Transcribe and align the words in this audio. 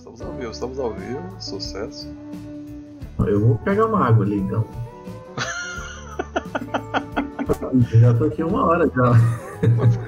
estamos 0.00 0.20
ao 0.22 0.32
vivo, 0.32 0.50
estamos 0.50 0.78
ao 0.78 0.92
vivo, 0.94 1.22
sucesso. 1.38 2.08
Eu 3.18 3.40
vou 3.40 3.58
pegar 3.58 3.86
uma 3.86 4.06
água 4.06 4.24
ali 4.24 4.38
então. 4.38 4.64
eu 7.92 8.00
já 8.00 8.14
tô 8.14 8.24
aqui 8.24 8.42
uma 8.42 8.64
hora 8.66 8.88
já. 8.88 9.12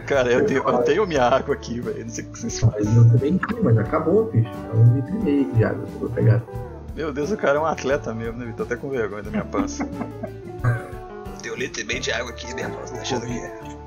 Cara, 0.07 0.33
eu 0.33 0.47
tenho, 0.47 0.67
eu 0.67 0.83
tenho 0.83 1.07
minha 1.07 1.25
água 1.25 1.55
aqui, 1.55 1.79
velho. 1.81 2.05
Não 2.05 2.09
sei 2.09 2.25
o 2.25 2.29
que 2.29 2.39
vocês 2.39 2.59
fazem. 2.59 2.85
Mas 2.85 2.97
eu 2.97 3.11
também 3.11 3.37
tenho, 3.37 3.63
mas 3.63 3.77
acabou, 3.77 4.31
bicho. 4.31 4.51
É 4.51 4.77
um 4.77 4.97
litro 4.97 5.15
e 5.15 5.23
meio 5.23 5.53
de 5.53 5.65
água 5.65 5.85
que 5.87 5.93
eu 5.93 5.99
vou 6.01 6.11
pegar. 6.11 6.43
Meu 6.97 7.13
Deus, 7.13 7.31
o 7.31 7.37
cara 7.37 7.59
é 7.59 7.61
um 7.61 7.67
atleta 7.67 8.15
mesmo, 8.15 8.39
né? 8.39 8.55
Tô 8.57 8.63
até 8.63 8.77
com 8.77 8.89
vergonha 8.89 9.23
da 9.23 9.31
minha 9.31 9.45
pança. 9.45 9.87
Tem 11.43 11.53
um 11.53 11.57
litro 11.57 11.83
e 11.83 11.85
meio 11.85 12.01
de 12.01 12.11
água 12.13 12.31
aqui, 12.31 12.55
minha 12.55 12.67
irmã. 12.67 12.79
Deixando 12.95 13.25
aqui. 13.25 13.82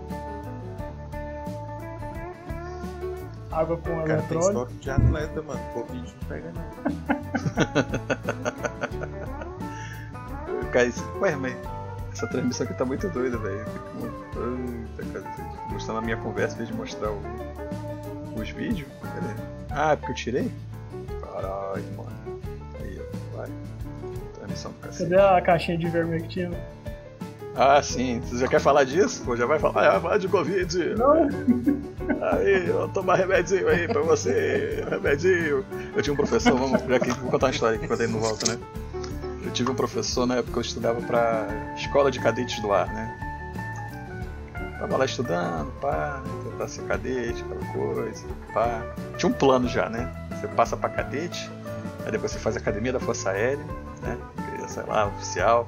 Água 3.55 3.77
com 3.77 3.83
cara 3.83 4.03
tem 4.03 4.11
eletrólito. 4.15 4.47
estoque 4.49 4.73
de 4.75 4.89
atleta, 4.91 5.41
mano. 5.41 5.59
Covid 5.73 6.13
não 6.13 6.27
pega 6.27 6.51
não. 6.53 6.65
Cara, 10.71 10.85
isso- 10.87 11.05
ué, 11.21 11.35
mas 11.35 11.55
essa 12.11 12.27
transmissão 12.27 12.65
aqui 12.65 12.73
tá 12.75 12.83
muito 12.85 13.07
doida, 13.09 13.37
velho. 13.37 13.65
Mostrando 15.71 15.97
a 15.99 16.01
minha 16.01 16.17
conversa 16.17 16.55
em 16.55 16.57
vez 16.59 16.69
de 16.69 16.75
mostrar 16.75 17.11
o- 17.11 17.21
os 18.35 18.49
vídeos. 18.49 18.87
Cadê? 19.01 19.33
Ah, 19.71 19.91
é 19.93 19.95
porque 19.95 20.11
eu 20.11 20.15
tirei? 20.15 20.51
Caralho, 21.21 21.83
mano. 21.97 22.11
Aí, 22.81 22.99
ó, 22.99 23.37
vai. 23.37 23.49
Transmissão 24.35 24.71
do 24.71 24.77
cacete. 24.79 25.09
Cadê 25.09 25.21
a 25.21 25.41
caixinha 25.41 25.77
de 25.77 25.87
vermectina? 25.87 26.55
Ah, 27.55 27.81
sim. 27.81 28.19
Você 28.19 28.37
já 28.39 28.47
quer 28.49 28.59
falar 28.59 28.83
disso? 28.83 29.23
Pô, 29.23 29.35
já 29.37 29.45
vai 29.45 29.57
falar, 29.59 29.87
ah, 29.87 29.91
vai 29.93 30.01
falar 30.01 30.17
de 30.17 30.27
Covid. 30.27 30.95
Não, 30.95 31.29
Aí, 32.21 32.71
ó, 32.71 32.87
tomar 32.87 33.15
remedinho 33.15 33.67
aí 33.67 33.87
pra 33.87 34.01
você, 34.01 34.85
remedinho. 34.89 35.65
Eu 35.95 36.01
tinha 36.01 36.13
um 36.13 36.17
professor, 36.17 36.57
vamos, 36.57 36.81
já 36.81 36.99
que 36.99 37.11
vou 37.11 37.31
contar 37.31 37.47
uma 37.47 37.51
história 37.51 37.77
aqui 37.77 37.87
quando 37.87 38.01
ele 38.01 38.13
não 38.13 38.19
volta, 38.19 38.51
né? 38.51 38.59
Eu 39.43 39.51
tive 39.51 39.71
um 39.71 39.75
professor 39.75 40.25
na 40.25 40.35
época 40.35 40.51
que 40.53 40.57
eu 40.57 40.61
estudava 40.61 41.01
pra 41.01 41.47
escola 41.77 42.09
de 42.11 42.19
cadetes 42.19 42.59
do 42.61 42.71
ar, 42.73 42.87
né? 42.87 43.21
Tava 44.79 44.97
lá 44.97 45.05
estudando, 45.05 45.71
pá, 45.79 46.21
tentar 46.43 46.67
ser 46.67 46.81
cadete, 46.83 47.43
aquela 47.43 47.73
coisa, 47.73 48.25
pá. 48.53 48.81
Tinha 49.17 49.29
um 49.29 49.33
plano 49.33 49.67
já, 49.67 49.89
né? 49.89 50.11
Você 50.39 50.47
passa 50.49 50.75
pra 50.75 50.89
cadete, 50.89 51.49
aí 52.05 52.11
depois 52.11 52.31
você 52.31 52.39
faz 52.39 52.57
academia 52.57 52.91
da 52.93 52.99
Força 52.99 53.29
Aérea, 53.31 53.63
né? 54.01 54.17
Que, 54.57 54.69
Sei 54.71 54.83
lá, 54.83 55.07
oficial. 55.07 55.67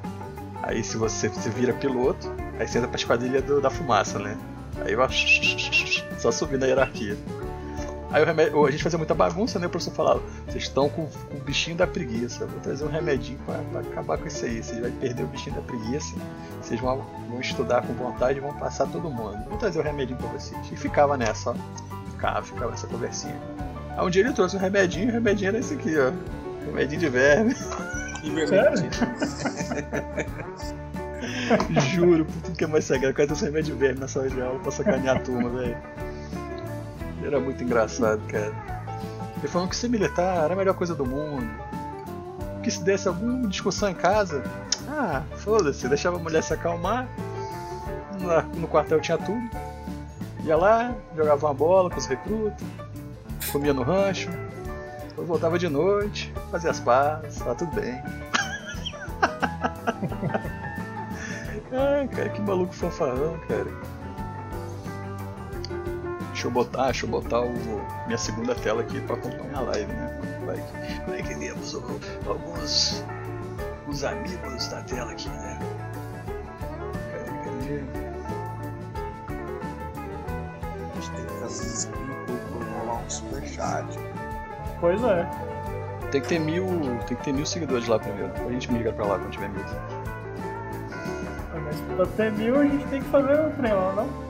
Aí 0.63 0.83
se 0.83 0.97
você 0.97 1.29
se 1.29 1.49
vira 1.49 1.71
piloto, 1.73 2.31
aí 2.59 2.67
você 2.67 2.77
entra 2.79 2.89
pra 2.89 2.97
esquadrilha 2.97 3.41
do- 3.41 3.61
da 3.61 3.69
fumaça, 3.69 4.17
né? 4.19 4.35
Aí 4.85 4.95
vai 4.95 5.07
só 6.17 6.31
subindo 6.31 6.63
a 6.63 6.67
hierarquia. 6.67 7.17
Aí 8.09 8.23
o 8.23 8.25
remédio, 8.25 8.65
a 8.65 8.71
gente 8.71 8.83
fazia 8.83 8.97
muita 8.97 9.13
bagunça, 9.13 9.59
né? 9.59 9.67
O 9.67 9.69
professor 9.69 9.93
falava, 9.93 10.21
vocês 10.45 10.63
estão 10.63 10.87
com, 10.89 11.07
com 11.07 11.35
o 11.35 11.41
bichinho 11.41 11.75
da 11.75 11.85
preguiça, 11.85 12.45
eu 12.45 12.47
vou 12.47 12.59
trazer 12.61 12.85
um 12.85 12.87
remedinho 12.87 13.37
pra, 13.45 13.57
pra 13.57 13.81
acabar 13.81 14.17
com 14.17 14.27
isso 14.27 14.45
aí. 14.45 14.63
Vocês 14.63 14.79
vão 14.79 14.91
perder 14.91 15.23
o 15.23 15.27
bichinho 15.27 15.57
da 15.57 15.61
preguiça, 15.61 16.15
vocês 16.61 16.79
vão, 16.79 17.05
vão 17.29 17.41
estudar 17.41 17.81
com 17.85 17.93
vontade 17.93 18.37
e 18.37 18.41
vão 18.41 18.53
passar 18.53 18.87
todo 18.87 19.09
mundo. 19.09 19.37
Vou 19.49 19.57
trazer 19.57 19.79
o 19.79 19.83
remedinho 19.83 20.17
pra 20.17 20.29
vocês. 20.29 20.59
E 20.71 20.75
ficava 20.77 21.17
nessa, 21.17 21.51
ó. 21.51 21.55
Ficava, 22.11 22.41
ficava 22.41 22.73
essa 22.73 22.87
conversinha. 22.87 23.35
Aí 23.97 24.05
um 24.05 24.09
dia 24.09 24.23
ele 24.23 24.31
trouxe 24.31 24.55
um 24.55 24.59
remedinho, 24.59 25.07
e 25.07 25.09
o 25.09 25.13
remedinho 25.13 25.49
era 25.49 25.59
esse 25.59 25.73
aqui, 25.73 25.93
ó. 25.99 26.11
Remedinho 26.65 27.01
de 27.01 27.09
verme. 27.09 27.55
Sério? 28.47 28.89
Juro, 31.93 32.25
por 32.25 32.41
tudo 32.41 32.55
que 32.55 32.63
é 32.63 32.67
mais 32.67 32.85
sagrado, 32.85 33.13
quase 33.13 33.33
esse 33.33 33.45
remédio 33.45 33.73
de 33.73 33.79
verme 33.79 33.99
na 33.99 34.07
sala 34.07 34.29
de 34.29 34.41
aula 34.41 34.59
pra 34.59 34.71
sacanear 34.71 35.17
a 35.17 35.19
turma, 35.19 35.49
velho. 35.49 35.77
Era 37.23 37.39
muito 37.39 37.63
engraçado, 37.63 38.21
cara. 38.27 38.53
Ele 39.37 39.47
falando 39.47 39.69
que 39.69 39.75
ser 39.75 39.89
militar 39.89 40.45
era 40.45 40.53
a 40.53 40.57
melhor 40.57 40.73
coisa 40.73 40.95
do 40.95 41.05
mundo. 41.05 41.47
Que 42.63 42.71
se 42.71 42.83
desse 42.83 43.07
alguma 43.07 43.47
discussão 43.47 43.89
em 43.89 43.93
casa, 43.93 44.43
ah, 44.89 45.23
foda-se, 45.37 45.87
deixava 45.87 46.17
a 46.17 46.19
mulher 46.19 46.41
se 46.41 46.53
acalmar. 46.53 47.07
No 48.55 48.67
quartel 48.67 48.99
tinha 48.99 49.17
tudo. 49.17 49.49
Ia 50.43 50.55
lá, 50.55 50.95
jogava 51.15 51.47
uma 51.47 51.53
bola 51.53 51.89
com 51.89 51.97
os 51.97 52.05
recrutas, 52.05 52.65
comia 53.51 53.73
no 53.73 53.83
rancho, 53.83 54.29
depois 55.09 55.27
voltava 55.27 55.59
de 55.59 55.67
noite, 55.67 56.33
fazia 56.51 56.71
as 56.71 56.79
pazes, 56.79 57.39
tava 57.39 57.55
tudo 57.55 57.71
bem. 57.71 58.01
Ai, 61.71 62.07
cara, 62.07 62.29
que 62.29 62.41
maluco 62.41 62.73
fanfarrão, 62.73 63.37
cara. 63.47 63.67
Deixa 66.29 66.47
eu 66.47 66.51
botar, 66.51 66.85
deixa 66.85 67.05
eu 67.05 67.09
botar 67.09 67.41
o, 67.41 67.51
minha 68.05 68.17
segunda 68.17 68.53
tela 68.55 68.81
aqui 68.81 69.01
pra 69.01 69.15
acompanhar 69.15 69.57
a 69.57 69.61
live, 69.61 69.91
né? 69.91 70.21
Vai, 70.45 70.55
que- 70.55 71.09
vai 71.09 71.23
que 71.23 71.35
temos 71.35 71.73
alguns 72.27 73.03
os 73.87 74.03
amigos 74.03 74.67
da 74.67 74.81
tela 74.83 75.11
aqui, 75.11 75.27
né? 75.29 75.59
Cadê, 77.11 77.31
cadê? 77.43 77.83
A 80.91 80.95
gente 80.95 81.11
tem 81.11 81.25
que 81.25 81.33
fazer 81.41 81.65
inscrito 81.65 82.33
pra 82.51 82.79
rolar 82.79 83.01
um 83.03 83.09
superchat. 83.09 83.99
Pois 84.79 85.03
é. 85.03 85.27
Tem 86.11 86.21
que 86.21 86.27
ter 86.27 86.39
mil. 86.39 86.65
Tem 87.07 87.17
que 87.17 87.23
ter 87.23 87.33
mil 87.33 87.45
seguidores 87.45 87.87
lá 87.87 87.97
primeiro. 87.99 88.31
A 88.47 88.51
gente 88.51 88.71
migra 88.71 88.93
pra 88.93 89.05
lá 89.07 89.17
quando 89.19 89.31
tiver 89.31 89.49
mil. 89.49 89.63
Mas 91.67 91.79
pra 91.95 92.05
ter 92.07 92.31
mil 92.31 92.59
a 92.59 92.63
gente 92.63 92.85
tem 92.87 93.01
que 93.01 93.09
fazer 93.09 93.39
o 93.39 93.49
trem 93.51 93.73
lá, 93.73 93.93
não? 93.93 94.27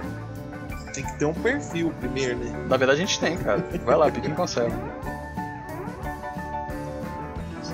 Tem 0.93 1.05
que 1.05 1.19
ter 1.19 1.25
um 1.25 1.33
perfil 1.33 1.93
primeiro, 1.99 2.37
né? 2.37 2.65
Na 2.67 2.75
verdade 2.77 3.01
a 3.01 3.05
gente 3.05 3.19
tem, 3.19 3.37
cara. 3.37 3.63
Vai 3.85 3.95
lá, 3.95 4.09
Piquinho 4.11 4.35
consegue. 4.35 4.73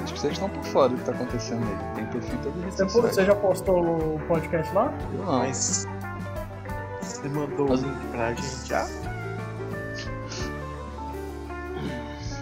Acho 0.04 0.14
que 0.14 0.20
vocês 0.20 0.34
estão 0.34 0.50
por 0.50 0.64
fora 0.66 0.90
do 0.90 0.98
que 0.98 1.06
tá 1.06 1.12
acontecendo 1.14 1.64
aí. 1.66 1.96
Tem 1.96 2.06
perfil 2.08 2.38
toda 2.44 2.60
rede 2.60 2.76
Você, 2.76 2.86
você 2.86 3.26
já 3.26 3.36
postou 3.36 4.16
o 4.16 4.20
podcast 4.28 4.74
lá? 4.74 4.94
Eu 5.14 5.20
não. 5.26 5.40
Mas 5.40 5.88
você 7.02 7.30
mandou 7.30 7.70
Mas- 7.70 7.82
o 7.82 7.86
link 7.88 8.08
pra 8.12 8.34
gente 8.34 8.68
já? 8.68 8.88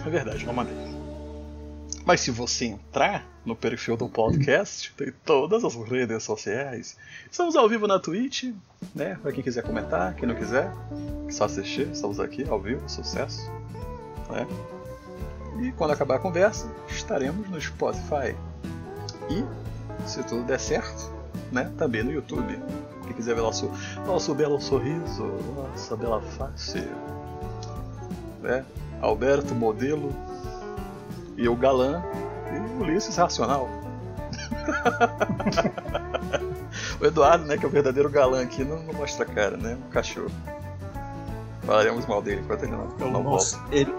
É 0.04 0.10
verdade, 0.10 0.44
não 0.44 0.52
mandei. 0.52 0.74
Mas 2.04 2.20
se 2.20 2.32
você 2.32 2.64
entrar 2.64 3.24
no 3.44 3.54
perfil 3.54 3.96
do 3.96 4.08
podcast, 4.08 4.92
tem 4.96 5.12
todas 5.24 5.62
as 5.64 5.74
redes 5.76 6.24
sociais. 6.24 6.96
Estamos 7.32 7.56
ao 7.56 7.66
vivo 7.66 7.86
na 7.86 7.98
Twitch, 7.98 8.52
né? 8.94 9.18
Pra 9.22 9.32
quem 9.32 9.42
quiser 9.42 9.62
comentar, 9.62 10.14
quem 10.14 10.28
não 10.28 10.34
quiser, 10.34 10.70
só 11.30 11.44
assistir. 11.44 11.88
Estamos 11.88 12.20
aqui 12.20 12.46
ao 12.46 12.60
vivo, 12.60 12.86
sucesso. 12.86 13.50
Né? 14.28 14.46
E 15.62 15.72
quando 15.72 15.92
acabar 15.92 16.16
a 16.16 16.18
conversa, 16.18 16.70
estaremos 16.88 17.48
no 17.48 17.58
Spotify. 17.58 18.36
E, 19.30 19.42
se 20.06 20.22
tudo 20.24 20.44
der 20.44 20.60
certo, 20.60 21.10
né? 21.50 21.72
Também 21.78 22.02
no 22.02 22.12
YouTube. 22.12 22.62
Quem 23.04 23.14
quiser 23.14 23.34
ver 23.34 23.40
nosso, 23.40 23.70
nosso 24.06 24.34
belo 24.34 24.60
sorriso, 24.60 25.24
nossa 25.56 25.96
bela 25.96 26.20
face, 26.20 26.86
né? 28.42 28.62
Alberto 29.00 29.54
Modelo 29.54 30.14
e 31.38 31.48
o 31.48 31.56
Galã 31.56 32.02
e 32.54 32.58
o 32.58 32.82
Ulisses 32.82 33.16
Racional. 33.16 33.81
O 37.00 37.06
Eduardo, 37.06 37.44
né, 37.44 37.56
que 37.56 37.64
é 37.64 37.68
o 37.68 37.70
verdadeiro 37.70 38.08
galã 38.10 38.42
aqui, 38.42 38.64
não, 38.64 38.82
não 38.82 38.94
mostra 38.94 39.24
a 39.24 39.28
cara, 39.28 39.56
né? 39.56 39.76
O 39.88 39.90
cachorro. 39.92 40.30
Falaremos 41.62 42.06
mal 42.06 42.20
dele 42.22 42.40
enquanto 42.42 42.64
ele 42.64 42.72
não, 42.72 42.88
não 43.10 43.22
Nossa, 43.22 43.56
volta. 43.58 43.74
ele. 43.76 43.94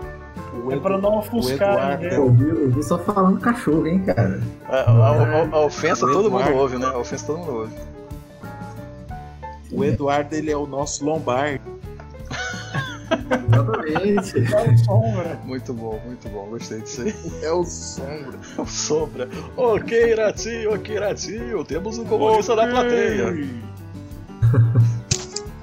O 0.65 0.71
É 0.71 0.73
Edu- 0.75 0.81
pra 0.81 0.97
não 0.97 1.11
o 1.15 1.19
ofuscar 1.19 1.97
ninguém. 1.99 2.13
Eu 2.17 2.31
vi, 2.31 2.49
eu 2.49 2.69
vi 2.71 2.83
só 2.83 2.97
falando 2.99 3.39
cachorro, 3.39 3.87
hein, 3.87 3.99
cara. 4.03 4.41
A, 4.67 4.75
a- 4.75 5.11
a- 5.43 5.49
a 5.55 5.59
ofensa 5.59 6.05
O 6.05 6.11
todo 6.11 6.29
mundo 6.29 6.41
Eduardo. 6.41 6.57
ouve, 6.59 6.77
né? 6.77 6.85
A 6.87 6.97
ofensa 6.97 7.25
todo 7.25 7.39
mundo 7.39 7.53
ouve. 7.53 7.73
O 9.71 9.83
Eduardo, 9.83 10.35
ele 10.35 10.51
é 10.51 10.57
o 10.57 10.67
nosso 10.67 11.03
Lombardi. 11.05 11.61
Exatamente. 13.33 14.41
Dá 14.41 14.63
um 14.63 14.77
sombra. 14.77 15.39
Muito 15.45 15.73
bom, 15.73 15.99
muito 16.05 16.29
bom. 16.29 16.47
Gostei 16.47 16.81
disso 16.81 17.01
aí. 17.01 17.15
É 17.41 17.51
o 17.51 17.63
Sombra. 17.63 18.39
O 18.57 18.65
Sombra. 18.65 19.29
Ok, 19.57 20.15
Ratinho, 20.15 20.73
ok, 20.73 20.99
Ratinho. 20.99 21.63
Temos 21.63 21.97
um 21.97 22.05
comunista 22.05 22.55
na 22.55 22.67
plateia. 22.67 23.33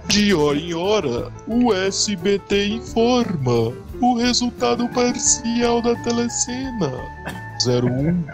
De 0.07 0.35
hora 0.35 0.59
em 0.59 0.75
hora, 0.75 1.31
o 1.47 1.73
SBT 1.73 2.67
informa 2.67 3.73
o 4.01 4.17
resultado 4.17 4.89
parcial 4.89 5.81
da 5.81 5.95
telecena: 6.03 6.93
01, 7.65 8.25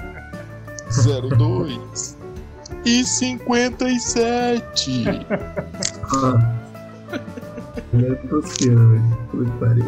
02 1.37 2.17
e 2.87 3.05
57. 3.05 5.05
Ah. 7.77 7.81
Primeiro 7.91 8.17
tosqueiro, 8.29 8.89
velho. 8.91 9.03
Puta 9.31 9.51
que 9.51 9.59
pariu. 9.59 9.87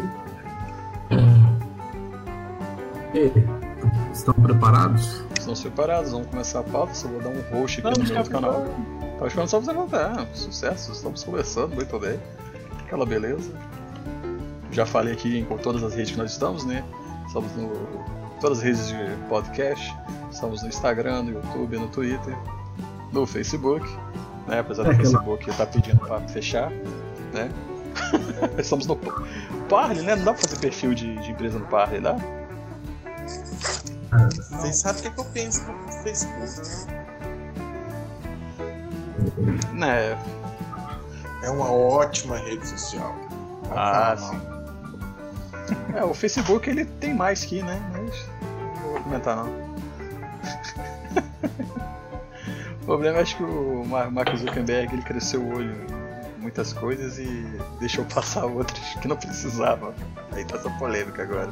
E 3.13 3.19
aí, 3.19 3.33
estão 4.13 4.33
preparados? 4.35 5.23
Estão 5.37 5.55
separados, 5.55 6.11
vamos 6.11 6.27
começar 6.27 6.59
a 6.59 6.63
pauta. 6.63 6.93
Só 6.93 7.07
vou 7.07 7.19
dar 7.21 7.29
um 7.29 7.41
host 7.59 7.79
aqui 7.81 7.89
Não, 7.97 8.03
no 8.03 8.09
meio 8.09 8.23
do 8.23 8.29
canal. 8.29 8.65
Tá 9.17 9.27
esperando 9.27 9.49
só 9.49 9.59
você 9.59 9.73
voltar. 9.73 10.27
Sucesso, 10.33 10.91
estamos 10.91 11.23
conversando 11.23 11.75
muito 11.75 11.99
bem. 11.99 12.19
Aquela 12.85 13.05
beleza. 13.05 13.51
Já 14.71 14.85
falei 14.85 15.13
aqui 15.13 15.39
em 15.39 15.57
todas 15.57 15.83
as 15.83 15.95
redes 15.95 16.11
que 16.11 16.17
nós 16.17 16.31
estamos, 16.31 16.65
né? 16.65 16.83
Estamos 17.25 17.51
no 17.55 17.71
todas 18.39 18.59
as 18.59 18.63
redes 18.63 18.87
de 18.87 18.95
podcast. 19.27 19.93
Estamos 20.31 20.61
no 20.61 20.69
Instagram, 20.69 21.23
no 21.23 21.31
YouTube, 21.31 21.77
no 21.77 21.87
Twitter, 21.87 22.37
no 23.11 23.25
Facebook. 23.25 23.85
Né? 24.47 24.59
Apesar 24.59 24.83
do 24.83 24.91
É, 24.91 24.95
Facebook 24.95 25.49
estar 25.49 25.65
pedindo 25.65 25.97
para 25.99 26.21
fechar. 26.27 26.69
Né? 27.33 27.49
Estamos 28.57 28.85
no 28.87 28.97
Parley, 29.69 30.01
né? 30.03 30.15
Não 30.15 30.25
dá 30.25 30.33
pra 30.33 30.41
fazer 30.47 30.59
perfil 30.59 30.93
de, 30.93 31.15
de 31.17 31.31
empresa 31.31 31.59
no 31.59 31.65
Parley, 31.65 32.01
dá? 32.01 32.15
Vocês 34.51 34.77
sabem 34.77 35.01
o 35.01 35.03
que, 35.03 35.09
que 35.11 35.19
eu 35.19 35.25
penso 35.25 35.65
do 35.65 35.91
Facebook? 36.03 36.87
Né? 39.73 40.17
É 41.43 41.49
uma 41.49 41.71
ótima 41.71 42.37
rede 42.37 42.67
social. 42.67 43.15
Ah, 43.75 44.15
Não, 44.19 44.29
sim. 44.29 44.41
É, 45.95 46.03
o 46.03 46.13
Facebook 46.13 46.69
ele 46.69 46.85
tem 46.85 47.13
mais 47.13 47.43
que, 47.45 47.61
né? 47.61 47.79
Mas 47.91 48.25
não 48.83 48.91
vou 48.91 49.01
comentar 49.01 49.35
não. 49.35 49.49
o 52.81 52.85
problema 52.85 53.19
é 53.19 53.21
acho 53.21 53.37
que 53.37 53.43
o 53.43 53.85
Mar- 53.85 54.11
Mark 54.11 54.35
Zuckerberg 54.35 54.93
ele 54.93 55.03
cresceu 55.03 55.41
o 55.41 55.55
olho 55.55 55.71
em 55.71 55.98
muitas 56.39 56.73
coisas 56.73 57.19
e 57.19 57.45
deixou 57.79 58.05
passar 58.05 58.45
outras 58.45 58.79
que 59.01 59.07
não 59.07 59.15
precisavam. 59.15 59.93
Aí 60.31 60.45
tá 60.45 60.57
essa 60.57 60.69
polêmica 60.71 61.23
agora. 61.23 61.51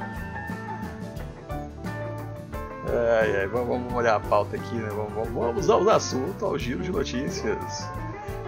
Ai, 3.20 3.42
ai, 3.42 3.48
vamos, 3.48 3.94
olhar 3.94 4.16
a 4.16 4.20
pauta 4.20 4.56
aqui, 4.56 4.76
né? 4.76 4.90
Vamos, 4.90 5.14
vamos, 5.14 5.34
vamos 5.34 5.70
ao 5.70 5.90
assunto, 5.90 6.46
ao 6.46 6.58
giro 6.58 6.82
de 6.82 6.92
notícias 6.92 7.88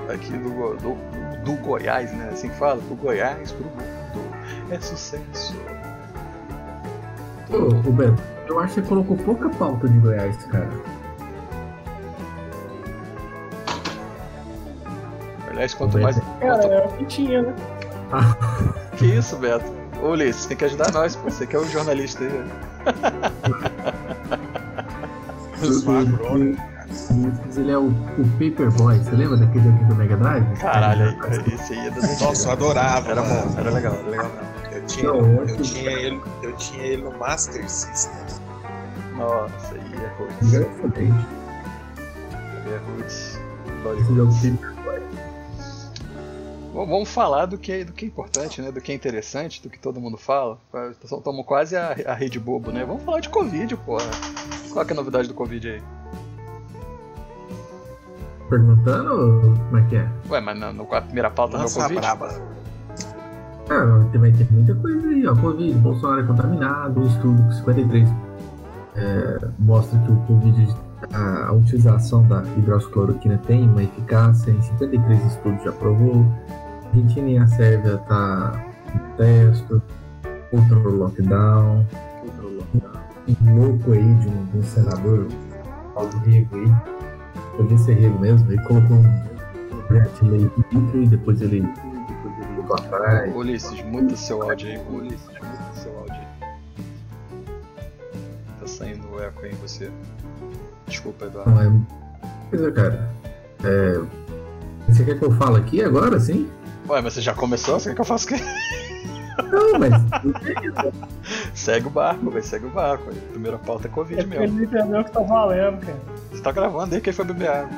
aqui 0.10 0.32
do, 0.32 0.76
do, 0.78 0.96
do 1.44 1.54
Goiás, 1.62 2.12
né? 2.14 2.30
Assim 2.32 2.50
fala, 2.50 2.82
do 2.82 2.96
Goiás 2.96 3.52
pro 3.52 3.66
mundo. 3.66 4.00
É 4.72 4.80
sucesso. 4.80 5.56
Ô, 7.52 7.92
Beto, 7.92 8.22
eu 8.48 8.60
acho 8.60 8.76
que 8.76 8.82
você 8.82 8.88
colocou 8.88 9.18
pouca 9.18 9.50
pauta 9.50 9.88
de 9.88 10.00
Goiás, 10.00 10.46
cara. 10.46 10.70
Aliás, 15.60 15.74
quanto 15.74 16.00
mais. 16.00 16.18
Cara, 16.40 16.58
quanto- 16.62 16.74
é 16.74 16.86
o 16.86 16.90
que 16.94 17.06
tinha, 17.06 17.42
né? 17.42 17.54
Que 18.98 19.06
isso, 19.18 19.36
Beto? 19.38 19.66
Ô, 20.02 20.12
Ulisses, 20.12 20.46
tem 20.46 20.56
que 20.56 20.64
ajudar 20.66 20.90
nós, 20.94 21.16
pô. 21.18 21.30
Você 21.30 21.46
que 21.46 21.54
é 21.56 21.60
o 21.60 21.66
jornalista 21.66 22.24
aí. 22.24 22.46
Mas 27.46 27.58
ele 27.58 27.72
é 27.72 27.78
o, 27.78 27.88
o 27.88 28.30
Paperboy, 28.40 28.98
você 28.98 29.12
lembra 29.12 29.36
daquele 29.38 29.68
aqui 29.70 29.84
do 29.84 29.96
Mega 29.96 30.16
Drive? 30.18 30.46
Caralho, 30.60 31.10
aí, 31.24 31.54
esse 31.54 31.74
aí 31.74 31.80
é 31.80 31.88
antigas. 31.90 32.22
Nossa, 32.22 32.48
eu 32.48 32.52
adorava. 32.54 33.12
Era 33.12 33.22
bom, 33.22 33.54
era 33.58 33.70
legal, 33.70 33.94
era 33.96 34.10
legal 34.10 34.30
mesmo. 34.30 34.50
Eu 34.72 34.82
tinha, 34.86 35.08
eu, 35.10 35.58
tinha 35.62 35.92
ele, 35.92 36.22
eu 36.42 36.54
tinha 36.54 36.84
ele 36.86 37.04
no 37.04 37.12
Master 37.18 37.70
System. 37.70 38.14
Nossa, 39.18 39.76
aí 39.76 39.94
é. 39.96 40.10
Aí 42.66 42.74
é 42.74 42.78
roots. 42.96 43.38
Esse 44.00 44.16
jogo 44.16 44.32
Paperboy. 44.32 44.79
Bom, 46.80 46.86
Vamos 46.86 47.10
falar 47.10 47.46
do 47.46 47.58
que, 47.58 47.84
do 47.84 47.92
que 47.92 48.06
é 48.06 48.08
importante, 48.08 48.62
né? 48.62 48.72
Do 48.72 48.80
que 48.80 48.90
é 48.94 48.96
interessante, 48.96 49.62
do 49.62 49.70
que 49.70 49.78
todo 49.78 50.00
mundo 50.00 50.16
fala. 50.16 50.58
Estamos 51.04 51.46
quase 51.46 51.76
a, 51.76 51.94
a 52.08 52.14
rede 52.14 52.40
bobo, 52.40 52.72
né? 52.72 52.86
Vamos 52.86 53.04
falar 53.04 53.20
de 53.20 53.28
Covid, 53.28 53.76
porra. 53.76 54.10
Qual 54.72 54.86
que 54.86 54.94
é 54.94 54.94
a 54.94 54.96
novidade 54.96 55.28
do 55.28 55.34
Covid 55.34 55.72
aí? 55.72 55.84
Perguntando 58.50 59.60
como 59.66 59.78
é 59.78 59.90
que 59.90 59.98
é? 59.98 60.10
Ué, 60.30 60.40
mas 60.40 60.58
na, 60.58 61.02
primeira 61.02 61.30
pauta 61.30 61.58
não 61.58 61.66
é 61.66 61.70
Covid? 61.70 62.00
braba. 62.00 62.42
Ah, 63.70 64.18
vai 64.18 64.32
ter 64.32 64.50
muita 64.50 64.74
coisa 64.76 65.06
aí, 65.06 65.28
ó. 65.28 65.36
Covid, 65.36 65.74
Bolsonaro 65.80 66.22
é 66.22 66.28
contaminado, 66.28 67.02
um 67.02 67.08
estudo 67.08 67.44
com 67.44 67.52
53 67.52 68.08
é, 68.96 69.48
mostra 69.60 70.00
que 70.00 70.12
o 70.14 70.16
Covid, 70.22 70.76
a, 71.12 71.48
a 71.48 71.52
utilização 71.52 72.26
da 72.26 72.42
hidroxicloroquina 72.58 73.38
tem 73.46 73.64
uma 73.68 73.84
eficácia, 73.84 74.50
em 74.50 74.62
53 74.62 75.26
estudos 75.26 75.62
já 75.62 75.74
provou. 75.74 76.26
A 76.90 76.92
Argentina 76.92 77.30
e 77.30 77.38
a 77.38 77.46
Sérvia 77.46 77.98
tá 78.00 78.66
no 78.96 79.16
teste, 79.16 79.82
outro 80.52 80.96
lockdown, 80.96 81.86
outro 82.24 82.58
lockdown. 82.58 83.04
Um 83.46 83.60
louco 83.60 83.92
aí 83.92 84.14
de 84.16 84.28
um, 84.28 84.46
de 84.46 84.58
um 84.58 84.64
senador, 84.64 85.28
Paulo 85.94 86.10
Rego 86.26 86.56
aí, 86.56 86.72
podia 87.56 87.78
ser 87.78 87.94
Rego 87.94 88.20
mesmo, 88.20 88.52
ele 88.52 88.60
colocou 88.64 88.98
um 88.98 89.82
projeto 89.88 90.24
de 90.24 90.32
lei 90.32 90.52
dentro 90.72 91.04
e 91.04 91.08
depois 91.08 91.42
ele, 91.42 91.62
depois 91.62 92.38
ele 92.40 92.56
voltou 92.56 92.76
atrás. 92.78 93.36
Ulisses, 93.36 93.84
muda 93.84 94.16
seu 94.16 94.42
áudio 94.42 94.70
aí, 94.70 94.82
Ulisses, 94.90 95.28
muda 95.28 95.74
seu 95.76 95.96
áudio 95.96 96.16
aí. 96.16 96.28
Tá 98.60 98.66
saindo 98.66 99.22
eco 99.22 99.46
aí 99.46 99.52
em 99.52 99.56
você. 99.58 99.92
Desculpa, 100.88 101.26
Eduardo. 101.26 101.52
Não, 101.52 101.62
é. 101.62 101.72
Pois 102.50 102.64
é, 102.64 102.72
cara. 102.72 103.12
É... 103.64 104.02
Você 104.88 105.06
quer 105.06 105.20
que 105.20 105.24
eu 105.24 105.32
fale 105.34 105.58
aqui 105.58 105.84
agora, 105.84 106.20
sim? 106.20 106.50
Ué, 106.90 107.02
mas 107.02 107.14
você 107.14 107.22
já 107.22 107.34
começou? 107.34 107.80
Você 107.80 107.90
quer 107.90 107.96
que 107.96 108.02
eu 108.02 108.06
faça 108.06 108.26
o 108.26 108.28
quê? 108.30 108.36
Não, 109.52 109.80
mas. 109.80 109.94
Segue 111.54 111.88
o 111.88 111.90
barco, 111.90 112.30
velho, 112.32 112.44
segue 112.44 112.66
o 112.66 112.70
barco. 112.70 113.10
A 113.10 113.32
primeira 113.32 113.58
pauta 113.58 113.88
é 113.88 113.92
É 113.92 113.94
Covid 113.94 114.20
ele 114.20 114.28
mesmo. 114.28 114.58
não 114.58 114.64
entendeu 114.64 115.04
que 115.04 115.12
tá 115.12 115.20
valendo, 115.22 115.80
cara. 115.86 115.98
Você 116.32 116.42
tá 116.42 116.52
gravando 116.52 116.96
aí 116.96 117.02
que 117.02 117.10
ele 117.10 117.16
foi 117.16 117.26
beber 117.26 117.50
água. 117.50 117.70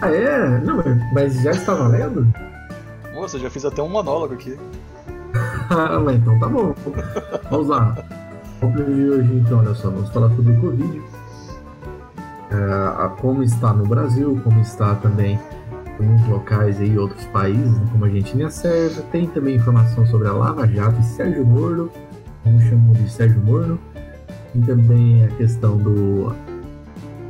ah, 0.00 0.10
é? 0.14 0.58
Não, 0.60 0.82
mas 1.12 1.42
já 1.42 1.50
está 1.50 1.74
valendo? 1.74 2.26
Moça, 3.14 3.36
eu 3.36 3.40
já 3.42 3.50
fiz 3.50 3.64
até 3.64 3.82
um 3.82 3.88
monólogo 3.88 4.34
aqui. 4.34 4.56
Ah, 5.72 6.00
mas 6.00 6.16
então 6.16 6.36
tá 6.40 6.48
bom. 6.48 6.74
Vamos 7.48 7.68
lá. 7.68 7.96
O 8.60 8.66
de 8.66 9.08
hoje, 9.08 9.32
então, 9.34 9.60
olha 9.60 9.72
só, 9.72 9.88
vamos 9.88 10.10
falar 10.10 10.28
sobre 10.30 10.50
o 10.52 10.60
Covid. 10.60 11.02
É, 12.50 13.04
a 13.04 13.08
como 13.20 13.44
está 13.44 13.72
no 13.72 13.86
Brasil, 13.86 14.40
como 14.42 14.60
está 14.60 14.96
também 14.96 15.38
alguns 16.00 16.26
locais 16.28 16.80
aí, 16.80 16.96
outros 16.98 17.24
países, 17.26 17.78
né, 17.78 17.86
como 17.92 18.04
a 18.04 18.08
Argentina 18.08 18.42
e 18.42 18.44
a 18.46 18.50
Sérvia. 18.50 19.02
Tem 19.12 19.26
também 19.26 19.56
informação 19.56 20.06
sobre 20.06 20.28
a 20.28 20.32
Lava 20.32 20.66
Jato 20.66 20.98
e 21.00 21.04
Sérgio 21.04 21.44
Moro, 21.44 21.90
como 22.42 22.60
chamam 22.62 22.92
de 22.94 23.08
Sérgio 23.10 23.40
Moro. 23.40 23.78
E 24.54 24.58
também 24.60 25.24
a 25.24 25.28
questão 25.36 25.76
do 25.76 26.34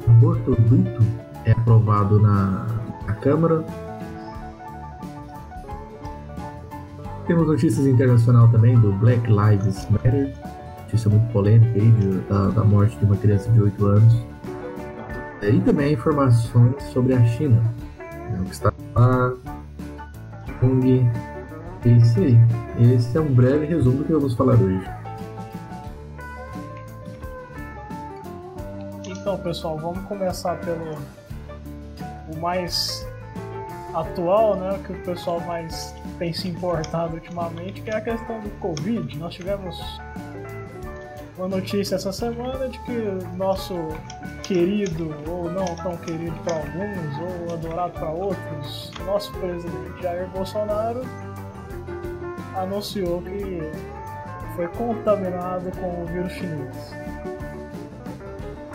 aborto 0.08 0.52
adulto 0.54 1.02
é 1.44 1.52
aprovado 1.52 2.18
na, 2.20 2.66
na 3.06 3.12
Câmara. 3.14 3.64
Temos 7.26 7.46
notícias 7.46 7.86
internacional 7.86 8.48
também 8.48 8.78
do 8.78 8.92
Black 8.94 9.22
Lives 9.30 9.86
Matter, 9.90 10.32
notícia 10.82 11.08
muito 11.10 11.30
polêmica 11.32 11.78
aí 11.78 11.90
de- 11.92 12.18
da, 12.28 12.48
da 12.48 12.64
morte 12.64 12.96
de 12.98 13.04
uma 13.04 13.16
criança 13.16 13.50
de 13.50 13.60
8 13.60 13.86
anos. 13.86 14.24
E 15.42 15.60
também 15.60 15.92
informações 15.94 16.82
sobre 16.92 17.14
a 17.14 17.24
China, 17.24 17.62
né, 18.30 18.40
o 18.40 18.44
que 18.44 18.52
está 18.52 18.72
lá, 18.94 19.32
Hong, 20.62 21.10
é 21.84 21.88
isso 21.88 22.20
aí. 22.20 22.36
Esse 22.94 23.16
é 23.16 23.20
um 23.20 23.32
breve 23.32 23.66
resumo 23.66 23.98
do 23.98 24.04
que 24.04 24.12
vamos 24.12 24.34
falar 24.34 24.54
hoje. 24.54 24.88
Então, 29.06 29.38
pessoal, 29.38 29.78
vamos 29.78 30.00
começar 30.06 30.58
pelo 30.60 30.96
o 32.32 32.40
mais 32.40 33.06
atual, 33.94 34.56
né? 34.56 34.78
Que 34.86 34.92
o 34.92 35.02
pessoal 35.02 35.40
mais 35.40 35.94
tem 36.18 36.32
se 36.32 36.48
importado 36.48 37.14
ultimamente, 37.14 37.82
que 37.82 37.90
é 37.90 37.96
a 37.96 38.00
questão 38.00 38.40
do 38.40 38.50
Covid. 38.60 39.18
Nós 39.18 39.34
tivemos 39.34 39.78
uma 41.40 41.48
notícia 41.48 41.94
essa 41.94 42.12
semana 42.12 42.68
de 42.68 42.78
que 42.80 42.92
nosso 43.34 43.74
querido, 44.42 45.14
ou 45.26 45.50
não 45.50 45.64
tão 45.76 45.96
querido 45.96 46.36
para 46.44 46.56
alguns, 46.56 47.46
ou 47.48 47.54
adorado 47.54 47.92
para 47.94 48.10
outros, 48.10 48.92
nosso 49.06 49.32
presidente 49.32 50.02
Jair 50.02 50.28
Bolsonaro 50.28 51.00
anunciou 52.54 53.22
que 53.22 53.58
foi 54.54 54.68
contaminado 54.68 55.70
com 55.78 56.02
o 56.02 56.06
vírus 56.06 56.30
chinês. 56.32 56.94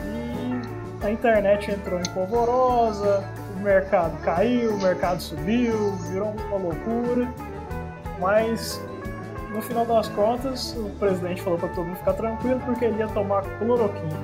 E 0.02 1.06
a 1.06 1.12
internet 1.12 1.70
entrou 1.70 2.00
em 2.00 2.10
polvorosa, 2.16 3.24
o 3.56 3.60
mercado 3.60 4.20
caiu, 4.24 4.74
o 4.74 4.82
mercado 4.82 5.22
subiu, 5.22 5.92
virou 6.10 6.34
uma 6.48 6.58
loucura. 6.58 7.32
Mas 8.20 8.82
no 9.56 9.62
final 9.62 9.86
das 9.86 10.10
contas, 10.10 10.76
o 10.78 10.90
presidente 11.00 11.42
falou 11.42 11.58
para 11.58 11.70
todo 11.70 11.86
mundo 11.86 11.98
ficar 11.98 12.14
tranquilo 12.14 12.60
porque 12.66 12.86
ele 12.86 12.98
ia 12.98 13.08
tomar 13.08 13.42
cloroquina. 13.58 14.20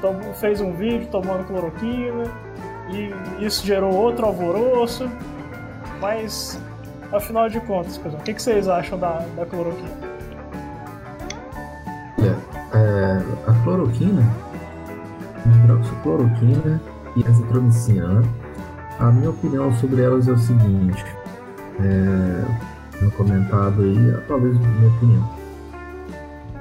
Tomou- 0.00 0.34
fez 0.34 0.60
um 0.60 0.72
vídeo 0.72 1.06
tomando 1.10 1.46
cloroquina 1.46 2.24
e 2.90 3.44
isso 3.44 3.64
gerou 3.64 3.94
outro 3.94 4.26
alvoroço. 4.26 5.08
Mas 6.00 6.58
afinal 7.12 7.48
de 7.48 7.60
contas, 7.60 7.96
o 7.96 8.16
que, 8.18 8.32
vocês 8.32 8.68
acham 8.68 8.98
da, 8.98 9.24
da 9.36 9.44
cloroquina? 9.46 10.12
Olha, 12.18 12.36
é, 12.74 13.50
a 13.50 13.62
cloroquina, 13.62 14.22
hidroxicloroquina 15.46 16.80
e 17.16 17.26
azitromicina, 17.26 18.08
né? 18.08 18.28
A 18.98 19.10
minha 19.10 19.30
opinião 19.30 19.72
sobre 19.74 20.02
elas 20.02 20.26
é 20.28 20.32
o 20.32 20.38
seguinte, 20.38 21.04
é, 21.80 22.44
no 23.00 23.10
comentado 23.12 23.82
aí, 23.82 24.10
é 24.10 24.16
talvez 24.28 24.56
minha 24.56 24.88
opinião. 24.88 25.42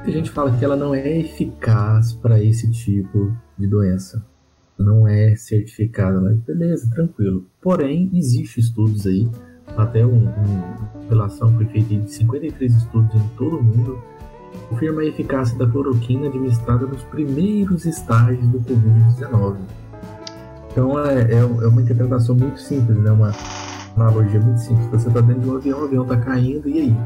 A 0.03 0.09
gente 0.09 0.31
fala 0.31 0.51
que 0.57 0.65
ela 0.65 0.75
não 0.75 0.95
é 0.95 1.19
eficaz 1.19 2.13
para 2.13 2.43
esse 2.43 2.71
tipo 2.71 3.31
de 3.57 3.67
doença. 3.67 4.25
Não 4.77 5.07
é 5.07 5.35
certificada, 5.35 6.19
mas 6.19 6.39
beleza, 6.39 6.89
tranquilo. 6.89 7.45
Porém, 7.61 8.09
existe 8.13 8.59
estudos 8.59 9.05
aí, 9.05 9.29
até 9.77 10.05
um, 10.05 10.27
um 10.27 11.07
relação 11.07 11.53
foi 11.55 11.65
feita 11.65 11.93
de 11.95 12.11
53 12.11 12.73
estudos 12.73 13.13
em 13.13 13.27
todo 13.37 13.57
o 13.57 13.63
mundo, 13.63 14.01
confirma 14.69 15.01
a 15.01 15.05
eficácia 15.05 15.57
da 15.57 15.67
cloroquina 15.67 16.27
administrada 16.27 16.85
nos 16.85 17.03
primeiros 17.03 17.85
estágios 17.85 18.47
do 18.47 18.59
Covid-19. 18.59 19.57
Então 20.71 20.97
é, 21.05 21.33
é, 21.33 21.39
é, 21.39 21.43
uma 21.43 21.81
interpretação 21.81 22.35
muito 22.35 22.59
simples, 22.59 22.97
né? 22.97 23.11
Uma, 23.11 23.31
uma 23.95 24.07
analogia 24.07 24.39
muito 24.39 24.59
simples. 24.59 24.87
Você 24.87 25.07
está 25.07 25.21
dentro 25.21 25.41
de 25.41 25.49
um 25.49 25.55
avião, 25.57 25.81
o 25.81 25.83
avião 25.85 26.03
está 26.03 26.17
caindo, 26.17 26.69
e 26.69 26.79
aí? 26.79 26.97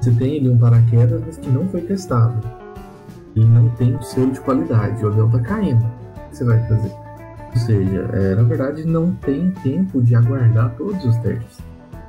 Você 0.00 0.10
tem 0.12 0.38
ali 0.38 0.48
um 0.48 0.58
paraquedas, 0.58 1.22
mas 1.24 1.36
que 1.36 1.48
não 1.50 1.66
foi 1.68 1.80
testado. 1.82 2.36
E 3.34 3.44
não 3.44 3.68
tem 3.70 3.94
o 3.94 4.02
selo 4.02 4.30
de 4.30 4.40
qualidade. 4.40 5.04
O 5.04 5.08
avião 5.08 5.26
está 5.26 5.40
caindo. 5.40 5.84
O 5.84 6.30
que 6.30 6.36
você 6.36 6.44
vai 6.44 6.58
fazer? 6.68 6.92
Ou 7.52 7.56
seja, 7.56 8.10
é, 8.12 8.34
na 8.34 8.42
verdade, 8.42 8.84
não 8.84 9.12
tem 9.12 9.50
tempo 9.62 10.02
de 10.02 10.14
aguardar 10.14 10.74
todos 10.76 11.04
os 11.04 11.16
testes. 11.18 11.58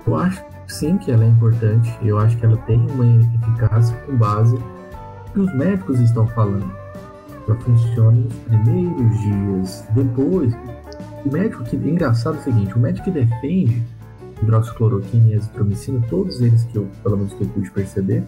Eu 0.06 0.16
acho 0.16 0.44
sim 0.68 0.98
que 0.98 1.12
ela 1.12 1.24
é 1.24 1.28
importante. 1.28 1.98
Eu 2.02 2.18
acho 2.18 2.38
que 2.38 2.46
ela 2.46 2.58
tem 2.58 2.80
uma 2.92 3.06
eficácia 3.06 3.96
com 4.06 4.16
base 4.16 4.56
no 4.56 5.34
que 5.34 5.40
os 5.40 5.54
médicos 5.56 6.00
estão 6.00 6.28
falando. 6.28 6.70
Ela 7.48 7.58
funciona 7.60 8.12
nos 8.12 8.34
primeiros 8.34 9.20
dias. 9.20 9.88
Depois, 9.92 10.54
o 11.28 11.32
médico 11.32 11.64
que. 11.64 11.76
Engraçado 11.76 12.38
é 12.38 12.40
o 12.40 12.44
seguinte: 12.44 12.76
o 12.76 12.80
médico 12.80 13.06
que 13.06 13.12
defende 13.12 13.84
hidroxicloroquina 14.42 15.30
e 15.30 15.36
azitromicina, 15.36 16.02
todos 16.10 16.42
eles 16.42 16.64
que 16.66 16.78
eu, 16.78 16.88
pelo 17.04 17.18
menos 17.18 17.34
que 17.34 17.42
eu 17.42 17.48
pude 17.48 17.72
perceber, 17.72 18.24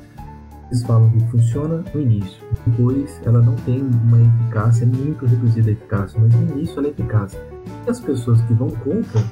eles 0.67 0.83
falam 0.83 1.09
que 1.11 1.19
funciona 1.31 1.83
no 1.93 2.01
início. 2.01 2.41
Depois, 2.65 3.19
ela 3.25 3.41
não 3.41 3.55
tem 3.57 3.81
uma 3.81 4.19
eficácia, 4.21 4.83
é 4.83 4.87
muito 4.87 5.25
reduzida 5.25 5.69
a 5.69 5.73
eficácia, 5.73 6.19
mas 6.19 6.33
no 6.33 6.51
início 6.53 6.79
ela 6.79 6.87
é 6.87 6.91
eficaz. 6.91 7.37
E 7.85 7.89
as 7.89 7.99
pessoas 7.99 8.41
que 8.41 8.53
vão 8.53 8.69
contra, 8.69 9.23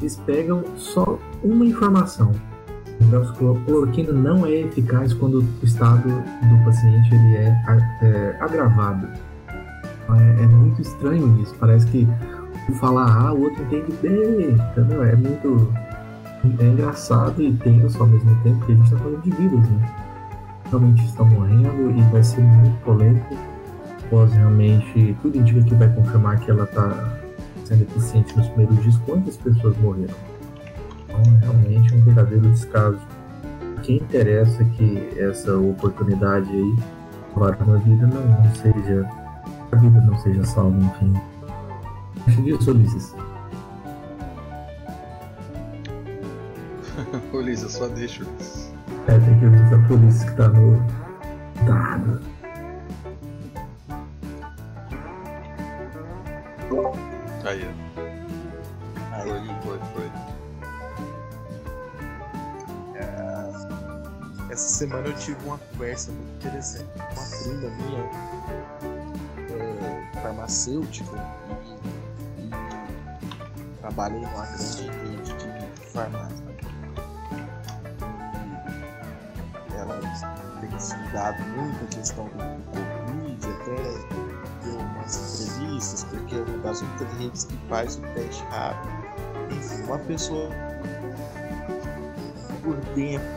eles 0.00 0.16
pegam 0.26 0.64
só 0.76 1.18
uma 1.42 1.64
informação. 1.64 2.32
A 3.12 3.64
cloroquina 3.66 4.12
não 4.12 4.46
é 4.46 4.60
eficaz 4.60 5.12
quando 5.12 5.40
o 5.40 5.64
estado 5.64 6.08
do 6.08 6.64
paciente 6.64 7.12
ele 7.12 7.36
é, 7.36 7.62
é 8.02 8.36
agravado. 8.40 9.08
É, 10.10 10.42
é, 10.42 10.46
muito 10.46 10.80
estranho 10.80 11.40
isso. 11.42 11.54
Parece 11.58 11.86
que 11.86 12.06
falar 12.74 13.26
A, 13.26 13.32
o 13.32 13.42
outro 13.42 13.62
entende 13.64 13.92
B. 14.00 14.50
Entendeu? 14.72 15.04
É 15.04 15.16
muito 15.16 15.72
é 16.44 16.64
engraçado 16.64 17.40
e 17.40 17.52
tenso 17.52 18.02
ao 18.02 18.08
mesmo 18.08 18.34
tempo, 18.42 18.58
porque 18.58 18.72
a 18.72 18.74
gente 18.74 18.84
está 18.84 18.98
falando 18.98 19.22
de 19.22 19.30
vidas, 19.30 19.68
né? 19.68 19.94
Realmente 20.70 21.04
estão 21.04 21.26
morrendo 21.26 21.90
e 21.96 22.02
vai 22.10 22.22
ser 22.22 22.40
muito 22.40 22.82
polêmico. 22.82 23.36
Após 24.04 24.32
realmente, 24.32 25.16
tudo 25.22 25.38
indica 25.38 25.62
que 25.62 25.74
vai 25.74 25.88
confirmar 25.94 26.40
que 26.40 26.50
ela 26.50 26.64
está 26.64 27.16
sendo 27.64 27.82
eficiente 27.82 28.36
nos 28.36 28.48
primeiros 28.48 28.82
dias. 28.82 28.96
Quantas 29.06 29.36
pessoas 29.36 29.76
morreram? 29.78 30.14
Então, 31.04 31.22
realmente, 31.40 31.94
um 31.94 32.00
verdadeiro 32.00 32.50
descaso. 32.50 32.98
Quem 33.82 33.96
interessa 33.96 34.64
que 34.64 35.18
essa 35.18 35.56
oportunidade 35.56 36.50
aí, 36.50 36.76
para 37.34 37.56
uma 37.64 37.78
vida, 37.78 38.06
não, 38.06 38.42
não 38.42 38.54
seja. 38.54 39.08
A 39.70 39.76
vida 39.76 40.00
não 40.00 40.18
seja 40.18 40.44
salva, 40.44 40.76
enfim. 40.76 41.14
Acho 42.26 42.42
disso, 42.42 42.70
Ulisses. 42.70 43.14
Ulisses, 47.32 47.72
só 47.72 47.88
deixa. 47.88 48.24
É, 49.08 49.18
tem 49.18 49.38
que 49.38 49.46
avisar 49.46 49.88
por 49.88 49.98
isso 50.04 50.24
que 50.26 50.36
tá 50.36 50.48
no 50.48 50.76
dado. 51.66 52.20
Aí, 57.44 57.68
Aí. 59.12 59.24
Foi, 59.24 59.40
foi, 59.62 59.78
foi. 59.92 60.10
É, 62.94 64.52
essa 64.52 64.68
semana 64.68 65.08
eu 65.08 65.14
tive 65.16 65.36
uma 65.44 65.58
conversa 65.58 66.12
muito 66.12 66.34
interessante 66.36 66.86
com 66.94 67.00
uma 67.00 67.26
prima 67.42 67.68
minha, 67.76 68.04
é, 69.58 70.20
farmacêutica, 70.22 71.16
e, 71.50 71.51
e 73.92 73.94
trabalhei 73.94 74.20
numa 74.20 74.46
grande 74.46 74.90
rede 74.90 75.32
de 75.34 75.86
farmácia. 75.86 76.44
Ela 79.76 80.00
tem 80.60 80.76
estudado 80.76 81.42
muito 81.56 81.84
a 81.84 81.88
questão 81.88 82.24
do 82.24 82.62
Covid, 82.72 83.46
até 83.46 84.64
deu 84.64 84.78
umas 84.78 85.40
entrevistas, 85.40 86.04
porque 86.04 86.34
é 86.36 86.38
uma 86.38 86.58
das 86.58 86.80
únicas 86.80 87.18
redes 87.18 87.44
que 87.44 87.56
faz 87.68 87.96
o 87.96 88.00
teste 88.14 88.42
rápido. 88.44 88.92
Enfim, 89.50 89.82
uma 89.84 89.98
pessoa 89.98 90.50
por 92.62 92.76
dentro 92.94 93.28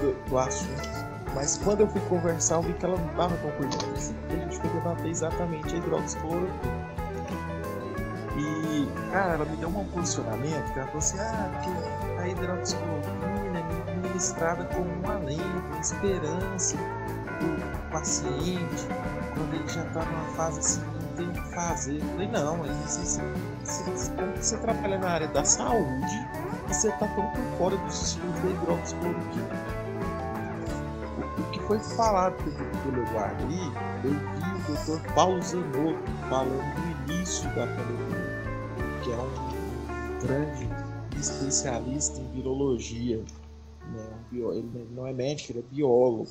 do, 0.00 0.28
do 0.28 0.38
assunto. 0.38 0.96
Mas 1.34 1.58
quando 1.62 1.80
eu 1.80 1.88
fui 1.88 2.00
conversar, 2.02 2.56
eu 2.56 2.62
vi 2.62 2.72
que 2.74 2.84
ela 2.84 2.96
não 2.96 3.10
estava 3.10 3.36
tão 3.36 3.50
por 3.52 3.66
dentro. 3.66 3.92
Assim, 3.92 4.14
a 4.30 4.36
gente 4.36 4.58
foi 4.58 4.70
debater 4.70 5.06
exatamente 5.06 5.74
a 5.74 5.78
hidroxicloroquina. 5.78 6.86
E, 8.38 8.86
cara, 9.10 9.34
ela 9.34 9.45
deu 9.66 9.80
um 9.80 9.84
posicionamento 9.86 10.72
que 10.72 10.78
ela 10.78 10.88
falou 10.88 10.98
assim: 10.98 11.18
ah, 11.18 11.50
porque 11.52 12.20
a 12.20 12.28
hidroxicloroquina 12.28 13.58
é 13.58 13.94
ministrada 13.96 14.64
como 14.66 14.88
um 14.88 15.10
alento, 15.10 15.80
esperança 15.80 16.76
do 16.76 17.90
paciente 17.90 18.86
quando 19.34 19.54
ele 19.54 19.68
já 19.68 19.84
está 19.84 20.04
numa 20.04 20.34
fase 20.34 20.60
assim, 20.60 20.80
não 20.80 21.16
tem 21.16 21.28
o 21.28 21.32
que 21.32 21.54
fazer. 21.54 21.98
Eu 22.00 22.08
falei: 22.08 22.28
não, 22.28 22.56
mas 22.58 22.76
você, 22.76 23.20
você, 23.64 24.12
você 24.36 24.56
trabalha 24.58 24.98
na 24.98 25.08
área 25.08 25.28
da 25.28 25.44
saúde 25.44 26.28
e 26.68 26.72
você 26.72 26.88
está 26.88 27.06
tão 27.08 27.26
por 27.30 27.58
fora 27.58 27.76
dos 27.76 28.02
estudos 28.02 28.40
da 28.40 28.50
hidroxicloroquina. 28.50 29.76
O, 31.38 31.50
que 31.50 31.60
foi 31.62 31.78
falado 31.78 32.34
pelo, 32.82 33.02
Eduardo 33.02 33.42
eu 33.42 33.48
vi 33.48 34.12
o 34.12 34.98
Dr. 34.98 35.12
Paulo 35.14 35.42
Zanotto 35.42 35.98
falando 36.28 36.62
no 36.62 37.12
início 37.12 37.48
da 37.50 37.66
pandemia 37.66 38.15
que 38.15 38.15
grande 40.26 40.68
especialista 41.18 42.20
em 42.20 42.28
virologia. 42.32 43.22
Né? 43.92 44.06
Ele 44.32 44.88
não 44.90 45.06
é 45.06 45.12
médico, 45.12 45.52
ele 45.52 45.60
é 45.60 45.74
biólogo, 45.74 46.28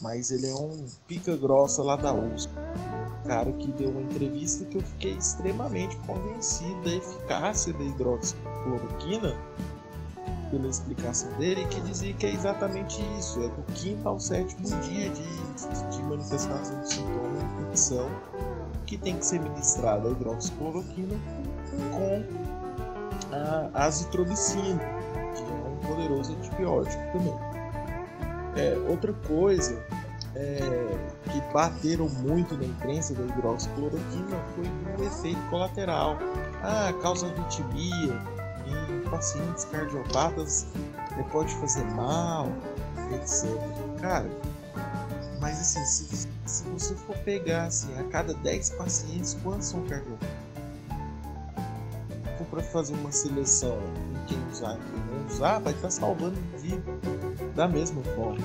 mas 0.00 0.30
ele 0.30 0.48
é 0.48 0.54
um 0.54 0.86
pica 1.06 1.36
grossa 1.36 1.82
lá 1.82 1.96
da 1.96 2.12
USP. 2.12 2.52
Cara 3.26 3.52
que 3.52 3.68
deu 3.72 3.90
uma 3.90 4.02
entrevista 4.02 4.64
que 4.64 4.78
eu 4.78 4.82
fiquei 4.82 5.12
extremamente 5.14 5.96
convencido 5.98 6.80
da 6.82 6.94
eficácia 6.94 7.72
da 7.72 7.84
hidroxicloroquina 7.84 9.36
pela 10.50 10.68
explicação 10.68 11.30
dele, 11.32 11.66
que 11.66 11.80
dizia 11.80 12.14
que 12.14 12.26
é 12.26 12.32
exatamente 12.32 13.02
isso, 13.18 13.42
é 13.42 13.48
do 13.48 13.62
quinto 13.74 14.08
ao 14.08 14.20
sétimo 14.20 14.62
dia 14.82 15.10
de, 15.10 15.96
de 15.96 16.02
manifestação 16.04 16.80
de 16.82 16.94
sintoma 16.94 17.38
de 17.38 17.62
infecção 17.62 18.08
que 18.86 18.96
tem 18.96 19.18
que 19.18 19.26
ser 19.26 19.40
ministrada 19.40 20.08
a 20.08 20.12
hidroxicloroquina 20.12 21.16
com 21.90 22.45
a 23.74 23.84
azitromicina, 23.84 24.80
que 25.34 25.42
é 25.42 25.68
um 25.68 25.76
poderoso 25.86 26.32
antibiótico 26.34 27.02
também. 27.12 27.34
É, 28.56 28.76
outra 28.88 29.12
coisa 29.26 29.78
é, 30.34 30.60
que 31.30 31.40
bateram 31.52 32.08
muito 32.08 32.56
na 32.56 32.64
imprensa 32.64 33.14
da 33.14 33.22
hidroxicloroquina 33.24 34.36
foi 34.54 34.64
o 34.98 35.06
efeito 35.06 35.40
colateral. 35.50 36.16
Ah, 36.62 36.92
causa 37.02 37.26
arritmia 37.26 38.18
em 38.66 39.08
pacientes 39.10 39.64
cardiopatas 39.66 40.66
pode 41.30 41.54
fazer 41.56 41.84
mal, 41.92 42.48
etc. 43.14 43.50
Cara, 44.00 44.28
mas 45.40 45.60
assim, 45.60 45.84
se, 45.84 46.28
se 46.44 46.64
você 46.64 46.94
for 46.94 47.16
pegar 47.18 47.64
assim, 47.64 47.96
a 47.98 48.04
cada 48.04 48.34
10 48.34 48.70
pacientes, 48.70 49.36
quantos 49.42 49.68
são 49.68 49.82
cardiopatas? 49.86 50.45
Para 52.56 52.64
fazer 52.64 52.94
uma 52.94 53.12
seleção 53.12 53.78
em 54.14 54.26
quem 54.26 54.38
usar 54.50 54.76
e 54.76 54.78
quem 54.78 55.04
não 55.14 55.26
usar, 55.26 55.58
vai 55.58 55.74
estar 55.74 55.88
tá 55.88 55.90
salvando 55.90 56.38
vida 56.56 56.82
da 57.54 57.68
mesma 57.68 58.02
forma. 58.14 58.40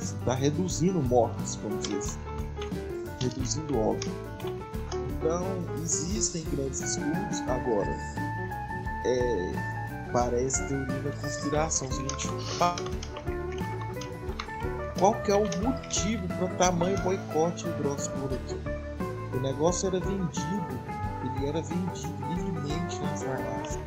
Está 0.00 0.34
né? 0.34 0.40
reduzindo 0.40 1.00
mortes, 1.00 1.54
vamos 1.62 1.86
dizer. 1.86 2.18
Reduzindo 3.20 3.78
óbito. 3.78 4.10
Então, 5.12 5.44
existem 5.80 6.44
grandes 6.52 6.80
estudos. 6.80 7.40
Agora, 7.42 7.96
é, 9.06 9.52
parece 10.12 10.66
teoria 10.66 11.02
da 11.02 11.12
conspiração. 11.12 11.88
Se 11.92 12.00
a 12.00 12.02
gente 12.02 12.28
qual 14.98 15.14
que 15.22 15.30
é 15.30 15.36
o 15.36 15.44
motivo 15.62 16.26
para 16.26 16.48
tamanho 16.56 17.00
boicote 17.02 17.64
hidroxicloroquina? 17.68 18.82
O 19.32 19.40
negócio 19.40 19.86
era 19.86 20.00
vendido, 20.00 20.80
ele 21.24 21.46
era 21.46 21.62
vendido 21.62 22.51
nas 22.68 23.22
farmácias. 23.22 23.78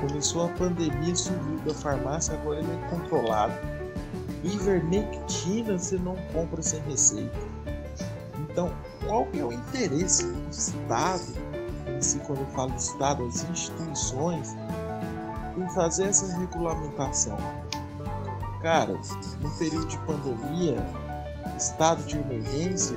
Começou 0.00 0.46
a 0.46 0.48
pandemia, 0.50 1.14
subiu 1.14 1.58
da 1.66 1.74
farmácia, 1.74 2.34
agora 2.34 2.60
ele 2.60 2.72
é 2.72 2.88
controlado. 2.88 3.54
Ivermectina 4.42 5.78
você 5.78 5.96
não 5.98 6.16
compra 6.32 6.62
sem 6.62 6.80
receita. 6.82 7.38
Então, 8.38 8.70
qual 9.06 9.26
que 9.26 9.40
é 9.40 9.44
o 9.44 9.52
interesse 9.52 10.26
do 10.26 10.50
Estado, 10.50 11.24
si, 12.00 12.18
quando 12.20 12.40
eu 12.40 12.46
falo 12.48 12.74
Estado, 12.74 13.24
as 13.26 13.42
instituições, 13.48 14.54
em 15.56 15.68
fazer 15.70 16.04
essa 16.04 16.36
regulamentação? 16.38 17.38
Cara, 18.62 18.98
no 19.40 19.50
período 19.58 19.86
de 19.86 19.98
pandemia, 19.98 20.76
estado 21.56 22.02
de 22.04 22.16
emergência, 22.18 22.96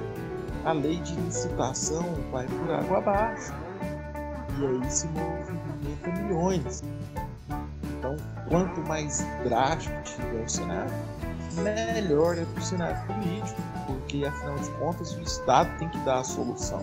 a 0.64 0.72
lei 0.72 1.00
de 1.02 1.16
licitação 1.16 2.04
vai 2.32 2.46
por 2.46 2.72
água 2.72 2.98
abaixo. 2.98 3.54
E 4.60 4.66
aí 4.66 4.92
se 4.92 5.08
movimenta 5.08 6.22
milhões. 6.22 6.84
Então, 7.98 8.16
quanto 8.50 8.82
mais 8.82 9.24
drástico 9.44 9.96
tiver 10.04 10.44
o 10.44 10.50
cenário, 10.50 10.94
melhor 11.62 12.38
é 12.38 12.46
para 12.46 12.60
o 12.60 12.64
cenário 12.64 13.08
político, 13.08 13.62
porque 13.86 14.26
afinal 14.26 14.56
de 14.56 14.70
contas 14.72 15.14
o 15.16 15.22
Estado 15.22 15.70
tem 15.78 15.90
que 15.90 16.00
dar 16.00 16.20
a 16.20 16.24
solução. 16.24 16.82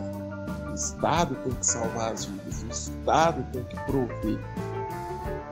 O 0.71 0.75
Estado 0.75 1.35
tem 1.37 1.53
que 1.53 1.67
salvar 1.67 2.13
as 2.13 2.25
vidas, 2.25 2.63
o 2.63 2.69
Estado 2.69 3.45
tem 3.53 3.65
que 3.65 3.77
prover. 3.85 4.39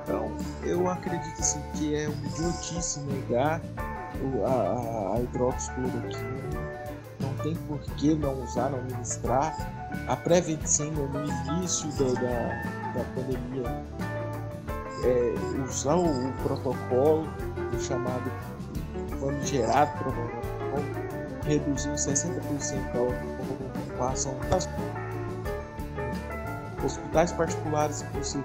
Então, 0.02 0.36
eu 0.62 0.88
acredito 0.88 1.40
assim, 1.40 1.60
que 1.74 1.94
é 1.94 2.08
uma 2.08 2.26
idiotice 2.26 3.00
negar 3.00 3.60
a, 4.44 4.48
a, 4.48 5.16
a 5.16 5.20
hidroxicloroquina. 5.20 6.71
Tem 7.42 7.54
por 7.54 7.80
que 7.96 8.14
não 8.14 8.42
usar, 8.42 8.70
não 8.70 8.82
ministrar. 8.84 9.56
A 10.08 10.16
Preventina, 10.16 10.90
no 10.90 11.24
início 11.56 11.88
da, 11.92 12.20
da, 12.20 12.98
da 12.98 13.04
pandemia, 13.14 13.84
é, 15.04 15.62
usar 15.64 15.96
o, 15.96 16.28
o 16.28 16.32
protocolo, 16.44 17.28
o 17.74 17.80
chamado 17.80 18.30
famigerado 19.18 19.90
protocolo, 19.98 20.32
reduziu 21.44 21.92
60% 21.92 22.40
a 22.94 23.02
ocupação 24.02 24.36
hospitais 26.84 27.32
particulares, 27.32 28.02
inclusive 28.02 28.44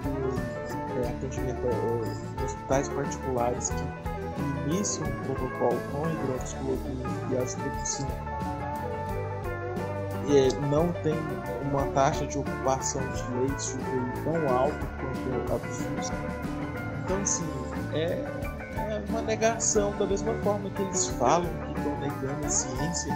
é, 1.02 1.08
atendimento 1.08 1.60
é, 1.66 2.44
hospitais 2.44 2.88
particulares 2.88 3.70
que 3.70 4.70
iniciam 4.70 5.08
o 5.08 5.24
protocolo 5.24 5.80
com 5.90 6.08
hidroxicloroquina 6.08 7.04
e 7.30 7.38
azitromicina 7.38 8.57
é, 10.36 10.48
não 10.68 10.92
tem 11.02 11.14
uma 11.62 11.84
taxa 11.92 12.26
de 12.26 12.38
ocupação 12.38 13.00
de 13.12 13.38
leitos 13.38 13.68
de 13.68 13.78
UTI 13.78 14.24
tão 14.24 14.56
alta 14.56 14.86
quanto 15.00 15.52
a 15.52 15.56
do 15.56 15.72
SUS. 15.72 16.12
Então, 17.04 17.20
assim, 17.22 17.46
é, 17.94 18.24
é 18.76 19.02
uma 19.08 19.22
negação, 19.22 19.96
da 19.96 20.06
mesma 20.06 20.34
forma 20.42 20.68
que 20.70 20.82
eles 20.82 21.06
falam 21.18 21.48
que 21.64 21.78
estão 21.78 21.98
negando 22.00 22.46
a 22.46 22.48
ciência, 22.48 23.14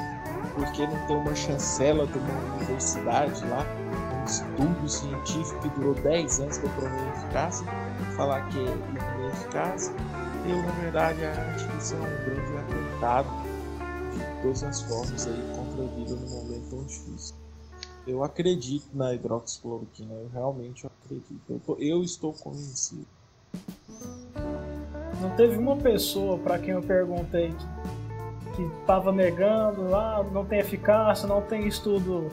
porque 0.55 0.87
não 0.87 1.07
tem 1.07 1.17
uma 1.17 1.35
chancela 1.35 2.07
de 2.07 2.19
uma 2.19 2.55
universidade 2.57 3.45
lá, 3.47 3.67
um 4.19 4.25
estudo 4.25 4.89
científico 4.89 5.61
que 5.61 5.69
durou 5.71 5.95
10 5.95 6.41
anos 6.41 6.59
para 6.59 6.71
provar 6.71 7.17
eficácia, 7.17 7.67
falar 8.17 8.49
que 8.49 8.59
é 8.59 9.21
ineficaz. 9.21 9.93
Eu, 10.47 10.63
na 10.63 10.73
verdade, 10.81 11.25
acho 11.25 11.69
que 11.69 11.77
isso 11.77 11.95
é 11.95 11.99
um 11.99 12.25
grande 12.25 12.59
atentado 12.59 13.29
de 14.13 14.43
todas 14.43 14.65
as 14.65 14.83
formas 14.83 15.27
aí 15.27 15.53
vida 15.87 16.15
num 16.15 16.29
momento 16.31 16.71
tão 16.71 16.83
difícil. 16.85 17.35
Eu 18.07 18.25
acredito 18.25 18.89
na 18.95 19.15
hidroxicloroquina, 19.15 20.13
eu 20.15 20.29
realmente 20.33 20.87
acredito. 20.87 21.41
Eu, 21.49 21.61
tô- 21.61 21.77
eu 21.79 22.03
estou 22.03 22.33
convencido. 22.33 23.07
Não 25.21 25.31
teve 25.37 25.57
uma 25.57 25.77
pessoa 25.77 26.37
para 26.39 26.59
quem 26.59 26.71
eu 26.71 26.83
perguntei 26.83 27.55
que 28.57 28.63
estava 28.81 29.13
negando, 29.13 29.95
ah, 29.95 30.25
não 30.33 30.45
tem 30.45 30.59
eficácia, 30.59 31.29
não 31.29 31.41
tem 31.41 31.67
estudo 31.67 32.29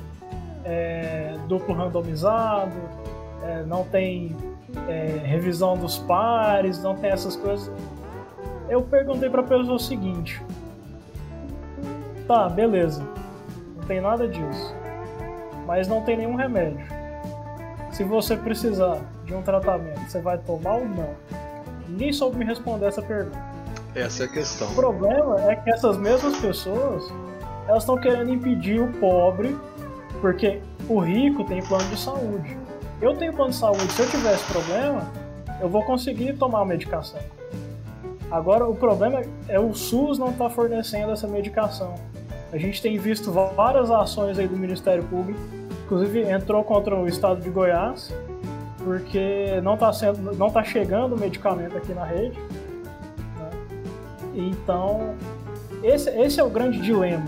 é, 0.66 1.38
duplo 1.48 1.74
randomizado, 1.76 2.76
é, 3.44 3.64
não 3.64 3.86
tem 3.86 4.36
é, 4.88 5.22
revisão 5.24 5.78
dos 5.78 6.00
pares, 6.00 6.82
não 6.82 6.96
tem 6.96 7.12
essas 7.12 7.36
coisas. 7.36 7.72
Eu 8.68 8.82
perguntei 8.82 9.30
para 9.30 9.42
a 9.42 9.44
pessoa 9.46 9.76
o 9.76 9.80
seguinte: 9.80 10.42
tá, 12.28 12.50
beleza, 12.50 13.04
tem 13.90 14.00
nada 14.00 14.28
disso, 14.28 14.76
mas 15.66 15.88
não 15.88 16.04
tem 16.04 16.16
nenhum 16.16 16.36
remédio. 16.36 16.86
Se 17.92 18.04
você 18.04 18.38
precisar 18.38 19.00
de 19.26 19.34
um 19.34 19.42
tratamento, 19.42 20.00
você 20.08 20.22
vai 20.22 20.38
tomar 20.38 20.76
ou 20.76 20.86
não? 20.86 21.10
Ninguém 21.88 22.14
soube 22.14 22.38
me 22.38 22.46
responder 22.46 22.86
essa 22.86 23.02
pergunta. 23.02 23.44
Essa 23.96 24.24
é 24.24 24.26
a 24.28 24.30
questão. 24.30 24.70
O 24.70 24.76
problema 24.76 25.42
é 25.52 25.56
que 25.56 25.72
essas 25.72 25.98
mesmas 25.98 26.38
pessoas 26.38 27.12
elas 27.68 27.82
estão 27.82 27.98
querendo 27.98 28.32
impedir 28.32 28.80
o 28.80 28.94
pobre, 29.00 29.58
porque 30.22 30.62
o 30.88 31.00
rico 31.00 31.44
tem 31.46 31.60
plano 31.64 31.90
de 31.90 32.00
saúde. 32.00 32.56
Eu 33.02 33.16
tenho 33.16 33.34
plano 33.34 33.50
de 33.50 33.58
saúde, 33.58 33.92
se 33.92 34.04
eu 34.04 34.10
tivesse 34.10 34.44
problema, 34.46 35.12
eu 35.60 35.68
vou 35.68 35.84
conseguir 35.84 36.34
tomar 36.34 36.62
a 36.62 36.66
medicação. 36.66 37.20
Agora 38.30 38.68
o 38.68 38.76
problema 38.76 39.24
é 39.48 39.60
o 39.60 39.74
SUS 39.74 40.20
não 40.20 40.30
está 40.30 40.48
fornecendo 40.48 41.12
essa 41.12 41.28
medicação. 41.28 41.96
A 42.52 42.58
gente 42.58 42.82
tem 42.82 42.98
visto 42.98 43.32
várias 43.32 43.92
ações 43.92 44.40
aí 44.40 44.48
do 44.48 44.58
Ministério 44.58 45.04
Público, 45.04 45.40
inclusive 45.86 46.22
entrou 46.22 46.64
contra 46.64 46.96
o 46.96 47.08
estado 47.08 47.42
de 47.42 47.50
Goiás, 47.50 48.14
porque 48.84 49.60
não 49.62 49.76
está 49.76 49.94
sendo, 49.94 50.36
não 50.36 50.50
tá 50.50 50.64
chegando 50.64 51.18
medicamento 51.18 51.78
aqui 51.78 51.94
na 51.94 52.04
rede. 52.06 52.38
né? 53.38 53.50
Então, 54.34 55.16
esse, 55.84 56.10
esse 56.10 56.40
é 56.40 56.44
o 56.44 56.50
grande 56.50 56.80
dilema. 56.82 57.26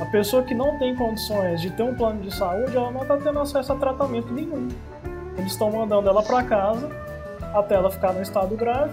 A 0.00 0.06
pessoa 0.06 0.42
que 0.42 0.54
não 0.54 0.78
tem 0.78 0.94
condições 0.94 1.60
de 1.60 1.70
ter 1.70 1.82
um 1.82 1.94
plano 1.94 2.20
de 2.22 2.34
saúde, 2.34 2.76
ela 2.76 2.90
não 2.90 3.02
está 3.02 3.16
tendo 3.16 3.38
acesso 3.40 3.72
a 3.72 3.76
tratamento 3.76 4.32
nenhum. 4.32 4.68
Eles 5.36 5.52
estão 5.52 5.70
mandando 5.70 6.08
ela 6.08 6.22
para 6.22 6.42
casa 6.44 6.88
até 7.54 7.74
ela 7.74 7.90
ficar 7.90 8.12
no 8.12 8.22
estado 8.22 8.56
grave. 8.56 8.92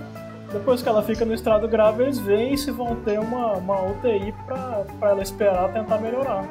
Depois 0.56 0.82
que 0.82 0.88
ela 0.88 1.04
fica 1.04 1.26
no 1.26 1.34
estado 1.34 1.68
grave, 1.68 2.04
eles 2.04 2.18
veem 2.18 2.56
se 2.56 2.72
vão 2.72 2.96
ter 2.96 3.20
uma, 3.20 3.58
uma 3.58 3.82
UTI 3.92 4.34
para 4.48 4.86
ela 5.02 5.22
esperar 5.22 5.74
tentar 5.74 5.98
melhorar. 5.98 6.48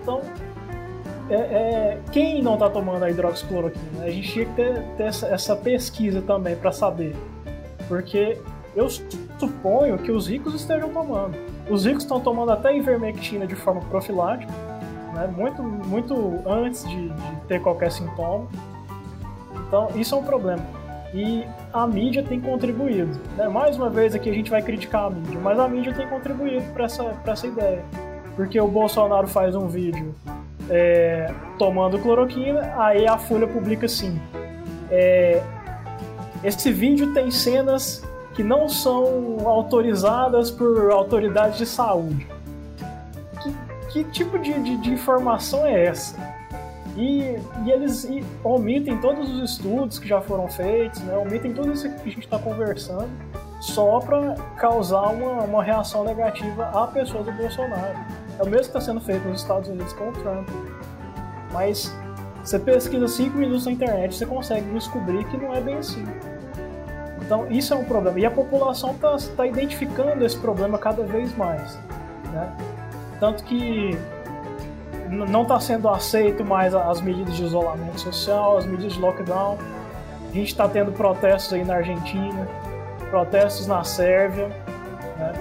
Então, 0.00 0.20
é, 1.28 1.34
é, 1.34 1.98
quem 2.12 2.40
não 2.40 2.54
está 2.54 2.70
tomando 2.70 3.02
a 3.04 3.10
hidroxicloroquina? 3.10 4.04
A 4.04 4.08
gente 4.10 4.28
tinha 4.30 4.46
que 4.46 4.52
ter, 4.52 4.84
ter 4.96 5.02
essa, 5.02 5.26
essa 5.26 5.56
pesquisa 5.56 6.22
também 6.22 6.54
para 6.54 6.70
saber. 6.70 7.16
Porque 7.88 8.40
eu 8.76 8.88
suponho 8.88 9.98
que 9.98 10.12
os 10.12 10.28
ricos 10.28 10.54
estejam 10.54 10.90
tomando. 10.90 11.36
Os 11.68 11.84
ricos 11.84 12.04
estão 12.04 12.20
tomando 12.20 12.52
até 12.52 12.76
ivermectina 12.76 13.48
de 13.48 13.56
forma 13.56 13.80
profilática, 13.80 14.52
né? 15.12 15.26
muito, 15.26 15.60
muito 15.60 16.40
antes 16.46 16.88
de, 16.88 17.08
de 17.08 17.36
ter 17.48 17.60
qualquer 17.60 17.90
sintoma. 17.90 18.46
Então, 19.66 19.88
isso 19.96 20.14
é 20.14 20.18
um 20.18 20.22
problema. 20.22 20.81
E 21.14 21.44
a 21.72 21.86
mídia 21.86 22.22
tem 22.22 22.40
contribuído. 22.40 23.20
Né? 23.36 23.46
Mais 23.48 23.76
uma 23.76 23.90
vez 23.90 24.14
aqui 24.14 24.30
a 24.30 24.32
gente 24.32 24.50
vai 24.50 24.62
criticar 24.62 25.06
a 25.06 25.10
mídia, 25.10 25.38
mas 25.40 25.58
a 25.58 25.68
mídia 25.68 25.92
tem 25.92 26.08
contribuído 26.08 26.64
para 26.72 26.84
essa, 26.84 27.14
essa 27.26 27.46
ideia. 27.46 27.84
Porque 28.34 28.58
o 28.58 28.68
Bolsonaro 28.68 29.28
faz 29.28 29.54
um 29.54 29.68
vídeo 29.68 30.14
é, 30.70 31.30
tomando 31.58 31.98
cloroquina, 31.98 32.74
aí 32.78 33.06
a 33.06 33.18
Folha 33.18 33.46
publica 33.46 33.84
assim: 33.86 34.18
é, 34.90 35.42
esse 36.42 36.72
vídeo 36.72 37.12
tem 37.12 37.30
cenas 37.30 38.02
que 38.34 38.42
não 38.42 38.68
são 38.68 39.46
autorizadas 39.46 40.50
por 40.50 40.90
autoridades 40.90 41.58
de 41.58 41.66
saúde. 41.66 42.26
Que, 43.42 43.54
que 43.92 44.04
tipo 44.04 44.38
de, 44.38 44.52
de, 44.60 44.76
de, 44.78 44.90
informação 44.90 45.66
é 45.66 45.84
essa? 45.84 46.16
E, 46.96 47.38
e 47.64 47.70
eles 47.70 48.04
e 48.04 48.22
omitem 48.44 48.98
todos 48.98 49.28
os 49.28 49.52
estudos 49.52 49.98
que 49.98 50.06
já 50.06 50.20
foram 50.20 50.48
feitos, 50.48 51.00
né? 51.00 51.16
omitem 51.16 51.54
tudo 51.54 51.72
isso 51.72 51.88
que 51.88 52.08
a 52.08 52.12
gente 52.12 52.20
está 52.20 52.38
conversando, 52.38 53.08
só 53.60 54.00
para 54.00 54.34
causar 54.56 55.08
uma, 55.08 55.44
uma 55.44 55.62
reação 55.62 56.04
negativa 56.04 56.66
à 56.66 56.86
pessoa 56.86 57.24
do 57.24 57.32
Bolsonaro. 57.32 57.98
É 58.38 58.42
o 58.42 58.46
mesmo 58.46 58.60
que 58.60 58.66
está 58.66 58.80
sendo 58.80 59.00
feito 59.00 59.26
nos 59.26 59.40
Estados 59.40 59.68
Unidos 59.68 59.92
com 59.94 60.10
o 60.10 60.12
Trump. 60.12 60.48
Mas 61.52 61.94
você 62.42 62.58
pesquisa 62.58 63.06
5 63.06 63.38
minutos 63.38 63.66
na 63.66 63.72
internet, 63.72 64.14
você 64.14 64.26
consegue 64.26 64.68
descobrir 64.72 65.24
que 65.26 65.36
não 65.36 65.54
é 65.54 65.60
bem 65.60 65.76
assim. 65.76 66.04
Então, 67.24 67.50
isso 67.50 67.72
é 67.72 67.76
um 67.76 67.84
problema. 67.84 68.18
E 68.18 68.26
a 68.26 68.30
população 68.30 68.90
está 68.90 69.16
tá 69.36 69.46
identificando 69.46 70.24
esse 70.24 70.36
problema 70.36 70.76
cada 70.76 71.02
vez 71.04 71.34
mais. 71.36 71.78
Né? 72.32 72.52
Tanto 73.20 73.44
que 73.44 73.96
não 75.12 75.42
está 75.42 75.60
sendo 75.60 75.88
aceito 75.88 76.44
mais 76.44 76.74
as 76.74 77.00
medidas 77.00 77.34
de 77.34 77.44
isolamento 77.44 78.00
social, 78.00 78.56
as 78.56 78.66
medidas 78.66 78.94
de 78.94 79.00
lockdown. 79.00 79.58
A 80.30 80.34
gente 80.34 80.48
está 80.48 80.66
tendo 80.68 80.92
protestos 80.92 81.52
aí 81.52 81.64
na 81.64 81.74
Argentina, 81.74 82.48
protestos 83.10 83.66
na 83.66 83.84
Sérvia. 83.84 84.48
Né? 85.18 85.32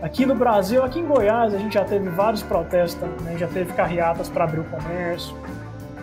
Aqui 0.00 0.24
no 0.24 0.34
Brasil, 0.34 0.82
aqui 0.82 1.00
em 1.00 1.06
Goiás, 1.06 1.52
a 1.52 1.58
gente 1.58 1.74
já 1.74 1.84
teve 1.84 2.08
vários 2.08 2.42
protestos 2.42 2.94
também, 2.94 3.36
já 3.36 3.48
teve 3.48 3.72
carreatas 3.74 4.28
para 4.28 4.44
abrir 4.44 4.60
o 4.60 4.64
comércio. 4.64 5.36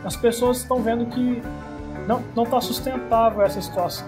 As 0.04 0.16
pessoas 0.16 0.58
estão 0.58 0.82
vendo 0.82 1.08
que 1.08 1.42
não 2.08 2.44
está 2.44 2.62
sustentável 2.62 3.42
essa 3.42 3.60
situação. 3.60 4.08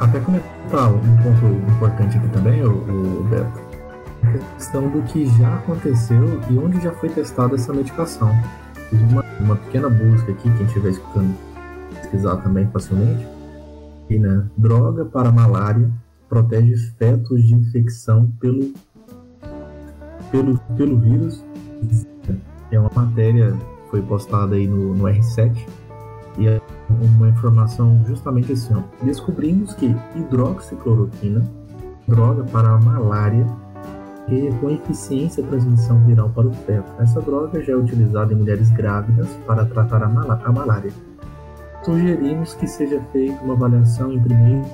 até 0.00 0.20
comentar 0.20 0.92
um 0.92 1.16
ponto 1.18 1.46
importante 1.70 2.16
aqui 2.18 2.28
também, 2.28 2.62
o, 2.62 2.70
o 2.70 3.24
Beto, 3.24 3.65
questão 4.66 4.88
do 4.90 5.00
que 5.02 5.26
já 5.38 5.54
aconteceu 5.54 6.40
e 6.50 6.58
onde 6.58 6.80
já 6.80 6.90
foi 6.92 7.08
testada 7.08 7.54
essa 7.54 7.72
medicação. 7.72 8.32
Fiz 8.90 9.00
uma, 9.12 9.24
uma 9.38 9.56
pequena 9.56 9.88
busca 9.88 10.32
aqui, 10.32 10.50
quem 10.56 10.66
estiver 10.66 10.90
escutando 10.90 11.36
pesquisar 11.94 12.36
também 12.38 12.66
facilmente. 12.72 13.26
E, 14.10 14.18
né, 14.18 14.44
droga 14.56 15.04
para 15.04 15.30
malária 15.30 15.88
protege 16.28 16.76
fetos 16.98 17.44
de 17.44 17.54
infecção 17.54 18.28
pelo, 18.40 18.72
pelo, 20.32 20.58
pelo 20.76 20.98
vírus. 20.98 21.44
É 22.72 22.80
uma 22.80 22.90
matéria 22.92 23.52
que 23.52 23.90
foi 23.90 24.02
postada 24.02 24.56
aí 24.56 24.66
no, 24.66 24.94
no 24.94 25.04
R7 25.04 25.64
e 26.38 26.48
é 26.48 26.60
uma 26.90 27.28
informação 27.28 28.04
justamente 28.04 28.52
assim, 28.52 28.74
ó. 28.74 28.82
Descobrimos 29.04 29.74
que 29.74 29.94
hidroxicloroquina, 30.16 31.48
droga 32.08 32.42
para 32.44 32.70
a 32.70 32.80
malária, 32.80 33.46
e 34.28 34.50
com 34.60 34.70
eficiência 34.70 35.44
a 35.44 35.46
transmissão 35.46 36.02
viral 36.04 36.30
para 36.30 36.48
o 36.48 36.52
feto. 36.52 36.90
Essa 36.98 37.20
droga 37.20 37.62
já 37.62 37.72
é 37.72 37.76
utilizada 37.76 38.32
em 38.32 38.36
mulheres 38.36 38.70
grávidas 38.70 39.28
para 39.46 39.64
tratar 39.64 40.02
a, 40.02 40.08
mal 40.08 40.30
a 40.30 40.52
malária. 40.52 40.90
Sugerimos 41.84 42.54
que 42.54 42.66
seja 42.66 43.00
feita 43.12 43.40
uma 43.44 43.54
avaliação 43.54 44.12
em 44.12 44.20
primeiro 44.20 44.64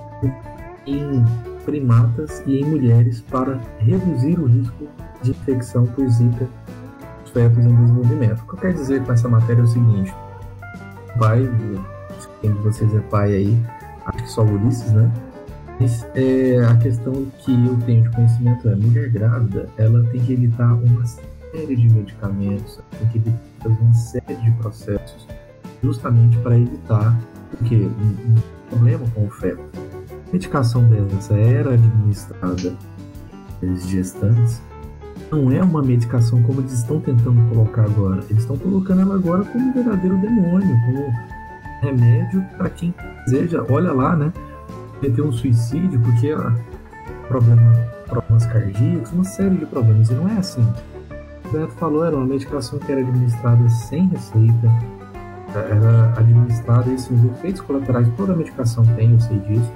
em 0.86 1.24
primatas 1.64 2.42
e 2.46 2.60
em 2.60 2.64
mulheres 2.64 3.20
para 3.20 3.60
reduzir 3.78 4.38
o 4.38 4.46
risco 4.46 4.88
de 5.22 5.30
infecção 5.30 5.86
por 5.86 6.08
zika 6.08 6.48
dos 7.22 7.32
fetos 7.32 7.64
em 7.64 7.74
desenvolvimento. 7.76 8.40
O 8.42 8.46
que 8.46 8.54
eu 8.54 8.58
quero 8.58 8.74
dizer 8.74 9.04
com 9.04 9.12
essa 9.12 9.28
matéria 9.28 9.60
é 9.60 9.64
o 9.64 9.68
seguinte: 9.68 10.12
pai, 11.18 11.48
quem 12.40 12.52
de 12.52 12.58
vocês 12.60 12.92
é 12.94 13.00
pai 13.00 13.34
aí, 13.34 13.62
acho 14.06 14.18
que 14.18 14.30
só 14.30 14.42
o 14.42 14.54
Ulisses, 14.54 14.90
né? 14.92 15.10
Mas, 15.82 16.06
é, 16.14 16.64
a 16.64 16.76
questão 16.76 17.26
que 17.40 17.50
eu 17.50 17.76
tenho 17.84 18.04
de 18.04 18.10
conhecimento 18.10 18.68
é: 18.68 18.76
mulher 18.76 19.08
grávida, 19.08 19.68
ela 19.76 20.04
tem 20.12 20.20
que 20.20 20.32
evitar 20.32 20.74
uma 20.74 21.04
série 21.04 21.74
de 21.74 21.90
medicamentos, 21.90 22.78
tem 23.00 23.08
que 23.08 23.32
fazer 23.60 23.80
uma 23.80 23.94
série 23.94 24.36
de 24.36 24.50
processos, 24.52 25.26
justamente 25.82 26.38
para 26.38 26.56
evitar 26.56 27.18
o 27.60 27.64
quê? 27.64 27.74
Um, 27.74 28.30
um 28.30 28.34
problema 28.70 29.04
com 29.12 29.26
o 29.26 29.30
feto. 29.30 29.60
A 30.08 30.32
medicação 30.32 30.84
dessa 30.84 31.34
era 31.34 31.74
administrada 31.74 32.76
pelos 33.58 33.88
gestantes, 33.88 34.62
não 35.32 35.50
é 35.50 35.60
uma 35.64 35.82
medicação 35.82 36.40
como 36.44 36.60
eles 36.60 36.74
estão 36.74 37.00
tentando 37.00 37.48
colocar 37.48 37.82
agora. 37.86 38.22
Eles 38.30 38.42
estão 38.42 38.56
colocando 38.56 39.00
ela 39.00 39.16
agora 39.16 39.44
como 39.46 39.68
um 39.68 39.72
verdadeiro 39.72 40.16
demônio, 40.18 40.76
como 40.86 41.12
remédio 41.80 42.40
para 42.56 42.70
quem 42.70 42.94
deseja. 43.26 43.64
Olha 43.68 43.92
lá, 43.92 44.14
né? 44.14 44.32
Cometer 45.02 45.22
um 45.22 45.32
suicídio 45.32 45.98
porque 45.98 46.32
ó, 46.32 46.52
problema, 47.26 47.72
problemas 48.06 48.46
cardíacos, 48.46 49.10
uma 49.10 49.24
série 49.24 49.56
de 49.56 49.66
problemas. 49.66 50.08
E 50.10 50.14
não 50.14 50.28
é 50.28 50.38
assim. 50.38 50.64
O 51.44 51.52
Beto 51.52 51.72
falou, 51.72 52.04
era 52.04 52.14
uma 52.14 52.24
medicação 52.24 52.78
que 52.78 52.92
era 52.92 53.00
administrada 53.00 53.68
sem 53.68 54.06
receita, 54.06 54.68
era 55.56 56.14
administrada 56.16 56.88
e 56.88 56.94
assim, 56.94 57.16
os 57.16 57.24
efeitos 57.32 57.60
colaterais 57.62 58.08
toda 58.16 58.32
a 58.32 58.36
medicação 58.36 58.84
tem, 58.94 59.10
eu 59.12 59.20
sei 59.20 59.40
disso. 59.40 59.72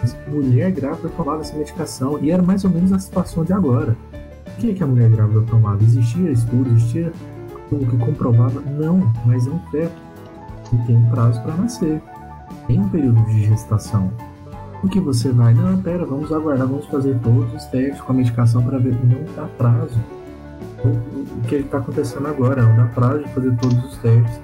Mas 0.00 0.16
mulher 0.26 0.72
grávida 0.72 1.10
tomava 1.10 1.42
essa 1.42 1.54
medicação 1.54 2.18
e 2.22 2.30
era 2.30 2.42
mais 2.42 2.64
ou 2.64 2.70
menos 2.70 2.94
a 2.94 2.98
situação 2.98 3.44
de 3.44 3.52
agora. 3.52 3.94
O 4.46 4.56
que, 4.58 4.70
é 4.70 4.72
que 4.72 4.82
a 4.82 4.86
mulher 4.86 5.10
grávida 5.10 5.42
tomava? 5.42 5.82
Existia 5.82 6.30
estudo, 6.30 6.70
existia 6.70 7.12
o 7.70 7.76
que 7.76 7.98
comprovava? 7.98 8.58
Não, 8.62 9.12
mas 9.26 9.46
é 9.46 9.50
um 9.50 9.58
feto 9.70 10.00
que 10.70 10.78
tem 10.86 10.96
um 10.96 11.10
prazo 11.10 11.42
para 11.42 11.54
nascer. 11.56 12.00
Tem 12.66 12.80
um 12.80 12.88
período 12.88 13.22
de 13.26 13.44
gestação. 13.44 14.10
O 14.82 14.88
que 14.88 15.00
você 15.00 15.30
vai? 15.30 15.54
Não, 15.54 15.80
pera, 15.80 16.04
vamos 16.04 16.32
aguardar, 16.32 16.66
vamos 16.66 16.86
fazer 16.86 17.18
todos 17.22 17.52
os 17.54 17.64
testes 17.66 18.00
com 18.00 18.12
a 18.12 18.14
medicação 18.14 18.62
para 18.62 18.78
ver. 18.78 18.94
Não 19.04 19.24
dá 19.34 19.48
prazo. 19.58 19.98
O 20.84 21.40
que 21.48 21.56
está 21.56 21.78
acontecendo 21.78 22.28
agora? 22.28 22.62
Não 22.62 22.76
dá 22.76 22.84
prazo 22.92 23.24
de 23.24 23.30
fazer 23.32 23.56
todos 23.56 23.84
os 23.84 23.96
testes. 23.98 24.40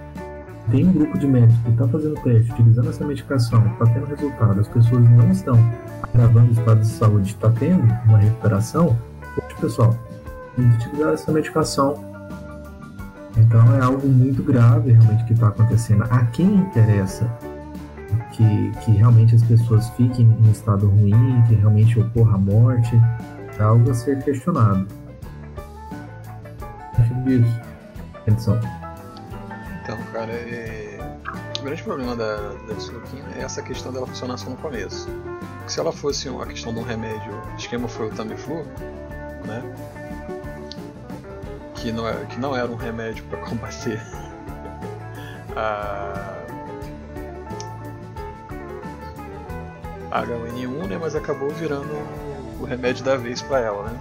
Tem 0.71 0.87
um 0.87 0.93
grupo 0.93 1.19
de 1.19 1.27
médicos 1.27 1.63
que 1.63 1.71
está 1.71 1.89
fazendo 1.89 2.15
teste, 2.23 2.53
utilizando 2.53 2.89
essa 2.89 3.05
medicação, 3.05 3.67
está 3.67 3.85
tendo 3.87 4.07
resultado, 4.07 4.61
as 4.61 4.69
pessoas 4.69 5.05
não 5.11 5.31
estão 5.31 5.59
agravando 6.03 6.51
o 6.51 6.53
estado 6.53 6.81
de 6.81 6.87
saúde, 6.87 7.29
está 7.31 7.51
tendo 7.51 7.83
uma 8.07 8.19
recuperação 8.19 8.97
Poxa, 9.35 9.57
pessoal, 9.61 9.99
que 10.55 10.61
utilizar 10.61 11.15
essa 11.15 11.33
medicação. 11.33 11.95
Então 13.37 13.75
é 13.75 13.81
algo 13.81 14.07
muito 14.07 14.43
grave 14.43 14.93
realmente 14.93 15.25
que 15.25 15.33
está 15.33 15.49
acontecendo. 15.49 16.05
A 16.11 16.25
quem 16.27 16.55
interessa 16.55 17.27
que, 18.33 18.73
que 18.85 18.91
realmente 18.93 19.35
as 19.35 19.43
pessoas 19.43 19.89
fiquem 19.91 20.27
em 20.27 20.49
um 20.49 20.51
estado 20.51 20.89
ruim, 20.89 21.43
que 21.49 21.55
realmente 21.55 21.99
ocorra 22.01 22.35
a 22.35 22.39
morte, 22.39 23.01
é 23.59 23.63
algo 23.63 23.91
a 23.91 23.95
ser 23.95 24.23
questionado. 24.23 24.87
Acho 26.99 27.15
disso. 27.25 27.61
Edson. 28.27 28.59
Então, 29.83 29.99
cara, 30.13 30.33
é... 30.33 30.99
o 31.59 31.63
grande 31.63 31.83
problema 31.83 32.17
da, 32.17 32.37
da 32.37 32.75
disloquina 32.75 33.29
é 33.37 33.43
essa 33.43 33.63
questão 33.63 33.93
dela 33.93 34.07
funcionar 34.07 34.37
só 34.37 34.49
no 34.49 34.57
começo. 34.57 35.09
Porque 35.59 35.73
se 35.73 35.81
ela 35.81 35.93
fosse 35.93 36.29
uma 36.29 36.47
questão 36.47 36.73
de 36.73 36.81
um 36.81 36.85
remédio, 36.85 37.33
esquema 37.57 37.89
foi 37.89 38.09
o 38.09 38.11
Tamiflu, 38.11 38.65
né? 39.47 39.63
Que 41.75 41.93
não, 41.93 42.09
é, 42.09 42.15
que 42.27 42.39
não 42.39 42.57
era 42.57 42.71
um 42.71 42.77
remédio 42.77 43.25
para 43.25 43.39
combater 43.41 44.01
a, 45.57 46.42
H1N1, 50.13 50.89
né? 50.89 50.99
Mas 51.01 51.15
acabou 51.15 51.51
virando 51.51 51.93
o 52.61 52.65
remédio 52.65 53.05
da 53.05 53.17
vez 53.17 53.41
para 53.43 53.61
ela, 53.61 53.89
né? 53.89 54.01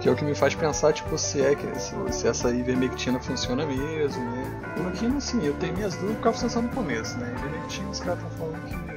Que 0.00 0.08
é 0.08 0.12
o 0.12 0.16
que 0.16 0.24
me 0.24 0.34
faz 0.34 0.54
pensar, 0.54 0.92
tipo, 0.92 1.16
se 1.16 1.40
é 1.40 1.54
que 1.54 1.78
se, 1.78 1.94
se 2.10 2.26
essa 2.26 2.50
ivermectina 2.50 3.20
funciona 3.20 3.64
mesmo, 3.66 4.24
né? 4.30 4.74
Cloroquina, 4.74 5.18
assim, 5.18 5.44
eu 5.44 5.54
tenho 5.54 5.74
minhas 5.74 5.94
dúvidas 5.94 6.14
porque 6.16 6.28
ela 6.28 6.36
funciona 6.36 6.68
no 6.68 6.74
começo, 6.74 7.18
né? 7.18 7.32
Ivermectina, 7.38 7.88
os 7.90 8.00
caras 8.00 8.18
estão 8.22 8.30
falando 8.38 8.64
que 8.68 8.92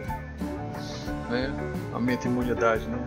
né, 1.31 1.53
aumenta 1.93 2.27
a 2.27 2.31
imunidade, 2.31 2.87
né? 2.87 2.97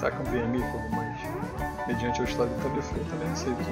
Tá 0.00 0.10
com 0.10 0.24
vermífugo, 0.24 0.84
mas 0.92 1.86
mediante 1.86 2.20
o 2.20 2.24
estado 2.24 2.48
do 2.48 2.68
eu 2.68 3.04
também 3.04 3.28
não 3.28 3.36
sei 3.36 3.52
o 3.52 3.56
que. 3.56 3.70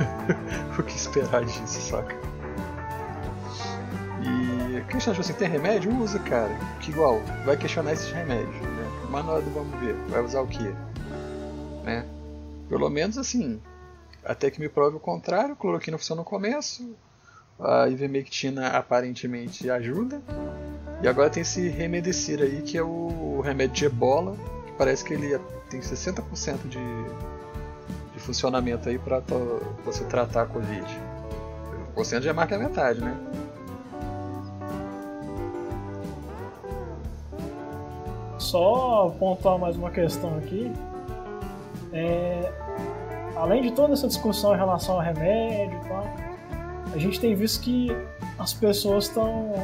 o 0.80 0.82
que 0.82 0.96
esperar 0.96 1.44
disso, 1.44 1.80
saca? 1.80 2.29
E 4.22 4.76
a 4.76 4.80
questão, 4.82 5.12
tipo 5.12 5.24
assim, 5.24 5.32
tem 5.32 5.48
remédio? 5.48 5.92
Usa, 5.98 6.18
cara. 6.18 6.54
Que 6.80 6.90
igual, 6.90 7.20
vai 7.44 7.56
questionar 7.56 7.92
esses 7.92 8.10
remédios, 8.10 8.54
né? 8.54 8.90
Hora 9.12 9.42
do 9.42 9.50
vamos 9.50 9.78
ver, 9.80 9.94
vai 10.08 10.22
usar 10.22 10.40
o 10.40 10.46
que? 10.46 10.72
Né? 11.84 12.06
Pelo 12.68 12.88
menos 12.88 13.18
assim, 13.18 13.60
até 14.24 14.50
que 14.50 14.60
me 14.60 14.68
prove 14.68 14.96
o 14.96 15.00
contrário, 15.00 15.56
cloroquina 15.56 15.98
funciona 15.98 16.20
no 16.20 16.24
começo, 16.24 16.94
a 17.58 17.88
ivermectina 17.88 18.68
aparentemente 18.68 19.68
ajuda, 19.68 20.22
e 21.02 21.08
agora 21.08 21.28
tem 21.28 21.40
esse 21.40 21.68
remedicir 21.68 22.40
aí, 22.40 22.62
que 22.62 22.78
é 22.78 22.82
o 22.82 23.40
remédio 23.40 23.74
de 23.74 23.84
ebola, 23.86 24.36
que 24.66 24.72
parece 24.72 25.04
que 25.04 25.14
ele 25.14 25.38
tem 25.68 25.80
60% 25.80 26.68
de, 26.68 26.78
de 28.14 28.20
funcionamento 28.20 28.88
aí 28.88 28.98
para 28.98 29.20
você 29.84 30.04
tratar 30.04 30.42
a 30.42 30.46
Covid. 30.46 30.86
O 31.88 31.92
porcento 31.94 32.22
já 32.22 32.32
marca 32.32 32.54
a 32.54 32.58
metade, 32.58 33.00
né? 33.00 33.16
Só 38.50 39.14
pontuar 39.16 39.60
mais 39.60 39.76
uma 39.76 39.92
questão 39.92 40.36
aqui. 40.38 40.72
É, 41.92 42.52
além 43.36 43.62
de 43.62 43.70
toda 43.70 43.92
essa 43.92 44.08
discussão 44.08 44.52
em 44.54 44.56
relação 44.56 44.96
ao 44.96 45.00
remédio 45.00 45.80
a 46.92 46.98
gente 46.98 47.20
tem 47.20 47.32
visto 47.36 47.62
que 47.62 47.96
as 48.40 48.52
pessoas 48.52 49.04
estão 49.04 49.54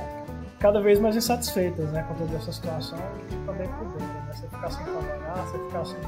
cada 0.60 0.80
vez 0.80 1.00
mais 1.00 1.16
insatisfeitas 1.16 1.90
né, 1.90 2.04
com 2.04 2.14
toda 2.14 2.36
essa 2.36 2.52
situação 2.52 2.96
também 3.44 3.66
por 3.66 3.86
dentro. 3.88 4.06
Né? 4.06 4.32
Você 4.32 4.46
ficar 4.46 4.70
sem 4.70 4.84
trabalhar, 4.84 5.34
você 5.34 5.58
ficar 5.66 5.84
sem 5.84 5.98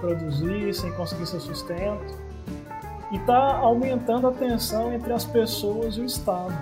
produzir, 0.00 0.74
sem 0.74 0.92
conseguir 0.92 1.26
seu 1.26 1.40
sustento. 1.40 2.18
E 3.10 3.16
está 3.16 3.58
aumentando 3.58 4.28
a 4.28 4.32
tensão 4.32 4.94
entre 4.94 5.12
as 5.12 5.26
pessoas 5.26 5.98
e 5.98 6.00
o 6.00 6.06
Estado. 6.06 6.54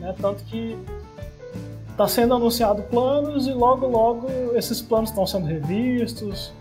Né? 0.00 0.12
Tanto 0.20 0.42
que 0.42 0.76
está 1.96 2.06
sendo 2.06 2.34
anunciado 2.34 2.82
planos 2.82 3.46
e 3.46 3.52
logo 3.52 3.86
logo 3.86 4.28
esses 4.54 4.82
planos 4.82 5.08
estão 5.08 5.26
sendo 5.26 5.46
revistos. 5.46 6.52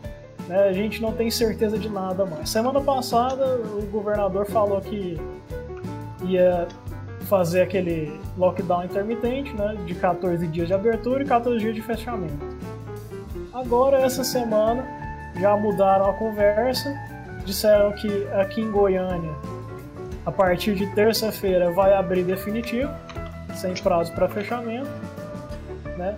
Né? 0.48 0.69
A 0.69 0.71
gente 0.71 1.02
não 1.02 1.12
tem 1.12 1.30
certeza 1.30 1.78
de 1.78 1.89
nada 1.89 2.26
mais. 2.26 2.50
Semana 2.50 2.80
passada 2.80 3.58
o 3.58 3.86
governador 3.91 4.45
falou 4.45 4.80
que 4.80 5.19
ia 6.24 6.65
fazer 7.26 7.63
aquele 7.63 8.17
lockdown 8.38 8.86
intermitente, 8.86 9.54
né, 9.54 9.76
de 9.86 9.93
14 9.95 10.48
dias 10.48 10.67
de 10.67 10.74
abertura 10.74 11.24
e 11.24 11.26
14 11.26 11.60
dias 11.60 11.76
de 11.76 11.82
fechamento. 11.82 12.56
Agora, 13.54 13.98
essa 13.98 14.24
semana, 14.24 14.86
já 15.39 15.58
mudaram 15.58 16.10
a 16.10 16.13
conversa, 16.13 16.93
disseram 17.43 17.91
que 17.93 18.28
aqui 18.34 18.62
em 18.62 18.71
Goiânia, 18.71 19.34
a 20.26 20.32
partir 20.32 20.76
de 20.76 20.86
terça-feira, 20.93 21.71
vai 21.71 21.93
abrir 21.93 22.24
definitivo, 22.24 22.91
sem 23.56 23.74
prazo 23.74 24.13
para 24.13 24.30
fechamento, 24.30 24.89
né? 25.97 26.15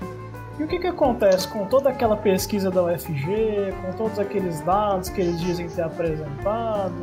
E 0.59 0.63
o 0.63 0.67
que, 0.67 0.79
que 0.79 0.87
acontece 0.87 1.47
com 1.47 1.65
toda 1.65 1.89
aquela 1.89 2.17
pesquisa 2.17 2.71
da 2.71 2.83
UFG, 2.83 3.73
com 3.83 3.91
todos 3.93 4.17
aqueles 4.17 4.59
dados 4.61 5.07
que 5.09 5.21
eles 5.21 5.39
dizem 5.39 5.69
ter 5.69 5.83
apresentado, 5.83 6.95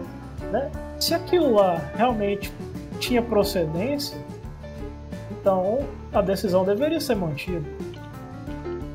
né? 0.50 0.70
Se 0.98 1.14
aquilo 1.14 1.54
lá 1.54 1.80
realmente 1.94 2.52
tinha 2.98 3.22
procedência, 3.22 4.18
então 5.30 5.80
a 6.12 6.20
decisão 6.20 6.64
deveria 6.64 7.00
ser 7.00 7.14
mantida, 7.14 7.68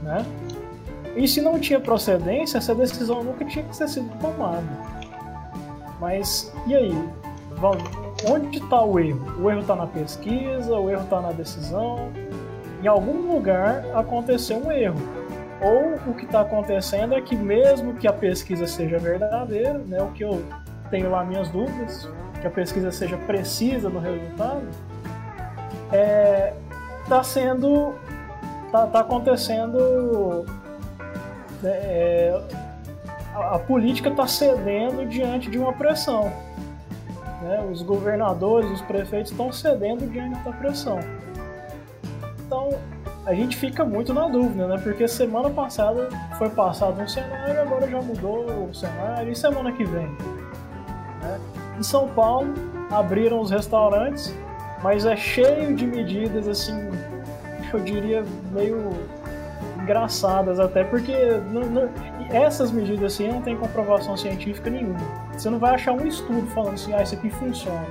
né? 0.04 0.26
E 1.16 1.28
se 1.28 1.42
não 1.42 1.60
tinha 1.60 1.80
procedência, 1.80 2.58
essa 2.58 2.76
decisão 2.76 3.24
nunca 3.24 3.46
tinha 3.46 3.64
que 3.64 3.78
ter 3.78 3.88
sido 3.88 4.10
tomada. 4.20 4.64
Mas 6.00 6.52
e 6.68 6.76
aí? 6.76 7.10
Onde 8.26 8.58
está 8.58 8.82
o 8.84 9.00
erro? 9.00 9.42
O 9.42 9.50
erro 9.50 9.62
está 9.62 9.76
na 9.76 9.88
pesquisa, 9.88 10.74
o 10.74 10.90
erro 10.90 11.04
está 11.04 11.22
na 11.22 11.32
decisão. 11.32 12.10
Em 12.82 12.88
algum 12.88 13.34
lugar 13.34 13.84
aconteceu 13.94 14.58
um 14.58 14.72
erro. 14.72 15.00
Ou 15.62 16.12
o 16.12 16.14
que 16.14 16.26
está 16.26 16.42
acontecendo 16.42 17.14
é 17.14 17.22
que 17.22 17.36
mesmo 17.36 17.94
que 17.96 18.08
a 18.08 18.14
pesquisa 18.14 18.66
seja 18.66 18.98
verdadeira, 18.98 19.78
né, 19.80 20.02
o 20.02 20.12
que 20.12 20.24
eu 20.24 20.42
tenho 20.90 21.10
lá 21.12 21.24
minhas 21.24 21.50
dúvidas, 21.50 22.10
que 22.40 22.48
a 22.48 22.50
pesquisa 22.50 22.92
seja 22.92 23.18
precisa 23.18 23.90
no 23.90 24.00
resultado, 24.00 24.64
está 25.84 25.98
é, 25.98 26.54
tá 27.10 27.22
sendo, 27.22 27.94
está 28.68 28.88
tá 28.88 29.02
acontecendo, 29.02 30.46
né, 31.62 31.72
é, 31.72 32.42
a, 33.36 33.56
a 33.56 33.60
política 33.60 34.10
está 34.10 34.26
cedendo 34.26 35.06
diante 35.06 35.50
de 35.50 35.60
uma 35.60 35.74
pressão. 35.74 36.32
Né? 37.42 37.68
Os 37.70 37.82
governadores, 37.82 38.72
os 38.72 38.82
prefeitos 38.82 39.32
estão 39.32 39.52
cedendo 39.52 40.10
diante 40.10 40.40
da 40.44 40.52
pressão. 40.54 41.00
Então 42.50 42.70
a 43.28 43.34
gente 43.36 43.56
fica 43.56 43.86
muito 43.86 44.12
na 44.12 44.28
dúvida, 44.28 44.68
né? 44.68 44.80
Porque 44.82 45.08
semana 45.08 45.52
passada 45.52 46.10
foi 46.36 46.50
passado 46.50 47.00
um 47.00 47.08
cenário, 47.08 47.62
agora 47.62 47.88
já 47.88 48.02
mudou 48.02 48.44
o 48.68 48.74
cenário, 48.74 49.32
e 49.32 49.36
semana 49.36 49.72
que 49.72 49.84
vem? 49.84 50.08
Né? 51.22 51.40
Em 51.78 51.84
São 51.84 52.08
Paulo 52.08 52.52
abriram 52.90 53.40
os 53.40 53.52
restaurantes, 53.52 54.36
mas 54.82 55.06
é 55.06 55.16
cheio 55.16 55.76
de 55.76 55.86
medidas 55.86 56.48
assim, 56.48 56.90
eu 57.72 57.80
diria 57.82 58.24
meio 58.52 58.94
engraçadas 59.80 60.60
até, 60.60 60.84
porque 60.84 61.14
não, 61.52 61.62
não, 61.62 61.90
essas 62.32 62.72
medidas 62.72 63.14
assim 63.14 63.28
não 63.28 63.44
tem 63.44 63.56
comprovação 63.56 64.18
científica 64.18 64.72
nenhuma. 64.72 64.98
Você 65.34 65.52
não 65.52 65.60
vai 65.60 65.76
achar 65.76 65.92
um 65.92 66.08
estudo 66.08 66.48
falando 66.48 66.74
assim, 66.74 66.96
ah, 66.96 67.04
isso 67.04 67.14
aqui 67.14 67.30
funciona. 67.30 67.86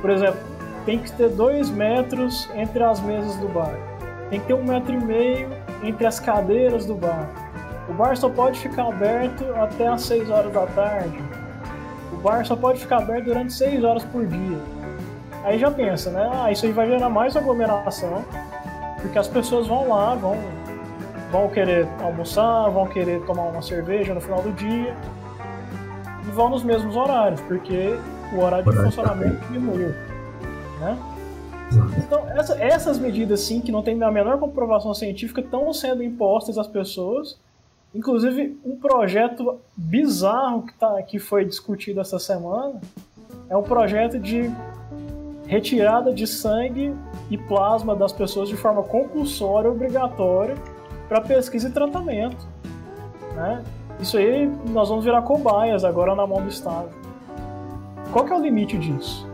Por 0.00 0.10
exemplo, 0.10 0.57
tem 0.88 0.98
que 0.98 1.12
ter 1.12 1.28
dois 1.28 1.68
metros 1.68 2.48
entre 2.54 2.82
as 2.82 2.98
mesas 3.02 3.36
do 3.36 3.46
bar. 3.48 3.74
Tem 4.30 4.40
que 4.40 4.46
ter 4.46 4.54
um 4.54 4.64
metro 4.64 4.94
e 4.94 4.96
meio 4.96 5.50
entre 5.82 6.06
as 6.06 6.18
cadeiras 6.18 6.86
do 6.86 6.94
bar. 6.94 7.28
O 7.90 7.92
bar 7.92 8.16
só 8.16 8.30
pode 8.30 8.58
ficar 8.58 8.88
aberto 8.88 9.44
até 9.56 9.86
às 9.86 10.00
6 10.00 10.30
horas 10.30 10.50
da 10.50 10.64
tarde. 10.64 11.22
O 12.10 12.16
bar 12.16 12.42
só 12.46 12.56
pode 12.56 12.80
ficar 12.80 13.00
aberto 13.00 13.26
durante 13.26 13.52
6 13.52 13.84
horas 13.84 14.02
por 14.02 14.24
dia. 14.24 14.58
Aí 15.44 15.58
já 15.58 15.70
pensa, 15.70 16.10
né? 16.10 16.26
Ah, 16.32 16.50
isso 16.50 16.64
aí 16.64 16.72
vai 16.72 16.88
gerar 16.88 17.10
mais 17.10 17.36
aglomeração, 17.36 18.24
porque 19.02 19.18
as 19.18 19.28
pessoas 19.28 19.66
vão 19.66 19.90
lá, 19.90 20.14
vão 20.14 20.38
vão 21.30 21.50
querer 21.50 21.86
almoçar, 22.00 22.70
vão 22.70 22.86
querer 22.86 23.20
tomar 23.26 23.42
uma 23.42 23.60
cerveja 23.60 24.14
no 24.14 24.22
final 24.22 24.40
do 24.40 24.52
dia 24.52 24.96
e 26.26 26.30
vão 26.30 26.48
nos 26.48 26.64
mesmos 26.64 26.96
horários, 26.96 27.42
porque 27.42 27.94
o 28.32 28.40
horário 28.40 28.72
de 28.72 28.76
funcionamento 28.78 29.36
diminuiu. 29.52 30.07
Né? 30.80 30.98
Então, 31.98 32.26
essa, 32.30 32.54
essas 32.62 32.98
medidas, 32.98 33.40
sim, 33.40 33.60
que 33.60 33.70
não 33.70 33.82
tem 33.82 34.02
a 34.02 34.10
menor 34.10 34.38
comprovação 34.38 34.94
científica, 34.94 35.40
estão 35.40 35.72
sendo 35.72 36.02
impostas 36.02 36.56
às 36.56 36.66
pessoas. 36.66 37.38
Inclusive, 37.94 38.58
um 38.64 38.76
projeto 38.76 39.58
bizarro 39.76 40.62
que, 40.62 40.74
tá, 40.74 41.02
que 41.02 41.18
foi 41.18 41.44
discutido 41.44 42.00
essa 42.00 42.18
semana 42.18 42.80
é 43.48 43.56
um 43.56 43.62
projeto 43.62 44.18
de 44.18 44.50
retirada 45.46 46.12
de 46.12 46.26
sangue 46.26 46.94
e 47.30 47.38
plasma 47.38 47.96
das 47.96 48.12
pessoas 48.12 48.48
de 48.48 48.56
forma 48.56 48.82
compulsória, 48.82 49.70
obrigatória, 49.70 50.54
para 51.08 51.22
pesquisa 51.22 51.68
e 51.68 51.72
tratamento. 51.72 52.46
Né? 53.34 53.64
Isso 54.00 54.16
aí 54.16 54.46
nós 54.70 54.88
vamos 54.88 55.04
virar 55.04 55.22
cobaias 55.22 55.84
agora 55.84 56.14
na 56.14 56.26
mão 56.26 56.42
do 56.42 56.48
Estado. 56.48 56.88
Qual 58.12 58.24
que 58.24 58.32
é 58.32 58.36
o 58.36 58.40
limite 58.40 58.76
disso? 58.78 59.27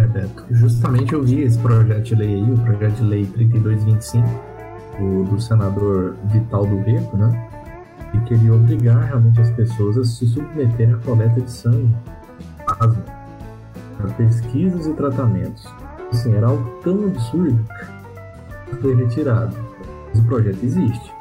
É, 0.00 0.54
justamente 0.54 1.12
eu 1.12 1.22
vi 1.22 1.42
esse 1.42 1.58
projeto 1.58 2.02
de 2.02 2.14
lei 2.14 2.34
aí, 2.34 2.52
o 2.52 2.58
projeto 2.58 2.94
de 2.96 3.04
lei 3.04 3.26
3225, 3.26 4.26
do, 4.98 5.24
do 5.24 5.40
senador 5.40 6.16
Vital 6.26 6.66
do 6.66 6.78
Rego, 6.80 7.16
né? 7.16 7.48
E 8.14 8.20
queria 8.20 8.54
obrigar 8.54 9.04
realmente 9.04 9.40
as 9.40 9.50
pessoas 9.50 9.96
a 9.96 10.04
se 10.04 10.26
submeterem 10.26 10.94
à 10.94 10.98
coleta 10.98 11.40
de 11.40 11.50
sangue, 11.50 11.94
plasma, 12.64 13.04
para 13.96 14.10
pesquisas 14.14 14.86
e 14.86 14.92
tratamentos. 14.94 15.64
Assim, 16.10 16.34
era 16.34 16.48
algo 16.48 16.68
tão 16.82 17.04
absurdo 17.04 17.64
foi 18.80 18.94
retirado. 18.94 19.56
Mas 20.08 20.18
o 20.18 20.24
projeto 20.24 20.58
existe. 20.62 21.12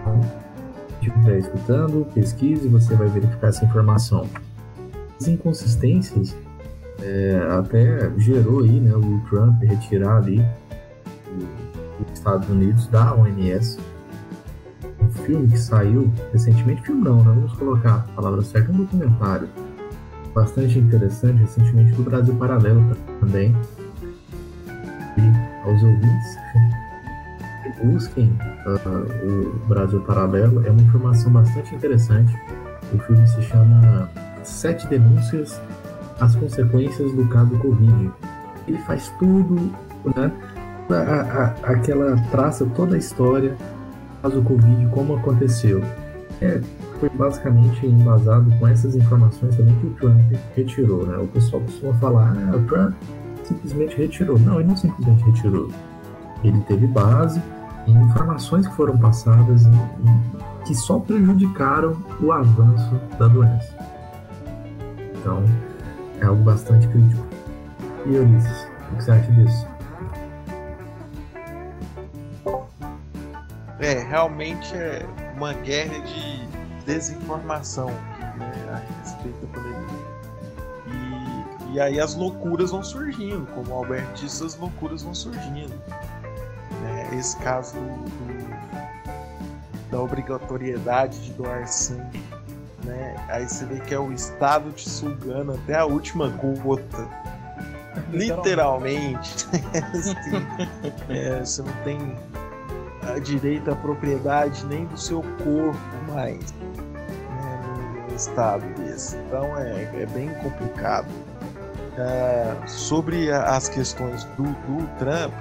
Então, 0.00 0.20
se 1.00 1.08
estiver 1.08 1.38
escutando, 1.38 2.06
pesquise, 2.12 2.68
você 2.68 2.94
vai 2.94 3.08
verificar 3.08 3.48
essa 3.48 3.64
informação. 3.64 4.28
As 5.18 5.28
inconsistências 5.28 6.36
é, 7.04 7.46
até 7.50 8.10
gerou 8.18 8.60
aí, 8.60 8.80
né, 8.80 8.94
o 8.94 9.20
Trump 9.28 9.62
retirar 9.62 10.16
ali 10.16 10.44
os 12.00 12.12
Estados 12.12 12.48
Unidos 12.48 12.86
da 12.88 13.14
OMS. 13.14 13.78
Um 15.00 15.10
filme 15.10 15.48
que 15.48 15.58
saiu 15.58 16.10
recentemente, 16.32 16.82
filme 16.82 17.02
não, 17.04 17.18
né? 17.18 17.32
Vamos 17.34 17.52
colocar 17.52 18.06
a 18.08 18.12
palavra 18.16 18.42
certa, 18.42 18.72
um 18.72 18.78
documentário 18.78 19.48
bastante 20.34 20.78
interessante, 20.78 21.40
recentemente 21.40 21.92
do 21.92 22.02
Brasil 22.02 22.34
Paralelo 22.36 22.96
também. 23.20 23.54
E 25.16 25.68
aos 25.68 25.82
ouvintes, 25.82 26.38
busquem 27.84 28.36
uh, 28.66 29.28
o 29.28 29.68
Brasil 29.68 30.00
Paralelo, 30.00 30.66
é 30.66 30.70
uma 30.70 30.80
informação 30.80 31.30
bastante 31.30 31.74
interessante. 31.74 32.34
O 32.92 32.98
filme 32.98 33.26
se 33.28 33.42
chama 33.42 34.10
Sete 34.42 34.86
Denúncias 34.88 35.60
as 36.20 36.34
Consequências 36.34 37.12
do 37.12 37.26
Caso 37.28 37.56
Covid. 37.58 38.10
Ele 38.66 38.78
faz 38.78 39.12
tudo, 39.18 39.56
né? 40.16 40.32
A, 40.90 40.94
a, 40.94 41.72
aquela 41.72 42.16
traça 42.30 42.66
toda 42.74 42.94
a 42.94 42.98
história 42.98 43.56
caso 44.24 44.42
Covid, 44.42 44.86
como 44.86 45.16
aconteceu. 45.16 45.82
É, 46.40 46.60
foi 46.98 47.10
basicamente 47.10 47.86
embasado 47.86 48.50
com 48.58 48.66
essas 48.66 48.96
informações 48.96 49.54
também 49.56 49.74
que 49.76 49.86
o 49.86 49.90
Trump 49.90 50.32
retirou, 50.56 51.06
né? 51.06 51.18
O 51.18 51.26
pessoal 51.28 51.62
costuma 51.62 51.92
falar, 51.94 52.34
ah, 52.34 52.56
o 52.56 52.62
Trump 52.62 52.94
simplesmente 53.42 53.96
retirou. 53.96 54.38
Não, 54.38 54.58
ele 54.60 54.68
não 54.68 54.76
simplesmente 54.76 55.24
retirou. 55.24 55.70
Ele 56.42 56.58
teve 56.62 56.86
base, 56.86 57.40
em 57.86 57.92
informações 57.92 58.66
que 58.66 58.74
foram 58.74 58.96
passadas 58.96 59.64
que 60.66 60.74
só 60.74 60.98
prejudicaram 60.98 61.94
o 62.20 62.32
avanço 62.32 62.98
da 63.18 63.28
doença. 63.28 63.76
Então, 65.14 65.44
é 66.24 66.26
algo 66.28 66.42
bastante 66.42 66.88
crítico. 66.88 67.26
E 68.06 68.16
Ulisses, 68.16 68.68
o 68.92 68.96
que 68.96 69.04
você 69.04 69.10
acha 69.10 69.32
disso? 69.32 69.66
É, 73.80 74.02
realmente 74.08 74.74
é 74.74 75.06
uma 75.36 75.52
guerra 75.52 75.98
de 76.00 76.46
desinformação 76.86 77.88
né, 77.88 78.52
a 78.72 79.00
respeito 79.00 79.46
da 79.46 79.52
pandemia. 79.52 80.04
E, 80.86 81.74
e 81.74 81.80
aí 81.80 82.00
as 82.00 82.14
loucuras 82.14 82.70
vão 82.70 82.82
surgindo, 82.82 83.46
como 83.54 83.70
o 83.70 83.74
Albert 83.74 84.12
disse, 84.14 84.44
as 84.44 84.56
loucuras 84.56 85.02
vão 85.02 85.14
surgindo 85.14 85.74
esse 87.18 87.36
caso 87.38 87.74
do, 87.74 88.14
da 89.90 90.00
obrigatoriedade 90.00 91.20
de 91.20 91.32
doar 91.32 91.66
sangue, 91.66 92.22
né? 92.84 93.14
Aí 93.28 93.48
você 93.48 93.64
vê 93.64 93.80
que 93.80 93.94
é 93.94 93.98
o 93.98 94.12
Estado 94.12 94.70
te 94.72 94.88
sugando 94.88 95.52
até 95.52 95.76
a 95.76 95.84
última 95.84 96.28
gota. 96.28 97.08
Literalmente. 98.12 99.46
é, 101.08 101.40
você 101.40 101.62
não 101.62 101.72
tem 101.84 102.16
a 103.14 103.18
direito 103.18 103.70
à 103.70 103.76
propriedade 103.76 104.64
nem 104.66 104.86
do 104.86 104.98
seu 104.98 105.22
corpo 105.42 105.78
mais 106.12 106.52
né, 106.52 108.06
no 108.08 108.16
estado 108.16 108.64
desse. 108.74 109.16
Então 109.16 109.56
é, 109.58 109.82
é 110.02 110.06
bem 110.06 110.30
complicado. 110.34 111.08
É, 111.96 112.66
sobre 112.66 113.30
as 113.30 113.68
questões 113.68 114.24
do, 114.36 114.42
do 114.42 114.86
Trump, 114.98 115.32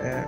é, 0.00 0.24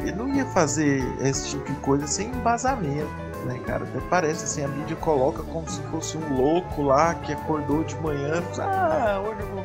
ele 0.00 0.12
não 0.12 0.28
ia 0.32 0.46
fazer 0.46 1.02
esse 1.20 1.50
tipo 1.50 1.64
de 1.64 1.80
coisa 1.80 2.06
sem 2.06 2.28
embasamento, 2.28 3.10
né, 3.46 3.58
cara? 3.66 3.84
Até 3.84 4.00
parece 4.10 4.44
assim, 4.44 4.64
a 4.64 4.68
mídia 4.68 4.96
coloca 4.96 5.42
como 5.44 5.68
se 5.68 5.80
fosse 5.84 6.18
um 6.18 6.36
louco 6.36 6.82
lá 6.82 7.14
que 7.14 7.32
acordou 7.32 7.82
de 7.84 7.96
manhã, 7.96 8.42
ah, 8.60 9.22
hoje 9.26 9.40
eu 9.40 9.46
vou, 9.46 9.64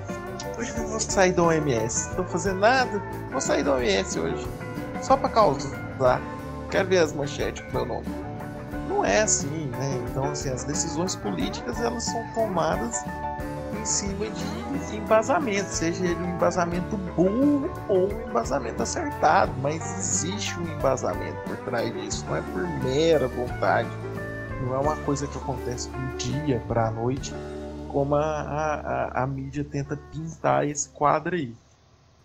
hoje 0.57 0.73
eu 0.77 0.87
vou 0.87 0.99
sair 0.99 1.33
da 1.33 1.43
OMS, 1.43 2.09
não 2.09 2.15
tô 2.15 2.23
fazendo 2.25 2.59
nada, 2.59 3.01
vou 3.31 3.41
sair 3.41 3.63
da 3.63 3.73
OMS 3.73 4.19
hoje. 4.19 4.47
só 5.01 5.17
pra 5.17 5.29
causar. 5.29 6.21
Quero 6.69 6.87
ver 6.87 6.99
as 6.99 7.11
manchetes 7.11 7.63
com 7.65 7.77
meu 7.77 7.85
nome. 7.85 8.05
Não 8.87 9.03
é 9.03 9.21
assim, 9.21 9.67
né? 9.77 10.01
Então, 10.09 10.25
assim, 10.25 10.49
as 10.49 10.63
decisões 10.63 11.15
políticas 11.15 11.79
elas 11.81 12.03
são 12.03 12.23
tomadas 12.33 13.03
em 13.81 13.85
cima 13.85 14.27
de 14.29 14.95
embasamento, 14.95 15.69
seja 15.69 16.05
ele 16.05 16.15
um 16.15 16.35
embasamento 16.35 16.95
burro 17.15 17.69
ou 17.89 18.13
um 18.13 18.29
embasamento 18.29 18.83
acertado, 18.83 19.51
mas 19.61 19.81
existe 19.97 20.57
um 20.59 20.63
embasamento 20.77 21.37
por 21.45 21.57
trás 21.57 21.91
disso, 21.93 22.23
não 22.27 22.35
é 22.35 22.41
por 22.41 22.61
mera 22.83 23.27
vontade, 23.27 23.89
não 24.63 24.75
é 24.75 24.77
uma 24.77 24.95
coisa 24.97 25.25
que 25.25 25.37
acontece 25.37 25.89
do 25.89 26.17
dia 26.17 26.61
para 26.67 26.87
a 26.87 26.91
noite, 26.91 27.33
como 27.89 28.15
a, 28.15 28.21
a, 28.21 29.23
a, 29.23 29.27
mídia 29.27 29.65
tenta 29.65 29.97
pintar 30.11 30.65
esse 30.65 30.87
quadro 30.89 31.35
aí. 31.35 31.53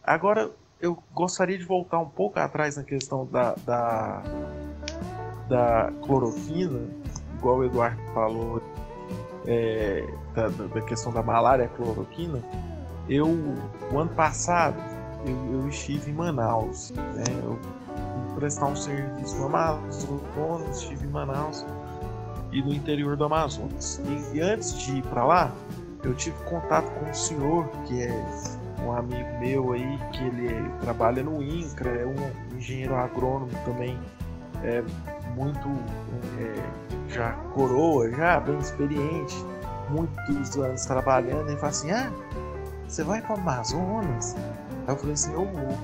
Agora, 0.04 0.50
eu 0.80 1.02
gostaria 1.12 1.58
de 1.58 1.64
voltar 1.64 1.98
um 1.98 2.08
pouco 2.08 2.38
atrás 2.38 2.76
na 2.76 2.84
questão 2.84 3.26
da, 3.26 3.54
da, 3.64 4.22
da 5.48 5.92
igual 7.38 7.58
o 7.58 7.64
Eduardo 7.64 8.00
falou 8.12 8.62
é, 9.46 10.06
da, 10.36 10.48
da, 10.48 10.80
questão 10.82 11.10
da 11.10 11.22
malária, 11.22 11.66
cloroquina, 11.68 12.40
eu, 13.08 13.26
o 13.90 13.98
ano 13.98 14.10
passado, 14.10 14.76
eu, 15.24 15.60
eu 15.60 15.68
estive 15.68 16.10
em 16.10 16.14
Manaus, 16.14 16.90
né? 16.90 17.24
Eu 17.42 17.58
fui 18.28 18.36
prestar 18.36 18.66
um 18.66 18.76
serviço 18.76 19.36
no 19.36 19.46
Amazonas, 19.46 20.82
estive 20.82 21.06
em 21.06 21.10
Manaus 21.10 21.64
e 22.52 22.62
no 22.62 22.72
interior 22.72 23.16
do 23.16 23.24
Amazonas. 23.24 24.00
E, 24.04 24.36
e 24.36 24.40
antes 24.40 24.78
de 24.78 24.98
ir 24.98 25.02
para 25.04 25.24
lá, 25.24 25.52
eu 26.04 26.14
tive 26.14 26.36
contato 26.44 26.88
com 26.90 27.10
um 27.10 27.14
senhor 27.14 27.66
que 27.86 28.02
é 28.02 28.26
um 28.84 28.92
amigo 28.92 29.40
meu 29.40 29.72
aí, 29.72 29.98
que 30.12 30.22
ele 30.22 30.70
trabalha 30.82 31.22
no 31.22 31.42
INCRA, 31.42 31.90
é 31.90 32.06
um 32.06 32.56
engenheiro 32.56 32.94
agrônomo 32.94 33.50
também, 33.64 33.98
é 34.62 34.82
muito 35.34 35.68
é, 36.38 37.12
já 37.12 37.32
coroa, 37.54 38.10
já 38.10 38.38
bem 38.38 38.58
experiente, 38.58 39.34
muitos 39.90 40.56
anos 40.56 40.84
trabalhando, 40.84 41.50
e 41.50 41.56
fala 41.56 41.68
assim, 41.68 41.90
ah, 41.90 42.12
você 42.86 43.02
vai 43.02 43.20
para 43.20 43.34
Amazonas? 43.34 44.34
Aí 44.86 44.94
eu 44.94 44.96
falei 44.96 45.14
assim, 45.14 45.32
eu 45.32 45.44
vou. 45.44 45.78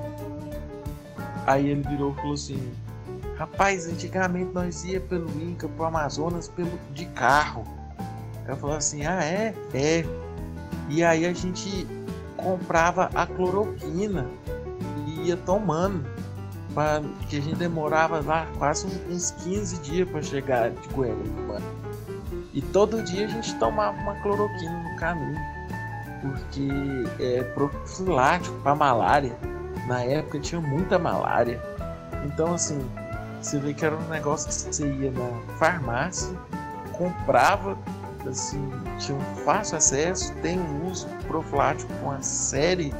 Aí 1.46 1.68
ele 1.68 1.82
virou 1.82 2.12
e 2.12 2.16
falou 2.16 2.34
assim, 2.34 2.72
rapaz, 3.36 3.86
antigamente 3.86 4.52
nós 4.52 4.84
ia 4.84 5.00
pelo 5.00 5.28
Inca, 5.42 5.68
pro 5.68 5.84
Amazonas, 5.84 6.48
pelo, 6.48 6.70
de 6.92 7.06
carro. 7.06 7.64
Aí 8.44 8.50
eu 8.50 8.56
falei 8.56 8.76
assim, 8.76 9.04
ah 9.04 9.24
é? 9.24 9.54
É. 9.74 10.04
E 10.88 11.02
aí 11.02 11.26
a 11.26 11.32
gente 11.32 11.86
comprava 12.36 13.10
a 13.14 13.26
cloroquina 13.26 14.28
e 15.06 15.28
ia 15.28 15.36
tomando. 15.36 16.04
Pra, 16.74 17.02
que 17.28 17.36
a 17.36 17.40
gente 17.40 17.56
demorava 17.56 18.20
lá 18.20 18.46
quase 18.56 18.86
uns 19.10 19.30
15 19.42 19.80
dias 19.80 20.08
para 20.08 20.22
chegar 20.22 20.70
de 20.70 20.88
Goiânia, 20.88 21.42
mano. 21.46 21.81
E 22.52 22.60
todo 22.60 23.02
dia 23.02 23.26
a 23.26 23.28
gente 23.28 23.54
tomava 23.56 23.96
uma 23.98 24.14
cloroquina 24.16 24.78
no 24.78 24.96
caminho, 24.96 25.40
porque 26.20 26.68
é 27.22 27.42
profilático 27.54 28.54
para 28.60 28.74
malária. 28.74 29.36
Na 29.86 30.02
época 30.02 30.38
tinha 30.38 30.60
muita 30.60 30.98
malária. 30.98 31.60
Então, 32.24 32.54
assim, 32.54 32.78
você 33.40 33.58
vê 33.58 33.72
que 33.72 33.84
era 33.84 33.96
um 33.96 34.08
negócio 34.08 34.48
que 34.48 34.54
você 34.54 34.86
ia 34.86 35.10
na 35.10 35.56
farmácia, 35.58 36.36
comprava, 36.92 37.76
assim, 38.28 38.70
tinha 38.98 39.16
um 39.16 39.36
fácil 39.44 39.78
acesso, 39.78 40.32
tem 40.42 40.60
um 40.60 40.90
uso 40.90 41.08
profilático 41.26 41.92
com 41.94 42.10
uma 42.10 42.22
série 42.22 42.94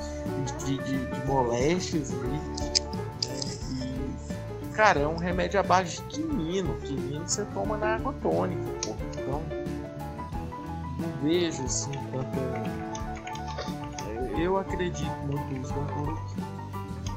de, 0.64 0.78
de, 0.78 1.06
de 1.06 1.26
moléstias 1.26 2.10
ali 2.10 2.72
cara, 4.72 5.00
é 5.00 5.06
um 5.06 5.16
remédio 5.16 5.60
à 5.60 5.62
base 5.62 5.98
de 5.98 6.02
quinino. 6.02 6.74
Quinino 6.80 7.28
você 7.28 7.44
toma 7.54 7.76
na 7.76 7.94
água 7.94 8.12
tônica, 8.20 8.62
vejo 11.22 11.64
assim. 11.64 11.92
Eu 14.38 14.58
acredito 14.58 15.10
muito 15.26 15.68
da 15.68 15.92
cloroquina. 15.92 16.52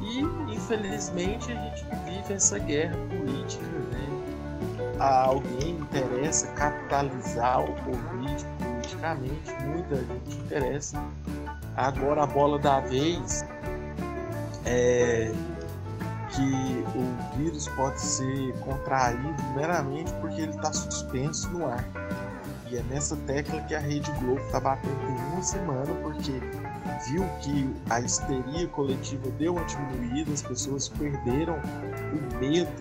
E, 0.01 0.53
infelizmente, 0.55 1.51
a 1.51 1.55
gente 1.55 1.85
vive 2.05 2.33
essa 2.33 2.59
guerra 2.59 2.95
política, 3.09 3.65
né? 3.65 4.95
A 4.99 5.23
alguém 5.23 5.71
interessa 5.71 6.47
capitalizar 6.53 7.61
o 7.61 7.75
Covid 7.83 8.45
politicamente, 8.59 9.53
muita 9.65 9.95
gente 9.95 10.37
interessa. 10.37 11.03
Agora 11.75 12.23
a 12.23 12.27
bola 12.27 12.59
da 12.59 12.79
vez 12.79 13.45
é 14.65 15.31
que 16.29 16.83
o 16.95 17.37
vírus 17.37 17.67
pode 17.69 17.99
ser 17.99 18.53
contraído 18.59 19.43
meramente 19.55 20.11
porque 20.21 20.41
ele 20.41 20.51
está 20.51 20.71
suspenso 20.71 21.49
no 21.49 21.67
ar. 21.67 21.83
E 22.69 22.77
é 22.77 22.83
nessa 22.83 23.15
tecla 23.27 23.61
que 23.61 23.75
a 23.75 23.79
Rede 23.79 24.11
Globo 24.13 24.41
está 24.41 24.59
batendo 24.59 24.99
em 25.07 25.33
uma 25.33 25.41
semana, 25.43 25.93
porque 26.01 26.31
viu 27.07 27.23
que 27.41 27.69
a 27.89 27.99
histeria 27.99 28.67
coletiva 28.69 29.29
deu 29.37 29.53
uma 29.53 29.65
diminuída, 29.65 30.31
as 30.33 30.41
pessoas 30.41 30.89
perderam 30.89 31.59
o 31.59 32.39
medo 32.39 32.71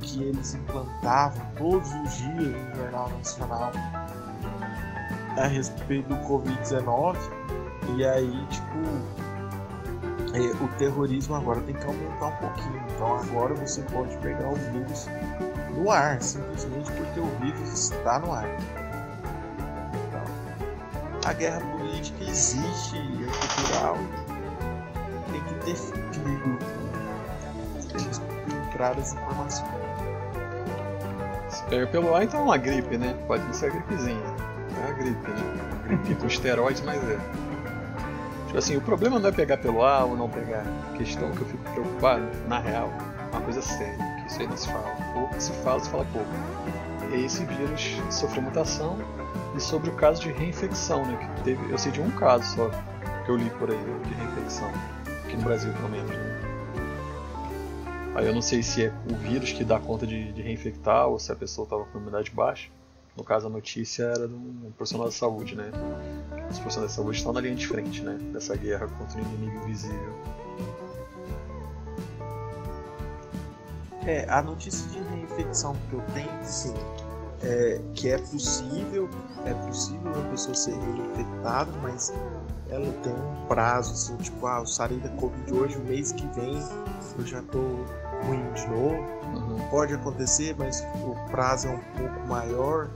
que 0.00 0.22
eles 0.22 0.54
implantavam 0.54 1.46
todos 1.56 1.88
os 1.88 2.12
dias 2.18 2.36
no 2.36 2.74
Jornal 2.76 3.08
Nacional 3.10 3.72
a 5.38 5.46
respeito 5.46 6.08
do 6.08 6.16
Covid-19. 6.16 7.16
E 7.96 8.04
aí, 8.04 8.46
tipo, 8.48 9.22
é, 10.34 10.64
o 10.64 10.68
terrorismo 10.78 11.36
agora 11.36 11.60
tem 11.62 11.74
que 11.74 11.84
aumentar 11.84 12.26
um 12.26 12.36
pouquinho. 12.36 12.82
Então 12.94 13.16
agora 13.16 13.54
você 13.54 13.82
pode 13.82 14.16
pegar 14.18 14.48
o 14.48 14.54
vírus 14.54 15.06
no 15.76 15.90
ar, 15.90 16.20
simplesmente 16.22 16.90
porque 16.92 17.20
o 17.20 17.26
vírus 17.40 17.90
está 17.90 18.18
no 18.18 18.32
ar. 18.32 18.46
A 21.24 21.32
guerra 21.32 21.60
política 21.60 22.24
existe, 22.24 22.96
é 22.96 23.56
cultural, 23.56 23.96
tem 25.30 25.40
que 25.44 25.54
ter 25.64 25.76
filtro, 25.76 26.58
tem 27.88 28.08
que 28.08 28.50
filtrar 28.50 28.98
as 28.98 29.12
informações. 29.14 29.70
Se 31.48 31.62
pega 31.64 31.86
pelo 31.86 32.12
ar, 32.12 32.24
então 32.24 32.40
é 32.40 32.42
uma 32.42 32.56
gripe, 32.56 32.98
né? 32.98 33.14
Pode 33.28 33.56
ser 33.56 33.66
a 33.66 33.68
gripezinha. 33.70 34.20
É 34.84 34.90
a 34.90 34.92
gripe, 34.94 35.30
né? 35.30 35.70
Uma 35.70 35.96
gripe 35.96 36.14
com 36.20 36.26
esteroides, 36.26 36.82
mas 36.82 37.00
é. 37.08 37.18
Tipo 38.46 38.58
assim, 38.58 38.76
o 38.76 38.80
problema 38.80 39.20
não 39.20 39.28
é 39.28 39.32
pegar 39.32 39.58
pelo 39.58 39.84
ar 39.84 40.04
ou 40.06 40.16
não 40.16 40.28
pegar. 40.28 40.64
A 40.92 40.96
questão 40.96 41.30
que 41.30 41.40
eu 41.40 41.46
fico 41.46 41.62
preocupado, 41.70 42.24
na 42.48 42.58
real, 42.58 42.90
é 43.32 43.36
uma 43.36 43.42
coisa 43.42 43.62
séria, 43.62 43.96
que 44.22 44.26
isso 44.26 44.40
aí 44.40 44.48
não 44.48 44.56
se 44.56 44.66
fala. 44.66 44.92
Ou 45.14 45.28
que 45.28 45.40
se 45.40 45.52
fala, 45.62 45.78
se 45.78 45.88
fala 45.88 46.04
pouco. 46.12 46.28
É 47.12 47.16
esse 47.16 47.44
vírus 47.44 48.02
sofreu 48.10 48.42
mutação 48.42 48.98
e 49.54 49.60
sobre 49.60 49.90
o 49.90 49.94
caso 49.94 50.22
de 50.22 50.32
reinfecção, 50.32 51.04
né? 51.04 51.34
Que 51.36 51.42
teve, 51.42 51.70
eu 51.70 51.78
sei 51.78 51.92
de 51.92 52.00
um 52.00 52.10
caso 52.12 52.44
só 52.56 52.70
que 53.24 53.30
eu 53.30 53.36
li 53.36 53.50
por 53.50 53.70
aí 53.70 53.78
de 53.78 54.14
reinfecção, 54.14 54.70
aqui 55.24 55.36
no 55.36 55.42
Brasil 55.42 55.72
pelo 55.72 55.88
menos. 55.88 56.10
Né? 56.10 56.42
Aí 58.14 58.26
eu 58.26 58.34
não 58.34 58.42
sei 58.42 58.62
se 58.62 58.84
é 58.84 58.92
o 59.10 59.16
vírus 59.16 59.52
que 59.52 59.64
dá 59.64 59.78
conta 59.78 60.06
de, 60.06 60.32
de 60.32 60.42
reinfectar 60.42 61.08
ou 61.08 61.18
se 61.18 61.32
a 61.32 61.36
pessoa 61.36 61.64
estava 61.64 61.84
com 61.84 61.98
imunidade 61.98 62.30
baixa. 62.30 62.68
No 63.16 63.22
caso, 63.22 63.46
a 63.46 63.50
notícia 63.50 64.04
era 64.04 64.26
de 64.26 64.34
um 64.34 64.72
profissional 64.76 65.06
da 65.06 65.12
saúde, 65.12 65.54
né? 65.54 65.70
Os 66.50 66.58
profissionais 66.58 66.92
da 66.92 66.96
saúde 66.96 67.18
estão 67.18 67.32
na 67.32 67.40
linha 67.40 67.54
de 67.54 67.66
frente, 67.66 68.02
né? 68.02 68.18
Dessa 68.32 68.56
guerra 68.56 68.86
contra 68.86 69.18
o 69.18 69.20
inimigo 69.20 69.64
invisível. 69.64 70.14
É, 74.06 74.26
a 74.28 74.42
notícia 74.42 74.88
de 74.90 74.98
reinfecção 74.98 75.76
que 75.88 75.94
eu 75.94 76.02
tenho, 76.14 76.30
sim, 76.42 76.74
é 77.42 77.80
que 77.94 78.08
é 78.08 78.18
possível, 78.18 79.08
é 79.44 79.54
possível 79.66 80.12
uma 80.12 80.30
pessoa 80.30 80.54
ser 80.54 80.74
reinfectada, 80.74 81.72
mas 81.82 82.12
ela 82.70 82.92
tem 83.02 83.12
um 83.12 83.46
prazo, 83.46 83.92
assim, 83.92 84.16
tipo, 84.16 84.46
ah, 84.46 84.60
eu 84.60 84.66
sarei 84.66 84.98
da 84.98 85.08
Covid 85.10 85.52
hoje, 85.52 85.76
o 85.76 85.84
mês 85.84 86.12
que 86.12 86.26
vem 86.28 86.62
eu 87.18 87.26
já 87.26 87.42
tô 87.42 87.58
ruim 88.24 88.52
de 88.54 88.66
novo 88.68 89.22
Uhum. 89.34 89.58
Pode 89.70 89.94
acontecer, 89.94 90.54
mas 90.58 90.86
o 91.02 91.14
prazo 91.30 91.68
é 91.68 91.70
um 91.70 91.80
pouco 91.96 92.28
maior, 92.28 92.88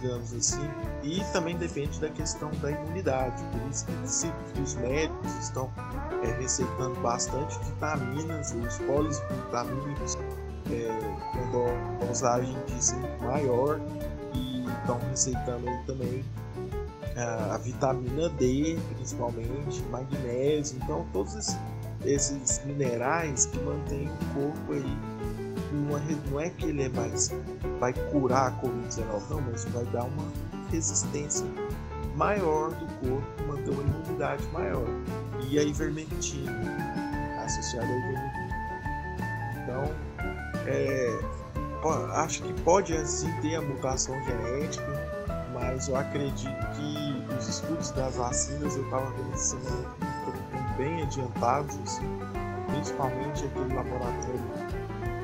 digamos 0.00 0.32
assim, 0.34 0.68
e 1.02 1.22
também 1.32 1.56
depende 1.56 1.98
da 2.00 2.08
questão 2.10 2.50
da 2.60 2.70
imunidade. 2.70 3.42
Por 3.44 3.70
isso 3.70 3.86
que 4.54 4.60
os 4.60 4.74
médicos 4.76 5.32
estão 5.40 5.70
é, 6.22 6.40
receitando 6.40 7.00
bastante 7.00 7.58
vitaminas, 7.60 8.52
os 8.52 8.78
polivitamínicos 8.78 10.17
é, 10.70 11.50
com 11.50 12.06
dosagem 12.06 12.56
de 12.66 12.82
zinco 12.82 13.24
maior 13.24 13.80
e 14.34 14.64
estão 14.80 14.98
receitando 15.10 15.68
aí 15.68 15.78
também 15.86 16.24
a, 17.16 17.54
a 17.54 17.58
vitamina 17.58 18.28
D, 18.30 18.78
principalmente, 18.94 19.82
magnésio, 19.90 20.78
então 20.82 21.06
todos 21.12 21.34
esses, 21.34 21.58
esses 22.04 22.64
minerais 22.64 23.46
que 23.46 23.58
mantêm 23.60 24.08
o 24.08 24.34
corpo 24.34 24.72
aí 24.72 24.98
é, 25.70 26.30
não 26.30 26.40
é 26.40 26.48
que 26.50 26.66
ele 26.66 26.84
é 26.84 26.88
mais 26.88 27.30
vai 27.78 27.92
curar 27.92 28.48
a 28.48 28.62
Covid-19, 28.62 29.30
não, 29.30 29.40
mas 29.42 29.64
vai 29.66 29.84
dar 29.86 30.04
uma 30.04 30.24
resistência 30.70 31.46
maior 32.16 32.70
do 32.70 32.86
corpo, 33.00 33.42
manter 33.46 33.70
uma 33.70 33.82
imunidade 33.82 34.44
maior. 34.52 34.86
E 35.48 35.58
a 35.58 35.62
ivermectina, 35.62 36.52
associada 37.44 37.86
à 37.86 37.96
ivermectina. 37.96 38.48
Então, 39.62 40.07
é, 40.68 41.18
acho 42.14 42.42
que 42.42 42.52
pode 42.62 42.94
sim 43.06 43.32
ter 43.40 43.56
a 43.56 43.62
mutação 43.62 44.14
genética, 44.24 44.86
mas 45.54 45.88
eu 45.88 45.96
acredito 45.96 46.56
que 46.76 47.34
os 47.34 47.48
estudos 47.48 47.90
das 47.92 48.16
vacinas 48.16 48.76
eu 48.76 48.84
estava 48.84 49.10
vendo 49.10 49.30
que 49.30 49.36
estão 49.36 49.60
bem 50.76 51.02
adiantados, 51.02 51.76
assim, 51.84 52.06
principalmente 52.68 53.44
aquele 53.44 53.74
laboratório 53.74 54.40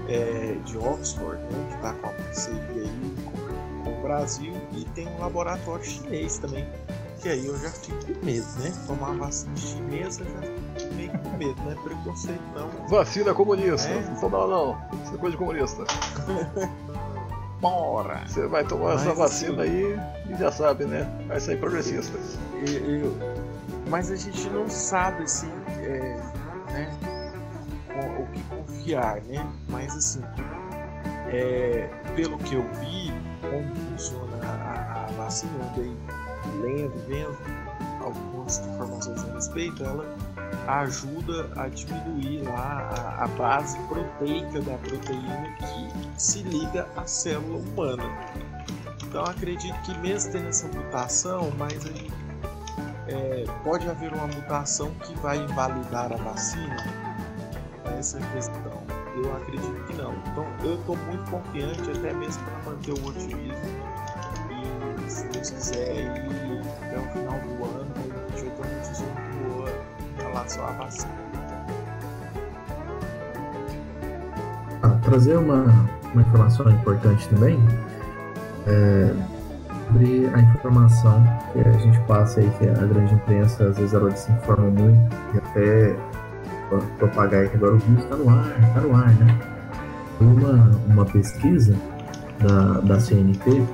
é, 0.09 0.57
de 0.64 0.78
Oxford, 0.78 1.40
né, 1.42 1.66
que 1.68 1.74
está 1.76 1.92
com 1.95 2.07
a 2.07 2.11
parceria 2.11 2.82
aí 2.82 3.14
com, 3.24 3.84
com 3.84 3.99
o 3.99 4.03
Brasil, 4.03 4.53
e 4.72 4.84
tem 4.86 5.07
um 5.09 5.18
laboratório 5.18 5.84
chinês 5.84 6.38
também, 6.38 6.66
que 7.20 7.28
aí 7.28 7.47
eu 7.47 7.59
já 7.59 7.70
fico 7.70 8.05
com 8.05 8.26
medo, 8.26 8.47
né? 8.59 8.72
Tomar 8.86 9.16
vacina 9.16 9.57
chinesa 9.57 10.24
já 10.24 10.53
com 11.09 11.36
medo, 11.36 11.61
né? 11.62 11.76
Preconceito 11.82 12.42
não. 12.55 12.68
Vacina 12.88 13.32
comunista. 13.34 13.88
É? 13.88 14.00
Não 14.22 14.30
dá 14.30 14.46
não. 14.46 14.78
Isso 15.05 15.14
é 15.14 15.18
coisa 15.18 15.30
de 15.32 15.36
comunista. 15.36 15.84
Bora! 17.61 18.22
Você 18.26 18.46
vai 18.46 18.64
tomar 18.64 18.94
Mas, 18.94 19.00
essa 19.02 19.11
assim, 19.11 19.18
vacina 19.20 19.62
aí 19.62 19.98
e 20.28 20.34
já 20.36 20.52
sabe, 20.52 20.84
né? 20.84 21.09
Vai 21.26 21.40
sair 21.40 21.57
progressista. 21.57 22.18
Eu- 22.66 22.90
eu- 23.00 23.16
mas 23.88 24.11
a 24.11 24.16
gente 24.16 24.48
não 24.50 24.68
sabe 24.68 25.22
assim, 25.24 25.50
é, 25.80 26.20
né, 26.72 26.90
com- 27.88 28.22
o 28.22 28.26
que 28.26 28.42
confiar, 28.44 29.20
né? 29.22 29.46
Mas 29.68 29.96
assim, 29.96 30.22
é, 31.28 31.88
pelo 32.14 32.36
que 32.38 32.55
eu 32.55 32.62
vi, 32.80 33.12
como 33.40 33.74
funciona 33.90 34.36
a, 34.44 35.05
a 35.05 35.12
vacina, 35.16 35.52
eu 35.59 35.68
andei 35.82 35.96
lendo, 36.61 37.07
vendo 37.07 37.36
algumas 38.05 38.59
informações 38.59 39.24
a 39.30 39.34
respeito, 39.34 39.82
ela 39.84 40.05
ajuda 40.66 41.50
a 41.56 41.68
diminuir 41.68 42.42
lá 42.42 42.90
a, 42.96 43.24
a 43.24 43.28
base 43.28 43.78
proteica 43.88 44.60
da 44.60 44.76
proteína 44.78 45.56
que 45.58 46.20
se 46.20 46.42
liga 46.42 46.86
à 46.96 47.06
célula 47.06 47.58
humana. 47.58 48.04
Então 49.02 49.24
acredito 49.24 49.80
que 49.82 49.96
mesmo 49.98 50.32
tendo 50.32 50.48
essa 50.48 50.66
mutação, 50.68 51.52
mas 51.58 51.74
é, 53.06 53.44
pode 53.62 53.88
haver 53.88 54.12
uma 54.12 54.26
mutação 54.26 54.90
que 55.02 55.14
vai 55.20 55.38
invalidar 55.38 56.12
a 56.12 56.16
vacina? 56.16 56.76
Essa 57.98 58.18
é 58.18 58.22
a 58.22 58.26
questão. 58.32 58.82
Eu 59.16 59.36
acredito 59.36 59.84
que 59.86 59.94
não. 59.94 60.12
Então 60.26 60.46
eu 60.64 60.74
estou 60.74 60.96
muito 60.96 61.30
confiante, 61.30 61.90
até 61.90 62.12
mesmo 62.12 62.42
para 62.44 62.70
manter 62.70 62.92
o 62.92 63.06
otimismo. 63.06 63.54
E 65.06 65.10
se 65.10 65.28
Deus 65.28 65.50
quiser, 65.50 66.10
até 66.82 66.98
o 66.98 67.12
final 67.12 67.38
do 67.38 67.64
ano, 67.64 67.93
relação 70.35 70.66
à 70.66 70.70
vacina. 70.72 71.12
Ah, 74.82 74.89
trazer 75.03 75.37
uma, 75.39 75.64
uma 76.12 76.22
informação 76.22 76.70
importante 76.70 77.26
também 77.28 77.59
é, 78.66 79.14
sobre 79.87 80.30
a 80.35 80.41
informação 80.41 81.22
que 81.53 81.61
a 81.61 81.72
gente 81.72 81.99
passa 82.01 82.41
aí, 82.41 82.51
que 82.59 82.68
a 82.68 82.74
grande 82.87 83.14
imprensa 83.14 83.64
às 83.68 83.78
vezes 83.78 83.95
ela 83.95 84.11
desinforma 84.11 84.68
muito 84.68 85.14
e 85.35 85.39
até 85.39 85.97
pro- 86.68 86.82
propagar 86.99 87.49
que 87.49 87.57
agora 87.57 87.74
o 87.74 87.78
vírus 87.78 88.05
está 88.05 88.16
no 88.16 88.28
ar, 88.28 88.47
está 88.68 88.80
no 88.80 88.95
ar, 88.97 89.11
né? 89.14 89.39
Uma, 90.20 90.70
uma 90.87 91.05
pesquisa 91.05 91.74
da, 92.41 92.80
da 92.80 93.01
CNP, 93.01 93.64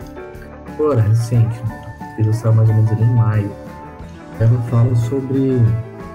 agora 0.74 1.00
recente, 1.02 1.60
né? 1.64 1.80
pesquisa 2.16 2.32
saiu 2.32 2.54
mais 2.54 2.68
ou 2.68 2.74
menos 2.74 2.90
ali 2.92 3.02
em 3.02 3.14
maio. 3.14 3.52
Ela 4.38 4.58
fala 4.70 4.94
sobre 4.96 5.60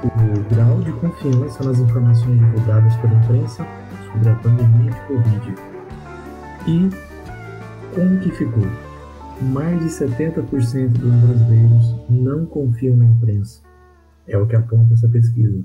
o 0.08 0.56
grau 0.56 0.80
de 0.82 0.91
confiança 0.93 1.64
nas 1.64 1.80
informações 1.80 2.39
divulgadas 2.39 2.95
pela 2.97 3.14
imprensa 3.14 3.66
sobre 4.12 4.30
a 4.30 4.36
pandemia 4.36 4.91
de 4.91 5.01
Covid. 5.08 5.56
E 6.68 6.89
como 7.93 8.20
que 8.20 8.32
ficou? 8.32 8.68
Mais 9.41 9.80
de 9.80 9.86
70% 9.86 10.89
dos 10.89 11.14
brasileiros 11.14 11.95
não 12.10 12.45
confiam 12.45 12.95
na 12.95 13.06
imprensa. 13.06 13.62
É 14.28 14.38
o 14.38 14.47
que 14.47 14.56
aponta 14.56 14.93
essa 14.93 15.08
pesquisa. 15.08 15.64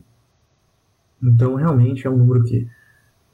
Então, 1.23 1.55
realmente 1.55 2.07
é 2.07 2.11
um 2.11 2.17
número 2.17 2.45
que 2.45 2.69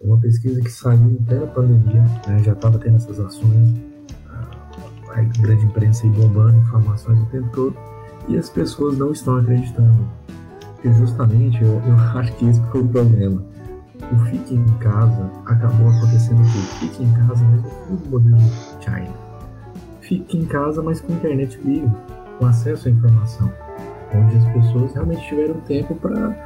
é 0.00 0.07
uma 0.07 0.18
pesquisa 0.18 0.61
que 0.61 0.70
saiu 0.70 1.11
em 1.11 1.16
plena 1.16 1.46
pandemia, 1.46 2.02
né, 2.26 2.42
já 2.44 2.52
estava 2.52 2.78
tendo 2.78 2.96
essas 2.96 3.18
ações, 3.18 3.74
a, 4.28 5.22
grande 5.40 5.64
imprensa 5.64 6.04
aí 6.04 6.11
bombando 6.11 6.59
informações 6.59 7.18
o 7.18 7.26
tempo 7.26 7.48
todo, 7.54 7.76
e 8.28 8.36
as 8.36 8.50
pessoas 8.50 8.98
não 8.98 9.12
estão 9.12 9.36
acreditando. 9.36 10.07
Porque 10.76 10.92
justamente 10.94 11.62
eu, 11.62 11.82
eu 11.86 11.94
acho 12.18 12.32
que 12.34 12.46
esse 12.48 12.62
foi 12.70 12.80
o 12.80 12.88
problema 12.88 13.42
o 14.12 14.18
Fique 14.26 14.54
em 14.54 14.64
Casa 14.78 15.30
acabou 15.46 15.88
acontecendo 15.88 16.40
o 16.40 16.44
quê? 16.44 16.58
Fique 16.80 17.02
em 17.02 17.12
casa, 17.12 17.44
mas 17.44 17.64
o 17.90 18.10
modelo 18.10 18.38
China. 18.80 19.14
Fique 20.00 20.38
em 20.38 20.44
casa, 20.44 20.82
mas 20.82 21.00
com 21.00 21.12
internet 21.12 21.58
livre, 21.64 21.90
com 22.38 22.46
acesso 22.46 22.88
à 22.88 22.90
informação, 22.90 23.50
onde 24.14 24.36
as 24.36 24.44
pessoas 24.52 24.92
realmente 24.92 25.26
tiveram 25.26 25.54
tempo 25.62 25.94
para 25.96 26.36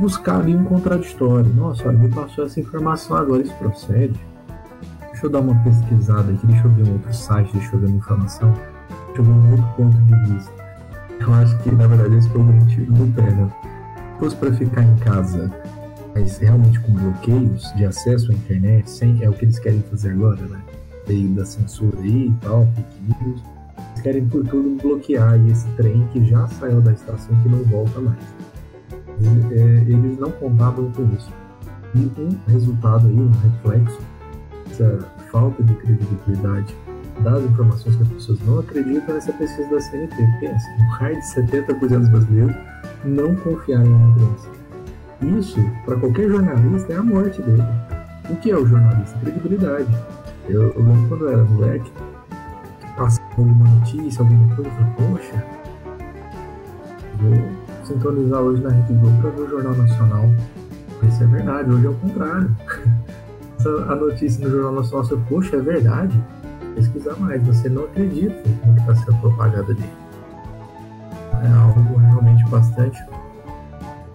buscar 0.00 0.40
ali 0.40 0.56
um 0.56 0.64
contraditório. 0.64 1.52
Nossa, 1.54 1.86
olha, 1.86 1.98
me 1.98 2.08
passou 2.08 2.46
essa 2.46 2.58
informação 2.58 3.16
agora, 3.16 3.42
isso 3.42 3.54
procede? 3.56 4.18
Deixa 5.10 5.26
eu 5.26 5.30
dar 5.30 5.40
uma 5.40 5.54
pesquisada 5.62 6.32
aqui, 6.32 6.46
deixa 6.46 6.66
eu 6.66 6.70
ver 6.70 6.88
um 6.88 6.92
outro 6.94 7.12
site, 7.12 7.52
deixa 7.52 7.74
eu 7.74 7.80
ver 7.80 7.86
uma 7.88 7.96
informação, 7.96 8.52
deixa 9.08 9.20
eu 9.20 9.24
ver 9.24 9.30
um 9.30 9.50
outro 9.50 9.66
ponto 9.76 9.96
de 9.96 10.32
vista. 10.32 10.55
Eu 11.20 11.34
acho 11.34 11.58
que, 11.58 11.70
na 11.70 11.86
verdade, 11.86 12.16
esse 12.16 12.28
foi 12.28 12.40
o 12.40 12.66
tiro 12.66 12.92
do 12.92 13.14
pé, 13.14 13.30
né? 13.30 13.50
Se 14.14 14.20
fosse 14.20 14.36
para 14.36 14.52
ficar 14.52 14.82
em 14.82 14.96
casa 14.96 15.50
mas 16.16 16.38
realmente 16.38 16.80
com 16.80 16.92
bloqueios 16.92 17.70
de 17.74 17.84
acesso 17.84 18.32
à 18.32 18.34
internet, 18.34 18.90
sem, 18.90 19.22
é 19.22 19.28
o 19.28 19.34
que 19.34 19.44
eles 19.44 19.58
querem 19.58 19.82
fazer 19.82 20.12
agora, 20.12 20.40
né? 20.46 20.62
Meio 21.06 21.28
da 21.34 21.44
censura 21.44 21.98
aí 22.00 22.28
e 22.28 22.34
tal, 22.40 22.66
fake 22.74 23.22
news. 23.22 23.42
Eles 23.90 24.02
querem 24.02 24.26
por 24.26 24.46
tudo 24.46 24.82
bloquear 24.82 25.38
esse 25.46 25.68
trem 25.76 26.08
que 26.12 26.24
já 26.24 26.46
saiu 26.48 26.80
da 26.80 26.92
estação 26.92 27.36
e 27.38 27.42
que 27.42 27.48
não 27.50 27.62
volta 27.64 28.00
mais. 28.00 28.18
E, 29.20 29.54
é, 29.54 29.84
eles 29.86 30.18
não 30.18 30.30
contavam 30.30 30.90
com 30.92 31.02
isso. 31.14 31.30
E 31.94 31.98
um 32.18 32.50
resultado 32.50 33.06
aí, 33.08 33.14
um 33.14 33.30
reflexo 33.30 34.00
dessa 34.68 35.06
falta 35.30 35.62
de 35.62 35.74
credibilidade 35.74 36.74
das 37.20 37.42
informações 37.44 37.96
que 37.96 38.02
as 38.02 38.08
pessoas 38.08 38.38
não 38.46 38.58
acreditam 38.60 39.14
nessa 39.14 39.32
pesquisa 39.32 39.68
da 39.70 39.80
CNT. 39.80 40.16
Pensa, 40.40 40.66
mais 41.00 41.18
de 41.18 41.42
70% 41.42 41.98
dos 41.98 42.08
brasileiros 42.08 42.56
não 43.04 43.34
confiaram 43.36 43.86
na 43.86 44.08
imprensa. 44.10 44.48
Isso, 45.22 45.60
para 45.84 45.96
qualquer 45.96 46.28
jornalista, 46.28 46.92
é 46.92 46.96
a 46.96 47.02
morte 47.02 47.40
dele. 47.42 47.64
O 48.28 48.36
que 48.36 48.50
é 48.50 48.56
o 48.56 48.66
jornalista? 48.66 49.18
Credibilidade. 49.20 49.86
Eu, 50.48 50.70
eu 50.72 50.82
lembro 50.82 51.08
quando 51.08 51.24
eu 51.24 51.32
era 51.32 51.44
moleque, 51.44 51.90
passava 52.96 53.28
alguma 53.38 53.68
notícia, 53.70 54.22
alguma 54.22 54.54
coisa, 54.54 54.70
eu 54.70 54.74
falei, 54.74 54.92
poxa, 54.96 55.44
vou 57.20 57.84
sintonizar 57.84 58.40
hoje 58.40 58.62
na 58.62 58.70
Rede 58.70 58.92
Globo 58.94 59.20
para 59.20 59.30
ver 59.30 59.40
o 59.42 59.48
Jornal 59.48 59.74
Nacional. 59.74 60.24
Isso 61.02 61.22
é 61.22 61.26
verdade, 61.26 61.70
hoje 61.70 61.86
é 61.86 61.90
o 61.90 61.94
contrário. 61.94 62.56
A 63.88 63.96
notícia 63.96 64.44
no 64.44 64.50
Jornal 64.50 64.74
Nacional, 64.74 65.04
você, 65.04 65.16
poxa, 65.28 65.56
é 65.56 65.60
verdade? 65.60 66.22
Pesquisar 66.76 67.18
mais, 67.18 67.42
você 67.42 67.68
não 67.70 67.84
acredita 67.84 68.36
no 68.66 68.74
que 68.74 68.80
está 68.80 68.94
sendo 68.96 69.18
propagado 69.22 69.72
ali. 69.72 69.90
É 71.42 71.48
algo 71.58 71.96
realmente 71.96 72.44
bastante 72.50 73.02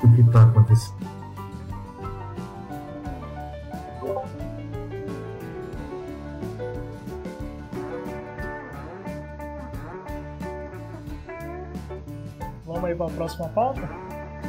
o 0.04 0.14
que 0.14 0.22
está 0.22 0.44
acontecendo. 0.44 1.08
Vamos 12.64 12.84
aí 12.84 12.94
pra 12.94 13.08
próxima 13.08 13.50
pauta? 13.50 13.90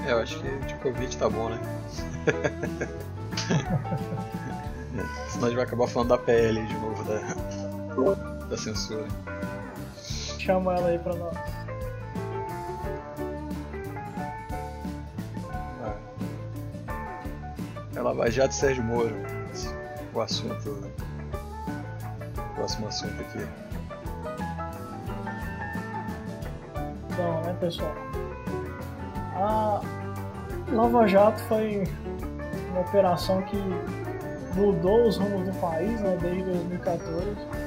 É, 0.07 0.13
eu 0.13 0.19
acho 0.19 0.39
que 0.39 0.51
de 0.67 0.75
Covid 0.75 1.17
tá 1.17 1.31
bom, 1.31 1.49
né? 1.49 1.59
Senão 5.31 5.47
a 5.47 5.49
gente 5.49 5.57
vai 5.57 5.65
acabar 5.65 5.87
falando 5.87 6.11
da 6.11 6.19
PL 6.19 6.63
de 6.67 6.75
novo, 6.75 7.03
da, 7.05 7.62
da 8.49 8.57
censura. 8.57 9.07
Chama 10.39 10.75
ela 10.75 10.89
aí 10.89 10.99
pra 10.99 11.15
nós. 11.15 11.37
Ah. 15.83 15.95
É 17.95 18.01
Lava 18.01 18.31
Jato 18.31 18.51
e 18.51 18.55
Sérgio 18.55 18.83
Moro. 18.83 19.15
O 20.15 20.21
assunto. 20.21 20.91
O 22.37 22.55
próximo 22.55 22.89
assunto 22.89 23.21
aqui. 23.21 23.47
Então, 27.11 27.43
né, 27.43 27.57
pessoal? 27.61 27.95
A 29.35 29.81
Lava 30.73 31.07
Jato 31.07 31.41
foi 31.45 31.85
uma 32.71 32.81
operação 32.81 33.43
que 33.43 33.57
mudou 34.55 35.07
os 35.07 35.17
rumos 35.17 35.47
do 35.47 35.61
país, 35.61 36.01
né, 36.01 36.19
desde 36.21 36.43
2014. 36.43 37.62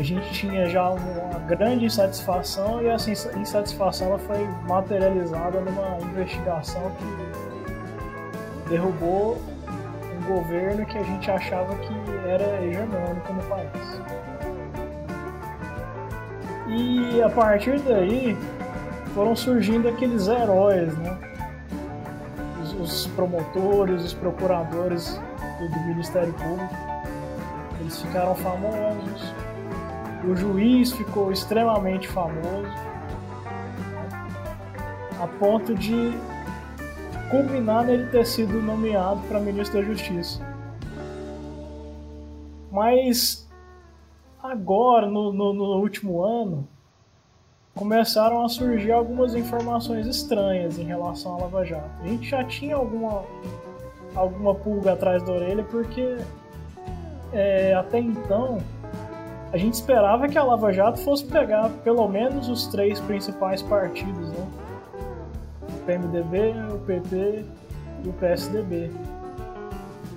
A 0.00 0.02
gente 0.02 0.32
tinha 0.32 0.66
já 0.66 0.88
uma 0.88 1.38
grande 1.40 1.84
insatisfação 1.84 2.82
e 2.82 2.86
essa 2.86 3.10
insa- 3.10 3.38
insatisfação 3.38 4.06
ela 4.06 4.18
foi 4.18 4.48
materializada 4.66 5.60
numa 5.60 5.98
investigação 5.98 6.90
que 6.96 8.70
derrubou 8.70 9.36
um 10.16 10.24
governo 10.26 10.86
que 10.86 10.96
a 10.96 11.02
gente 11.02 11.30
achava 11.30 11.76
que 11.76 11.92
era 12.26 12.64
hegemônico 12.64 13.30
no 13.30 13.42
país. 13.42 14.00
E 16.66 17.20
a 17.20 17.28
partir 17.28 17.78
daí 17.80 18.38
foram 19.14 19.36
surgindo 19.36 19.86
aqueles 19.86 20.28
heróis, 20.28 20.96
né? 20.96 21.18
Os, 22.62 22.72
os 22.72 23.06
promotores, 23.08 24.02
os 24.02 24.14
procuradores 24.14 25.20
do, 25.58 25.68
do 25.68 25.80
Ministério 25.80 26.32
Público. 26.32 26.74
Eles 27.78 28.00
ficaram 28.00 28.34
famosos. 28.34 29.39
O 30.22 30.36
juiz 30.36 30.92
ficou 30.92 31.32
extremamente 31.32 32.06
famoso, 32.06 32.68
a 35.20 35.26
ponto 35.26 35.74
de 35.74 36.12
culminar 37.30 37.84
nele 37.84 38.06
ter 38.08 38.26
sido 38.26 38.60
nomeado 38.60 39.20
para 39.28 39.40
ministro 39.40 39.80
da 39.80 39.86
Justiça. 39.86 40.44
Mas 42.70 43.48
agora, 44.42 45.06
no, 45.06 45.32
no, 45.32 45.52
no, 45.52 45.80
último 45.80 46.22
ano, 46.22 46.68
começaram 47.74 48.44
a 48.44 48.48
surgir 48.48 48.92
algumas 48.92 49.34
informações 49.34 50.06
estranhas 50.06 50.78
em 50.78 50.84
relação 50.84 51.36
à 51.36 51.38
Lava 51.38 51.64
Jato. 51.64 51.90
A 52.02 52.06
gente 52.06 52.28
já 52.28 52.44
tinha 52.44 52.76
alguma, 52.76 53.24
alguma 54.14 54.54
pulga 54.54 54.92
atrás 54.92 55.22
da 55.22 55.32
orelha, 55.32 55.64
porque 55.64 56.16
é, 57.32 57.74
até 57.74 57.98
então 57.98 58.58
a 59.52 59.56
gente 59.56 59.74
esperava 59.74 60.28
que 60.28 60.38
a 60.38 60.44
Lava 60.44 60.72
Jato 60.72 61.00
fosse 61.00 61.24
pegar 61.24 61.68
pelo 61.82 62.06
menos 62.08 62.48
os 62.48 62.66
três 62.68 63.00
principais 63.00 63.60
partidos, 63.62 64.28
né? 64.30 64.46
O 65.68 65.84
PMDB, 65.84 66.54
o 66.72 66.78
PP 66.78 67.44
e 68.04 68.08
o 68.08 68.12
PSDB. 68.12 68.90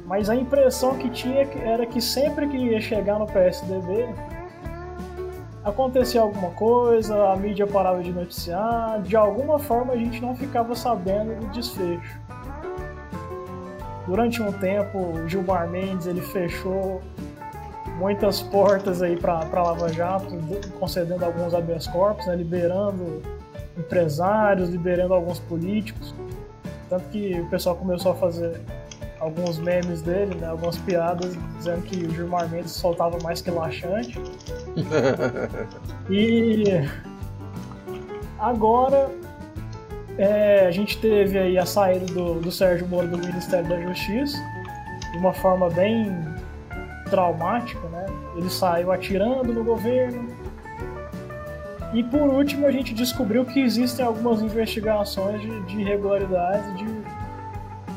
Mas 0.05 0.29
a 0.29 0.35
impressão 0.35 0.97
que 0.97 1.09
tinha 1.09 1.47
era 1.63 1.85
que 1.85 1.99
sempre 1.99 2.47
que 2.47 2.57
ia 2.57 2.79
chegar 2.79 3.17
no 3.17 3.25
PSDB, 3.25 4.07
acontecia 5.63 6.21
alguma 6.21 6.51
coisa, 6.51 7.31
a 7.31 7.35
mídia 7.35 7.65
parava 7.65 8.03
de 8.03 8.11
noticiar, 8.11 9.01
de 9.01 9.15
alguma 9.15 9.57
forma 9.57 9.93
a 9.93 9.97
gente 9.97 10.21
não 10.21 10.35
ficava 10.35 10.75
sabendo 10.75 11.39
do 11.39 11.47
desfecho. 11.47 12.19
Durante 14.05 14.41
um 14.41 14.51
tempo, 14.51 14.99
o 14.99 15.27
Gilmar 15.27 15.67
Mendes 15.69 16.05
ele 16.05 16.21
fechou 16.21 17.01
muitas 17.97 18.41
portas 18.41 19.01
aí 19.01 19.15
para 19.15 19.43
Lava 19.53 19.91
Jato, 19.91 20.37
concedendo 20.79 21.23
alguns 21.23 21.53
habeas 21.53 21.87
corpus, 21.87 22.25
né, 22.27 22.35
liberando 22.35 23.21
empresários, 23.77 24.69
liberando 24.69 25.13
alguns 25.13 25.39
políticos. 25.39 26.13
Tanto 26.89 27.07
que 27.09 27.39
o 27.39 27.49
pessoal 27.49 27.75
começou 27.75 28.11
a 28.11 28.15
fazer 28.15 28.61
alguns 29.19 29.57
memes 29.57 30.01
dele, 30.01 30.35
né, 30.35 30.47
algumas 30.47 30.77
piadas, 30.77 31.35
dizendo 31.57 31.81
que 31.83 32.05
o 32.05 32.13
Gilmar 32.13 32.49
Mendes 32.49 32.71
soltava 32.71 33.17
mais 33.23 33.41
que 33.41 33.49
laxante. 33.49 34.19
e 36.09 36.65
agora 38.37 39.09
é, 40.17 40.67
a 40.67 40.71
gente 40.71 40.97
teve 40.99 41.39
aí 41.39 41.57
a 41.57 41.65
saída 41.65 42.05
do, 42.07 42.35
do 42.35 42.51
Sérgio 42.51 42.87
Moro 42.87 43.07
do 43.07 43.17
Ministério 43.17 43.67
da 43.67 43.79
Justiça 43.81 44.37
de 45.11 45.17
uma 45.19 45.33
forma 45.33 45.69
bem 45.69 46.32
traumática, 47.13 47.87
né? 47.89 48.07
Ele 48.35 48.49
saiu 48.49 48.91
atirando 48.91 49.53
no 49.53 49.63
governo. 49.63 50.27
E 51.93 52.03
por 52.03 52.21
último 52.21 52.65
a 52.65 52.71
gente 52.71 52.91
descobriu 52.91 53.45
que 53.45 53.59
existem 53.59 54.03
algumas 54.03 54.41
investigações 54.41 55.39
de, 55.39 55.61
de 55.61 55.81
irregularidades, 55.81 56.75
de 56.75 56.87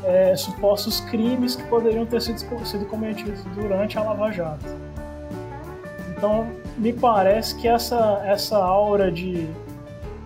é, 0.03 0.35
supostos 0.35 0.99
crimes 0.99 1.55
que 1.55 1.63
poderiam 1.63 2.05
ter 2.05 2.21
sido, 2.21 2.37
sido 2.63 2.85
cometidos 2.85 3.43
durante 3.55 3.97
a 3.97 4.03
Lava 4.03 4.31
Jato. 4.31 4.67
Então, 6.15 6.47
me 6.77 6.93
parece 6.93 7.55
que 7.55 7.67
essa, 7.67 8.21
essa 8.23 8.57
aura 8.57 9.11
de, 9.11 9.49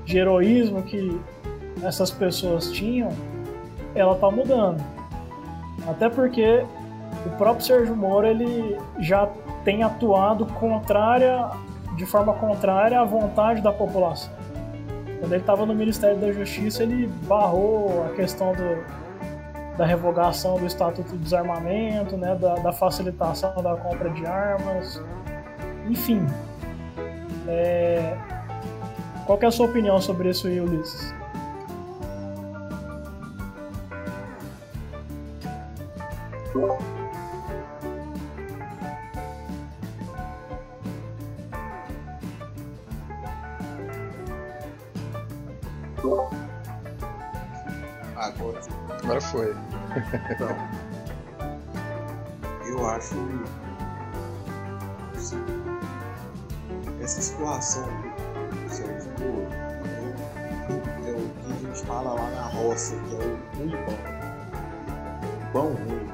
de 0.03 0.17
heroísmo 0.17 0.83
que 0.83 1.17
essas 1.81 2.11
pessoas 2.11 2.69
tinham, 2.71 3.09
ela 3.95 4.15
tá 4.15 4.29
mudando. 4.29 4.83
Até 5.87 6.09
porque 6.09 6.65
o 7.25 7.29
próprio 7.31 7.65
Sérgio 7.65 7.95
Moro 7.95 8.25
ele 8.25 8.77
já 8.99 9.27
tem 9.63 9.83
atuado 9.83 10.45
contrária, 10.45 11.49
de 11.95 12.05
forma 12.05 12.33
contrária 12.33 12.99
à 12.99 13.03
vontade 13.03 13.61
da 13.61 13.71
população. 13.71 14.33
Quando 15.19 15.33
ele 15.33 15.41
estava 15.41 15.65
no 15.65 15.75
Ministério 15.75 16.17
da 16.17 16.31
Justiça, 16.31 16.81
ele 16.81 17.07
barrou 17.27 18.05
a 18.05 18.15
questão 18.15 18.53
do, 18.53 19.77
da 19.77 19.85
revogação 19.85 20.57
do 20.57 20.65
Estatuto 20.65 21.11
do 21.11 21.17
Desarmamento, 21.17 22.17
né, 22.17 22.35
da, 22.35 22.55
da 22.55 22.73
facilitação 22.73 23.53
da 23.61 23.75
compra 23.75 24.09
de 24.09 24.25
armas, 24.25 25.01
enfim. 25.87 26.25
É... 27.47 28.17
Qual 29.25 29.37
é 29.41 29.45
a 29.45 29.51
sua 29.51 29.67
opinião 29.67 30.01
sobre 30.01 30.29
isso 30.29 30.47
Ulisses? 30.47 31.13
Agora, 48.15 48.59
agora 49.03 49.21
foi. 49.21 49.55
Então, 50.31 50.57
eu 52.67 52.89
acho 52.89 53.15
essa 57.01 57.21
situação 57.21 57.85
do 57.85 58.69
Sérgio 58.73 59.11
Moro 59.19 59.47
é, 59.53 61.09
é 61.09 61.13
o 61.13 61.29
que 61.29 61.51
a 61.51 61.67
gente 61.67 61.85
fala 61.85 62.13
lá 62.13 62.29
na 62.31 62.47
roça, 62.47 62.95
que 62.95 63.15
é 63.15 63.19
o 63.19 63.37
ruim 63.57 63.75
bom. 63.85 63.97
Bom 65.53 65.67
ruim. 65.73 66.09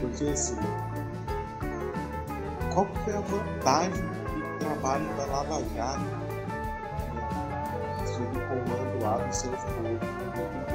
Porque 0.00 0.24
assim, 0.28 0.56
qual 2.72 2.86
que 2.86 2.98
foi 3.00 3.14
a 3.14 3.20
vantagem 3.20 4.04
do 4.04 4.58
trabalho 4.60 5.16
da 5.16 5.26
Lava 5.26 5.62
Jato 5.74 6.21
do 9.18 9.32
Sérgio 9.32 9.68
Moro, 9.82 9.98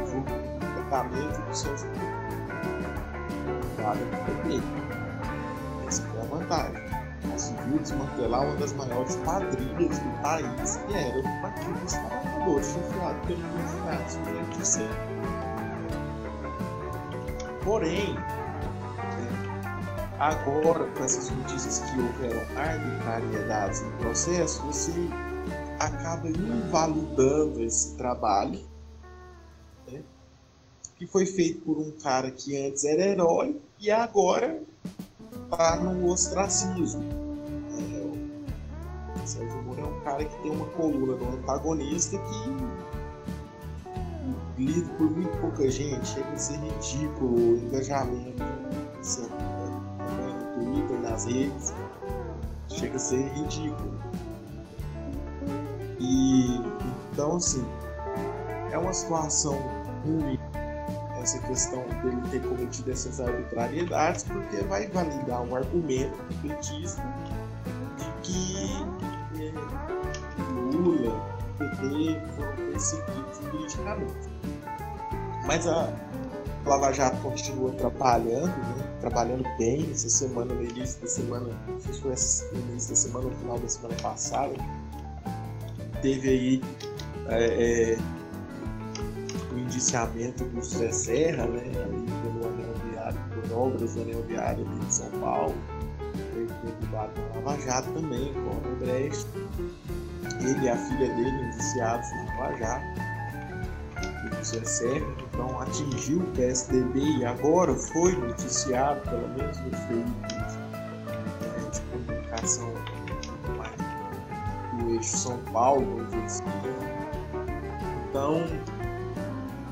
junto 0.08 0.34
com 0.34 0.56
o 0.56 0.60
departamento 0.60 1.42
do 1.42 1.56
Sérgio 1.56 1.88
Moro? 1.88 2.18
Nada 3.78 4.00
perfeito. 4.26 4.68
Essa 5.88 6.04
foi 6.04 6.22
a 6.22 6.26
vantagem. 6.26 6.88
Conseguiu 7.30 7.80
desmantelar 7.80 8.44
uma 8.44 8.56
das 8.56 8.74
maiores 8.74 9.16
quadrilhas 9.18 10.00
do 10.00 10.22
país, 10.22 10.78
que 10.88 10.94
era 10.94 11.20
o 11.20 11.42
Partido 11.42 11.80
dos 11.82 11.94
Trabalhadores, 11.94 12.68
chefiado 12.68 13.28
pelo 13.28 13.40
Inácio 13.40 14.20
Lula 14.26 15.08
Porém, 17.64 18.18
agora 20.20 20.86
com 20.86 21.04
essas 21.04 21.30
notícias 21.30 21.80
que 21.80 22.00
houveram 22.00 22.42
arbitrariedades 22.58 23.82
no 23.82 23.92
processo, 23.94 24.64
você 24.64 25.10
acaba 25.80 26.28
invalidando 26.28 27.64
esse 27.64 27.96
trabalho 27.96 28.60
né, 29.92 30.02
que 30.96 31.06
foi 31.06 31.26
feito 31.26 31.62
por 31.62 31.78
um 31.78 31.92
cara 31.92 32.32
que 32.32 32.58
antes 32.58 32.84
era 32.84 33.04
herói 33.04 33.60
e 33.80 33.92
agora 33.92 34.62
está 35.44 35.76
no 35.78 36.10
ostracismo. 36.10 37.04
É, 37.78 39.22
o 39.22 39.28
Sérgio 39.28 39.62
Moro 39.64 39.82
é 39.82 39.86
um 39.86 40.00
cara 40.02 40.26
que 40.26 40.42
tem 40.42 40.52
uma 40.52 40.66
coluna 40.68 41.16
do 41.16 41.26
antagonista 41.26 42.18
que 42.18 42.78
lido 44.58 44.90
por 44.98 45.10
muito 45.12 45.38
pouca 45.40 45.70
gente, 45.70 46.08
chega 46.08 46.32
a 46.32 46.38
ser 46.38 46.58
ridículo 46.58 47.36
o 47.36 47.58
engajamento 47.58 48.44
assim, 49.00 49.22
no 49.22 50.54
Twitter, 50.56 51.00
nas 51.02 51.26
redes, 51.26 51.74
chega 52.68 52.96
a 52.96 53.00
ser 53.00 53.22
ridículo. 53.34 53.98
E 56.08 56.62
então 57.12 57.36
assim, 57.36 57.66
é 58.72 58.78
uma 58.78 58.94
situação 58.94 59.58
ruim 60.06 60.40
essa 61.22 61.40
questão 61.40 61.84
dele 62.02 62.22
ter 62.32 62.42
cometido 62.42 62.90
essas 62.90 63.20
arbitrariedades, 63.20 64.24
porque 64.24 64.58
vai 64.64 64.88
validar 64.88 65.42
um 65.42 65.56
argumento 65.58 66.18
petista 66.42 67.04
de 67.98 68.06
que 68.24 68.68
é, 69.42 69.52
Lula, 70.72 71.12
PT 71.58 72.22
foram 72.36 72.56
perseguidos 72.72 73.40
politicamente. 73.52 74.30
Mas 75.46 75.68
a 75.68 75.94
Lava 76.66 76.94
Jato 76.94 77.18
continua 77.22 77.72
trabalhando, 77.72 78.48
né? 78.48 78.98
trabalhando 79.02 79.44
bem 79.58 79.90
essa 79.92 80.10
semana, 80.10 80.54
no 80.54 80.64
início 80.64 81.02
da 81.02 81.08
semana, 81.08 81.50
se 81.80 82.02
foi 82.02 82.14
no 82.54 82.72
início 82.72 82.90
da 82.90 82.96
semana 82.96 83.26
no 83.26 83.36
final 83.36 83.60
da 83.60 83.68
semana 83.68 83.96
passada, 84.02 84.54
teve 86.08 86.30
aí 86.30 86.62
é, 87.28 87.94
é, 87.94 87.98
o 89.54 89.60
indiciamento 89.60 90.46
do 90.46 90.62
José 90.62 90.90
Serra, 90.92 91.46
né, 91.48 91.64
ali 91.84 92.06
pelo 92.22 92.48
anel 92.48 92.74
viário 92.90 93.20
por 93.30 93.50
manobras 93.50 93.96
da 93.96 94.02
Anel 94.04 94.24
Viária 94.24 94.66
aqui 94.66 94.86
de 94.86 94.94
São 94.94 95.10
Paulo. 95.20 95.56
Ele 96.34 96.48
foi 96.48 96.72
derrubado 96.72 97.12
na 97.22 97.42
Lava 97.42 97.62
Jato 97.62 97.92
também, 97.92 98.34
com 98.34 98.70
o 98.70 98.76
Brecht. 98.80 99.28
Ele 100.40 100.66
e 100.66 100.70
a 100.70 100.78
filha 100.78 101.14
dele, 101.14 101.46
indiciados 101.48 102.10
na 102.12 102.40
Lava 102.40 102.58
Jato. 102.58 102.86
O 104.32 104.36
José 104.38 104.64
Sérgio, 104.64 105.16
então, 105.34 105.60
atingiu 105.60 106.20
o 106.20 106.28
PSDB 106.38 107.00
e 107.00 107.26
agora 107.26 107.74
foi 107.74 108.14
noticiado, 108.16 109.02
pelo 109.02 109.28
menos 109.30 109.58
nos 109.60 109.80
veículos 109.88 110.56
né, 111.04 111.70
de 111.74 111.82
comunicação 111.82 112.74
do 112.74 112.97
eixo 114.98 115.18
São 115.18 115.38
Paulo, 115.52 116.06
assim. 116.26 116.44
Então, 118.10 118.44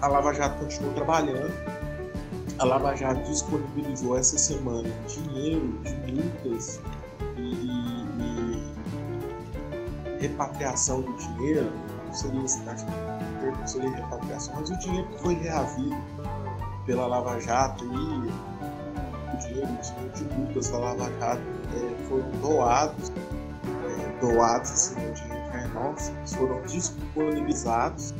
a 0.01 0.07
Lava 0.07 0.33
Jato 0.33 0.63
continuou 0.63 0.93
trabalhando. 0.93 1.53
A 2.59 2.65
Lava 2.65 2.95
Jato 2.95 3.21
disponibilizou 3.23 4.17
essa 4.17 4.37
semana 4.37 4.89
dinheiro 5.07 5.77
de 5.83 6.13
multas 6.13 6.79
e, 7.37 7.53
e 8.21 8.63
repatriação 10.19 11.01
do 11.01 11.13
dinheiro. 11.17 11.71
Não 12.05 12.13
seria, 12.13 12.41
acho 12.41 12.85
que 12.85 12.91
o 13.63 13.67
seria 13.67 13.89
repatriação, 13.89 14.55
mas 14.55 14.69
o 14.69 14.79
dinheiro 14.79 15.07
que 15.09 15.19
foi 15.21 15.33
reavido 15.35 15.97
pela 16.85 17.07
Lava 17.07 17.39
Jato 17.39 17.83
e 17.83 17.87
o 17.87 19.37
dinheiro, 19.37 19.67
o 19.67 19.81
dinheiro 19.81 20.11
de 20.13 20.23
multas 20.35 20.69
da 20.69 20.77
Lava 20.77 21.11
Jato 21.19 21.41
é, 21.75 22.03
foram 22.07 22.29
doados, 22.41 23.11
doados 24.19 24.71
assim, 24.71 24.95
o 24.95 25.57
é 25.57 25.67
nosso, 25.69 26.11
foram 26.25 26.61
disponibilizados 26.63 28.13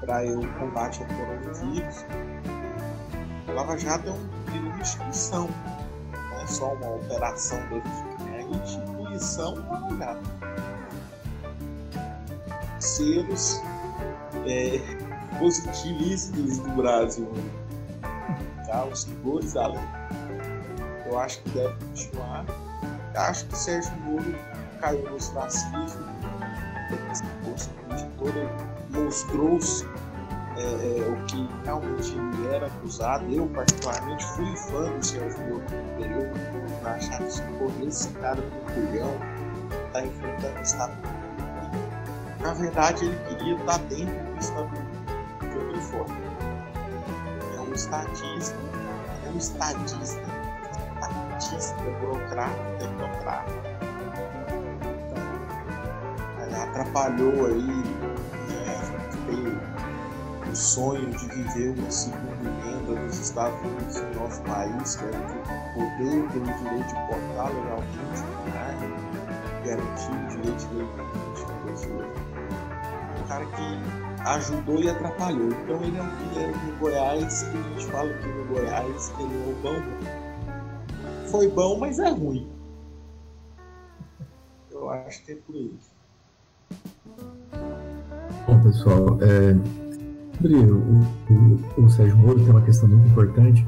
para 0.00 0.24
o 0.24 0.46
combate 0.58 1.02
ao 1.02 1.08
coronavírus. 1.08 2.04
A 3.48 3.52
Lava 3.52 3.78
Jato 3.78 4.08
é 4.08 4.58
uma 4.58 4.80
instituição, 4.80 5.48
não 6.12 6.40
é 6.40 6.46
só 6.46 6.74
uma 6.74 6.94
operação 6.94 7.58
dentro 7.68 7.90
de 7.90 8.34
é 8.34 8.38
a 8.38 8.42
instituição 8.42 9.54
Lava 9.68 9.96
Jato. 9.96 10.30
Seres 12.78 13.62
é, 14.46 14.80
positivíssimos 15.38 16.58
do 16.58 16.70
Brasil, 16.70 17.28
tá? 18.66 18.84
os 18.84 19.04
rigores 19.04 19.54
lei. 19.54 19.80
Eu 21.06 21.18
acho 21.18 21.42
que 21.42 21.50
deve 21.50 21.74
continuar. 21.86 22.46
Acho 23.14 23.44
que 23.46 23.58
Sérgio 23.58 23.92
Moro 24.02 24.34
caiu 24.80 25.08
no 25.08 25.16
ostracismo, 25.16 25.86
toda 28.18 28.70
mostrou-se 28.90 29.86
é, 30.56 30.62
é, 30.62 31.08
o 31.08 31.24
que 31.26 31.48
realmente 31.64 32.14
era 32.52 32.66
acusado. 32.66 33.24
Eu, 33.32 33.46
particularmente, 33.48 34.24
fui 34.26 34.56
fã 34.56 34.90
do 34.90 35.04
Sérgio 35.04 35.40
Moro 35.40 35.62
no 35.62 36.02
período, 36.02 36.80
para 36.80 36.92
achar 36.94 37.18
que 37.18 37.42
correr 37.58 37.86
esse 37.86 38.08
cara 38.14 38.40
do 38.40 38.74
culhão, 38.74 39.14
está 39.86 40.04
enfrentando 40.04 40.58
o 40.58 40.62
Estado 40.62 40.92
Na 42.40 42.52
verdade, 42.54 43.06
ele 43.06 43.18
queria 43.28 43.54
estar 43.56 43.78
dentro 43.78 44.14
do 44.14 44.40
Estado 44.40 44.70
de 45.40 45.58
outra 45.58 45.80
forma. 45.80 46.16
É 47.56 47.60
um 47.60 47.72
estatista, 47.72 48.56
é 49.26 49.30
um 49.30 49.38
estadista, 49.38 50.02
estatista, 50.02 51.74
burocrata, 52.00 52.56
tecnocrata. 52.78 53.69
Atrapalhou 56.54 57.46
aí 57.46 57.84
o 60.50 60.56
sonho 60.56 61.08
de 61.10 61.26
viver 61.26 61.78
uma 61.78 61.90
segunda 61.90 62.32
emenda 62.40 63.00
nos 63.00 63.18
Estados 63.18 63.58
Unidos 63.60 64.00
no 64.00 64.20
nosso 64.20 64.42
país, 64.42 64.96
que 64.96 65.04
era 65.04 65.18
de 65.18 65.34
poder 65.74 66.28
ter 66.32 66.38
o 66.38 66.58
direito 66.58 66.88
de 66.88 66.94
portar 67.06 67.52
legalmente 67.54 68.22
né? 68.46 69.00
garantir 69.64 70.10
o 70.10 70.28
direito 70.28 70.68
legalmente 70.74 71.44
da 71.46 71.54
pessoa. 71.70 72.04
Um 73.18 73.28
cara 73.28 73.46
que 73.46 74.22
ajudou 74.26 74.80
e 74.80 74.90
atrapalhou. 74.90 75.48
Então 75.50 75.82
ele 75.84 75.98
é 75.98 76.02
um 76.02 76.16
que 76.16 76.38
é 76.38 76.48
no 76.48 76.78
Goiás, 76.78 77.42
que 77.44 77.56
a 77.56 77.62
gente 77.62 77.86
fala 77.86 78.12
que 78.12 78.26
no 78.26 78.44
Goiás 78.46 79.12
ele 79.20 79.34
é 79.34 79.48
o 79.48 79.54
bom. 79.62 81.30
Foi 81.30 81.48
bom, 81.48 81.78
mas 81.78 82.00
é 82.00 82.08
ruim. 82.08 82.50
Eu 84.70 84.90
acho 84.90 85.24
que 85.24 85.32
é 85.32 85.36
por 85.36 85.54
isso. 85.54 85.89
Bom, 88.46 88.58
pessoal, 88.60 89.18
é, 89.20 89.54
sobre 90.36 90.56
o, 90.56 91.00
o, 91.78 91.84
o 91.84 91.90
Sérgio 91.90 92.16
Moro 92.16 92.40
tem 92.40 92.50
uma 92.50 92.62
questão 92.62 92.88
muito 92.88 93.08
importante, 93.08 93.66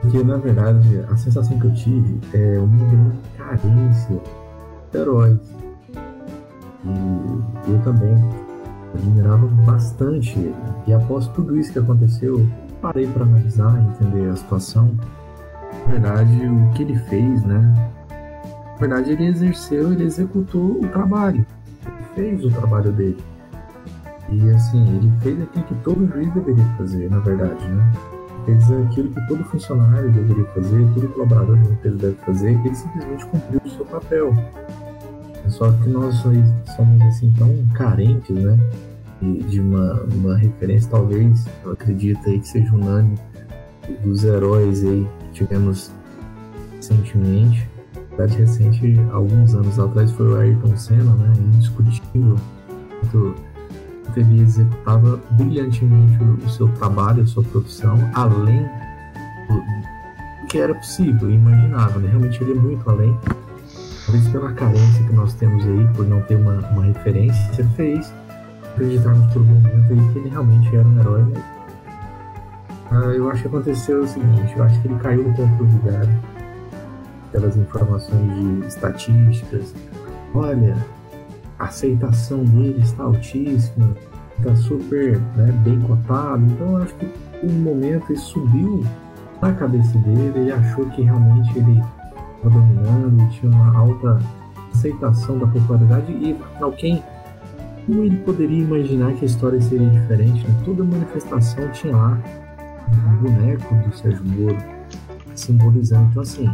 porque 0.00 0.22
na 0.22 0.36
verdade 0.36 1.04
a 1.08 1.16
sensação 1.16 1.58
que 1.58 1.66
eu 1.66 1.74
tive 1.74 2.18
é 2.34 2.58
uma 2.58 2.84
grande 2.90 3.18
carência 3.38 4.20
de 4.90 4.98
heróis. 4.98 5.38
E 6.84 7.70
eu 7.70 7.78
também 7.82 8.16
admirava 8.94 9.46
bastante 9.64 10.38
ele. 10.38 10.54
E 10.86 10.92
após 10.92 11.28
tudo 11.28 11.56
isso 11.58 11.72
que 11.72 11.78
aconteceu, 11.78 12.46
parei 12.80 13.06
para 13.06 13.22
analisar, 13.22 13.78
entender 13.80 14.28
a 14.30 14.36
situação. 14.36 14.90
Na 15.86 15.92
verdade, 15.92 16.46
o 16.46 16.72
que 16.72 16.82
ele 16.82 16.96
fez, 16.96 17.44
né? 17.44 17.90
Na 18.72 18.76
verdade, 18.76 19.12
ele 19.12 19.26
exerceu, 19.26 19.92
ele 19.92 20.04
executou 20.04 20.80
o 20.82 20.88
trabalho. 20.88 21.44
Ele 21.86 22.04
fez 22.14 22.44
o 22.44 22.50
trabalho 22.50 22.90
dele. 22.92 23.18
E 24.30 24.50
assim, 24.50 24.82
ele 24.96 25.12
fez 25.20 25.42
aquilo 25.42 25.64
que 25.64 25.74
todo 25.82 26.06
juiz 26.06 26.32
deveria 26.32 26.64
fazer, 26.78 27.10
na 27.10 27.18
verdade, 27.18 27.66
né? 27.66 27.92
Fez 28.46 28.70
aquilo 28.70 29.10
que 29.10 29.26
todo 29.26 29.44
funcionário 29.44 30.10
deveria 30.12 30.44
fazer, 30.46 30.88
todo 30.94 31.08
colaborador 31.08 31.58
de 31.58 31.68
empresa 31.68 31.96
deve 31.96 32.14
fazer, 32.24 32.50
ele 32.64 32.74
simplesmente 32.74 33.26
cumpriu 33.26 33.60
o 33.64 33.70
seu 33.70 33.84
papel. 33.84 34.32
Só 35.48 35.72
que 35.72 35.88
nós 35.88 36.14
somos 36.76 37.02
assim 37.02 37.34
tão 37.36 37.66
carentes, 37.74 38.36
né? 38.36 38.56
De 39.20 39.60
uma, 39.60 40.00
uma 40.14 40.36
referência, 40.36 40.88
talvez, 40.90 41.46
eu 41.64 41.72
acredito 41.72 42.20
aí 42.28 42.38
que 42.38 42.48
seja 42.48 42.72
unânime, 42.72 43.18
dos 44.04 44.24
heróis 44.24 44.84
aí 44.84 45.06
que 45.18 45.44
tivemos 45.44 45.92
recentemente. 46.76 47.68
verdade, 48.10 48.36
recente, 48.38 48.96
alguns 49.12 49.54
anos 49.54 49.78
atrás, 49.78 50.10
foi 50.12 50.28
o 50.28 50.36
Ayrton 50.36 50.76
Senna, 50.76 51.14
né? 51.14 51.32
Indiscutível. 51.36 52.36
Muito 53.02 53.49
ele 54.16 54.42
executava 54.42 55.20
brilhantemente 55.32 56.18
o, 56.22 56.48
seu 56.48 56.68
trabalho, 56.68 57.22
a 57.22 57.26
sua 57.26 57.42
profissão, 57.44 57.96
além 58.14 58.62
do 59.48 60.46
que 60.48 60.58
era 60.58 60.74
possível 60.74 61.30
e 61.30 61.34
imaginável. 61.34 62.00
Né? 62.00 62.08
Realmente 62.08 62.42
ele 62.42 62.52
é 62.52 62.54
muito 62.54 62.88
além. 62.90 63.16
Talvez 64.04 64.28
pela 64.28 64.52
carência 64.52 65.04
que 65.04 65.12
nós 65.12 65.34
temos 65.34 65.64
aí, 65.64 65.88
por 65.94 66.06
não 66.06 66.20
ter 66.22 66.34
uma, 66.34 66.58
uma 66.70 66.84
referência, 66.84 67.64
fez 67.76 68.12
acreditarmos 68.72 69.34
um 69.36 69.44
momento 69.44 69.92
aí 69.92 70.12
que 70.12 70.18
ele 70.18 70.28
realmente 70.30 70.74
era 70.74 70.86
um 70.86 70.98
herói. 70.98 71.32
Ah, 72.90 73.12
eu 73.14 73.30
acho 73.30 73.42
que 73.42 73.48
aconteceu 73.48 74.02
o 74.02 74.08
seguinte, 74.08 74.52
eu 74.56 74.64
acho 74.64 74.80
que 74.80 74.88
ele 74.88 74.98
caiu 74.98 75.28
no 75.28 75.34
ponto 75.34 75.64
do 75.64 75.64
lugar 75.64 76.06
pelas 77.30 77.56
informações 77.56 78.34
de 78.34 78.66
estatísticas. 78.66 79.74
Olha, 80.34 80.76
aceitação 81.60 82.44
dele 82.44 82.80
está 82.80 83.04
altíssima, 83.04 83.94
está 84.38 84.56
super 84.56 85.18
né, 85.36 85.52
bem 85.64 85.80
cotado. 85.80 86.42
Então 86.44 86.76
acho 86.78 86.94
que 86.94 87.08
um 87.42 87.52
momento 87.52 88.12
isso 88.12 88.32
subiu 88.32 88.84
na 89.40 89.52
cabeça 89.52 89.96
dele, 89.98 90.32
ele 90.34 90.52
achou 90.52 90.86
que 90.86 91.02
realmente 91.02 91.56
ele 91.58 91.82
estava 92.36 92.50
dominando, 92.50 93.30
tinha 93.30 93.52
uma 93.52 93.76
alta 93.76 94.18
aceitação 94.72 95.38
da 95.38 95.46
popularidade 95.46 96.12
e 96.12 96.36
afinal 96.40 96.72
quem 96.72 97.02
como 97.86 98.04
ele 98.04 98.16
poderia 98.18 98.62
imaginar 98.62 99.14
que 99.14 99.24
a 99.24 99.26
história 99.26 99.60
seria 99.60 99.88
diferente? 99.88 100.46
Né? 100.46 100.54
Toda 100.64 100.84
manifestação 100.84 101.68
tinha 101.70 101.96
lá 101.96 102.18
um 102.92 103.22
boneco 103.22 103.74
do 103.74 103.96
Sérgio 103.96 104.24
Moro 104.24 104.58
simbolizando. 105.34 106.08
Então 106.10 106.22
assim, 106.22 106.48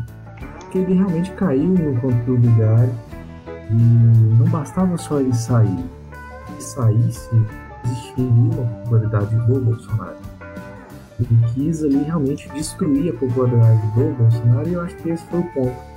que 0.71 0.79
ele 0.79 0.95
realmente 0.95 1.31
caiu 1.33 1.69
no 1.69 2.01
controle 2.01 2.41
do 2.41 2.57
Gary 2.57 2.91
e 3.71 3.75
não 3.75 4.47
bastava 4.47 4.97
só 4.97 5.21
ele 5.21 5.35
sair. 5.35 5.85
Se 6.59 6.75
saísse, 6.75 7.31
existiria 7.85 8.31
uma 8.31 8.65
popularidade 8.65 9.37
do 9.37 9.61
Bolsonaro. 9.61 10.17
Ele 11.19 11.47
quis 11.55 11.83
ali 11.83 12.03
realmente 12.03 12.49
destruir 12.51 13.15
a 13.15 13.19
popularidade 13.19 13.81
do 13.95 14.17
Bolsonaro 14.19 14.69
e 14.69 14.73
eu 14.75 14.83
acho 14.83 14.97
que 14.97 15.11
esse 15.11 15.25
foi 15.27 15.41
o 15.41 15.53
ponto 15.53 15.97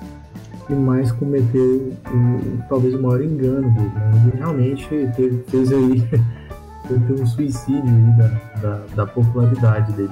que 0.65 0.73
mais 0.73 1.11
cometeu 1.13 1.93
o, 2.11 2.63
talvez 2.69 2.93
o 2.93 3.01
maior 3.01 3.21
engano 3.21 3.69
dele. 3.71 3.89
Né? 3.89 4.23
Ele 4.27 4.37
realmente 4.37 4.87
teve, 5.15 5.43
fez 5.47 5.71
aí 5.71 6.07
teve 6.87 7.21
um 7.21 7.25
suicídio 7.25 7.83
aí 7.83 8.17
da, 8.17 8.27
da, 8.61 8.85
da 8.95 9.05
popularidade 9.05 9.91
dele, 9.93 10.11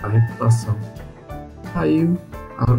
da 0.00 0.08
reputação. 0.08 0.76
Saiu 1.74 2.16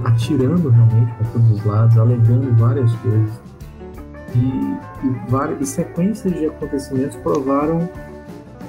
atirando 0.06 0.70
realmente 0.70 1.14
para 1.14 1.28
todos 1.28 1.52
os 1.52 1.66
lados, 1.66 1.98
alegando 1.98 2.56
várias 2.56 2.92
coisas 2.96 3.47
e, 4.38 5.08
e, 5.08 5.16
várias, 5.28 5.62
e 5.62 5.66
sequências 5.66 6.34
de 6.34 6.46
acontecimentos 6.46 7.16
provaram 7.18 7.90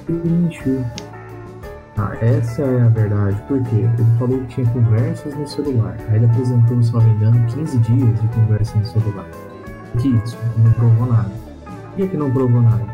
que 0.05 0.11
ele 0.11 0.29
mentiu. 0.29 0.83
Ah, 1.97 2.15
essa 2.21 2.61
é 2.61 2.81
a 2.81 2.87
verdade, 2.87 3.41
porque 3.47 3.75
ele 3.75 4.17
falou 4.17 4.39
que 4.39 4.47
tinha 4.47 4.69
conversas 4.71 5.35
no 5.35 5.47
celular. 5.47 5.97
Aí 6.09 6.15
ele 6.15 6.25
apresentou, 6.25 6.81
se 6.81 6.93
não 6.93 7.01
me 7.01 7.11
engano, 7.11 7.45
15 7.47 7.77
dias 7.79 8.21
de 8.21 8.27
conversa 8.29 8.77
no 8.77 8.85
celular. 8.85 9.27
Que 9.97 10.07
isso? 10.07 10.37
Não 10.57 10.71
provou 10.73 11.07
nada. 11.07 11.31
Por 11.65 11.95
que, 11.97 12.07
que 12.07 12.17
não 12.17 12.31
provou 12.31 12.61
nada? 12.61 12.85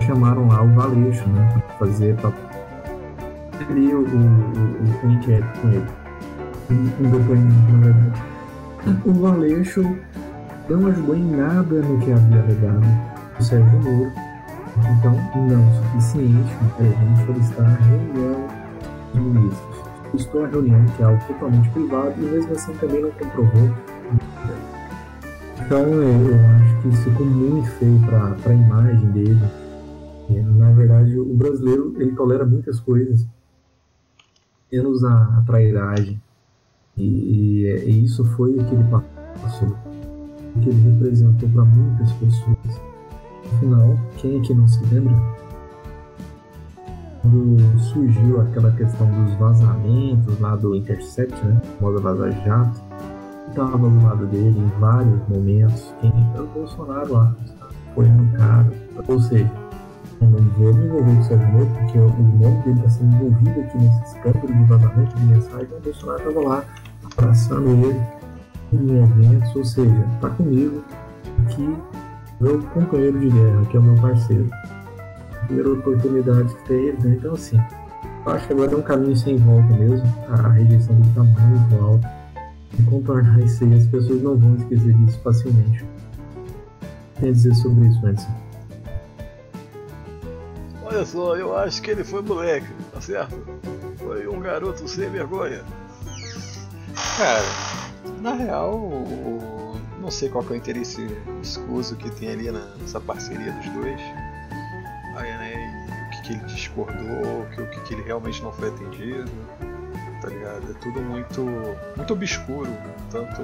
Chamaram 0.00 0.46
lá 0.48 0.62
o 0.62 0.74
Valeixo, 0.74 1.26
né? 1.30 1.62
Pra 1.66 1.76
fazer, 1.78 2.14
pra 2.16 2.30
o, 2.30 3.72
o, 3.72 5.06
o, 5.06 5.06
o 5.06 5.10
inquérito 5.10 5.60
com 5.60 5.68
ele. 5.68 5.86
Um, 6.70 7.06
um 7.06 7.10
depoimento, 7.10 7.72
na 7.72 7.78
verdade. 7.78 8.22
O 9.06 9.12
Valeixo 9.14 9.96
não 10.68 10.86
ajudou 10.88 11.14
em 11.14 11.30
nada 11.36 11.82
no 11.82 11.98
que 12.00 12.12
havia 12.12 12.40
alegado 12.40 13.14
o 13.38 13.42
Sérgio 13.42 13.82
Moro. 13.82 14.12
Então, 14.98 15.14
não 15.36 15.70
o 15.70 15.84
suficiente 15.84 16.52
gente 16.80 17.26
solicitar 17.26 17.66
a 17.66 17.84
reunião 17.84 18.48
de 19.12 19.20
ministros. 19.20 19.76
Solicitou 20.10 20.44
a 20.44 20.48
reunião, 20.48 20.84
que 20.96 21.02
é 21.02 21.06
algo 21.06 21.24
totalmente 21.26 21.68
privado, 21.70 22.14
e 22.18 22.22
mesmo 22.22 22.52
assim 22.52 22.72
também 22.74 23.02
não 23.02 23.10
comprovou. 23.12 23.70
Então, 25.64 25.78
eu, 25.78 26.34
acho 26.56 26.82
que 26.82 26.88
isso 26.88 27.02
ficou 27.10 27.26
muito 27.26 27.68
feio 27.72 28.00
para 28.00 28.50
a 28.50 28.54
imagem 28.54 29.10
dele. 29.12 29.40
E, 30.28 30.40
na 30.40 30.72
verdade, 30.72 31.18
o 31.18 31.34
brasileiro 31.34 31.94
ele 31.98 32.12
tolera 32.12 32.44
muitas 32.44 32.80
coisas, 32.80 33.26
menos 34.72 35.04
a, 35.04 35.38
a 35.38 35.44
trairagem. 35.46 36.20
E, 36.96 37.04
e, 37.04 37.90
e, 37.90 38.04
isso 38.04 38.24
foi 38.24 38.56
o 38.56 38.64
que 38.64 38.74
ele 38.74 38.84
passou, 39.40 39.76
que 40.64 40.70
ele 40.70 40.90
representou 40.90 41.48
para 41.50 41.64
muitas 41.64 42.10
pessoas. 42.12 42.80
Afinal, 43.54 43.96
quem 44.16 44.38
é 44.38 44.40
que 44.40 44.54
não 44.54 44.66
se 44.66 44.82
lembra? 44.86 45.14
Quando 47.20 47.78
surgiu 47.78 48.40
aquela 48.40 48.70
questão 48.72 49.06
dos 49.10 49.34
vazamentos 49.34 50.38
lá 50.40 50.56
do 50.56 50.74
Intercept, 50.74 51.34
né? 51.44 51.60
Moda 51.80 52.00
Vaza 52.00 52.30
Jato, 52.30 52.80
estava 53.48 53.78
do 53.78 54.02
lado 54.02 54.26
dele 54.26 54.58
em 54.58 54.80
vários 54.80 55.28
momentos. 55.28 55.94
Quem 56.00 56.12
era 56.34 56.42
o 56.42 56.46
Bolsonaro 56.48 57.12
lá, 57.12 57.36
foi 57.94 58.06
cara. 58.36 58.72
Ou 59.06 59.20
seja, 59.20 59.50
eu 60.20 60.28
não 60.28 60.38
vou 60.50 60.74
me 60.74 60.86
envolver 60.86 61.14
com 61.14 61.20
o 61.20 61.24
Sérgio 61.24 61.66
porque 61.78 61.98
o 61.98 62.08
nome 62.08 62.62
dele 62.62 62.78
está 62.78 62.90
sendo 62.90 63.14
envolvido 63.14 63.60
aqui 63.60 63.78
nesse 63.78 64.04
escândalo 64.04 64.46
de 64.46 64.64
vazamento 64.64 65.16
de 65.16 65.24
mensagem. 65.24 65.68
O 65.76 65.80
Bolsonaro 65.80 66.28
estava 66.28 66.48
lá 66.48 66.64
abraçando 67.16 67.68
ele 67.68 68.23
em 68.74 69.02
eventos, 69.02 69.54
ou 69.56 69.64
seja, 69.64 70.08
tá 70.20 70.30
comigo 70.30 70.82
aqui, 71.44 71.76
meu 72.40 72.62
companheiro 72.62 73.18
de 73.18 73.30
guerra, 73.30 73.64
que 73.66 73.76
é 73.76 73.80
o 73.80 73.82
meu 73.82 74.00
parceiro. 74.00 74.48
Primeira 75.46 75.72
oportunidade 75.72 76.54
que 76.54 76.64
teve, 76.64 77.08
né? 77.08 77.16
Então 77.18 77.34
assim, 77.34 77.58
acho 78.26 78.46
que 78.46 78.52
agora 78.52 78.72
é 78.72 78.76
um 78.76 78.82
caminho 78.82 79.16
sem 79.16 79.36
volta 79.36 79.74
mesmo. 79.74 80.06
A 80.28 80.48
rejeição 80.48 80.94
dele 80.96 81.12
tá 81.14 81.22
muito 81.22 81.84
alta. 81.84 82.12
E 82.78 82.82
contornar 82.84 83.40
isso 83.40 83.62
aí, 83.62 83.74
as 83.74 83.86
pessoas 83.86 84.22
não 84.22 84.36
vão 84.36 84.56
esquecer 84.56 84.92
disso 84.94 85.20
facilmente. 85.22 85.84
Tem 87.20 87.28
a 87.28 87.32
dizer 87.32 87.54
sobre 87.54 87.86
isso, 87.86 88.08
Edson? 88.08 88.34
Olha 90.84 91.04
só, 91.04 91.36
eu 91.36 91.56
acho 91.56 91.80
que 91.80 91.90
ele 91.90 92.04
foi 92.04 92.22
moleque, 92.22 92.66
tá 92.92 93.00
certo? 93.00 93.36
Foi 93.98 94.26
um 94.26 94.40
garoto 94.40 94.88
sem 94.88 95.08
vergonha. 95.08 95.62
Cara, 97.16 97.44
na 98.20 98.34
real, 98.34 98.74
o- 98.74 99.74
não 100.00 100.10
sei 100.10 100.28
qual 100.28 100.44
é 100.44 100.52
o 100.52 100.54
interesse 100.56 101.06
escuso 101.42 101.96
que 101.96 102.10
tem 102.10 102.30
ali 102.30 102.50
nessa 102.50 103.00
parceria 103.00 103.52
dos 103.52 103.68
dois. 103.70 104.00
Aí, 105.16 105.30
né, 105.38 105.86
o 106.06 106.10
que, 106.10 106.22
que 106.22 106.32
ele 106.34 106.44
discordou, 106.44 107.46
que, 107.54 107.60
o 107.62 107.70
que, 107.70 107.80
que 107.80 107.94
ele 107.94 108.02
realmente 108.02 108.42
não 108.42 108.52
foi 108.52 108.68
atendido, 108.68 109.30
tá 110.20 110.28
ligado? 110.28 110.70
É 110.70 110.74
tudo 110.74 111.00
muito, 111.00 111.42
muito 111.96 112.12
obscuro, 112.12 112.70
tanto 113.10 113.40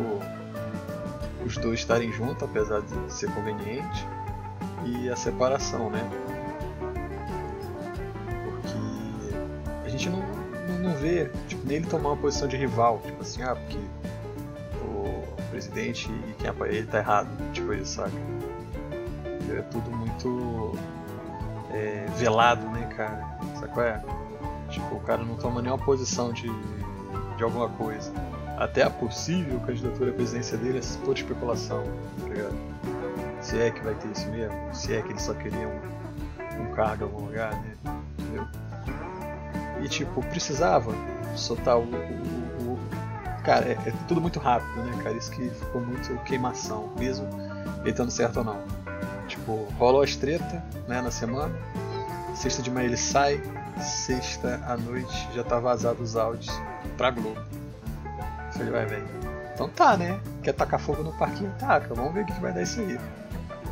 os 1.46 1.56
dois 1.56 1.78
estarem 1.80 2.12
juntos, 2.12 2.42
apesar 2.42 2.80
de 2.82 3.12
ser 3.12 3.30
conveniente, 3.32 4.06
e 4.84 5.08
a 5.08 5.16
separação, 5.16 5.88
né? 5.90 6.00
Porque 8.44 8.78
a 9.84 9.88
gente 9.88 10.08
não, 10.10 10.18
não, 10.68 10.78
não 10.90 10.94
vê 10.96 11.30
tipo, 11.48 11.66
nele 11.66 11.86
tomar 11.86 12.10
uma 12.10 12.16
posição 12.16 12.48
de 12.48 12.56
rival, 12.56 13.00
tipo 13.04 13.22
assim, 13.22 13.42
ah, 13.42 13.54
porque 13.54 13.78
o 13.78 13.99
presidente 15.50 16.10
e 16.10 16.34
quem 16.38 16.48
apoia 16.48 16.70
ele 16.70 16.86
tá 16.86 16.98
errado, 16.98 17.28
tipo 17.52 17.72
isso, 17.72 17.96
sabe? 17.96 18.12
É 19.56 19.62
tudo 19.62 19.90
muito 19.90 20.76
é, 21.72 22.06
velado, 22.16 22.66
né, 22.70 22.86
cara? 22.96 23.38
Sabe 23.58 23.72
qual 23.72 23.86
é? 23.86 24.02
Tipo, 24.70 24.94
o 24.94 25.00
cara 25.00 25.22
não 25.24 25.34
toma 25.36 25.60
nenhuma 25.60 25.82
posição 25.82 26.32
de, 26.32 26.48
de 27.36 27.42
alguma 27.42 27.68
coisa. 27.70 28.12
Até 28.56 28.82
a 28.82 28.90
possível 28.90 29.58
candidatura 29.60 30.10
à 30.10 30.14
presidência 30.14 30.56
dele 30.56 30.78
é 30.78 31.04
toda 31.04 31.18
especulação, 31.18 31.82
tá 32.20 32.28
ligado? 32.28 32.54
Se 33.40 33.58
é 33.58 33.70
que 33.70 33.80
vai 33.80 33.94
ter 33.94 34.08
isso 34.12 34.28
mesmo, 34.30 34.54
se 34.74 34.94
é 34.94 35.00
que 35.02 35.08
ele 35.08 35.18
só 35.18 35.32
queria 35.34 35.66
um, 35.66 36.62
um 36.62 36.74
cargo 36.74 37.04
em 37.04 37.06
algum 37.06 37.24
lugar, 37.26 37.52
né? 37.52 37.74
Entendeu? 38.18 38.46
E 39.82 39.88
tipo, 39.88 40.22
precisava 40.26 40.92
soltar 41.34 41.78
o- 41.78 41.82
o- 41.84 42.39
Cara, 43.44 43.66
é, 43.66 43.72
é 43.72 43.92
tudo 44.06 44.20
muito 44.20 44.38
rápido, 44.38 44.82
né, 44.82 45.02
cara? 45.02 45.16
Isso 45.16 45.30
que 45.30 45.48
ficou 45.48 45.80
muito 45.80 46.14
queimação, 46.24 46.90
mesmo 46.98 47.28
ele 47.80 47.90
estando 47.90 48.10
certo 48.10 48.38
ou 48.38 48.44
não. 48.44 48.62
Tipo, 49.26 49.66
rolou 49.78 50.02
as 50.02 50.16
treta, 50.16 50.62
né, 50.86 51.00
na 51.00 51.10
semana. 51.10 51.54
Sexta 52.34 52.62
de 52.62 52.70
manhã 52.70 52.86
ele 52.86 52.96
sai, 52.96 53.40
sexta 53.80 54.60
à 54.66 54.76
noite 54.76 55.28
já 55.34 55.42
tá 55.42 55.58
vazado 55.58 56.02
os 56.02 56.16
áudios 56.16 56.52
pra 56.96 57.10
Globo. 57.10 57.40
Falei, 58.52 58.70
vai, 58.70 58.86
velho. 58.86 59.20
Então 59.54 59.68
tá, 59.68 59.96
né? 59.96 60.18
Quer 60.42 60.54
tacar 60.54 60.80
fogo 60.80 61.02
no 61.02 61.12
parquinho? 61.12 61.52
Taca, 61.58 61.94
vamos 61.94 62.14
ver 62.14 62.22
o 62.22 62.26
que 62.26 62.32
que 62.32 62.40
vai 62.40 62.52
dar 62.52 62.62
isso 62.62 62.80
aí. 62.80 62.98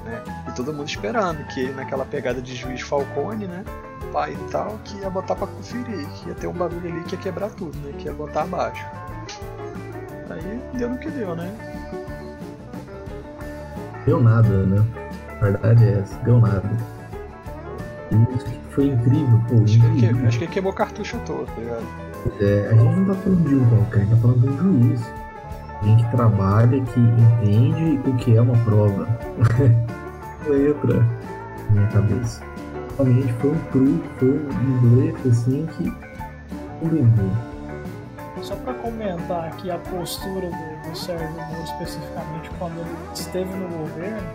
Né? 0.04 0.22
E 0.48 0.52
todo 0.52 0.72
mundo 0.72 0.88
esperando 0.88 1.44
que 1.48 1.70
naquela 1.70 2.04
pegada 2.04 2.40
de 2.40 2.54
juiz 2.54 2.80
Falcone, 2.80 3.46
né? 3.46 3.64
Pai 4.12 4.32
e 4.32 4.50
tal, 4.50 4.78
que 4.84 4.96
ia 4.98 5.10
botar 5.10 5.34
pra 5.34 5.46
conferir, 5.46 6.06
que 6.08 6.28
ia 6.28 6.34
ter 6.34 6.46
um 6.46 6.52
bagulho 6.52 6.90
ali 6.90 7.04
que 7.04 7.14
ia 7.14 7.20
quebrar 7.20 7.50
tudo, 7.50 7.76
né? 7.78 7.94
Que 7.98 8.06
ia 8.06 8.12
botar 8.12 8.42
abaixo. 8.42 8.84
Aí 10.30 10.60
deu 10.74 10.90
no 10.90 10.98
que 10.98 11.10
deu, 11.10 11.34
né? 11.34 11.50
Deu 14.06 14.20
nada, 14.22 14.48
né? 14.64 14.84
A 15.40 15.44
verdade 15.44 15.84
é 15.84 15.92
essa, 16.00 16.18
deu 16.24 16.40
nada. 16.40 16.68
E 18.10 18.36
isso 18.36 18.44
que 18.46 18.58
foi 18.70 18.86
incrível, 18.88 19.40
pô. 19.48 19.62
Acho 19.62 19.78
que, 19.78 19.86
ele 19.86 19.96
incrível. 19.96 20.16
que- 20.20 20.26
acho 20.26 20.38
que 20.38 20.46
queimou 20.46 20.72
cartucho 20.72 21.18
toa, 21.26 21.44
tá 21.46 21.52
ligado? 21.60 21.86
É, 22.40 22.68
a 22.70 22.74
gente 22.74 22.96
não 22.96 23.04
tá 23.06 23.14
falando 23.14 23.48
de 23.48 23.54
um 23.54 23.68
qualquer, 23.68 23.96
a 23.96 24.00
gente 24.04 24.10
tá 24.10 24.16
falando 24.16 24.40
de 24.40 24.48
um 24.48 24.58
juiz. 24.58 25.12
Alguém 25.80 25.96
que 25.96 26.10
trabalha, 26.10 26.80
que 26.82 27.00
entende 27.00 28.00
o 28.10 28.16
que 28.16 28.36
é 28.36 28.40
uma 28.40 28.56
prova. 28.64 29.06
Não 30.48 30.56
entra 30.56 30.94
na 31.68 31.70
minha 31.70 31.86
cabeça. 31.88 32.42
Realmente 32.96 33.32
foi 33.34 33.50
um 33.50 33.58
truque, 33.70 34.08
foi 34.18 34.28
um 34.30 34.78
blefe 34.80 35.28
assim 35.28 35.66
que 35.76 35.92
combinou. 36.80 37.30
Só 38.48 38.56
para 38.56 38.72
comentar 38.72 39.48
aqui 39.48 39.70
a 39.70 39.76
postura 39.76 40.48
do, 40.48 40.88
do 40.88 40.96
Sérgio 40.96 41.30
Moro 41.32 41.64
especificamente 41.64 42.48
quando 42.58 42.80
ele 42.80 43.12
esteve 43.12 43.54
no 43.54 43.68
governo, 43.68 44.26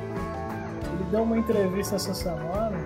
ele 0.94 1.04
deu 1.10 1.24
uma 1.24 1.36
entrevista 1.36 1.96
essa 1.96 2.14
semana 2.14 2.78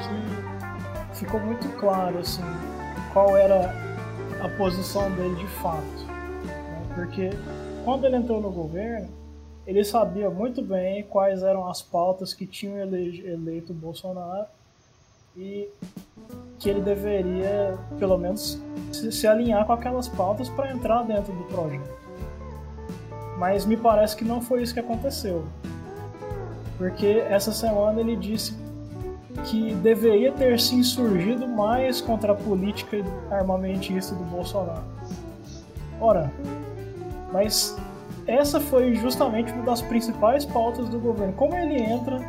que 0.00 1.16
ficou 1.20 1.38
muito 1.38 1.68
claro 1.78 2.18
assim 2.18 2.42
qual 3.12 3.36
era 3.36 3.72
a 4.42 4.48
posição 4.56 5.08
dele 5.12 5.36
de 5.36 5.46
fato, 5.46 5.84
né? 6.44 6.82
porque 6.96 7.30
quando 7.84 8.04
ele 8.04 8.16
entrou 8.16 8.40
no 8.40 8.50
governo 8.50 9.08
ele 9.68 9.84
sabia 9.84 10.28
muito 10.28 10.60
bem 10.62 11.04
quais 11.04 11.44
eram 11.44 11.68
as 11.70 11.80
pautas 11.80 12.34
que 12.34 12.44
tinham 12.44 12.76
ele- 12.76 13.24
eleito 13.24 13.72
Bolsonaro 13.72 14.46
e 15.36 15.68
que 16.58 16.68
ele 16.68 16.80
deveria, 16.80 17.78
pelo 17.98 18.18
menos, 18.18 18.60
se, 18.92 19.12
se 19.12 19.26
alinhar 19.26 19.64
com 19.64 19.72
aquelas 19.72 20.08
pautas 20.08 20.48
para 20.48 20.72
entrar 20.72 21.02
dentro 21.04 21.32
do 21.32 21.44
projeto. 21.44 21.88
Mas 23.38 23.64
me 23.64 23.76
parece 23.76 24.16
que 24.16 24.24
não 24.24 24.40
foi 24.40 24.62
isso 24.62 24.74
que 24.74 24.80
aconteceu. 24.80 25.44
Porque 26.76 27.24
essa 27.28 27.52
semana 27.52 28.00
ele 28.00 28.16
disse 28.16 28.56
que 29.44 29.74
deveria 29.74 30.32
ter 30.32 30.58
se 30.58 30.74
insurgido 30.74 31.46
mais 31.46 32.00
contra 32.00 32.32
a 32.32 32.34
política 32.34 32.96
armamentista 33.30 34.14
do 34.14 34.24
Bolsonaro. 34.24 34.82
Ora, 36.00 36.32
mas 37.32 37.76
essa 38.26 38.60
foi 38.60 38.94
justamente 38.94 39.52
uma 39.52 39.64
das 39.64 39.82
principais 39.82 40.44
pautas 40.44 40.88
do 40.88 40.98
governo. 40.98 41.32
Como 41.34 41.54
ele 41.54 41.80
entra 41.80 42.20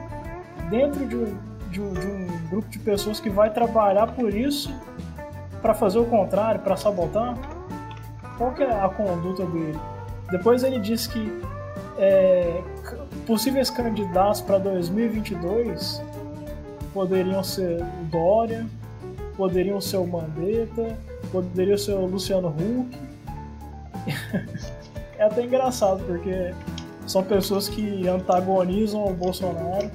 dentro 0.69 1.05
de 1.05 1.15
de 1.69 1.81
um- 1.81 1.93
de 1.93 2.07
um 2.07 2.27
grupo 2.49 2.67
de 2.69 2.79
pessoas 2.79 3.19
que 3.19 3.29
vai 3.29 3.51
trabalhar 3.51 4.07
por 4.07 4.33
isso 4.33 4.73
para 5.61 5.73
fazer 5.73 5.99
o 5.99 6.05
contrário, 6.05 6.61
para 6.61 6.75
sabotar? 6.75 7.37
Qual 8.37 8.53
que 8.53 8.63
é 8.63 8.71
a 8.71 8.87
conduta 8.89 9.45
dele? 9.45 9.79
Depois 10.31 10.63
ele 10.63 10.79
disse 10.79 11.09
que 11.09 11.41
é, 11.97 12.61
possíveis 13.27 13.69
candidatos 13.69 14.41
para 14.41 14.57
2022 14.57 16.01
poderiam 16.93 17.43
ser 17.43 17.81
o 17.81 18.05
Dória, 18.05 18.65
poderiam 19.35 19.81
ser 19.81 19.97
o 19.97 20.07
Mandetta, 20.07 20.97
poderia 21.31 21.77
ser 21.77 21.93
o 21.93 22.05
Luciano 22.05 22.49
Huck. 22.49 22.97
é 25.17 25.23
até 25.23 25.43
engraçado, 25.43 26.03
porque 26.05 26.53
são 27.05 27.23
pessoas 27.23 27.67
que 27.67 28.07
antagonizam 28.07 29.05
o 29.05 29.13
Bolsonaro. 29.13 29.91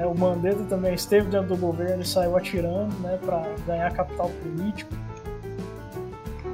Né? 0.00 0.06
O 0.06 0.14
Mandetta 0.16 0.64
também 0.64 0.94
esteve 0.94 1.28
dentro 1.28 1.48
do 1.48 1.56
governo 1.58 2.02
e 2.02 2.06
saiu 2.06 2.36
atirando 2.36 2.92
né, 3.00 3.18
para 3.22 3.44
ganhar 3.66 3.92
capital 3.92 4.30
político. 4.42 4.90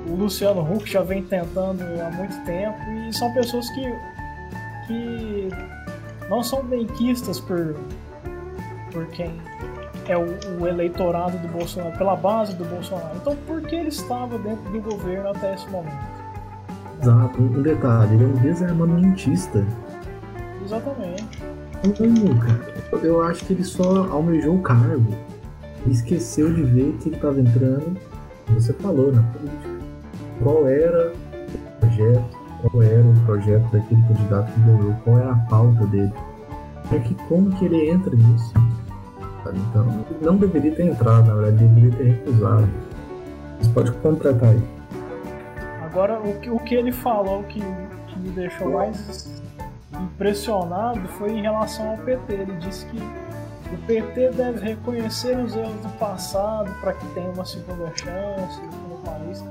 O 0.08 0.16
Luciano 0.16 0.60
Huck 0.60 0.90
já 0.90 1.02
vem 1.02 1.22
tentando 1.22 1.82
há 2.00 2.10
muito 2.10 2.44
tempo 2.44 2.78
e 2.90 3.12
são 3.12 3.32
pessoas 3.32 3.68
que, 3.70 3.82
que 4.86 5.48
não 6.28 6.42
são 6.42 6.64
benquistas 6.64 7.40
por, 7.40 7.76
por 8.92 9.06
quem 9.08 9.40
é 10.06 10.16
o, 10.16 10.26
o, 10.60 10.66
eleitorado 10.66 11.36
do 11.38 11.48
Bolsonaro, 11.48 11.96
pela 11.98 12.14
base 12.14 12.54
do 12.54 12.64
Bolsonaro. 12.64 13.16
Então, 13.16 13.36
por 13.46 13.60
que 13.62 13.74
ele 13.74 13.88
estava 13.88 14.38
dentro 14.38 14.70
do 14.70 14.80
governo 14.80 15.30
até 15.30 15.54
esse 15.54 15.68
momento? 15.68 16.16
Exato, 17.02 17.42
um 17.42 17.62
detalhe, 17.62 18.14
ele 18.14 18.24
é 18.24 18.26
um 18.26 18.32
desarmamentista. 18.34 19.64
Exatamente. 20.64 21.35
Como, 21.82 22.38
cara? 22.40 22.76
Eu 23.02 23.22
acho 23.22 23.44
que 23.44 23.52
ele 23.52 23.64
só 23.64 24.06
almejou 24.10 24.56
o 24.56 24.62
cargo 24.62 25.14
e 25.86 25.90
esqueceu 25.90 26.52
de 26.52 26.62
ver 26.62 26.96
que 27.00 27.08
ele 27.08 27.16
estava 27.16 27.40
entrando, 27.40 27.96
você 28.48 28.72
falou, 28.74 29.12
na 29.12 29.22
política. 29.22 29.76
Qual 30.42 30.66
era 30.66 31.12
o 31.12 31.80
projeto, 31.80 32.38
qual 32.62 32.82
era 32.82 33.02
o 33.02 33.14
projeto 33.24 33.70
daquele 33.72 34.02
candidato 34.02 34.52
que 34.52 34.60
ganhou, 34.60 34.94
qual 35.04 35.18
era 35.18 35.32
a 35.32 35.36
pauta 35.36 35.86
dele. 35.86 36.12
É 36.92 36.98
que 36.98 37.14
como 37.28 37.50
que 37.56 37.64
ele 37.64 37.90
entra 37.90 38.14
nisso? 38.14 38.52
Então, 39.70 40.04
não 40.20 40.36
deveria 40.36 40.74
ter 40.74 40.86
entrado, 40.86 41.28
na 41.28 41.34
verdade, 41.34 41.64
deveria 41.64 41.96
ter 41.96 42.04
recusado. 42.04 42.68
Você 43.60 43.70
pode 43.70 43.92
completar 43.92 44.50
aí. 44.50 44.62
Agora, 45.84 46.18
o 46.20 46.40
que, 46.40 46.50
o 46.50 46.58
que 46.58 46.74
ele 46.74 46.92
falou 46.92 47.42
que, 47.44 47.60
que 47.60 48.18
me 48.18 48.30
deixou 48.30 48.72
mais 48.72 49.42
impressionado 50.00 51.06
foi 51.08 51.30
em 51.32 51.42
relação 51.42 51.90
ao 51.90 51.98
PT. 51.98 52.32
Ele 52.32 52.56
disse 52.56 52.86
que 52.86 52.98
o 53.72 53.78
PT 53.86 54.30
deve 54.30 54.60
reconhecer 54.60 55.36
os 55.38 55.56
erros 55.56 55.80
do 55.80 55.88
passado 55.98 56.72
para 56.80 56.92
que 56.92 57.06
tenha 57.08 57.30
uma 57.30 57.44
segunda 57.44 57.90
chance 57.96 58.60
no 58.88 58.96
país. 59.04 59.44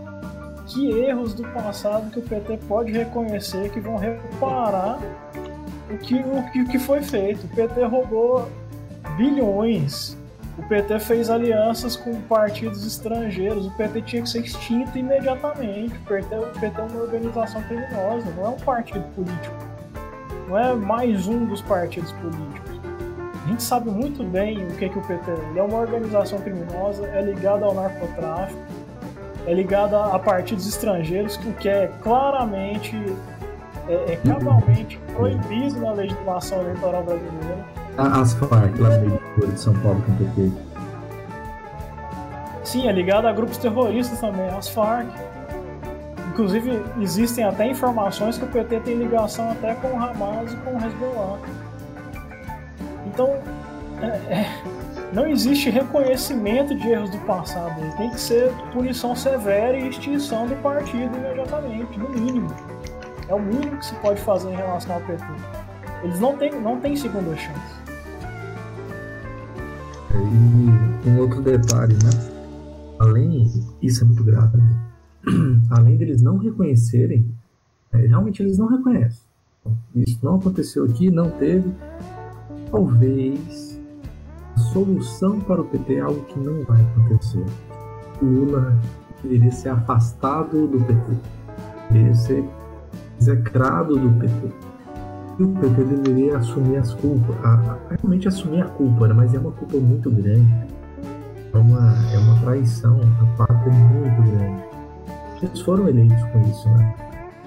Que 0.68 0.91
erros 0.91 1.34
do 1.34 1.43
passado 1.50 2.10
que 2.10 2.20
o 2.20 2.24
PT 2.24 2.58
pode 2.68 2.91
reconhecer 2.91 3.70
que 3.70 3.80
vão 3.80 3.98
reparar 3.98 5.00
o 5.89 5.98
que, 5.98 6.16
o 6.16 6.68
que, 6.68 6.80
foi 6.80 7.02
feito? 7.02 7.46
O 7.46 7.50
PT 7.50 7.84
roubou 7.86 8.50
bilhões. 9.18 10.18
O 10.58 10.64
PT 10.64 11.00
fez 11.00 11.30
alianças 11.30 11.96
com 11.96 12.20
partidos 12.22 12.86
estrangeiros. 12.86 13.68
O 13.68 13.72
PT 13.72 14.02
tinha 14.02 14.22
que 14.24 14.30
ser 14.30 14.39
extinto 14.39 14.98
imediatamente. 14.98 15.96
O 15.96 16.06
PT, 16.06 16.36
o 16.36 16.60
PT 16.60 16.82
é 16.82 16.84
uma 16.84 17.02
organização 17.02 17.62
criminosa, 17.64 18.32
não 18.36 18.46
é 18.46 18.50
um 18.50 18.60
partido 18.60 19.04
político. 19.14 19.74
Não 20.48 20.58
é 20.58 20.74
mais 20.74 21.28
um 21.28 21.46
dos 21.46 21.62
partidos 21.62 22.12
políticos. 22.14 22.72
A 23.43 23.48
gente 23.48 23.64
sabe 23.64 23.89
muito 23.89 24.24
bem 24.24 24.66
o 24.68 24.72
que, 24.76 24.89
que 24.89 24.98
o 24.98 25.02
PT 25.02 25.32
é. 25.32 25.50
Ele 25.50 25.60
é 25.60 25.64
uma 25.64 25.80
organização 25.80 26.39
criminosa, 26.39 27.06
é 27.08 27.22
ligado 27.22 27.64
ao 27.64 27.74
narcotráfico, 27.74 28.60
é 29.46 29.54
ligado 29.54 29.96
a, 29.96 30.18
partidos 30.18 30.68
estrangeiros, 30.68 31.36
o 31.38 31.54
que 31.54 31.70
é 31.70 31.91
claramente, 32.02 32.96
é, 33.88 34.14
é 34.14 34.16
cabalmente 34.18 35.00
proibido 35.16 35.80
na 35.80 35.91
legislação 35.91 36.62
eleitoral 36.62 37.04
brasileira 37.04 37.86
as 37.98 38.34
Farc 38.34 38.78
lá 38.78 38.89
no 38.98 39.48
de 39.48 39.60
São 39.60 39.74
Paulo 39.80 40.02
com 40.02 40.12
o 40.12 40.16
PT. 40.18 40.52
Sim, 42.64 42.88
é 42.88 42.91
ligado 42.91 43.26
a 43.26 43.32
grupos 43.32 43.58
terroristas 43.58 44.20
também, 44.20 44.48
as 44.50 44.68
Farc. 44.68 45.08
Inclusive, 46.36 46.83
existem 46.99 47.45
até 47.45 47.65
informações 47.65 48.38
que 48.38 48.43
o 48.43 48.47
PT 48.47 48.81
tem 48.81 48.95
ligação 48.95 49.51
até 49.51 49.73
com 49.75 49.88
o 49.88 49.95
Hamas 49.95 50.51
e 50.51 50.55
com 50.57 50.71
o 50.71 50.86
Hezbollah. 50.86 51.39
Então, 53.07 53.29
é, 54.01 54.07
é, 54.33 54.63
não 55.13 55.27
existe 55.27 55.69
reconhecimento 55.69 56.75
de 56.75 56.89
erros 56.89 57.09
do 57.09 57.19
passado. 57.19 57.79
Tem 57.95 58.09
que 58.09 58.19
ser 58.19 58.51
punição 58.73 59.15
severa 59.15 59.77
e 59.77 59.88
extinção 59.88 60.45
do 60.45 60.55
partido 60.61 61.15
imediatamente, 61.15 61.97
no 61.97 62.09
mínimo. 62.09 62.53
É 63.29 63.33
o 63.33 63.39
mínimo 63.39 63.77
que 63.77 63.86
se 63.86 63.95
pode 63.95 64.19
fazer 64.19 64.51
em 64.51 64.57
relação 64.57 64.95
ao 64.95 65.01
PT. 65.03 65.23
Eles 66.03 66.19
não 66.19 66.36
têm, 66.36 66.51
não 66.59 66.81
têm 66.81 66.97
segunda 66.97 67.33
chance. 67.38 67.75
E 70.11 71.09
um 71.09 71.17
outro 71.17 71.41
detalhe, 71.41 71.93
né? 71.93 72.09
Além, 72.99 73.49
isso 73.81 74.03
é 74.03 74.05
muito 74.07 74.25
grave, 74.25 74.57
né? 74.57 74.84
Além 75.69 75.97
deles 75.97 76.21
não 76.21 76.38
reconhecerem, 76.38 77.26
é, 77.91 77.97
realmente 77.97 78.41
eles 78.41 78.57
não 78.57 78.67
reconhecem. 78.67 79.23
Isso 79.95 80.19
não 80.23 80.36
aconteceu 80.36 80.86
aqui, 80.86 81.09
não 81.09 81.30
teve. 81.32 81.71
Talvez 82.69 83.80
a 84.55 84.59
solução 84.59 85.39
para 85.39 85.61
o 85.61 85.65
PT 85.65 85.95
é 85.95 85.99
algo 86.01 86.21
que 86.26 86.39
não 86.39 86.63
vai 86.63 86.82
acontecer. 86.82 87.45
O 88.21 88.26
Lula 88.26 88.80
deveria 89.23 89.51
ser 89.51 89.69
afastado 89.69 90.67
do 90.67 90.80
PT, 90.86 91.17
deveria 91.91 92.15
ser 92.15 92.43
execrado 93.19 93.97
do 93.97 94.19
PT 94.19 94.76
que 95.36 95.43
o 95.43 95.49
PT 95.49 95.84
deveria 95.84 96.38
assumir 96.38 96.78
as 96.78 96.93
culpas, 96.93 97.36
a, 97.43 97.53
a, 97.53 97.78
realmente 97.89 98.28
assumir 98.28 98.61
a 98.61 98.67
culpa, 98.67 99.07
né? 99.07 99.13
mas 99.13 99.34
é 99.34 99.39
uma 99.39 99.51
culpa 99.51 99.78
muito 99.78 100.09
grande. 100.09 100.47
É 101.53 101.57
uma, 101.57 101.93
é 102.13 102.17
uma 102.17 102.39
traição, 102.41 102.99
a 103.21 103.38
pátria 103.38 103.71
é 103.71 103.76
muito 103.76 104.32
grande. 104.32 104.64
Eles 105.41 105.61
foram 105.61 105.88
eleitos 105.88 106.21
com 106.31 106.41
isso, 106.49 106.69
né? 106.69 106.95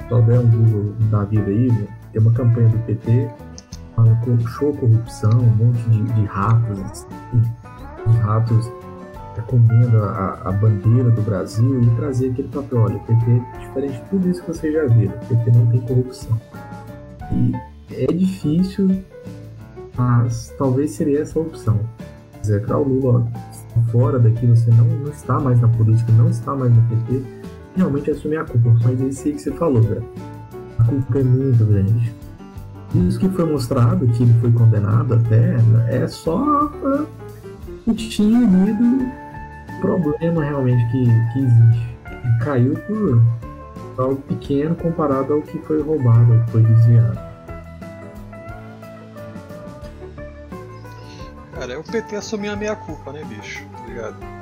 Só 0.09 0.20
der 0.20 0.41
um 0.41 0.51
Google 0.51 0.95
da 1.11 1.24
vida 1.24 1.51
aí, 1.51 1.68
né? 1.68 1.86
tem 2.12 2.22
uma 2.22 2.32
campanha 2.32 2.68
do 2.68 2.78
PT 2.80 3.28
show 4.59 4.72
corrupção, 4.74 5.30
um 5.41 5.64
monte 5.64 5.80
de, 5.89 6.03
de 6.03 6.24
ratos, 6.26 6.78
assim, 6.80 7.07
os 8.07 8.16
ratos 8.16 8.70
comendo 9.47 10.03
a, 10.03 10.41
a, 10.47 10.53
bandeira 10.53 11.11
do 11.11 11.22
Brasil 11.22 11.80
e 11.80 11.91
trazer 11.91 12.30
aquele 12.32 12.49
papel, 12.49 12.80
olha, 12.80 12.97
o 12.97 13.01
PT, 13.01 13.43
diferente 13.61 13.93
de 13.93 14.11
tudo 14.11 14.28
isso 14.28 14.43
que 14.43 14.49
vocês 14.49 14.74
já 14.74 14.84
viram, 14.86 15.14
o 15.14 15.26
PT 15.26 15.51
não 15.53 15.66
tem 15.66 15.80
corrupção. 15.80 16.41
E 17.30 17.53
é 17.95 18.07
difícil, 18.12 19.05
mas 19.97 20.53
talvez 20.59 20.91
seria 20.91 21.20
essa 21.20 21.39
a 21.39 21.43
opção. 21.43 21.78
Dizer 22.41 22.64
que 22.66 22.72
o 22.72 22.82
Lula 22.82 23.28
fora 23.93 24.18
daqui, 24.18 24.45
você 24.45 24.70
não, 24.72 24.84
não 24.84 25.12
está 25.12 25.39
mais 25.39 25.61
na 25.61 25.68
política, 25.68 26.11
não 26.12 26.28
está 26.28 26.57
mais 26.57 26.74
no 26.74 26.82
PT, 26.82 27.22
realmente 27.79 28.11
assumir 28.11 28.37
a 28.37 28.45
culpa. 28.45 28.76
Mas 28.85 29.01
é 29.01 29.05
isso 29.07 29.26
aí 29.26 29.35
que 29.35 29.41
você 29.41 29.53
falou, 29.53 29.83
velho. 29.83 30.05
A 30.79 30.85
culpa 30.85 31.18
é 31.18 31.22
muito 31.22 31.64
grande. 31.64 32.12
Isso 32.95 33.18
que 33.18 33.29
foi 33.29 33.45
mostrado, 33.45 34.07
que 34.09 34.22
ele 34.22 34.35
foi 34.41 34.51
condenado 34.53 35.14
até, 35.14 35.57
é 35.89 36.07
só 36.09 36.70
o 37.87 37.95
tinha 37.95 38.41
lido 38.41 39.07
problema 39.81 40.45
realmente 40.45 40.85
que, 40.91 41.05
que 41.33 41.39
existe. 41.39 41.99
Caiu 42.43 42.74
por 42.87 43.22
algo 44.03 44.16
pequeno 44.22 44.74
comparado 44.74 45.35
ao 45.35 45.43
que 45.43 45.59
foi 45.59 45.83
roubado, 45.83 46.33
ao 46.33 46.45
que 46.45 46.51
foi 46.51 46.62
desviado. 46.62 47.18
Cara, 51.53 51.72
é 51.72 51.79
o 51.79 51.83
PT 51.83 52.16
assumir 52.16 52.49
a 52.49 52.57
meia 52.57 52.76
culpa, 52.76 53.12
né, 53.12 53.22
bicho? 53.24 53.66
Tá 53.97 54.38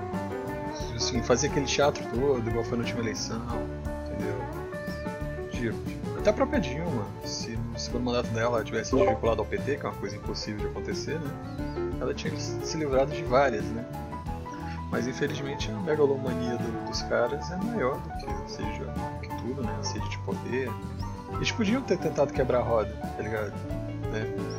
Assim, 1.16 1.22
fazer 1.22 1.46
aquele 1.48 1.66
teatro 1.66 2.04
todo, 2.10 2.48
igual 2.48 2.64
foi 2.64 2.76
na 2.76 2.84
última 2.84 3.00
eleição, 3.00 3.40
entendeu? 4.04 4.36
Tipo, 5.50 6.18
até 6.18 6.30
a 6.30 6.32
própria 6.32 6.60
Dilma, 6.60 7.06
se 7.24 7.56
no 7.56 7.78
segundo 7.78 8.04
mandato 8.04 8.28
dela 8.28 8.62
tivesse 8.62 8.94
desvinculado 8.94 9.40
ao 9.40 9.46
PT, 9.46 9.76
que 9.76 9.86
é 9.86 9.88
uma 9.88 9.98
coisa 9.98 10.16
impossível 10.16 10.60
de 10.60 10.66
acontecer, 10.66 11.18
né? 11.18 11.30
Ela 12.00 12.12
tinha 12.12 12.36
se 12.38 12.76
livrado 12.76 13.12
de 13.12 13.22
várias, 13.24 13.64
né? 13.64 13.84
Mas 14.90 15.06
infelizmente 15.06 15.70
a 15.70 15.74
megalomania 15.80 16.58
do, 16.58 16.86
dos 16.86 17.02
caras 17.02 17.50
é 17.50 17.56
maior 17.56 17.98
do 17.98 18.10
que, 18.18 18.50
seja, 18.50 18.92
que 19.22 19.28
tudo, 19.28 19.62
né? 19.62 19.74
A 19.80 19.82
sede 19.82 20.08
de 20.10 20.18
poder. 20.18 20.70
Eles 21.32 21.50
podiam 21.50 21.82
ter 21.82 21.98
tentado 21.98 22.32
quebrar 22.32 22.58
a 22.58 22.62
roda, 22.62 22.92
tá 23.16 23.22
ligado? 23.22 23.52
Né? 24.12 24.56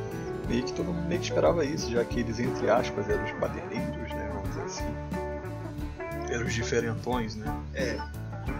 meio 0.47 0.63
que 0.63 0.73
todo 0.73 0.87
mundo 0.87 1.07
meio 1.07 1.19
que 1.19 1.27
esperava 1.27 1.65
isso, 1.65 1.91
já 1.91 2.03
que 2.05 2.21
eles, 2.21 2.39
entre 2.39 2.69
aspas, 2.69 3.09
eram 3.09 3.23
os 3.25 3.31
baderneiros, 3.33 3.96
os 6.47 6.53
diferentões, 6.53 7.35
né? 7.35 7.53
É. 7.73 7.97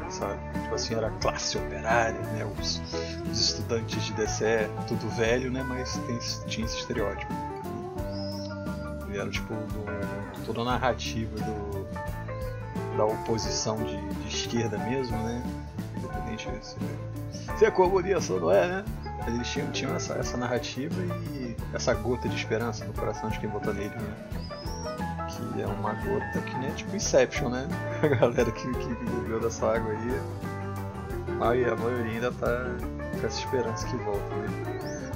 Sabe? 0.10 0.38
Tipo 0.62 0.76
assim, 0.76 0.96
era 0.96 1.08
a 1.08 1.12
classe 1.12 1.58
operária, 1.58 2.20
né? 2.20 2.46
Os, 2.60 2.82
os 3.32 3.40
estudantes 3.40 4.04
de 4.04 4.14
DCE, 4.14 4.70
tudo 4.88 5.10
velho, 5.10 5.52
né? 5.52 5.64
Mas 5.64 5.98
tem, 6.06 6.20
tinha 6.48 6.66
esse 6.66 6.78
estereótipo. 6.78 7.32
E 9.10 9.18
era 9.18 9.30
tipo 9.30 9.54
do, 9.54 10.46
toda 10.46 10.62
a 10.62 10.66
narrativa 10.66 11.36
do, 11.38 11.88
da 12.98 13.06
oposição 13.06 13.78
de, 13.84 13.98
de 13.98 14.28
esquerda 14.28 14.78
mesmo, 14.78 15.18
né? 15.18 15.42
Independente 15.98 16.50
se, 16.62 16.78
se 17.58 17.66
é 17.66 17.72
comunista 17.72 18.34
ou 18.34 18.42
não 18.42 18.52
é, 18.52 18.68
né? 18.68 18.86
Mas 19.20 19.34
eles 19.34 19.48
tinham, 19.48 19.72
tinham 19.72 19.96
essa, 19.96 20.14
essa 20.14 20.38
narrativa 20.38 20.96
e 21.02 21.56
essa 21.74 21.94
gota 21.94 22.28
de 22.28 22.36
esperança 22.36 22.86
no 22.86 22.94
coração 22.94 23.30
de 23.30 23.40
quem 23.40 23.50
votou 23.50 23.74
nele, 23.74 23.96
né? 23.96 24.48
Que 25.38 25.62
é 25.62 25.68
uma 25.68 25.94
gota 25.94 26.42
que 26.42 26.58
nem 26.58 26.70
é 26.70 26.72
tipo 26.72 26.96
Inception, 26.96 27.50
né? 27.50 27.68
A 28.02 28.08
galera 28.08 28.52
que, 28.52 28.72
que 28.72 28.88
bebeu 29.06 29.40
dessa 29.40 29.74
água 29.74 29.92
aí, 29.92 30.22
aí 31.42 31.66
a 31.70 31.76
maioria 31.76 32.12
ainda 32.14 32.32
tá 32.32 32.66
com 33.20 33.28
essa 33.28 33.40
esperança 33.40 33.88
que 33.88 33.96
volta, 33.98 34.36
né? 34.36 34.48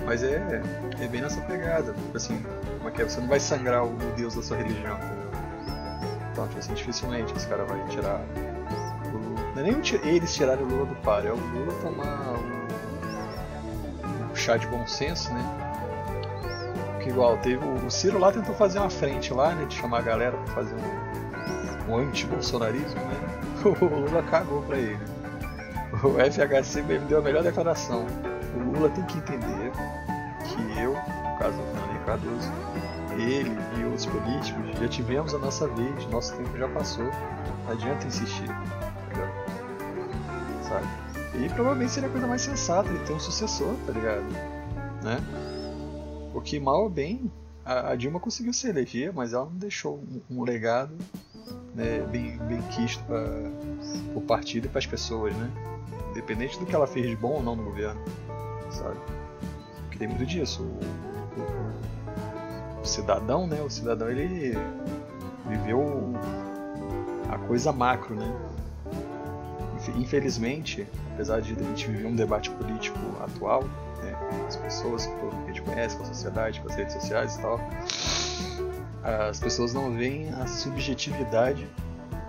Mas 0.06 0.24
é, 0.24 0.62
é 1.00 1.08
bem 1.08 1.22
nessa 1.22 1.42
pegada, 1.42 1.94
tipo 1.94 2.18
assim, 2.18 2.44
como 2.78 2.90
é 2.90 2.92
que 2.92 3.02
é? 3.02 3.06
Você 3.06 3.20
não 3.20 3.28
vai 3.28 3.40
sangrar 3.40 3.86
o 3.86 3.96
deus 4.16 4.36
da 4.36 4.42
sua 4.42 4.58
religião, 4.58 4.98
entendeu? 4.98 5.32
Então, 6.32 6.48
tipo 6.48 6.60
assim, 6.60 6.74
dificilmente 6.74 7.34
esse 7.36 7.48
cara 7.48 7.66
vai 7.66 7.86
tirar 7.88 8.20
o 9.06 9.18
Lula. 9.18 9.42
Não 9.56 9.62
é 9.62 9.64
nem 9.64 9.76
o 9.76 9.82
eles 10.08 10.34
tirarem 10.34 10.64
o 10.64 10.68
Lula 10.68 10.86
do 10.86 10.96
par, 10.96 11.26
é 11.26 11.32
o 11.32 11.36
Lula 11.36 11.74
tomar 11.82 12.34
um, 12.34 14.32
um 14.32 14.36
chá 14.36 14.58
de 14.58 14.66
bom 14.68 14.88
senso, 14.88 15.32
né? 15.34 15.61
Igual, 17.12 17.38
teve 17.40 17.64
o, 17.66 17.92
Ciro 17.92 18.18
lá 18.18 18.32
tentou 18.32 18.56
fazer 18.56 18.80
uma 18.80 18.90
frente 18.90 19.34
lá, 19.34 19.54
né? 19.54 19.66
De 19.66 19.76
chamar 19.76 20.00
a 20.00 20.02
galera 20.02 20.38
pra 20.38 20.56
fazer 20.56 20.76
um, 20.76 21.92
um 21.92 21.98
anti-bolsonarismo, 21.98 23.02
né? 23.02 23.42
O 23.82 23.86
Lula 23.86 24.24
cagou 24.24 24.62
pra 24.64 24.78
ele. 24.78 25.00
O 26.04 26.14
FHC 26.14 26.82
deu 27.08 27.20
a 27.20 27.22
melhor 27.22 27.44
declaração. 27.44 28.08
O 28.56 28.72
Lula 28.72 28.90
tem 28.90 29.04
que 29.06 29.18
entender 29.18 29.72
que 30.46 30.80
eu, 30.80 30.94
no 30.94 31.38
caso 31.38 31.58
do 31.58 31.64
Fernando 31.64 32.06
Cardoso, 32.06 32.52
ele 33.18 33.58
e 33.78 33.84
outros 33.84 34.06
políticos 34.06 34.80
já 34.80 34.88
tivemos 34.88 35.36
a 35.36 35.38
nossa 35.38 35.68
vez, 35.68 36.06
nosso 36.10 36.34
tempo 36.36 36.58
já 36.58 36.68
passou. 36.70 37.06
Não 37.66 37.74
adianta 37.74 38.08
insistir. 38.08 38.48
Sabe? 40.64 40.88
E 41.36 41.50
provavelmente 41.50 41.92
seria 41.92 42.08
a 42.08 42.12
coisa 42.12 42.26
mais 42.26 42.42
sensata 42.42 42.90
ele 42.90 43.00
ter 43.00 43.14
um 43.14 43.20
sucessor, 43.20 43.76
tá 43.86 43.92
ligado? 43.92 44.24
Né? 45.04 45.20
Porque 46.32 46.60
mal 46.60 46.84
ou 46.84 46.90
bem, 46.90 47.32
a, 47.66 47.96
Dilma 47.96 48.20
conseguiu 48.20 48.54
se 48.54 48.68
eleger, 48.68 49.12
mas 49.14 49.34
ela 49.34 49.46
não 49.46 49.56
deixou 49.58 49.98
um, 50.30 50.40
um 50.40 50.44
legado 50.44 50.96
né, 51.76 52.00
bem, 52.12 52.38
bem 52.38 52.62
quisto 52.64 53.04
para 53.06 53.20
o 54.16 54.22
partido 54.22 54.66
e 54.66 54.70
para 54.70 54.80
as 54.80 54.86
pessoas, 54.86 55.34
né? 55.36 55.52
Independente 56.12 56.60
do 56.60 56.66
que 56.66 56.76
ela 56.76 56.88
fez 56.88 57.08
de 57.10 57.16
bom 57.16 57.34
ou 57.36 57.44
não 57.44 57.56
no 57.56 57.64
governo, 57.64 58.02
sabe? 58.70 58.98
Porque 59.84 59.98
tem 59.98 60.08
muito 60.08 60.26
disso. 60.26 60.64
O, 60.64 61.42
o- 61.42 62.82
o 62.82 62.86
cidadão, 62.86 63.46
né? 63.48 63.62
O 63.62 63.70
cidadão 63.70 64.10
ele 64.10 64.54
viveu 65.48 66.14
a 67.30 67.38
coisa 67.38 67.72
macro, 67.72 68.16
né? 68.16 68.34
Infe- 69.78 69.92
Infelizmente, 69.98 70.88
apesar 71.14 71.42
de 71.42 71.54
a 71.54 71.64
gente 71.64 71.88
viver 71.88 72.06
um 72.08 72.16
debate 72.16 72.50
político 72.52 72.98
atual, 73.24 73.64
as 74.48 74.56
pessoas 74.56 75.06
que 75.06 75.14
a 75.14 75.48
gente 75.48 75.62
conhece, 75.62 75.96
com 75.96 76.04
a 76.04 76.08
sociedade, 76.08 76.62
com 76.62 76.70
as 76.70 76.76
redes 76.76 76.94
sociais 76.94 77.36
e 77.36 77.42
tal, 77.42 77.60
as 79.30 79.40
pessoas 79.40 79.74
não 79.74 79.94
veem 79.94 80.30
a 80.34 80.48
subjetividade 80.48 81.68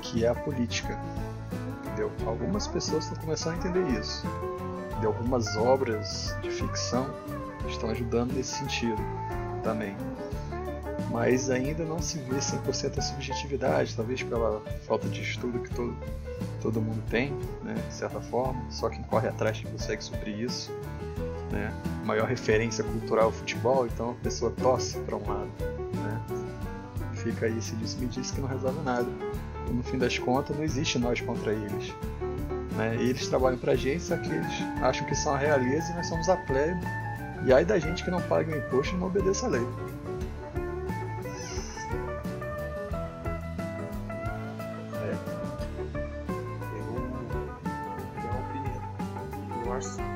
que 0.01 0.25
é 0.25 0.29
a 0.29 0.35
política. 0.35 0.99
Entendeu? 1.85 2.11
Algumas 2.27 2.67
pessoas 2.67 3.05
estão 3.05 3.23
começando 3.23 3.55
a 3.55 3.57
entender 3.59 4.01
isso. 4.01 4.27
De 5.01 5.07
algumas 5.07 5.57
obras 5.57 6.35
de 6.43 6.51
ficção 6.51 7.07
estão 7.69 7.91
ajudando 7.91 8.33
nesse 8.33 8.55
sentido 8.59 9.01
também. 9.63 9.97
Mas 11.11 11.51
ainda 11.51 11.85
não 11.85 12.01
se 12.01 12.19
vê 12.19 12.37
100% 12.37 12.99
a 12.99 13.03
subjetividade, 13.03 13.95
talvez 13.95 14.23
pela 14.23 14.63
falta 14.87 15.09
de 15.09 15.21
estudo 15.21 15.59
que 15.59 15.75
todo, 15.75 15.95
todo 16.63 16.81
mundo 16.81 17.03
tem, 17.11 17.33
né, 17.63 17.75
de 17.75 17.95
certa 17.95 18.21
forma. 18.21 18.65
Só 18.71 18.89
quem 18.89 19.03
corre 19.03 19.29
atrás 19.29 19.59
que 19.59 19.71
consegue 19.71 20.03
suprir 20.03 20.41
isso. 20.41 20.73
Né? 21.53 21.71
Maior 22.05 22.27
referência 22.27 22.83
cultural 22.83 23.27
é 23.27 23.29
o 23.29 23.33
futebol, 23.33 23.87
então 23.87 24.13
a 24.13 24.15
pessoa 24.15 24.51
torce 24.51 24.99
para 25.01 25.15
um 25.15 25.29
lado. 25.29 25.51
Né? 25.95 26.21
Fica 27.13 27.47
aí 27.47 27.61
se 27.61 27.77
disse 27.77 27.99
me 27.99 28.07
disse 28.07 28.33
que 28.33 28.41
não 28.41 28.49
resolve 28.49 28.81
nada. 28.83 29.07
E 29.69 29.73
no 29.73 29.83
fim 29.83 29.99
das 29.99 30.19
contas 30.19 30.57
não 30.57 30.65
existe 30.65 30.99
nós 30.99 31.21
contra 31.21 31.53
eles. 31.53 31.95
Né? 32.77 32.97
Eles 32.99 33.29
trabalham 33.29 33.59
pra 33.59 33.77
gente, 33.77 34.03
só 34.03 34.17
que 34.17 34.31
eles 34.31 34.53
acham 34.81 35.07
que 35.07 35.15
são 35.15 35.35
a 35.35 35.39
realeza 35.39 35.93
e 35.93 35.95
nós 35.95 36.07
somos 36.09 36.29
a 36.31 36.37
plebe. 36.37 36.81
E 37.45 37.53
aí 37.53 37.65
da 37.65 37.79
gente 37.79 38.03
que 38.03 38.11
não 38.11 38.23
paga 38.23 38.51
o 38.51 38.57
imposto 38.57 38.95
e 38.95 38.99
não 38.99 39.09
obedece 39.09 39.45
a 39.45 39.49
lei. 39.49 39.61
Eu 39.61 39.69
uma 48.17 48.39
opinião. 48.41 48.83
Eu 49.67 49.73
acho 49.75 50.12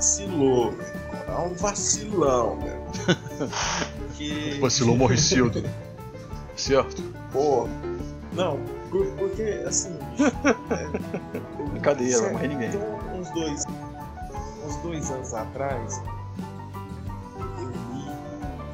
vacilou. 0.00 0.74
É 1.28 1.32
um 1.42 1.52
vacilão, 1.54 2.58
velho. 2.58 2.80
Que, 4.16 4.58
Vacilou 4.60 4.96
Morricildo. 4.96 5.62
certo? 6.56 7.02
pô, 7.32 7.68
não, 8.32 8.58
por- 8.90 9.06
porque 9.18 9.42
assim. 9.66 9.96
é, 10.70 11.68
Brincadeira, 11.70 12.18
certo, 12.18 12.34
mas 12.34 12.48
ninguém. 12.48 12.68
Então, 12.68 12.98
uns 13.18 13.30
dois, 13.30 13.64
uns 14.66 14.76
dois 14.76 15.10
anos 15.10 15.32
atrás, 15.34 16.02
eu 17.58 17.68
li, 17.68 18.06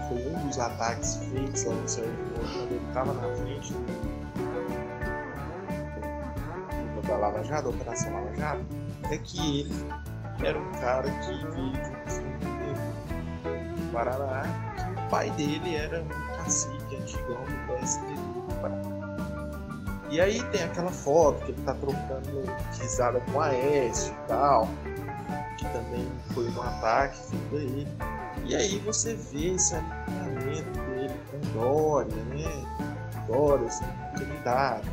foi 0.09 0.33
um 0.33 0.47
dos 0.49 0.59
ataques 0.59 1.17
feitos 1.33 1.67
ao 1.67 1.75
Sérgio 1.89 2.13
Moro 2.13 2.49
quando 2.55 2.71
ele 2.73 2.87
estava 2.89 3.13
na 3.15 3.37
frente 3.37 3.73
do, 6.95 7.03
da 7.07 7.17
Lava 7.17 7.43
Jato, 7.45 7.63
da 7.65 7.69
Operação 7.71 8.13
Lava 8.13 8.35
Jato, 8.37 8.65
é 9.11 9.19
que 9.19 9.61
ele 9.61 9.85
era 10.45 10.59
um 10.59 10.73
cara 10.73 11.11
que 11.11 11.33
veio 11.51 11.73
do 13.75 13.93
Paraná, 13.93 14.43
que 14.77 15.01
o 15.01 15.09
pai 15.09 15.31
dele 15.31 15.77
era 15.77 16.03
um 16.03 16.37
cacique 16.37 16.97
antigão 16.97 17.43
do 17.45 17.67
PSDB 17.67 18.15
do 18.15 18.55
Paraná. 18.61 18.97
E 20.11 20.21
aí 20.21 20.43
tem 20.51 20.63
aquela 20.63 20.93
foto 20.93 21.45
que 21.45 21.53
ele 21.53 21.63
tá 21.63 21.75
trocando 21.75 22.45
risada 22.81 23.21
com 23.33 23.41
a 23.41 23.47
Aécio 23.47 24.13
e 24.13 24.29
tal, 24.29 24.69
que 25.59 25.65
também 25.67 26.07
foi 26.33 26.49
um 26.49 26.63
ataque 26.63 27.19
feito 27.19 27.57
a 27.57 27.59
ele. 27.59 27.89
E 28.45 28.55
aí 28.55 28.79
você 28.81 29.15
vê 29.15 29.55
esse 29.55 29.75
alinhamento 29.75 30.71
dele 30.81 31.15
com 31.31 31.41
Dória, 31.59 32.15
né? 32.27 32.45
Dória, 33.27 33.67
assim, 33.67 33.85
candidato. 34.17 34.87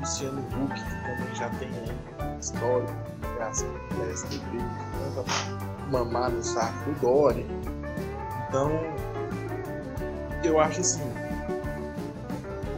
Luciano 0.00 0.40
Huck, 0.40 0.74
que 0.74 0.90
também 1.02 1.34
já 1.34 1.50
tem 1.58 1.68
aí 1.68 2.38
história, 2.38 2.88
graças 3.38 3.64
ao 3.68 3.96
PSDB, 3.96 4.58
que 4.58 5.14
tenta 5.14 5.24
mamar 5.90 6.30
no 6.30 6.42
saco 6.42 6.90
do 6.90 7.00
Dória. 7.00 7.46
Então, 8.48 8.70
eu 10.42 10.58
acho 10.60 10.80
assim, 10.80 11.02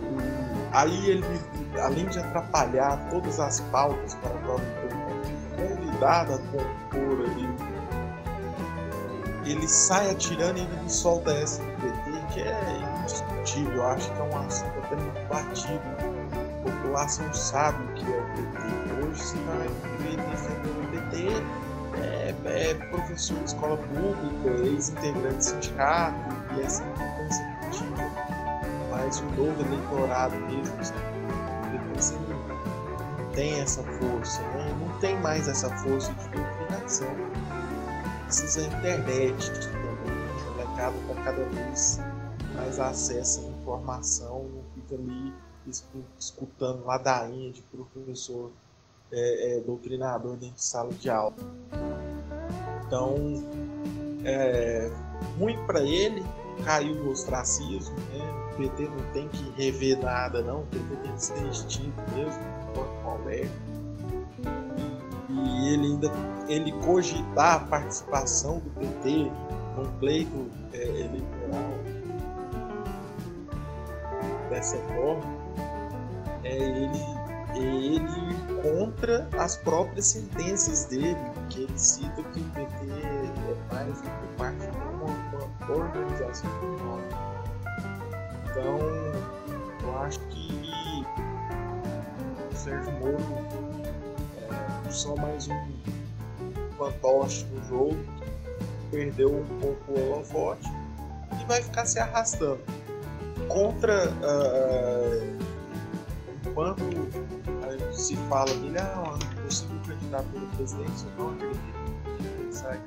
o- 0.02 0.68
aí 0.72 1.10
ele, 1.10 1.24
além 1.80 2.06
de 2.08 2.18
atrapalhar 2.18 3.08
todas 3.10 3.40
as 3.40 3.60
pautas 3.72 4.14
para 4.16 4.30
ele 4.32 4.40
foi 5.56 5.68
convidado 5.68 6.34
a 6.34 6.38
compor 6.38 7.24
ali, 7.24 7.48
ele 9.50 9.66
sai 9.66 10.10
atirando 10.10 10.58
e 10.58 10.62
ele 10.62 10.90
solta 10.90 11.32
essa 11.32 11.62
do 11.62 11.70
PT, 11.80 12.34
que 12.34 12.40
é 12.42 13.00
indiscutível. 13.00 13.72
Eu 13.74 13.86
acho 13.88 14.12
que 14.12 14.20
é 14.20 14.22
um 14.22 14.38
assunto 14.46 14.78
até 14.78 14.96
muito 14.96 15.28
batido. 15.28 16.09
A 16.90 16.92
população 16.92 17.32
sabe 17.32 17.84
o 17.84 17.94
que 17.94 18.12
é 18.12 18.18
o 18.18 18.24
PT. 18.34 19.06
Hoje 19.06 19.38
vai 19.46 19.68
ver 19.98 20.16
defendendo 20.28 20.82
o 20.82 20.90
PT, 20.90 21.16
é, 22.02 22.34
é 22.44 22.74
professor 22.90 23.38
de 23.38 23.44
escola 23.44 23.76
pública, 23.76 24.66
ex-integrante 24.66 25.36
de 25.36 25.44
sindicato, 25.44 26.18
e 26.56 26.60
essa 26.62 26.82
importância 26.82 27.44
política. 27.60 28.10
Mas 28.90 29.20
o 29.20 29.24
novo 29.24 29.62
eleitorado 29.62 30.34
mesmo, 30.46 30.74
não 32.28 33.32
tem 33.34 33.60
essa 33.60 33.84
força, 33.84 34.42
né? 34.42 34.76
não 34.80 34.98
tem 34.98 35.16
mais 35.20 35.46
essa 35.46 35.70
força 35.76 36.12
de 36.12 36.28
doutrinação. 36.30 37.14
Precisa 38.24 38.68
da 38.68 38.78
internet 38.78 39.52
também. 39.68 40.16
O 40.48 40.50
molecada 40.50 40.96
está 40.96 41.22
cada 41.22 41.44
vez 41.44 42.00
mais 42.56 42.80
acesso 42.80 43.46
à 43.46 43.60
informação, 43.60 44.50
fica 44.74 44.96
ali 44.96 45.32
escutando 46.18 46.84
ladainha 46.84 47.50
de 47.50 47.62
professor 47.62 48.50
é, 49.12 49.56
é, 49.56 49.60
doutrinador 49.60 50.36
dentro 50.36 50.56
de 50.56 50.64
sala 50.64 50.92
de 50.92 51.10
aula. 51.10 51.34
Então, 52.86 53.16
é, 54.24 54.90
ruim 55.38 55.58
para 55.66 55.80
ele, 55.82 56.24
caiu 56.64 56.94
no 56.94 57.10
ostracismo, 57.10 57.96
né? 58.12 58.52
o 58.52 58.56
PT 58.56 58.82
não 58.84 59.12
tem 59.12 59.28
que 59.28 59.50
rever 59.56 59.98
nada, 59.98 60.42
não, 60.42 60.62
o 60.62 60.66
PT 60.66 60.96
tem 61.02 61.12
que 61.12 61.24
ser 61.24 61.46
extinto 61.48 62.00
mesmo, 62.14 62.42
qual 63.02 63.18
é. 63.28 63.48
E 65.28 65.74
ele 65.74 65.86
ainda 65.86 66.10
ele 66.48 66.72
cogitar 66.84 67.56
a 67.56 67.60
participação 67.60 68.58
do 68.58 68.70
PT 68.70 69.30
num 69.76 69.90
pleito 69.98 70.50
é, 70.72 70.82
eleitoral 70.82 71.70
dessa 74.50 74.76
forma, 74.78 75.39
é 76.44 76.56
ele, 76.56 77.00
é 77.54 77.58
ele 77.58 78.40
contra 78.62 79.28
as 79.38 79.56
próprias 79.56 80.06
sentenças 80.06 80.84
dele, 80.86 81.16
que 81.48 81.62
ele 81.62 81.78
cita 81.78 82.22
que 82.22 82.40
o 82.40 82.44
PT 82.44 82.86
é 82.86 83.74
mais 83.74 84.00
do 84.00 84.08
que 84.08 84.36
parte 84.36 84.58
de 84.58 84.76
uma, 84.76 85.74
organização 85.74 86.50
criminosa. 86.58 87.08
Então, 88.50 88.78
eu 89.82 89.98
acho 90.02 90.18
que 90.28 91.06
o 92.50 92.56
Sérgio 92.56 92.92
Moro 92.92 93.16
é 94.86 94.90
só 94.90 95.16
mais 95.16 95.48
um 95.48 95.80
fantoche 96.76 97.44
no 97.46 97.62
jogo, 97.68 97.96
perdeu 98.90 99.40
um 99.40 99.60
pouco 99.60 99.92
o 99.92 100.12
holofote 100.12 100.68
e 101.40 101.44
vai 101.46 101.62
ficar 101.62 101.86
se 101.86 101.98
arrastando 101.98 102.60
contra 103.48 104.08
uh, 104.08 105.49
enquanto 106.50 106.82
se 107.92 108.16
fala 108.28 108.52
dele, 108.54 108.78
ah, 108.78 109.14
um 109.14 109.44
possível 109.44 109.78
candidato 109.86 110.26
pelo 110.32 110.46
presidente, 110.48 111.04
eu 111.18 111.24
não 111.24 111.32
acredito 111.32 111.60
que 112.16 112.42
ele 112.42 112.52
sai 112.52 112.80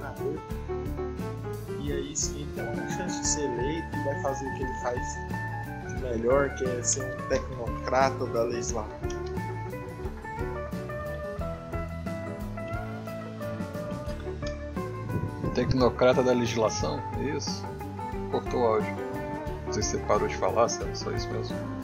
na 0.00 0.08
rua. 0.10 0.38
E 1.80 1.92
aí 1.92 2.16
sim 2.16 2.42
ele 2.42 2.52
tem 2.54 2.64
uma 2.64 2.88
chance 2.90 3.20
de 3.20 3.26
ser 3.26 3.42
eleito 3.42 3.96
e 3.96 4.04
vai 4.04 4.22
fazer 4.22 4.46
o 4.46 4.54
que 4.54 4.62
ele 4.62 4.74
faz 4.82 5.00
de 5.88 6.02
melhor, 6.02 6.54
que 6.54 6.64
é 6.64 6.82
ser 6.82 7.02
um 7.02 7.28
tecnocrata 7.28 8.26
da 8.26 8.42
legislatura. 8.44 9.18
Tecnocrata 15.54 16.22
da 16.22 16.32
legislação, 16.32 17.02
isso? 17.34 17.64
Cortou 18.30 18.60
o 18.60 18.66
áudio. 18.66 18.96
Não 19.66 19.72
sei 19.72 19.82
se 19.82 19.90
você 19.90 19.98
parou 20.04 20.28
de 20.28 20.36
falar, 20.36 20.68
se 20.68 20.80
era 20.82 20.94
só 20.94 21.10
isso 21.10 21.28
mesmo. 21.30 21.77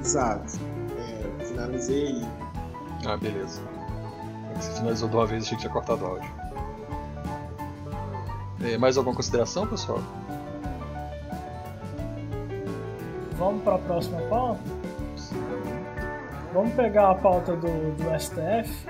Exato. 0.00 0.58
É, 0.98 1.44
finalizei. 1.44 2.22
Ah, 3.06 3.16
beleza. 3.16 3.62
Você 4.56 4.72
finalizou 4.72 5.08
de 5.08 5.16
uma 5.16 5.26
vez, 5.26 5.44
achei 5.44 5.56
que 5.56 5.62
tinha 5.62 5.72
cortado 5.72 6.04
o 6.04 6.08
áudio. 6.08 6.30
É, 8.62 8.76
mais 8.76 8.96
alguma 8.96 9.16
consideração, 9.16 9.66
pessoal? 9.66 10.00
Vamos 13.38 13.62
para 13.62 13.76
a 13.76 13.78
próxima 13.78 14.20
pauta? 14.28 14.60
Vamos 16.52 16.74
pegar 16.74 17.10
a 17.10 17.14
pauta 17.14 17.56
do, 17.56 17.94
do 17.94 18.20
STF. 18.20 18.86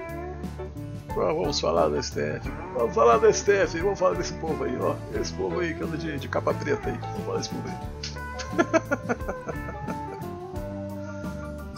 Vamos 1.14 1.60
falar 1.60 1.88
do 1.88 2.02
STF. 2.02 2.50
Vamos 2.76 2.94
falar 2.94 3.18
do 3.18 3.32
STF. 3.32 3.80
Vamos 3.80 3.98
falar 3.98 4.16
desse 4.16 4.32
povo 4.34 4.64
aí, 4.64 4.76
ó. 4.80 4.94
Esse 5.18 5.32
povo 5.34 5.60
aí 5.60 5.74
que 5.74 5.84
anda 5.84 5.96
de, 5.96 6.18
de 6.18 6.28
capa 6.28 6.54
preta 6.54 6.88
aí. 6.88 6.98
Vamos 6.98 7.24
falar 7.24 7.38
desse 7.38 7.50
povo 7.50 7.68
aí. 7.68 9.66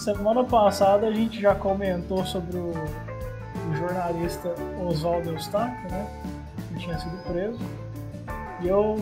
Semana 0.03 0.42
passada 0.42 1.07
a 1.07 1.12
gente 1.12 1.40
já 1.40 1.55
comentou 1.55 2.26
sobre 2.26 2.57
o, 2.57 2.72
o 2.72 3.76
jornalista 3.76 4.53
Oswaldo 4.84 5.30
Eustáquio, 5.30 5.88
né? 5.92 6.07
Que 6.72 6.80
tinha 6.80 6.98
sido 6.98 7.16
preso. 7.22 7.61
E 8.61 8.66
eu 8.66 8.96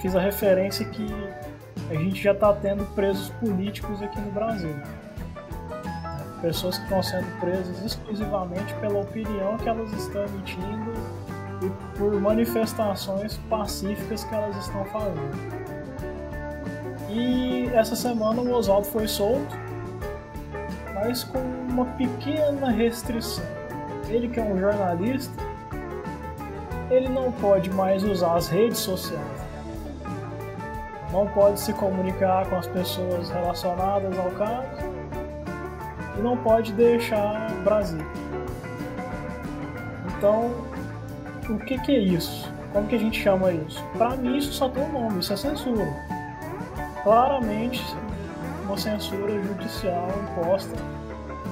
fiz 0.00 0.16
a 0.16 0.20
referência 0.20 0.86
que 0.86 1.06
a 1.90 1.94
gente 1.94 2.22
já 2.22 2.32
está 2.32 2.54
tendo 2.54 2.86
presos 2.94 3.28
políticos 3.38 4.00
aqui 4.00 4.18
no 4.18 4.30
Brasil. 4.32 4.74
Pessoas 6.40 6.78
que 6.78 6.84
estão 6.84 7.02
sendo 7.02 7.38
presas 7.38 7.84
exclusivamente 7.84 8.72
pela 8.76 9.00
opinião 9.00 9.58
que 9.58 9.68
elas 9.68 9.92
estão 9.92 10.24
emitindo 10.24 10.90
e 11.62 11.98
por 11.98 12.18
manifestações 12.18 13.36
pacíficas 13.50 14.24
que 14.24 14.34
elas 14.34 14.56
estão 14.56 14.86
fazendo. 14.86 15.68
E 17.10 17.66
essa 17.74 17.94
semana 17.94 18.40
o 18.40 18.54
Oswaldo 18.54 18.86
foi 18.86 19.06
solto 19.06 19.67
mas 21.08 21.24
com 21.24 21.38
uma 21.38 21.86
pequena 21.86 22.70
restrição. 22.70 23.44
Ele 24.08 24.28
que 24.28 24.38
é 24.38 24.42
um 24.42 24.58
jornalista, 24.58 25.42
ele 26.90 27.08
não 27.08 27.32
pode 27.32 27.70
mais 27.70 28.04
usar 28.04 28.34
as 28.34 28.48
redes 28.48 28.76
sociais. 28.76 29.48
Não 31.10 31.26
pode 31.28 31.60
se 31.60 31.72
comunicar 31.72 32.46
com 32.50 32.56
as 32.56 32.66
pessoas 32.66 33.30
relacionadas 33.30 34.18
ao 34.18 34.30
caso 34.32 34.68
e 36.18 36.20
não 36.20 36.36
pode 36.36 36.74
deixar 36.74 37.50
Brasil. 37.64 38.04
Então, 40.14 40.50
o 41.48 41.58
que, 41.58 41.78
que 41.80 41.92
é 41.92 42.00
isso? 42.00 42.52
Como 42.70 42.86
que 42.86 42.96
a 42.96 42.98
gente 42.98 43.18
chama 43.22 43.50
isso? 43.50 43.82
Para 43.96 44.14
mim 44.14 44.36
isso 44.36 44.52
só 44.52 44.68
tem 44.68 44.82
um 44.82 44.92
nome, 44.92 45.20
isso 45.20 45.32
é 45.32 45.36
censura. 45.38 45.86
Claramente 47.02 47.82
uma 48.64 48.76
censura 48.76 49.42
judicial 49.42 50.08
imposta. 50.22 50.97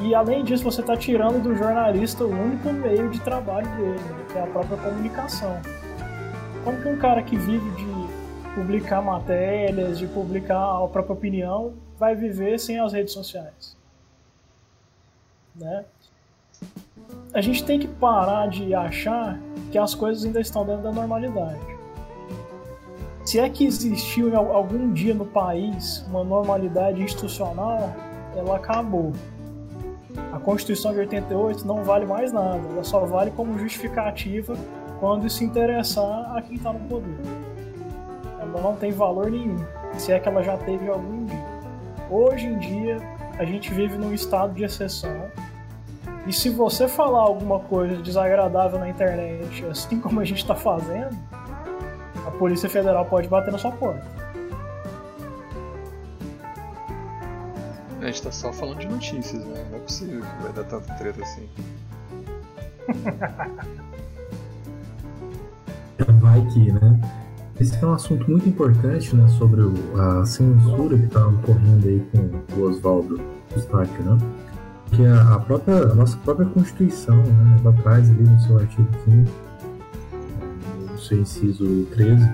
E 0.03 0.15
além 0.15 0.45
disso, 0.45 0.63
você 0.63 0.81
está 0.81 0.97
tirando 0.97 1.43
do 1.43 1.55
jornalista 1.55 2.25
o 2.25 2.31
único 2.31 2.73
meio 2.73 3.09
de 3.11 3.21
trabalho 3.21 3.69
dele, 3.77 3.99
né, 3.99 4.27
que 4.31 4.39
é 4.39 4.43
a 4.43 4.47
própria 4.47 4.77
comunicação. 4.77 5.61
Como 6.63 6.81
que 6.83 6.89
um 6.89 6.99
cara 6.99 7.23
que 7.23 7.37
vive 7.37 7.71
de 7.73 8.55
publicar 8.55 9.01
matérias, 9.01 9.99
de 9.99 10.07
publicar 10.07 10.83
a 10.83 10.89
própria 10.89 11.15
opinião, 11.15 11.75
vai 11.99 12.15
viver 12.15 12.59
sem 12.59 12.79
as 12.79 12.93
redes 12.93 13.15
sociais? 13.15 13.77
Né? 15.55 15.85
A 17.33 17.41
gente 17.41 17.65
tem 17.65 17.79
que 17.79 17.89
parar 17.89 18.49
de 18.49 18.75
achar 18.75 19.39
que 19.71 19.79
as 19.79 19.95
coisas 19.95 20.25
ainda 20.25 20.41
estão 20.41 20.65
dentro 20.65 20.83
da 20.83 20.93
normalidade. 20.93 21.77
Se 23.25 23.41
é 23.41 23.49
que 23.49 23.65
existiu 23.65 24.37
algum 24.37 24.93
dia 24.93 25.13
no 25.13 25.27
país 25.27 26.05
uma 26.09 26.23
normalidade 26.23 27.03
institucional, 27.03 27.95
ela 28.37 28.57
acabou. 28.57 29.13
A 30.33 30.39
Constituição 30.39 30.93
de 30.93 31.01
88 31.01 31.67
não 31.67 31.83
vale 31.85 32.07
mais 32.07 32.33
nada, 32.33 32.61
ela 32.71 32.85
só 32.85 33.05
vale 33.05 33.31
como 33.31 33.59
justificativa 33.59 34.55
quando 35.01 35.29
se 35.29 35.45
interessar 35.45 36.37
a 36.37 36.43
quem 36.43 36.57
está 36.57 36.73
no 36.73 36.81
poder. 36.81 37.17
Ela 38.41 38.61
não 38.61 38.77
tem 38.77 38.93
valor 38.93 39.31
nenhum, 39.31 39.65
se 39.99 40.13
é 40.13 40.19
que 40.19 40.29
ela 40.29 40.43
já 40.43 40.57
teve 40.57 40.89
algum 40.89 41.25
dia. 41.25 41.47
Hoje 42.11 42.47
em 42.47 42.59
dia, 42.59 42.99
a 43.39 43.45
gente 43.45 43.73
vive 43.73 43.97
num 43.99 44.13
estado 44.13 44.55
de 44.55 44.65
exceção. 44.65 45.31
E 46.27 46.33
se 46.33 46.51
você 46.51 46.89
falar 46.89 47.21
alguma 47.21 47.61
coisa 47.61 47.97
desagradável 48.03 48.79
na 48.79 48.89
internet, 48.89 49.65
assim 49.67 50.01
como 50.01 50.21
a 50.21 50.25
gente 50.25 50.39
está 50.39 50.55
fazendo, 50.55 51.17
a 52.27 52.31
Polícia 52.33 52.69
Federal 52.69 53.05
pode 53.05 53.29
bater 53.29 53.53
na 53.53 53.59
sua 53.59 53.71
porta. 53.73 54.16
A 58.07 58.09
gente 58.09 58.23
tá 58.23 58.31
só 58.31 58.53
falando 58.53 58.79
de 58.79 58.87
notícias, 58.87 59.45
né? 59.45 59.67
Não 59.69 59.79
é 59.79 59.81
possível 59.81 60.21
que 60.21 60.43
vai 60.45 60.53
dar 60.53 60.63
tanta 60.63 60.95
treta 60.95 61.21
assim. 61.25 61.49
Vai 66.21 66.41
que, 66.53 66.71
né? 66.71 67.01
Esse 67.59 67.83
é 67.83 67.87
um 67.87 67.95
assunto 67.95 68.31
muito 68.31 68.49
importante, 68.49 69.17
né? 69.17 69.27
Sobre 69.27 69.61
a 70.01 70.25
censura 70.25 70.97
que 70.97 71.09
tá 71.09 71.27
ocorrendo 71.27 71.89
aí 71.89 72.01
com 72.13 72.31
o 72.55 72.69
Oswaldo 72.69 73.21
Eustáquio, 73.57 74.05
né? 74.05 74.17
Que 74.93 75.05
a, 75.05 75.41
própria, 75.41 75.75
a 75.75 75.95
nossa 75.97 76.17
própria 76.19 76.47
Constituição, 76.47 77.17
né? 77.17 77.57
Traz 77.83 78.09
ali 78.09 78.23
no 78.23 78.41
seu 78.41 78.61
artigo 78.61 78.87
5 79.05 79.47
seu 80.97 81.21
inciso 81.21 81.87
13, 81.95 82.25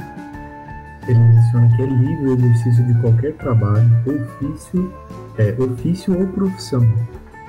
ele 1.08 1.18
menciona 1.18 1.68
que 1.76 1.82
é 1.82 1.86
livre 1.86 2.28
o 2.28 2.32
exercício 2.34 2.84
de 2.84 2.94
qualquer 3.00 3.34
trabalho, 3.34 3.88
ofício, 4.06 4.92
é, 5.38 5.54
ofício 5.58 6.18
ou 6.18 6.26
profissão, 6.28 6.86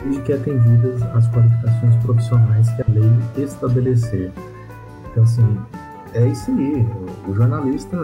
desde 0.03 0.21
que 0.21 0.33
atendidas 0.33 1.01
as 1.01 1.27
qualificações 1.29 1.95
profissionais 1.97 2.69
que 2.71 2.81
a 2.81 2.85
lei 2.89 3.43
estabelecer. 3.43 4.31
Então, 5.11 5.23
assim, 5.23 5.57
é 6.13 6.25
isso 6.27 6.51
aí. 6.51 6.85
O 7.27 7.33
jornalista, 7.33 7.97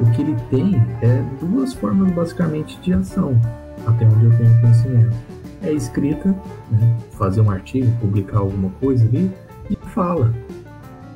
o 0.00 0.10
que 0.10 0.22
ele 0.22 0.36
tem 0.50 0.74
é 1.02 1.24
duas 1.40 1.72
formas, 1.72 2.10
basicamente, 2.12 2.78
de 2.80 2.92
ação, 2.92 3.40
até 3.86 4.06
onde 4.06 4.24
eu 4.26 4.36
tenho 4.36 4.60
conhecimento. 4.60 5.16
É 5.62 5.72
escrita, 5.72 6.28
né, 6.70 6.96
fazer 7.12 7.40
um 7.40 7.50
artigo, 7.50 7.90
publicar 8.00 8.38
alguma 8.38 8.70
coisa 8.80 9.04
ali, 9.06 9.32
e 9.70 9.76
fala 9.94 10.30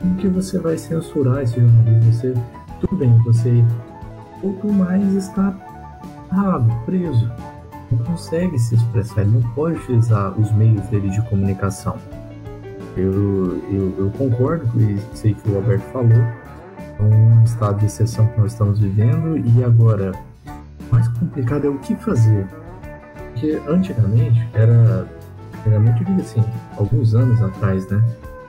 como 0.01 0.15
que 0.17 0.29
você 0.29 0.59
vai 0.59 0.79
censurar 0.79 1.43
esse 1.43 1.61
jornalismo? 1.61 2.13
Você, 2.13 2.35
tudo 2.81 2.97
bem, 2.97 3.17
você 3.19 3.65
pouco 4.41 4.73
mais 4.73 5.15
está 5.15 5.55
errado, 6.31 6.71
preso. 6.85 7.31
Não 7.91 7.99
consegue 8.05 8.59
se 8.59 8.75
expressar, 8.75 9.23
ele 9.23 9.31
não 9.31 9.43
pode 9.53 9.77
utilizar 9.77 10.39
os 10.39 10.53
meios 10.53 10.83
dele 10.89 11.09
de 11.11 11.23
comunicação. 11.29 11.97
Eu, 12.97 13.63
eu, 13.71 13.95
eu 13.99 14.13
concordo 14.17 14.67
com 14.73 14.81
isso 14.81 15.23
que 15.23 15.51
o 15.51 15.57
Alberto 15.57 15.85
falou. 15.93 16.11
É 16.13 17.03
um 17.03 17.45
estado 17.45 17.79
de 17.79 17.87
exceção 17.87 18.27
que 18.27 18.41
nós 18.41 18.53
estamos 18.53 18.81
vivendo 18.81 19.39
e 19.39 19.65
agora 19.65 20.13
o 20.47 20.93
mais 20.93 21.09
complicado 21.09 21.67
é 21.67 21.71
o 21.71 21.79
que 21.79 21.95
fazer. 21.97 22.47
Porque 23.33 23.61
antigamente 23.69 24.47
era. 24.53 25.07
Antigamente 25.61 26.01
eu 26.01 26.07
digo 26.07 26.21
assim, 26.21 26.45
alguns 26.77 27.15
anos 27.15 27.41
atrás, 27.41 27.89
né? 27.89 28.03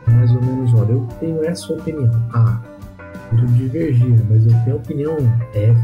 mais 0.07 0.31
ou 0.31 0.41
menos, 0.41 0.73
olha, 0.73 0.91
eu 0.91 1.07
tenho 1.19 1.43
essa 1.43 1.71
opinião 1.73 2.11
A, 2.33 2.59
eu 3.31 3.45
divergir, 3.47 4.25
mas 4.29 4.45
eu 4.45 4.51
tenho 4.63 4.75
a 4.75 4.79
opinião 4.79 5.17
F. 5.53 5.79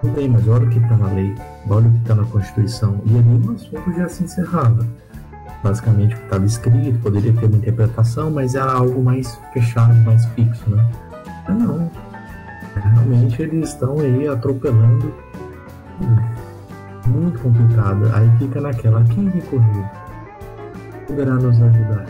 Tudo 0.00 0.14
bem, 0.14 0.28
mas 0.28 0.46
olha 0.46 0.66
o 0.66 0.70
que 0.70 0.78
está 0.78 0.96
na 0.96 1.06
lei. 1.12 1.34
olha 1.68 1.88
o 1.88 1.90
que 1.90 1.98
está 1.98 2.14
na 2.14 2.24
Constituição. 2.24 3.00
E 3.06 3.18
ali 3.18 3.46
o 3.46 3.52
assunto 3.52 3.92
já 3.96 4.08
se 4.08 4.24
encerrava. 4.24 4.86
Basicamente 5.62 6.14
o 6.14 6.18
que 6.18 6.24
estava 6.24 6.44
escrito, 6.44 6.98
poderia 7.00 7.32
ter 7.32 7.46
uma 7.46 7.56
interpretação, 7.56 8.30
mas 8.30 8.54
era 8.54 8.70
algo 8.70 9.02
mais 9.02 9.40
fechado, 9.52 9.94
mais 10.02 10.26
fixo, 10.26 10.68
né? 10.68 10.86
Mas 11.48 11.58
não. 11.58 11.90
Realmente 12.74 13.40
eles 13.40 13.70
estão 13.70 13.98
aí 13.98 14.28
atropelando. 14.28 15.14
Muito 17.06 17.38
complicado. 17.40 18.10
Aí 18.12 18.30
fica 18.38 18.60
naquela, 18.60 19.02
quem 19.04 19.28
recorrer? 19.28 19.90
Poderá 21.06 21.34
nos 21.34 21.60
ajudar. 21.62 22.06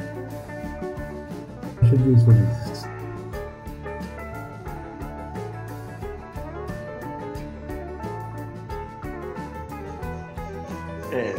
Acho 1.82 1.96
disso, 1.98 2.28
Ulisses. 2.28 2.63
É, 11.14 11.32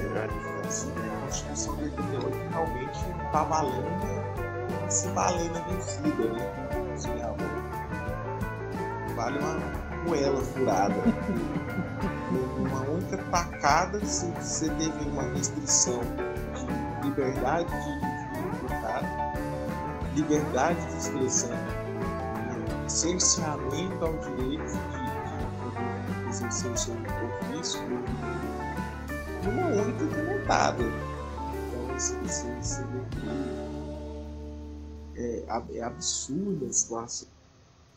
assim, 0.66 0.90
a 0.90 1.26
Constituição 1.26 1.76
de 1.76 1.84
88 1.84 2.50
realmente 2.50 3.00
não 3.10 3.32
tá 3.32 3.44
valendo 3.44 3.76
uma 4.80 4.90
cibalena 4.90 5.60
vencida, 5.68 6.32
né? 6.32 6.94
Assim, 6.94 7.10
vale 9.18 9.38
uma 9.40 9.58
moela 10.08 10.42
furada. 10.42 10.96
uma 12.58 12.82
única 12.90 13.18
tacada, 13.18 14.00
se 14.06 14.28
você 14.40 14.70
teve 14.70 15.10
uma 15.10 15.24
restrição 15.34 16.00
de 16.54 17.08
liberdade 17.10 17.68
de 17.68 18.68
tá? 18.82 19.02
liberdade 20.16 20.80
de 20.86 20.98
expressão, 20.98 21.50
né? 21.50 22.88
cerceamento 22.88 24.06
ao 24.06 24.14
direito 24.14 24.72
de, 24.72 26.24
de 26.24 26.30
exercer 26.30 26.72
o 26.72 26.78
seu 26.78 26.94
ofício, 26.94 27.82
uma 29.50 29.68
única 29.68 30.04
implementada. 30.04 30.84
Então, 30.84 31.96
isso, 31.96 32.16
isso, 32.26 32.48
isso 32.60 32.82
é, 35.16 35.46
é, 35.48 35.78
é 35.78 35.84
absurda 35.84 36.66
a 36.66 36.74
situação 36.74 37.28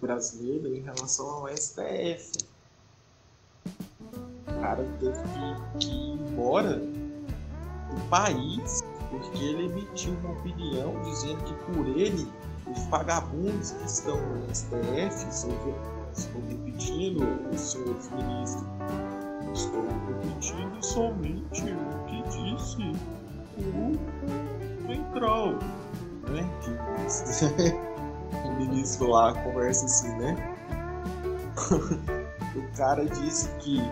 brasileira 0.01 0.69
em 0.69 0.81
relação 0.81 1.29
ao 1.29 1.49
STF. 1.57 2.39
O 3.67 4.61
cara 4.61 4.85
teve 5.01 5.19
que, 5.79 5.87
ir 5.87 6.13
embora 6.13 6.79
do 6.79 8.09
país 8.09 8.83
porque 9.11 9.45
ele 9.45 9.67
emitiu 9.67 10.13
uma 10.15 10.33
opinião 10.33 11.01
dizendo 11.03 11.43
que 11.45 11.55
por 11.73 11.87
ele 11.87 12.31
os 12.71 12.85
vagabundos 12.87 13.71
que 13.73 13.85
estão 13.87 14.17
no 14.17 14.55
STF, 14.55 15.29
estou 15.29 16.43
repetindo, 16.49 17.25
os 17.53 17.61
senhores 17.61 18.11
ministros, 18.11 18.65
estou 19.53 19.85
repetindo 20.07 20.83
somente 20.83 21.63
o 21.65 22.05
que 22.07 22.23
disse 22.29 22.93
o 23.59 23.99
Ventral, 24.87 25.53
né? 26.29 26.49
Que 26.63 26.71
o 28.49 28.53
ministro 28.59 29.09
lá 29.09 29.35
conversa 29.35 29.87
assim, 29.87 30.09
né? 30.17 30.37
o 32.57 32.77
cara 32.77 33.05
disse 33.05 33.49
que 33.59 33.83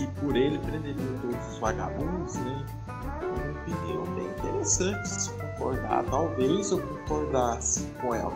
que 0.00 0.06
por 0.18 0.34
ele 0.34 0.58
prenderiam 0.58 1.18
todos 1.20 1.46
os 1.48 1.58
vagabundos, 1.58 2.34
né? 2.36 2.66
Uma 3.22 3.60
opinião 3.60 4.04
bem 4.14 4.26
interessante 4.26 5.08
se 5.08 5.30
concordar. 5.32 6.04
Talvez 6.04 6.70
eu 6.70 6.80
concordasse 6.80 7.86
com 8.00 8.14
ela. 8.14 8.32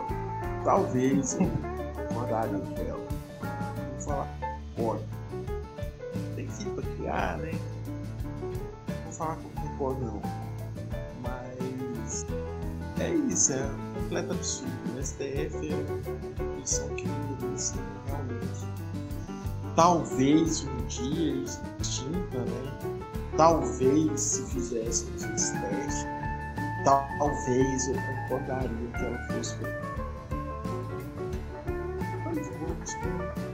Talvez 0.63 1.33
eu 1.39 1.49
concordaria 2.07 2.59
com 2.59 2.81
ela. 2.81 3.07
Vou 3.93 3.99
falar, 3.99 4.27
concordo. 4.75 5.14
Criar, 7.15 7.37
né? 7.37 7.51
Não 8.89 9.03
vou 9.03 9.13
falar 9.13 9.37
que 9.37 9.45
eu 9.45 9.51
concordo 9.51 10.01
não. 10.01 10.21
Mas 11.23 12.25
é 12.99 13.09
isso, 13.09 13.53
é 13.53 13.63
um 13.63 13.93
completo 14.01 14.33
absurdo. 14.33 14.73
O 14.97 15.01
STF 15.01 15.71
é 15.71 15.75
uma 15.75 15.97
instituição 15.97 16.89
que 16.95 17.07
merece 17.07 17.75
realmente 18.07 18.67
talvez 19.77 20.65
um 20.65 20.87
dia 20.87 21.43
extinta, 21.79 22.39
né? 22.39 22.99
Talvez 23.37 24.19
se 24.19 24.43
fizéssemos 24.47 25.23
esse 25.23 25.53
teste, 25.53 26.05
talvez 26.83 27.87
eu 27.87 27.95
concordaria 28.27 28.69
que 28.69 29.05
ela 29.05 29.27
fosse. 29.27 29.55
Mas 32.25 32.47
vamos 32.47 32.93
E 32.93 33.44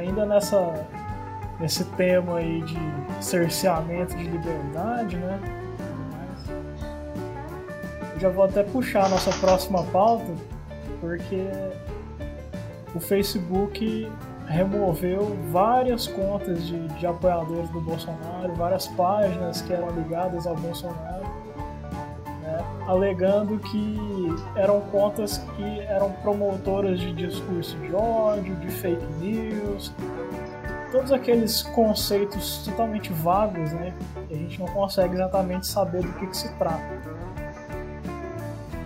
ainda 0.00 0.26
nessa, 0.26 0.86
nesse 1.58 1.84
tema 1.84 2.38
aí 2.38 2.62
de 2.62 2.78
cerceamento 3.24 4.16
de 4.16 4.24
liberdade, 4.24 5.16
né? 5.16 5.40
Já 8.18 8.28
vou 8.28 8.44
até 8.44 8.62
puxar 8.62 9.06
a 9.06 9.08
nossa 9.08 9.30
próxima 9.38 9.82
pauta, 9.84 10.32
porque 11.00 11.46
o 12.94 13.00
Facebook 13.00 14.10
removeu 14.46 15.36
várias 15.50 16.06
contas 16.06 16.66
de, 16.66 16.88
de 16.88 17.06
apoiadores 17.06 17.70
do 17.70 17.80
Bolsonaro, 17.80 18.52
várias 18.54 18.88
páginas 18.88 19.62
que 19.62 19.72
eram 19.72 19.90
ligadas 19.90 20.46
ao 20.46 20.56
Bolsonaro, 20.56 21.19
alegando 22.86 23.58
que 23.58 23.98
eram 24.56 24.80
contas 24.82 25.38
que 25.56 25.80
eram 25.80 26.12
promotoras 26.22 27.00
de 27.00 27.12
discurso 27.12 27.76
de 27.78 27.94
ódio, 27.94 28.54
de 28.56 28.68
fake 28.68 29.06
news, 29.20 29.92
todos 30.90 31.12
aqueles 31.12 31.62
conceitos 31.62 32.64
totalmente 32.64 33.12
vagos, 33.12 33.72
né, 33.72 33.94
a 34.30 34.34
gente 34.34 34.58
não 34.60 34.66
consegue 34.68 35.14
exatamente 35.14 35.66
saber 35.66 36.02
do 36.02 36.12
que, 36.14 36.26
que 36.26 36.36
se 36.36 36.52
trata. 36.54 37.00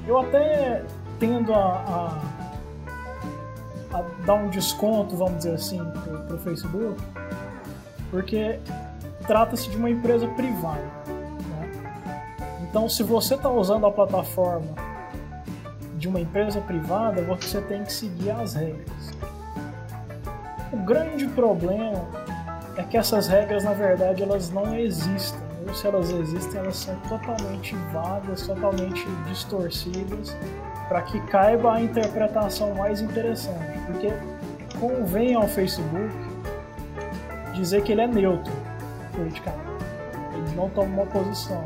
Eu 0.06 0.18
até 0.18 0.84
tendo 1.18 1.54
a, 1.54 2.20
a, 3.92 3.98
a 3.98 4.02
dar 4.26 4.34
um 4.34 4.48
desconto, 4.48 5.16
vamos 5.16 5.38
dizer 5.38 5.54
assim, 5.54 5.82
para 6.26 6.36
o 6.36 6.38
Facebook, 6.38 7.02
porque 8.10 8.58
trata-se 9.26 9.70
de 9.70 9.76
uma 9.76 9.88
empresa 9.88 10.28
privada. 10.28 11.04
Então, 12.74 12.88
se 12.88 13.04
você 13.04 13.36
está 13.36 13.48
usando 13.48 13.86
a 13.86 13.92
plataforma 13.92 14.74
de 15.96 16.08
uma 16.08 16.18
empresa 16.18 16.60
privada, 16.60 17.22
você 17.22 17.60
tem 17.60 17.84
que 17.84 17.92
seguir 17.92 18.32
as 18.32 18.54
regras. 18.54 19.12
O 20.72 20.78
grande 20.78 21.28
problema 21.28 22.04
é 22.76 22.82
que 22.82 22.96
essas 22.96 23.28
regras, 23.28 23.62
na 23.62 23.74
verdade, 23.74 24.24
elas 24.24 24.50
não 24.50 24.74
existem. 24.74 25.38
Ou 25.68 25.72
se 25.72 25.86
elas 25.86 26.10
existem, 26.10 26.58
elas 26.58 26.76
são 26.78 26.96
totalmente 27.08 27.76
vagas, 27.92 28.44
totalmente 28.44 29.06
distorcidas 29.28 30.36
para 30.88 31.02
que 31.02 31.20
caiba 31.28 31.74
a 31.74 31.80
interpretação 31.80 32.74
mais 32.74 33.00
interessante, 33.00 33.78
porque 33.86 34.12
convém 34.80 35.36
ao 35.36 35.46
Facebook 35.46 36.12
dizer 37.52 37.84
que 37.84 37.92
ele 37.92 38.00
é 38.00 38.08
neutro 38.08 38.52
politicamente, 39.14 39.84
ele 40.34 40.56
não 40.56 40.68
toma 40.70 41.02
uma 41.02 41.06
posição. 41.06 41.64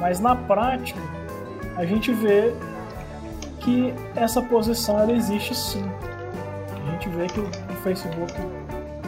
Mas 0.00 0.20
na 0.20 0.34
prática, 0.34 1.00
a 1.76 1.84
gente 1.84 2.12
vê 2.12 2.52
que 3.60 3.94
essa 4.14 4.40
posição 4.40 4.98
ela 5.00 5.12
existe 5.12 5.54
sim. 5.54 5.84
A 6.72 6.90
gente 6.92 7.08
vê 7.10 7.26
que 7.26 7.40
o 7.40 7.76
Facebook 7.82 8.32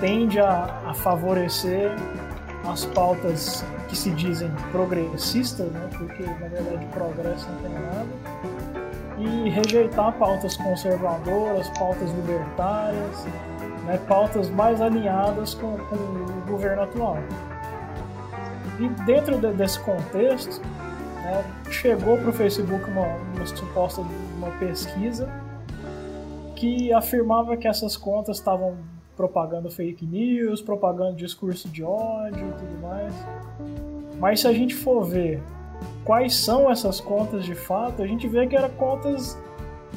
tende 0.01 0.39
a, 0.39 0.81
a 0.87 0.95
favorecer 0.95 1.91
as 2.71 2.85
pautas 2.87 3.65
que 3.89 3.97
se 3.97 4.11
dizem 4.11 4.51
progressistas, 4.71 5.71
né? 5.73 5.89
porque 5.97 6.23
na 6.23 6.49
verdade 6.49 6.87
progresso 6.87 7.49
não 7.51 7.59
tem 7.59 7.73
nada, 7.73 8.07
e 9.19 9.51
rejeitar 9.51 10.12
pautas 10.12 10.57
conservadoras, 10.57 11.69
pautas 11.71 12.11
libertárias, 12.12 13.27
né, 13.85 13.99
pautas 14.09 14.49
mais 14.49 14.81
alinhadas 14.81 15.55
com, 15.55 15.77
com, 15.77 15.97
o 15.97 16.45
governo 16.47 16.83
atual. 16.83 17.19
E 18.79 18.89
dentro 19.05 19.39
de, 19.39 19.53
desse 19.53 19.79
contexto, 19.81 20.62
né, 21.23 21.45
chegou 21.71 22.17
para 22.19 22.31
o 22.31 22.33
Facebook 22.33 22.91
uma, 22.91 23.07
uma 23.35 23.47
suposta 23.47 24.03
uma 24.37 24.51
pesquisa 24.53 25.29
que 26.57 26.93
afirmava 26.93 27.57
que 27.57 27.67
essas 27.67 27.97
contas 27.97 28.39
estavam 28.39 28.77
propagando 29.17 29.71
fake 29.71 30.05
news, 30.07 30.63
propagando 30.63 31.15
discurso 31.15 31.69
de 31.69 31.83
ódio 31.83 32.49
e 32.49 32.53
tudo 32.53 32.83
mais. 32.83 33.15
Mas 34.19 34.41
se 34.41 34.49
a 34.49 34.53
gente 34.53 34.75
for 34.75 35.05
ver 35.05 35.43
quais 36.05 36.37
são 36.37 36.71
essas 36.71 37.01
contas 37.01 37.45
de 37.45 37.55
fato, 37.55 38.03
a 38.03 38.07
gente 38.07 38.27
vê 38.29 38.47
que 38.47 38.57
eram 38.57 38.71
contas 38.71 39.39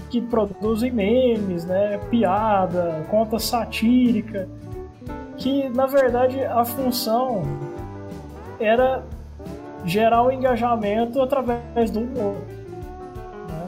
que 0.09 0.21
produzem 0.21 0.91
memes, 0.91 1.65
né, 1.65 1.97
piada, 2.09 3.05
conta 3.09 3.39
satírica, 3.39 4.47
que 5.37 5.67
na 5.69 5.85
verdade 5.85 6.43
a 6.43 6.63
função 6.63 7.43
era 8.59 9.03
gerar 9.85 10.23
o 10.23 10.31
engajamento 10.31 11.21
através 11.21 11.91
do 11.91 12.01
humor. 12.01 12.35
Né? 13.49 13.67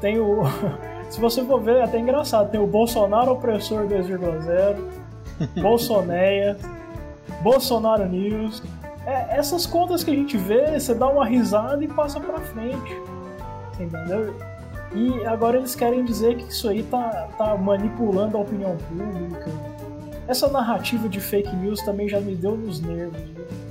Tem 0.00 0.18
o 0.18 0.42
Se 1.10 1.20
você 1.20 1.42
for 1.42 1.60
ver, 1.60 1.76
é 1.76 1.84
até 1.84 1.98
engraçado. 1.98 2.50
Tem 2.50 2.60
o 2.60 2.66
Bolsonaro 2.66 3.32
Opressor 3.32 3.86
2,0, 3.86 4.76
Bolsoneia, 5.62 6.56
Bolsonaro 7.42 8.06
News. 8.06 8.62
É, 9.06 9.38
essas 9.38 9.64
contas 9.64 10.04
que 10.04 10.10
a 10.10 10.14
gente 10.14 10.36
vê, 10.36 10.78
você 10.78 10.94
dá 10.94 11.08
uma 11.08 11.24
risada 11.24 11.82
e 11.82 11.88
passa 11.88 12.20
pra 12.20 12.38
frente. 12.38 12.94
Entendeu? 13.80 14.34
E 14.94 15.24
agora 15.26 15.56
eles 15.56 15.74
querem 15.74 16.04
dizer 16.04 16.36
que 16.36 16.50
isso 16.50 16.68
aí 16.68 16.82
tá, 16.82 17.28
tá 17.38 17.56
manipulando 17.56 18.36
a 18.36 18.40
opinião 18.40 18.76
pública. 18.76 19.50
Essa 20.26 20.48
narrativa 20.48 21.08
de 21.08 21.20
fake 21.20 21.54
news 21.56 21.80
também 21.82 22.08
já 22.08 22.20
me 22.20 22.34
deu 22.34 22.56
nos 22.56 22.80
nervos. 22.80 23.20
viu? 23.20 23.67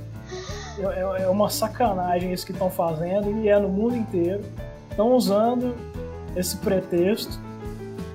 É, 0.78 1.00
é- 1.00 1.22
é 1.24 1.28
uma 1.28 1.48
sacanagem 1.50 2.32
isso 2.32 2.46
que 2.46 2.52
estão 2.52 2.70
fazendo 2.70 3.30
e 3.42 3.48
é 3.48 3.58
no 3.58 3.68
mundo 3.68 3.96
inteiro. 3.96 4.42
Estão 4.90 5.12
usando 5.12 5.74
esse 6.36 6.56
pretexto 6.56 7.38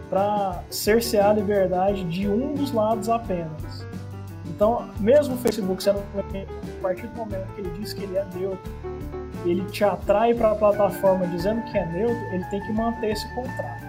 para 0.09 0.61
cercear 0.69 1.31
a 1.31 1.33
liberdade 1.33 2.03
de 2.03 2.27
um 2.27 2.53
dos 2.53 2.71
lados 2.71 3.09
apenas. 3.09 3.85
Então, 4.45 4.87
mesmo 4.99 5.35
o 5.35 5.37
Facebook 5.37 5.81
sendo 5.81 5.99
a 5.99 6.81
partir 6.81 7.07
do 7.07 7.15
momento 7.15 7.47
que 7.55 7.61
ele 7.61 7.71
diz 7.79 7.93
que 7.93 8.03
ele 8.03 8.17
é 8.17 8.25
neutro, 8.35 8.71
ele 9.45 9.65
te 9.65 9.83
atrai 9.83 10.33
para 10.33 10.51
a 10.51 10.55
plataforma 10.55 11.25
dizendo 11.27 11.63
que 11.63 11.77
é 11.77 11.85
neutro, 11.85 12.15
ele 12.33 12.43
tem 12.45 12.61
que 12.61 12.71
manter 12.71 13.11
esse 13.11 13.27
contrato. 13.33 13.83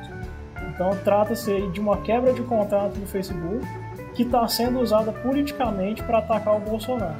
Então, 0.74 0.90
trata-se 1.04 1.68
de 1.68 1.80
uma 1.80 1.98
quebra 1.98 2.32
de 2.32 2.42
contrato 2.42 2.94
do 2.98 3.06
Facebook 3.06 3.64
que 4.14 4.22
está 4.22 4.46
sendo 4.48 4.80
usada 4.80 5.12
politicamente 5.12 6.02
para 6.02 6.18
atacar 6.18 6.56
o 6.56 6.60
Bolsonaro. 6.60 7.14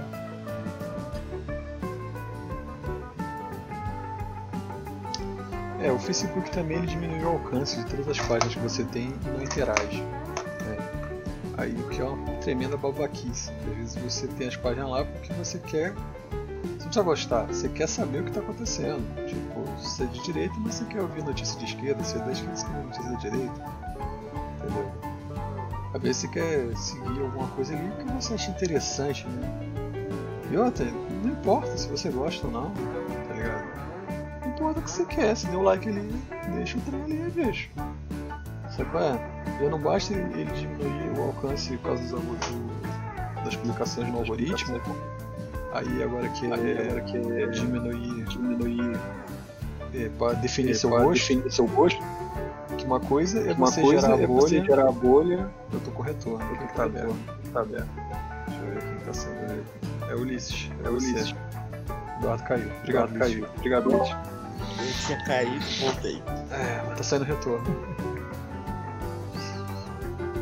É, 5.85 5.93
o 5.93 5.99
Facebook 5.99 6.51
também 6.51 6.79
ele 6.79 6.87
diminuiu 6.87 7.27
o 7.27 7.33
alcance 7.33 7.77
de 7.77 7.85
todas 7.85 8.09
as 8.09 8.19
páginas 8.21 8.55
que 8.55 8.61
você 8.61 8.85
tem 8.85 9.09
e 9.09 9.29
não 9.29 9.43
interage. 9.43 10.01
né? 10.01 10.79
Aí 11.59 11.75
o 11.75 11.89
que 11.91 12.01
é 12.01 12.05
uma 12.05 12.37
tremenda 12.37 12.75
babaquice. 12.75 13.53
Às 13.53 13.77
vezes 13.77 13.97
você 13.97 14.27
tem 14.29 14.49
as 14.49 14.57
páginas 14.57 14.89
lá 14.89 15.05
porque 15.05 15.31
você 15.35 15.59
quer. 15.59 15.93
Você 15.93 15.99
não 16.63 16.79
precisa 16.79 17.03
gostar, 17.03 17.43
você 17.49 17.69
quer 17.69 17.87
saber 17.87 18.21
o 18.21 18.23
que 18.23 18.31
está 18.31 18.41
acontecendo. 18.41 19.05
Tipo, 19.27 19.61
você 19.79 20.05
é 20.05 20.07
de 20.07 20.23
direita, 20.23 20.55
mas 20.59 20.77
você 20.77 20.85
quer 20.87 21.03
ouvir 21.03 21.23
notícia 21.23 21.59
de 21.59 21.67
esquerda, 21.67 22.03
você 22.03 22.17
é 22.17 22.21
da 22.23 22.33
esquerda, 22.33 22.57
você 22.57 22.67
quer 22.67 22.83
notícia 22.83 23.11
da 23.11 23.17
direita. 23.17 23.75
Entendeu? 24.57 24.93
Às 25.93 26.01
vezes 26.01 26.17
você 26.17 26.29
quer 26.29 26.77
seguir 26.79 27.21
alguma 27.21 27.49
coisa 27.49 27.75
ali 27.75 27.93
que 27.99 28.11
você 28.11 28.33
acha 28.33 28.51
interessante, 28.51 29.27
né? 29.29 29.71
E 30.51 30.57
outra, 30.57 30.87
não 31.23 31.31
importa 31.31 31.77
se 31.77 31.89
você 31.89 32.09
gosta 32.09 32.47
ou 32.47 32.53
não? 32.55 32.73
O 34.61 34.75
que 34.75 34.91
você 34.91 35.05
quer, 35.05 35.37
se 35.37 35.47
deu 35.49 35.63
like 35.63 35.89
ali, 35.89 36.11
deixa 36.55 36.79
o 36.79 36.81
trem 36.83 37.03
ali, 37.03 37.31
bicho. 37.31 37.69
Sabe 38.77 38.91
qual 38.91 39.03
é? 39.05 39.19
Já 39.61 39.69
não 39.71 39.79
basta 39.79 40.15
ele 40.15 40.45
diminuir 40.53 41.19
o 41.19 41.23
alcance 41.25 41.77
por 41.79 41.89
causa 41.89 42.03
dos, 42.03 42.21
do- 42.21 43.45
das 43.45 43.57
publicações 43.57 44.09
no 44.09 44.19
algoritmo. 44.19 44.81
Aí 45.73 46.03
agora 46.03 46.29
que 46.31 46.47
agora 46.47 47.01
que 47.03 47.19
diminuir, 47.51 48.25
diminuir 48.25 48.97
é, 49.95 50.09
para 50.19 50.35
definir 50.35 50.75
seu 50.75 50.91
gosto. 50.91 51.13
Definir 51.13 51.53
seu 51.53 51.67
gosto. 51.67 52.01
Que 52.79 52.85
uma 52.85 52.99
coisa 53.01 53.41
é 53.41 53.53
Uma 53.53 53.67
você 53.67 53.81
coisa 53.81 54.01
gerar 54.09 54.23
é 54.23 54.27
bolha. 54.27 54.41
você 54.41 54.65
gerar 54.65 54.93
bolha. 54.93 55.51
Eu 55.73 55.81
tô 55.81 55.91
com 55.93 56.03
retorno, 56.03 56.45
eu 56.51 56.67
que 56.67 56.75
tá 56.75 56.85
aberto. 56.85 57.17
Tá 57.53 57.61
aberto. 57.61 57.89
Deixa 58.47 58.61
eu 58.63 58.71
ver 58.73 58.81
quem 58.83 59.07
tá 59.07 59.13
sendo. 59.13 59.65
É 60.11 60.15
Ulisses. 60.15 60.71
É 60.85 60.89
Ulisses. 60.89 61.35
Eduardo 62.19 62.43
caiu. 62.45 62.69
Obrigado, 62.81 63.15
Eduardo 63.15 63.19
caiu. 63.19 63.47
Obrigado, 63.57 63.87
Ulisses. 63.93 64.17
Eu 64.85 65.07
tinha 65.07 65.25
caído, 65.25 65.65
voltei. 65.81 66.23
É, 66.51 66.95
tá 66.95 67.03
saindo 67.03 67.25
retorno. 67.25 67.65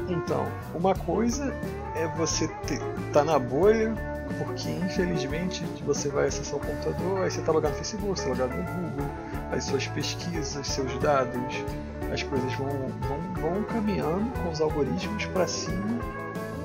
Então, 0.08 0.46
uma 0.74 0.94
coisa 0.94 1.54
é 1.94 2.06
você 2.16 2.48
ter, 2.66 2.80
tá 3.12 3.24
na 3.24 3.38
bolha, 3.38 3.94
porque 4.38 4.68
infelizmente 4.68 5.64
você 5.86 6.08
vai 6.08 6.26
acessar 6.26 6.56
o 6.56 6.60
computador, 6.60 7.22
aí 7.22 7.30
você 7.30 7.40
tá 7.40 7.52
logado 7.52 7.72
no 7.72 7.78
Facebook, 7.78 8.18
você 8.18 8.24
tá 8.24 8.30
logado 8.30 8.56
no 8.56 8.64
Google, 8.64 9.10
as 9.52 9.64
suas 9.64 9.86
pesquisas, 9.86 10.66
seus 10.66 10.98
dados, 10.98 11.64
as 12.12 12.22
coisas 12.22 12.52
vão, 12.54 12.68
vão, 12.68 13.50
vão 13.50 13.62
caminhando 13.64 14.30
com 14.42 14.50
os 14.50 14.60
algoritmos 14.60 15.24
para 15.26 15.46
cima 15.46 15.98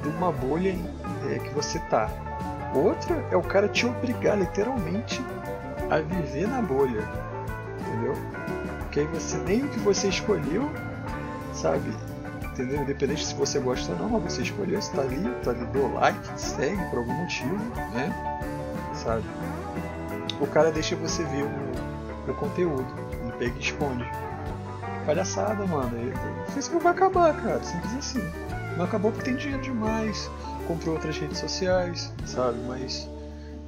de 0.02 0.10
uma 0.10 0.32
bolha 0.32 0.76
é, 1.30 1.40
que 1.40 1.49
você 1.49 1.80
tá. 1.80 2.10
Outra 2.74 3.16
é 3.32 3.38
o 3.38 3.41
cara 3.41 3.68
te 3.68 3.86
obrigar 3.86 4.38
literalmente 4.38 5.22
a 5.90 5.99
viver 5.99 6.48
na 6.48 6.62
bolha, 6.62 7.02
entendeu? 7.98 8.14
Porque 8.80 8.99
aí 9.02 9.06
você 9.07 9.38
nem 9.40 9.64
o 9.65 9.69
que 9.69 9.80
você 9.80 10.07
escolheu, 10.07 10.69
sabe? 11.53 11.94
Entendeu? 12.45 12.82
Independente 12.82 13.26
se 13.26 13.36
você 13.36 13.60
gosta 13.60 13.91
ou 13.94 13.99
não, 13.99 14.10
mas 14.19 14.34
você 14.34 14.41
escolheu, 14.44 14.82
você 14.82 14.95
tá 14.95 15.02
ali, 15.02 15.30
tá 15.44 15.52
ali, 15.52 15.65
deu 15.68 15.91
like, 15.94 16.19
segue 16.40 16.84
por 16.90 16.99
algum 16.99 17.14
motivo, 17.14 17.56
né? 17.94 18.11
Sabe? 18.95 19.24
O 20.41 20.48
cara 20.48 20.72
deixa 20.72 20.95
você 20.95 21.24
ver 21.24 21.44
o, 21.44 22.32
o 22.32 22.34
conteúdo, 22.36 22.86
ele 23.22 23.32
pega 23.34 23.53
e 23.57 23.60
esconde. 23.60 24.07
Palhaçada, 25.06 25.65
mano. 25.65 25.91
E- 25.98 26.14
O 26.48 26.52
Facebook 26.52 26.84
vai 26.84 26.94
acabar, 26.94 27.34
cara, 27.41 27.64
simples 27.64 27.94
assim. 27.95 28.22
Não 28.76 28.86
acabou 28.86 29.11
porque 29.11 29.26
tem 29.26 29.36
dinheiro 29.36 29.61
demais, 29.64 30.30
comprou 30.68 30.95
outras 30.95 31.18
redes 31.18 31.38
sociais, 31.40 32.11
sabe? 32.26 32.57
Mas 32.68 33.10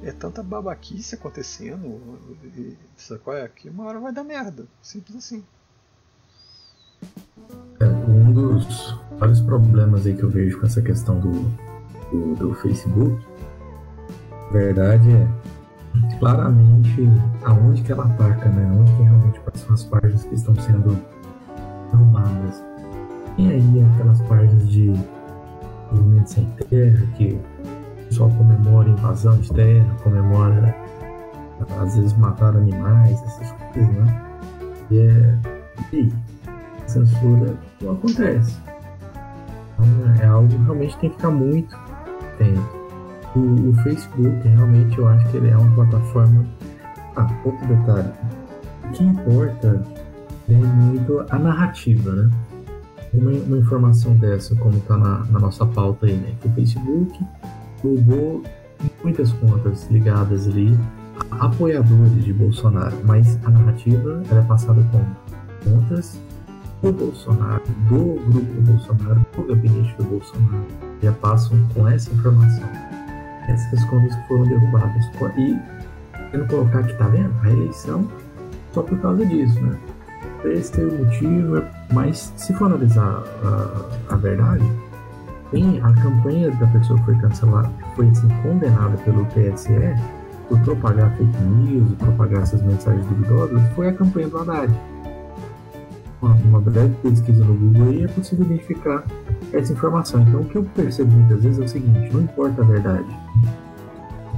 é 0.02 0.12
tanta 0.12 0.42
babaquice 0.42 1.14
acontecendo, 1.14 2.00
e, 2.56 2.76
sabe 2.96 3.20
qual 3.20 3.36
é? 3.36 3.48
Que 3.48 3.68
uma 3.68 3.84
hora 3.84 4.00
vai 4.00 4.12
dar 4.12 4.24
merda, 4.24 4.66
simples 4.82 5.16
assim. 5.16 5.44
É, 7.80 7.86
um 7.86 8.32
dos 8.32 8.98
vários 9.18 9.40
problemas 9.40 10.06
aí 10.06 10.14
que 10.14 10.22
eu 10.22 10.30
vejo 10.30 10.60
com 10.60 10.66
essa 10.66 10.82
questão 10.82 11.18
do, 11.20 11.32
do, 12.10 12.34
do 12.36 12.54
Facebook, 12.54 13.24
a 14.48 14.52
verdade 14.52 15.08
é 15.10 16.18
claramente 16.18 17.02
aonde 17.44 17.82
que 17.82 17.92
ela 17.92 18.04
ataca, 18.04 18.48
né? 18.48 18.70
Onde 18.78 18.92
que 18.96 19.02
realmente 19.02 19.40
são 19.54 19.74
as 19.74 19.84
páginas 19.84 20.24
que 20.24 20.34
estão 20.34 20.54
sendo 20.56 20.96
arrumadas. 21.92 22.62
Tem 23.36 23.50
aí 23.50 23.84
aquelas 23.94 24.20
páginas 24.22 24.68
de 24.68 24.92
movimento 25.90 26.30
sem 26.30 26.46
terra, 26.68 27.06
que 27.16 27.39
comemora 28.80 28.88
invasão 28.88 29.36
de 29.38 29.52
terra, 29.52 29.96
comemora 30.02 30.74
às 31.78 31.94
vezes 31.94 32.16
matar 32.16 32.56
animais, 32.56 33.22
essas 33.22 33.52
coisas, 33.72 33.94
né? 33.94 34.22
E 34.90 34.98
é. 34.98 35.38
E 35.92 36.12
censura 36.86 37.54
não 37.80 37.92
acontece. 37.92 38.56
Então, 39.74 40.14
é 40.20 40.26
algo 40.26 40.48
que 40.48 40.56
realmente 40.56 40.96
tem 40.98 41.10
que 41.10 41.16
ficar 41.16 41.30
muito 41.30 41.76
atento. 41.76 42.80
O, 43.36 43.70
o 43.70 43.74
Facebook, 43.82 44.48
realmente, 44.48 44.98
eu 44.98 45.08
acho 45.08 45.28
que 45.30 45.36
ele 45.36 45.50
é 45.50 45.56
uma 45.56 45.74
plataforma. 45.74 46.44
Ah, 47.16 47.28
outro 47.44 47.66
detalhe. 47.66 48.10
O 48.84 48.92
que 48.92 49.04
importa 49.04 49.82
é 50.48 50.54
muito 50.54 51.24
a 51.28 51.38
narrativa, 51.38 52.10
né? 52.12 52.30
Uma, 53.12 53.30
uma 53.30 53.56
informação 53.58 54.16
dessa, 54.16 54.54
como 54.56 54.76
está 54.76 54.96
na, 54.96 55.24
na 55.26 55.38
nossa 55.38 55.66
pauta 55.66 56.06
aí, 56.06 56.16
né? 56.16 56.34
Que 56.40 56.48
o 56.48 56.52
Facebook 56.52 57.24
roubou 57.82 58.42
muitas 59.02 59.32
contas 59.32 59.88
ligadas 59.90 60.46
ali 60.48 60.78
a 61.30 61.46
apoiadores 61.46 62.24
de 62.24 62.32
Bolsonaro, 62.32 62.96
mas 63.04 63.38
a 63.44 63.50
narrativa 63.50 64.22
é 64.30 64.40
passada 64.42 64.82
como 64.90 65.16
contas 65.64 66.18
do 66.82 66.92
Bolsonaro, 66.92 67.62
do 67.88 68.20
grupo 68.30 68.52
do 68.54 68.62
Bolsonaro, 68.62 69.26
do 69.36 69.42
gabinete 69.46 69.94
do 69.96 70.04
Bolsonaro, 70.04 70.66
já 71.02 71.12
passam 71.12 71.58
com 71.74 71.86
essa 71.86 72.10
informação. 72.12 72.68
Essas 73.48 73.84
contas 73.84 74.16
foram 74.26 74.44
derrubadas. 74.44 75.04
E 75.36 75.58
querendo 76.30 76.48
colocar 76.48 76.82
que 76.84 76.94
tá 76.94 77.06
vendo 77.08 77.34
a 77.42 77.50
eleição 77.50 78.08
só 78.72 78.82
por 78.82 78.98
causa 79.00 79.26
disso, 79.26 79.60
né? 79.60 79.76
Esse 80.44 80.80
é 80.80 80.84
o 80.84 81.04
motivo, 81.04 81.62
mas 81.92 82.32
se 82.36 82.54
for 82.54 82.66
analisar 82.66 83.22
a, 83.42 84.14
a 84.14 84.16
verdade, 84.16 84.64
tem 85.50 85.80
a 85.82 85.92
campanha 85.92 86.50
da 86.52 86.66
pessoa 86.68 86.98
que 87.00 87.04
foi 87.06 87.16
cancelada, 87.16 87.68
que 87.68 87.96
foi 87.96 88.08
assim, 88.08 88.28
condenada 88.42 88.96
pelo 88.98 89.24
TSE 89.26 89.72
por 90.48 90.58
propagar 90.60 91.10
fake 91.16 91.42
news, 91.42 91.92
propagar 91.98 92.42
essas 92.42 92.62
mensagens 92.62 93.04
duvidosas, 93.06 93.60
foi 93.74 93.88
a 93.88 93.92
campanha 93.92 94.28
do 94.28 94.38
Haddad 94.38 94.72
uma, 96.22 96.34
uma 96.34 96.60
breve 96.60 96.94
pesquisa 97.02 97.42
no 97.44 97.54
Google 97.54 97.88
aí 97.88 98.04
é 98.04 98.08
possível 98.08 98.44
identificar 98.44 99.04
essa 99.54 99.72
informação. 99.72 100.20
Então, 100.20 100.40
o 100.40 100.44
que 100.44 100.56
eu 100.56 100.64
percebo 100.64 101.10
muitas 101.12 101.42
vezes 101.42 101.58
é 101.60 101.64
o 101.64 101.68
seguinte: 101.68 102.12
não 102.12 102.20
importa 102.20 102.60
a 102.60 102.64
verdade, 102.66 103.06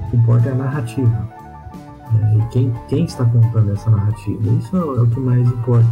o 0.07 0.11
que 0.11 0.17
importa 0.17 0.49
é 0.49 0.53
a 0.53 0.55
narrativa. 0.55 1.29
né? 2.13 2.39
e 2.39 2.53
quem, 2.53 2.73
quem 2.89 3.05
está 3.05 3.25
contando 3.25 3.73
essa 3.73 3.91
narrativa. 3.91 4.49
Isso 4.61 4.77
é, 4.77 4.81
o- 4.81 4.97
é 4.99 5.03
o 5.03 5.07
que 5.09 5.19
mais 5.19 5.47
importa. 5.49 5.89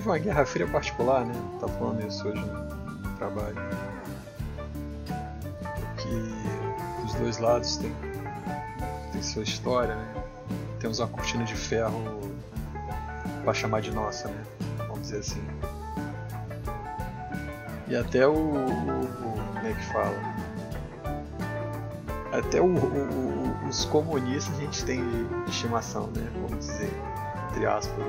Vive 0.00 0.08
uma 0.08 0.18
guerra 0.18 0.46
fria 0.46 0.66
particular, 0.66 1.24
né? 1.26 1.34
Tá 1.60 1.68
falando 1.68 2.06
isso 2.06 2.26
hoje 2.26 2.40
no 2.40 3.16
trabalho. 3.18 3.54
Que 5.98 7.04
os 7.04 7.14
dois 7.14 7.38
lados 7.38 7.76
têm, 7.76 7.94
sua 9.22 9.42
história, 9.42 9.94
né? 9.94 10.14
Temos 10.80 10.98
uma 10.98 11.08
cortina 11.08 11.44
de 11.44 11.54
ferro 11.54 12.00
pra 13.44 13.52
chamar 13.52 13.82
de 13.82 13.90
nossa, 13.92 14.28
né? 14.28 14.42
Vamos 14.78 15.02
dizer 15.02 15.18
assim. 15.18 15.42
E 17.88 17.94
até 17.96 18.26
o. 18.26 18.32
como 18.34 19.66
é 19.66 19.72
que 19.74 19.84
fala? 19.92 20.40
Até 22.32 22.60
o- 22.60 22.64
o- 22.66 23.68
os 23.68 23.84
comunistas 23.84 24.56
a 24.56 24.60
gente 24.60 24.84
tem 24.84 25.02
de 25.44 25.50
estimação, 25.50 26.06
né? 26.16 26.26
Vamos 26.36 26.64
dizer, 26.66 26.90
entre 27.50 27.66
aspas. 27.66 28.04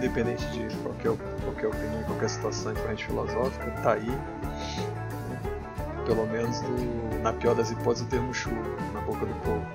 Independente 0.00 0.46
de 0.46 0.74
qualquer, 0.78 1.12
qualquer 1.44 1.66
opinião, 1.66 2.02
qualquer 2.04 2.30
situação 2.30 2.72
de 2.72 2.80
corrente 2.80 3.04
filosófica, 3.04 3.70
tá 3.82 3.92
aí. 3.92 4.06
né? 4.06 5.38
Pelo 6.06 6.26
menos 6.26 6.58
do- 6.62 7.22
na 7.22 7.34
pior 7.34 7.54
das 7.54 7.70
hipóteses, 7.70 8.06
o 8.06 8.08
termo 8.08 8.32
chulo 8.32 8.56
na 8.94 9.00
boca 9.02 9.26
do 9.26 9.34
povo. 9.44 9.66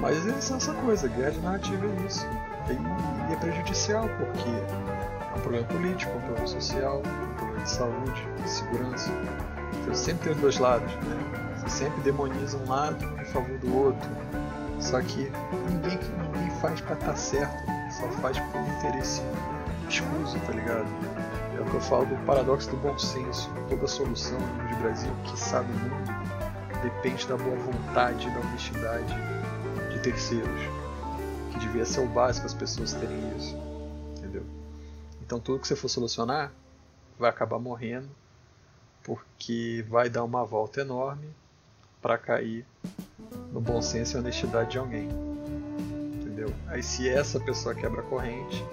Mas 0.00 0.26
é 0.26 0.30
essa 0.56 0.74
coisa, 0.74 1.08
guerra 1.08 1.30
de 1.30 1.40
narrativa 1.40 1.86
é 1.86 2.06
isso. 2.06 2.26
E, 2.68 3.32
é 3.32 3.36
prejudicial 3.36 4.06
porque 4.18 4.50
é 4.50 5.36
um 5.38 5.40
problema 5.40 5.66
político, 5.66 6.12
um 6.16 6.20
problema 6.20 6.46
social, 6.46 6.98
um 6.98 7.34
problema 7.36 7.62
de 7.62 7.70
saúde, 7.70 8.28
de 8.42 8.50
segurança. 8.50 9.10
Então 9.80 9.94
sempre 9.94 10.28
tem 10.28 10.40
dois 10.42 10.58
lados, 10.58 10.92
né? 10.96 11.54
Você 11.56 11.84
sempre 11.84 12.02
demoniza 12.02 12.58
um 12.58 12.68
lado 12.68 13.02
em 13.18 13.24
favor 13.24 13.56
do 13.58 13.74
outro. 13.78 14.10
Só 14.78 15.00
que 15.00 15.32
ninguém, 15.70 15.98
ninguém 16.34 16.50
faz 16.60 16.80
pra 16.82 16.94
estar 16.94 17.16
certo, 17.16 17.73
só 17.98 18.08
faz 18.20 18.38
por 18.38 18.60
interesse 18.60 19.22
escuso, 19.88 20.38
tá 20.40 20.52
ligado? 20.52 20.88
É 21.56 21.60
o 21.60 21.64
que 21.64 21.74
eu 21.74 21.80
falo 21.80 22.06
do 22.06 22.16
paradoxo 22.24 22.70
do 22.70 22.76
bom 22.76 22.98
senso. 22.98 23.50
Toda 23.68 23.86
solução 23.86 24.38
no 24.38 24.68
de 24.68 24.74
Brasil 24.76 25.12
que 25.24 25.38
sabe 25.38 25.70
o 25.72 25.76
mundo 25.76 26.24
depende 26.82 27.26
da 27.26 27.36
boa 27.36 27.56
vontade 27.56 28.28
da 28.30 28.40
honestidade 28.40 29.14
de 29.90 29.98
terceiros. 30.00 30.60
Que 31.52 31.58
devia 31.60 31.84
ser 31.84 32.00
o 32.00 32.08
básico 32.08 32.46
as 32.46 32.54
pessoas 32.54 32.92
terem 32.94 33.36
isso. 33.36 33.56
Entendeu? 34.18 34.42
Então 35.22 35.38
tudo 35.38 35.60
que 35.60 35.68
você 35.68 35.76
for 35.76 35.88
solucionar 35.88 36.52
vai 37.18 37.30
acabar 37.30 37.58
morrendo 37.58 38.08
porque 39.04 39.84
vai 39.88 40.08
dar 40.08 40.24
uma 40.24 40.44
volta 40.44 40.80
enorme 40.80 41.28
para 42.02 42.18
cair 42.18 42.66
no 43.52 43.60
bom 43.60 43.80
senso 43.80 44.16
e 44.16 44.20
honestidade 44.20 44.72
de 44.72 44.78
alguém. 44.78 45.33
Entendeu? 46.34 46.52
Aí 46.66 46.82
se 46.82 47.08
essa 47.08 47.38
pessoa 47.38 47.76
quebra 47.76 48.00
a 48.00 48.04
corrente, 48.04 48.64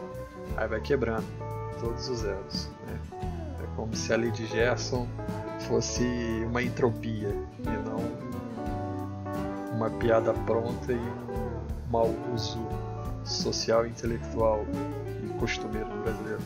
aí 0.57 0.67
vai 0.67 0.81
quebrando 0.81 1.23
todos 1.79 2.09
os 2.09 2.23
elos. 2.25 2.67
Né? 2.87 2.99
É 3.63 3.75
como 3.75 3.95
se 3.95 4.11
a 4.11 4.17
lei 4.17 4.31
de 4.31 4.47
Gerson 4.47 5.07
fosse 5.67 6.03
uma 6.47 6.63
entropia 6.63 7.29
e 7.59 7.69
não 7.87 7.99
um- 7.99 9.75
uma 9.75 9.91
piada 9.91 10.33
pronta 10.33 10.91
e 10.91 10.95
um 10.95 11.91
mau 11.91 12.09
uso 12.33 12.57
social, 13.23 13.85
intelectual 13.85 14.65
e 15.23 15.27
costumeiro 15.37 15.87
brasileiro. 16.01 16.41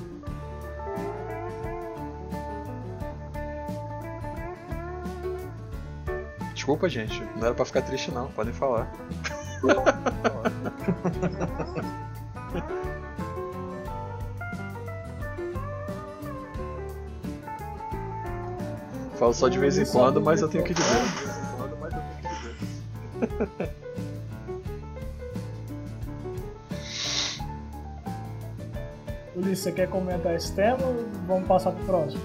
Desculpa, 6.53 6.89
gente, 6.89 7.21
não 7.37 7.45
era 7.45 7.53
pra 7.53 7.63
ficar 7.65 7.81
triste 7.83 8.11
não, 8.11 8.27
podem 8.31 8.53
falar. 8.53 8.91
Falo 19.15 19.33
só 19.33 19.47
de 19.47 19.57
vez 19.57 19.77
em 19.77 19.85
quando, 19.85 20.21
mas 20.21 20.41
eu 20.41 20.49
tenho 20.49 20.63
que 20.63 20.73
dizer. 20.73 21.01
Ulisses, 29.35 29.59
você 29.59 29.71
quer 29.71 29.89
comentar 29.89 30.35
esse 30.35 30.53
tema 30.53 30.85
ou 30.85 31.05
vamos 31.27 31.47
passar 31.47 31.71
pro 31.71 31.85
próximo? 31.85 32.21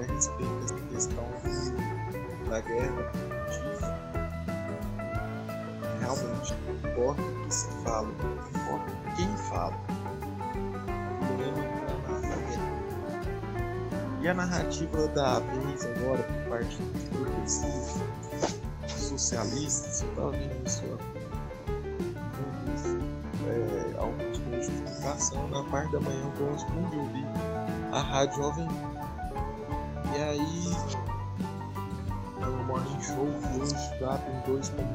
A 0.00 0.06
respeito 0.06 0.54
dessa 0.60 0.74
questão 0.74 1.24
da 2.48 2.60
guerra 2.60 3.12
de 3.50 3.70
realmente 6.00 6.54
não 6.66 6.74
importa 6.90 7.22
o 7.22 7.44
que 7.44 7.54
se 7.54 7.68
fala, 7.84 8.08
não 8.08 8.32
importa 8.48 8.92
quem 9.16 9.36
fala. 9.36 9.76
O 11.14 11.26
problema 11.26 11.58
é 11.58 11.68
na 12.08 12.18
narrativa. 12.18 12.70
E 14.20 14.28
a 14.28 14.34
narrativa 14.34 15.08
da 15.08 15.38
vez 15.38 15.86
agora, 15.86 16.22
por 16.22 16.50
parte 16.50 16.76
dos 16.76 17.04
progressistas, 17.04 18.60
socialistas, 18.88 20.02
eu 20.02 20.08
tava 20.14 20.30
vendo 20.32 20.66
isso 20.66 20.82
é, 23.46 23.98
ao 23.98 24.08
último 24.08 24.60
de 24.60 24.70
comunicação, 24.70 25.48
na 25.48 25.62
parte 25.64 25.92
da 25.92 26.00
manhã 26.00 26.22
eu 26.22 26.46
gosto 26.46 26.70
muito 26.72 26.90
de 26.90 26.96
ouvir 26.96 27.26
a 27.92 28.00
Rádio 28.00 28.36
Jovem. 28.36 28.89
Que 33.26 33.60
hoje 33.60 33.74
lá 34.00 34.18
tem 34.18 34.40
dois 34.46 34.68
como, 34.70 34.88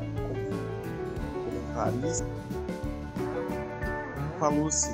falou 4.40 4.68
assim, 4.68 4.92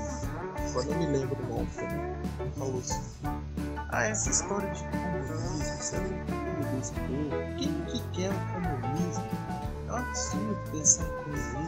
eu 0.75 0.97
me 0.97 1.05
lembro 1.05 1.35
do 1.35 1.47
nome 1.47 1.67
falou 2.57 2.79
assim, 2.79 3.01
ah, 3.89 4.05
essa 4.05 4.29
história 4.29 4.69
de 4.71 4.83
comunismo, 4.83 5.63
isso 5.63 5.95
é 5.95 5.99
loucura 5.99 6.69
desse 6.75 6.93
povo, 6.93 7.29
quem 7.57 7.73
que 7.85 7.99
quer 8.13 8.31
o 8.31 8.39
comunismo? 8.53 9.23
É 9.87 9.91
um 9.91 9.95
absurdo 9.95 10.71
pensar 10.71 11.05
em 11.05 11.23
comunismo. 11.23 11.61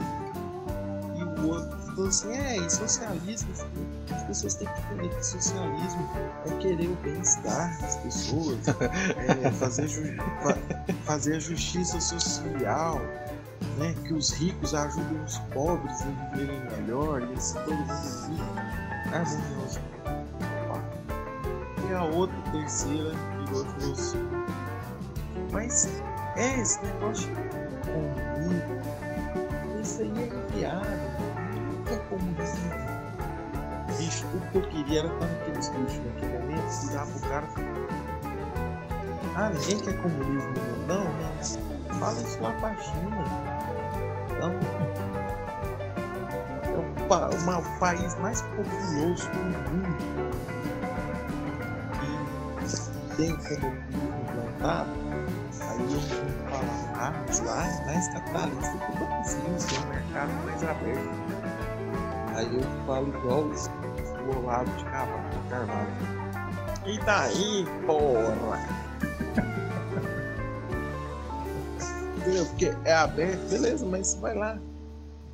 E 1.16 1.24
o 1.24 1.50
outro 1.50 1.78
falou 1.80 2.08
assim, 2.08 2.32
é, 2.32 2.58
e 2.58 2.70
socialismo, 2.70 3.54
as 4.24 4.28
pessoas 4.28 4.54
têm 4.56 4.68
que 4.68 4.82
entender 4.82 5.16
que 5.16 5.26
socialismo 5.26 6.10
é 6.46 6.58
querer 6.58 6.88
o 6.88 6.96
bem-estar 6.96 7.78
das 7.82 7.96
pessoas, 7.98 8.58
é 9.18 9.52
fazer, 9.60 9.90
fazer 11.04 11.36
a 11.36 11.40
justiça 11.40 12.00
social, 12.00 13.02
né? 13.78 13.94
Que 14.06 14.14
os 14.14 14.32
ricos 14.32 14.74
ajudem 14.74 15.22
os 15.22 15.38
pobres 15.54 16.02
a 16.02 16.06
viverem 16.36 16.60
melhor 16.78 17.22
e 17.22 17.34
assim 17.34 17.60
todo 17.60 17.76
mundo 17.76 18.28
vive 18.30 18.42
harmonioso. 19.14 19.80
E 21.90 21.94
a 21.94 22.04
outra 22.04 22.38
terceira 22.52 23.12
virou 23.46 23.66
e 23.66 23.82
falou 23.82 23.92
assim, 23.92 24.30
mas 25.52 26.02
é 26.38 26.62
esse 26.62 26.80
negócio 26.86 27.30
comunismo, 27.86 28.82
isso 29.82 30.02
aí 30.02 30.14
é 30.24 30.52
piada, 30.54 30.88
nunca 31.78 31.94
é 31.94 31.98
comunismo. 32.10 32.93
Bicho, 33.98 34.26
tudo 34.32 34.48
que 34.52 34.58
eu 34.58 34.62
queria 34.70 35.00
era 35.00 35.08
estar 35.14 35.26
naqueles 35.28 35.70
bichos 35.70 36.02
naquele 36.06 36.34
momento, 36.40 36.88
virar 36.90 37.06
pro 37.06 37.20
cara 37.30 37.48
ah, 39.36 39.50
ninguém 39.50 39.80
quer 39.80 39.98
comunismo 40.00 40.54
não, 40.88 41.06
não. 41.06 42.00
Fala 42.00 42.22
isso 42.22 42.40
lá 42.40 42.52
pra 42.52 42.76
China. 42.76 43.24
Não. 44.40 44.54
É 46.70 46.78
o, 46.78 47.08
pa- 47.08 47.30
o 47.30 47.80
país 47.80 48.16
mais 48.20 48.42
populoso 48.44 49.28
do 49.32 49.40
mundo. 49.40 49.98
E 52.04 53.16
tem 53.16 53.36
comunismo 53.38 54.14
implantado. 54.22 54.90
Aí 55.62 55.80
eu 55.80 55.88
vou 55.88 56.02
falar, 56.50 56.94
ah, 57.00 57.14
mas 57.28 57.40
lá 57.40 57.66
é 57.68 57.86
mais 57.86 58.08
capitalista 58.10 58.78
que 58.78 58.92
o 58.92 59.06
Brasil, 59.08 59.42
tem 59.68 59.80
um 59.80 59.88
mercado 59.90 60.32
mais 60.46 60.64
aberto. 60.64 61.10
Aí 62.36 62.56
eu 62.56 62.86
falo 62.86 63.08
igual 63.08 63.44
o 64.24 64.38
Olavo 64.38 64.72
de 64.78 64.84
Carvalho. 64.86 65.50
Carvalho. 65.50 66.24
E 66.86 67.00
daí, 67.00 67.66
porra? 67.86 68.84
Entendeu? 72.18 72.46
Porque 72.46 72.74
é 72.86 72.94
aberto, 72.94 73.50
beleza, 73.50 73.86
mas 73.86 74.08
você 74.08 74.20
vai 74.20 74.36
lá 74.36 74.60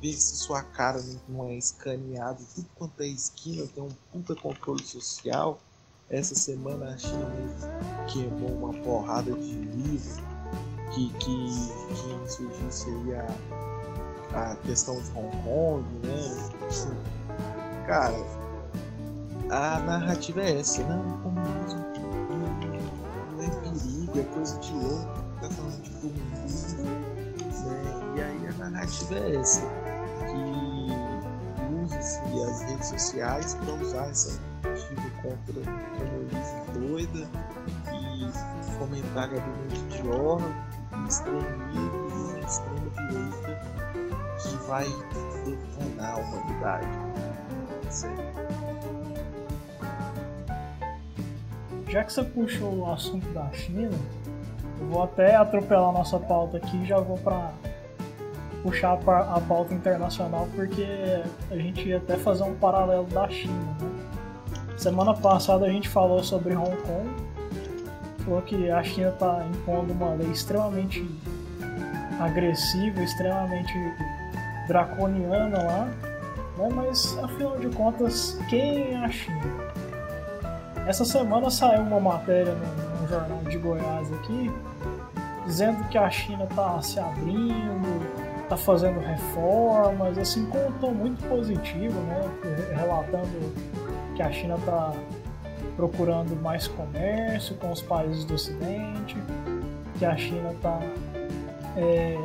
ver 0.00 0.12
se 0.12 0.36
sua 0.36 0.62
cara 0.62 1.02
não 1.28 1.46
é 1.46 1.54
escaneada, 1.54 2.38
tudo 2.54 2.66
quanto 2.74 3.02
é 3.02 3.06
esquina, 3.06 3.66
tem 3.74 3.82
um 3.82 3.90
puta 4.12 4.34
controle 4.34 4.84
social. 4.84 5.60
Essa 6.08 6.34
semana 6.34 6.90
a 6.90 6.98
China 6.98 7.30
queimou 8.08 8.50
uma 8.50 8.74
porrada 8.82 9.32
de 9.32 9.52
livro 9.52 10.22
que, 10.92 11.08
que, 11.10 11.48
que 11.94 12.24
insurgisse 12.24 12.90
aí 12.90 13.14
a, 13.14 14.52
a 14.52 14.56
questão 14.56 15.00
de 15.00 15.10
Hong 15.12 15.42
Kong, 15.44 15.84
né? 16.02 16.66
Assim, 16.68 16.90
Cara, 17.86 18.14
a 19.50 19.80
narrativa 19.80 20.42
é 20.42 20.60
essa, 20.60 20.82
comunismo 20.84 20.94
não, 20.94 22.38
não 22.38 23.42
é 23.42 23.50
perigo, 23.60 24.18
é 24.18 24.22
coisa 24.34 24.58
de 24.60 24.72
louco, 24.72 25.24
tá 25.40 25.50
falando 25.50 25.82
de 25.82 25.90
comunismo, 25.90 26.84
né? 26.84 27.00
E 28.16 28.22
aí 28.22 28.48
a 28.48 28.52
narrativa 28.70 29.14
é 29.18 29.36
essa, 29.36 29.62
que 30.26 30.42
use-se 31.82 32.20
as 32.42 32.62
redes 32.62 32.88
sociais 32.88 33.54
para 33.54 33.74
usar 33.74 34.06
essa 34.08 34.40
narrativa 34.62 35.10
contra 35.22 35.60
o 35.60 35.64
comunismo 35.98 36.64
doida 36.74 37.28
e 37.92 38.72
fomentar 38.78 39.30
gabinete 39.30 40.02
de 40.02 40.08
ódio, 40.08 40.54
extremismo 41.08 42.36
e 42.36 42.44
extrema 42.44 42.90
direita 43.08 43.52
que 44.42 44.56
vai 44.68 44.86
detonar 45.44 46.14
a 46.14 46.18
humanidade. 46.18 46.86
Certo? 47.90 48.69
Já 51.90 52.04
que 52.04 52.12
você 52.12 52.22
puxou 52.22 52.72
o 52.78 52.92
assunto 52.92 53.26
da 53.32 53.50
China, 53.50 53.90
eu 54.80 54.86
vou 54.86 55.02
até 55.02 55.34
atropelar 55.34 55.92
nossa 55.92 56.20
pauta 56.20 56.58
aqui 56.58 56.76
e 56.76 56.86
já 56.86 57.00
vou 57.00 57.18
para 57.18 57.50
puxar 58.62 58.92
a 58.92 59.40
pauta 59.40 59.74
internacional 59.74 60.46
porque 60.54 60.86
a 61.50 61.56
gente 61.56 61.88
ia 61.88 61.96
até 61.96 62.16
fazer 62.16 62.44
um 62.44 62.54
paralelo 62.54 63.06
da 63.06 63.28
China. 63.28 63.76
Né? 63.80 64.76
Semana 64.78 65.14
passada 65.14 65.66
a 65.66 65.68
gente 65.68 65.88
falou 65.88 66.22
sobre 66.22 66.54
Hong 66.54 66.76
Kong, 66.76 67.10
falou 68.24 68.42
que 68.42 68.70
a 68.70 68.82
China 68.84 69.08
está 69.08 69.44
impondo 69.52 69.92
uma 69.92 70.14
lei 70.14 70.30
extremamente 70.30 71.04
agressiva, 72.20 73.02
extremamente 73.02 73.74
draconiana 74.68 75.58
lá, 75.58 75.88
né? 76.56 76.68
mas 76.72 77.18
afinal 77.18 77.58
de 77.58 77.68
contas, 77.70 78.38
quem 78.48 78.92
é 78.92 78.96
a 78.96 79.08
China? 79.10 79.69
Essa 80.90 81.04
semana 81.04 81.48
saiu 81.50 81.82
uma 81.82 82.00
matéria 82.00 82.52
no, 82.52 83.06
jornal 83.06 83.38
de 83.48 83.56
Goiás 83.58 84.12
aqui, 84.12 84.50
dizendo 85.46 85.84
que 85.84 85.96
a 85.96 86.10
China 86.10 86.42
está 86.50 86.82
se 86.82 86.98
abrindo, 86.98 88.04
está 88.42 88.56
fazendo 88.56 88.98
reformas, 88.98 90.18
assim, 90.18 90.46
com 90.46 90.58
um 90.58 90.72
tom 90.80 90.90
muito 90.90 91.24
positivo, 91.28 91.94
né? 92.00 92.28
Relatando 92.74 93.54
que 94.16 94.20
a 94.20 94.32
China 94.32 94.56
está 94.56 94.92
procurando 95.76 96.34
mais 96.42 96.66
comércio 96.66 97.54
com 97.54 97.70
os 97.70 97.80
países 97.80 98.24
do 98.24 98.34
Ocidente, 98.34 99.16
que 99.96 100.04
a 100.04 100.16
China 100.16 100.50
está 100.50 100.80
é, 101.76 102.18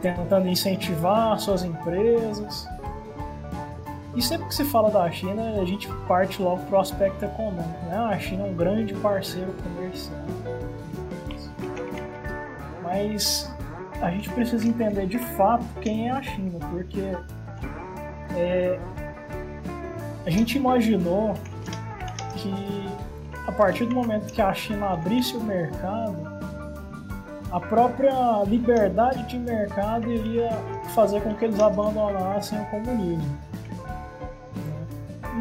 tentando 0.00 0.48
incentivar 0.48 1.38
suas 1.38 1.62
empresas. 1.62 2.66
E 4.16 4.22
sempre 4.22 4.48
que 4.48 4.54
se 4.54 4.64
fala 4.64 4.90
da 4.90 5.10
China, 5.10 5.60
a 5.60 5.64
gente 5.66 5.86
parte 6.08 6.40
logo 6.40 6.62
para 6.64 6.78
o 6.78 6.80
aspecto 6.80 7.22
econômico. 7.22 7.84
Né? 7.84 7.98
A 7.98 8.18
China 8.18 8.46
é 8.46 8.50
um 8.50 8.54
grande 8.54 8.94
parceiro 8.94 9.52
comercial. 9.62 10.24
Mas 12.82 13.54
a 14.00 14.10
gente 14.10 14.30
precisa 14.30 14.66
entender 14.66 15.06
de 15.06 15.18
fato 15.18 15.66
quem 15.82 16.08
é 16.08 16.12
a 16.12 16.22
China, 16.22 16.58
porque 16.70 17.14
é, 18.34 18.80
a 20.24 20.30
gente 20.30 20.56
imaginou 20.56 21.34
que 22.36 22.54
a 23.46 23.52
partir 23.52 23.84
do 23.84 23.94
momento 23.94 24.32
que 24.32 24.40
a 24.40 24.54
China 24.54 24.94
abrisse 24.94 25.36
o 25.36 25.40
mercado, 25.42 26.16
a 27.52 27.60
própria 27.60 28.42
liberdade 28.46 29.24
de 29.24 29.38
mercado 29.38 30.10
iria 30.10 30.48
fazer 30.94 31.20
com 31.20 31.34
que 31.34 31.44
eles 31.44 31.60
abandonassem 31.60 32.58
o 32.58 32.64
comunismo 32.66 33.45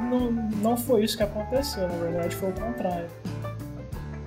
não, 0.06 0.32
não 0.32 0.78
foi 0.78 1.04
isso 1.04 1.18
que 1.18 1.24
aconteceu, 1.24 1.88
na 1.88 1.96
verdade 1.96 2.36
foi 2.36 2.50
o 2.50 2.54
contrário. 2.54 3.08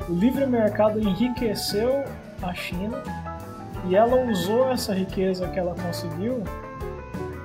O 0.08 0.12
livre 0.12 0.46
mercado 0.46 1.00
enriqueceu 1.00 2.04
a 2.42 2.54
China 2.54 3.02
e 3.86 3.94
ela 3.94 4.16
usou 4.24 4.70
essa 4.70 4.94
riqueza 4.94 5.46
que 5.48 5.58
ela 5.58 5.74
conseguiu 5.74 6.42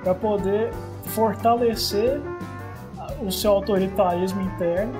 para 0.02 0.14
poder 0.14 0.70
fortalecer 1.06 2.20
o 3.20 3.30
seu 3.30 3.52
autoritarismo 3.52 4.42
interno 4.42 4.92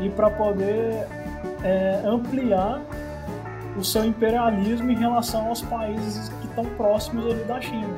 e 0.00 0.08
para 0.10 0.30
poder 0.30 1.06
é, 1.62 2.02
ampliar 2.04 2.80
o 3.76 3.84
seu 3.84 4.04
imperialismo 4.04 4.90
em 4.90 4.96
relação 4.96 5.48
aos 5.48 5.62
países 5.62 6.28
que 6.28 6.46
estão 6.46 6.64
próximos 6.76 7.26
ali 7.26 7.44
da 7.44 7.60
China. 7.60 7.94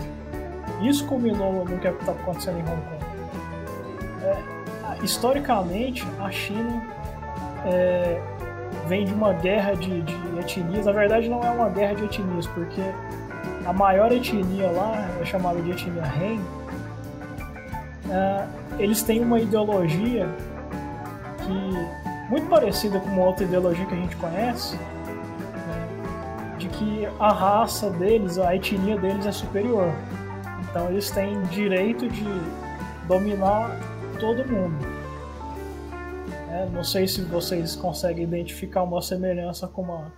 Isso 0.83 1.07
culminou 1.07 1.65
no 1.65 1.79
que 1.79 1.89
está 1.89 2.13
acontecendo 2.13 2.59
em 2.59 2.63
Hong 2.63 2.83
Kong. 2.83 3.02
É, 4.23 5.03
historicamente, 5.03 6.07
a 6.21 6.31
China 6.31 6.83
é, 7.65 8.21
vem 8.87 9.05
de 9.05 9.13
uma 9.13 9.33
guerra 9.33 9.75
de, 9.75 10.03
de, 10.03 10.39
etnias. 10.39 10.87
Na 10.87 10.93
verdade, 10.93 11.29
não 11.29 11.43
é 11.43 11.51
uma 11.51 11.69
guerra 11.69 11.95
de 11.95 12.05
etnias, 12.05 12.47
porque 12.49 12.83
a 13.65 13.73
maior 13.73 14.13
etnia 14.13 14.71
lá 14.71 15.09
é 15.21 15.25
chamada 15.25 15.61
de 15.61 15.71
etnia 15.71 16.03
Han. 16.03 16.41
É, 18.11 18.47
eles 18.79 19.03
têm 19.03 19.21
uma 19.23 19.41
ideologia 19.41 20.29
que 21.39 22.29
muito 22.29 22.49
parecida 22.49 22.99
com 22.99 23.09
uma 23.09 23.27
outra 23.27 23.45
ideologia 23.45 23.85
que 23.85 23.95
a 23.95 23.97
gente 23.97 24.17
conhece, 24.17 24.77
né, 24.77 25.89
de 26.59 26.69
que 26.69 27.09
a 27.19 27.33
raça 27.33 27.91
deles, 27.91 28.39
a 28.39 28.55
etnia 28.55 28.97
deles 28.97 29.27
é 29.27 29.33
superior. 29.33 29.93
Então 30.61 30.89
eles 30.89 31.11
têm 31.11 31.41
direito 31.43 32.09
de 32.09 32.25
dominar 33.07 33.77
todo 34.23 34.47
mundo. 34.47 34.77
É, 36.49 36.65
não 36.67 36.85
sei 36.85 37.09
se 37.09 37.23
vocês 37.23 37.75
conseguem 37.75 38.23
identificar 38.23 38.85
uma 38.85 39.03
semelhança 39.03 39.67
com 39.67 39.83
uma, 39.83 40.13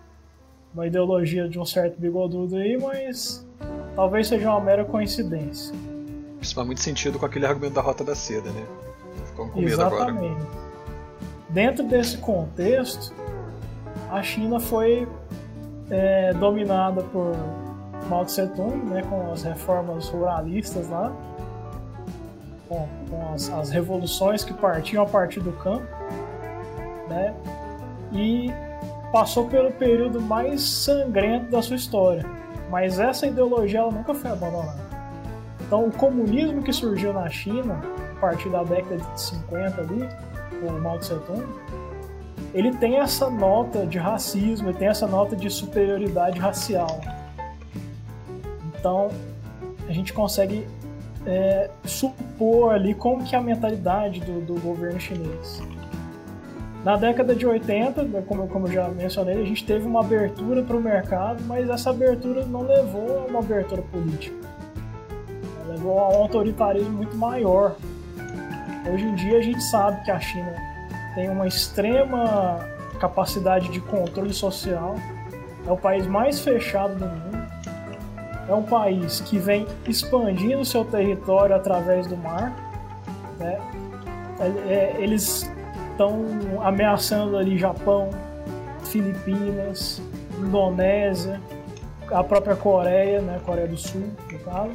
uma 0.74 0.86
ideologia 0.86 1.48
de 1.48 1.58
um 1.58 1.64
certo 1.64 1.98
bigodudo 1.98 2.56
aí, 2.56 2.76
mas 2.76 3.46
talvez 3.96 4.28
seja 4.28 4.50
uma 4.50 4.60
mera 4.60 4.84
coincidência. 4.84 5.74
Isso 6.38 6.54
faz 6.54 6.66
muito 6.66 6.82
sentido 6.82 7.18
com 7.18 7.24
aquele 7.24 7.46
argumento 7.46 7.72
da 7.72 7.80
rota 7.80 8.04
da 8.04 8.14
seda, 8.14 8.50
né? 8.50 8.66
Com 9.34 9.46
medo 9.46 9.60
Exatamente. 9.68 10.34
agora. 10.34 10.64
Dentro 11.48 11.86
desse 11.86 12.18
contexto, 12.18 13.14
a 14.10 14.22
China 14.22 14.60
foi 14.60 15.08
é, 15.90 16.34
dominada 16.34 17.02
por 17.04 17.34
Mao 18.10 18.26
Tse 18.26 18.46
Tung, 18.48 18.76
né, 18.84 19.02
com 19.08 19.32
as 19.32 19.44
reformas 19.44 20.08
ruralistas 20.08 20.90
lá, 20.90 21.10
com, 22.68 22.88
com 23.08 23.34
as, 23.34 23.50
as, 23.50 23.70
revoluções 23.70 24.44
que 24.44 24.54
partiam 24.54 25.02
a 25.02 25.06
partir 25.06 25.40
do 25.40 25.52
campo, 25.52 25.86
né? 27.08 27.34
E 28.12 28.50
passou 29.12 29.46
pelo 29.46 29.70
período 29.72 30.20
mais 30.20 30.62
sangrento 30.62 31.50
da 31.50 31.62
sua 31.62 31.76
história. 31.76 32.24
Mas 32.70 32.98
essa 32.98 33.26
ideologia 33.26 33.80
ela 33.80 33.92
nunca 33.92 34.14
foi 34.14 34.30
abandonada. 34.30 34.82
Então, 35.60 35.86
o 35.86 35.92
comunismo 35.92 36.62
que 36.62 36.72
surgiu 36.72 37.12
na 37.12 37.28
China, 37.28 37.80
a 38.16 38.20
partir 38.20 38.48
da 38.48 38.62
década 38.62 38.96
de 38.96 39.20
50 39.20 39.80
ali, 39.80 40.08
com 40.60 40.68
o 40.68 40.80
Mao 40.80 40.98
Tse 40.98 41.14
Tung, 41.26 41.44
ele 42.52 42.72
tem 42.76 42.98
essa 42.98 43.28
nota 43.30 43.86
de 43.86 43.98
racismo, 43.98 44.68
ele 44.68 44.78
tem 44.78 44.88
essa 44.88 45.06
nota 45.06 45.34
de 45.34 45.50
superioridade 45.50 46.38
racial. 46.38 47.00
Então, 48.78 49.10
a 49.88 49.92
gente 49.92 50.12
consegue 50.12 50.66
é, 51.26 51.70
supor 51.84 52.74
ali 52.74 52.94
como 52.94 53.24
que 53.24 53.34
é 53.34 53.38
a 53.38 53.42
mentalidade 53.42 54.20
do, 54.20 54.40
do 54.40 54.60
governo 54.60 55.00
chinês. 55.00 55.62
Na 56.84 56.96
década 56.96 57.34
de 57.34 57.46
80, 57.46 58.02
né, 58.02 58.22
como, 58.28 58.46
como 58.46 58.66
eu 58.66 58.72
já 58.72 58.88
mencionei, 58.88 59.40
a 59.40 59.44
gente 59.46 59.64
teve 59.64 59.86
uma 59.86 60.00
abertura 60.00 60.62
para 60.62 60.76
o 60.76 60.80
mercado, 60.80 61.42
mas 61.46 61.68
essa 61.70 61.88
abertura 61.88 62.44
não 62.44 62.60
levou 62.60 63.20
a 63.20 63.24
uma 63.24 63.38
abertura 63.38 63.80
política. 63.80 64.36
Ela 65.62 65.74
levou 65.74 65.98
a 65.98 66.10
um 66.10 66.22
autoritarismo 66.22 66.90
muito 66.90 67.16
maior. 67.16 67.76
Hoje 68.92 69.04
em 69.04 69.14
dia 69.14 69.38
a 69.38 69.42
gente 69.42 69.62
sabe 69.62 70.04
que 70.04 70.10
a 70.10 70.20
China 70.20 70.54
tem 71.14 71.30
uma 71.30 71.46
extrema 71.46 72.58
capacidade 73.00 73.70
de 73.70 73.80
controle 73.80 74.34
social, 74.34 74.96
é 75.66 75.72
o 75.72 75.76
país 75.78 76.06
mais 76.06 76.40
fechado 76.40 76.96
do 76.96 77.06
mundo, 77.06 77.43
é 78.48 78.54
um 78.54 78.62
país 78.62 79.20
que 79.20 79.38
vem 79.38 79.66
expandindo 79.86 80.64
seu 80.64 80.84
território 80.84 81.54
através 81.54 82.06
do 82.06 82.16
mar. 82.16 82.54
Né? 83.38 83.58
É, 84.40 84.72
é, 84.72 84.96
eles 84.98 85.50
estão 85.90 86.24
ameaçando 86.62 87.36
ali 87.36 87.56
Japão, 87.56 88.10
Filipinas, 88.84 90.02
Indonésia, 90.38 91.40
a 92.10 92.22
própria 92.22 92.56
Coreia, 92.56 93.20
né? 93.20 93.40
Coreia 93.44 93.68
do 93.68 93.76
Sul, 93.76 94.10
no 94.30 94.38
caso. 94.40 94.72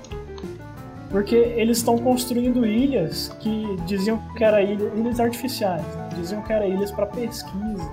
Porque 1.10 1.36
eles 1.36 1.80
estão 1.80 1.98
construindo 1.98 2.66
ilhas 2.66 3.30
que 3.40 3.76
diziam 3.86 4.20
que 4.36 4.44
eram 4.44 4.60
ilha, 4.60 4.92
ilhas 4.96 5.20
artificiais, 5.20 5.84
né? 5.96 6.10
diziam 6.16 6.42
que 6.42 6.54
eram 6.54 6.68
ilhas 6.68 6.92
para 6.92 7.06
pesquisa. 7.08 7.92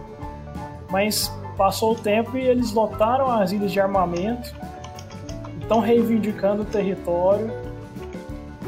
Mas 0.91 1.33
passou 1.57 1.93
o 1.93 1.95
tempo 1.95 2.37
e 2.37 2.43
eles 2.43 2.73
lotaram 2.73 3.31
as 3.31 3.53
ilhas 3.53 3.73
de 3.73 3.81
armamento 3.81 4.55
estão 5.67 5.81
reivindicando 5.81 6.63
o 6.63 6.65
território, 6.65 7.51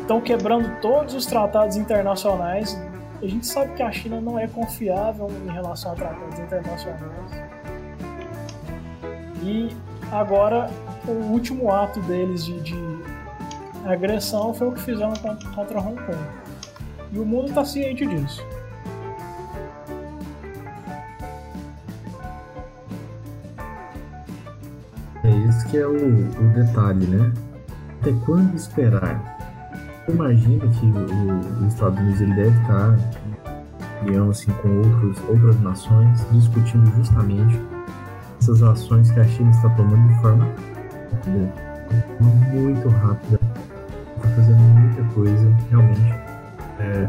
estão 0.01 0.21
quebrando 0.21 0.81
todos 0.81 1.15
os 1.15 1.27
tratados 1.27 1.77
internacionais. 1.77 2.77
A 3.23 3.27
gente 3.27 3.47
sabe 3.47 3.75
que 3.75 3.83
a 3.83 3.93
China 3.93 4.21
não 4.21 4.37
é 4.37 4.49
confiável 4.49 5.31
em 5.47 5.51
relação 5.51 5.93
a 5.93 5.95
tratados 5.95 6.39
internacionais. 6.41 7.43
E 9.45 9.69
agora 10.11 10.69
o 11.07 11.13
último 11.33 11.73
ato 11.73 12.01
deles 12.01 12.45
de, 12.45 12.61
de 12.63 12.79
agressão 13.85 14.53
foi 14.53 14.67
o 14.67 14.73
que 14.73 14.83
fizeram 14.83 15.15
contra, 15.15 15.49
contra 15.51 15.79
Hong 15.79 16.03
Kong. 16.03 16.19
E 17.13 17.19
o 17.19 17.25
mundo 17.25 17.49
está 17.49 17.65
ciente 17.65 18.05
disso. 18.05 18.45
Que 25.71 25.79
é 25.79 25.87
o, 25.87 25.93
o 25.93 26.49
detalhe, 26.55 27.07
né? 27.07 27.33
Até 28.01 28.13
quando 28.25 28.55
esperar? 28.55 29.39
Imagina 30.09 30.67
que 30.69 30.87
o, 30.87 31.67
os 31.67 31.75
Estados 31.75 31.99
Unidos 31.99 32.21
ele 32.21 32.35
deve 32.35 32.61
estar 32.61 32.97
união 34.03 34.31
assim, 34.31 34.51
com 34.63 34.69
outros, 34.79 35.19
outras 35.29 35.61
nações, 35.61 36.27
discutindo 36.33 36.91
justamente 36.97 37.61
essas 38.41 38.63
ações 38.63 39.11
que 39.11 39.21
a 39.21 39.25
China 39.25 39.51
está 39.51 39.69
tomando 39.71 40.09
de 40.09 40.21
forma 40.21 40.49
muito 42.51 42.89
rápida. 42.89 43.41
Está 44.17 44.29
fazendo 44.31 44.59
muita 44.59 45.15
coisa, 45.15 45.57
realmente. 45.71 46.15
É, 46.81 47.09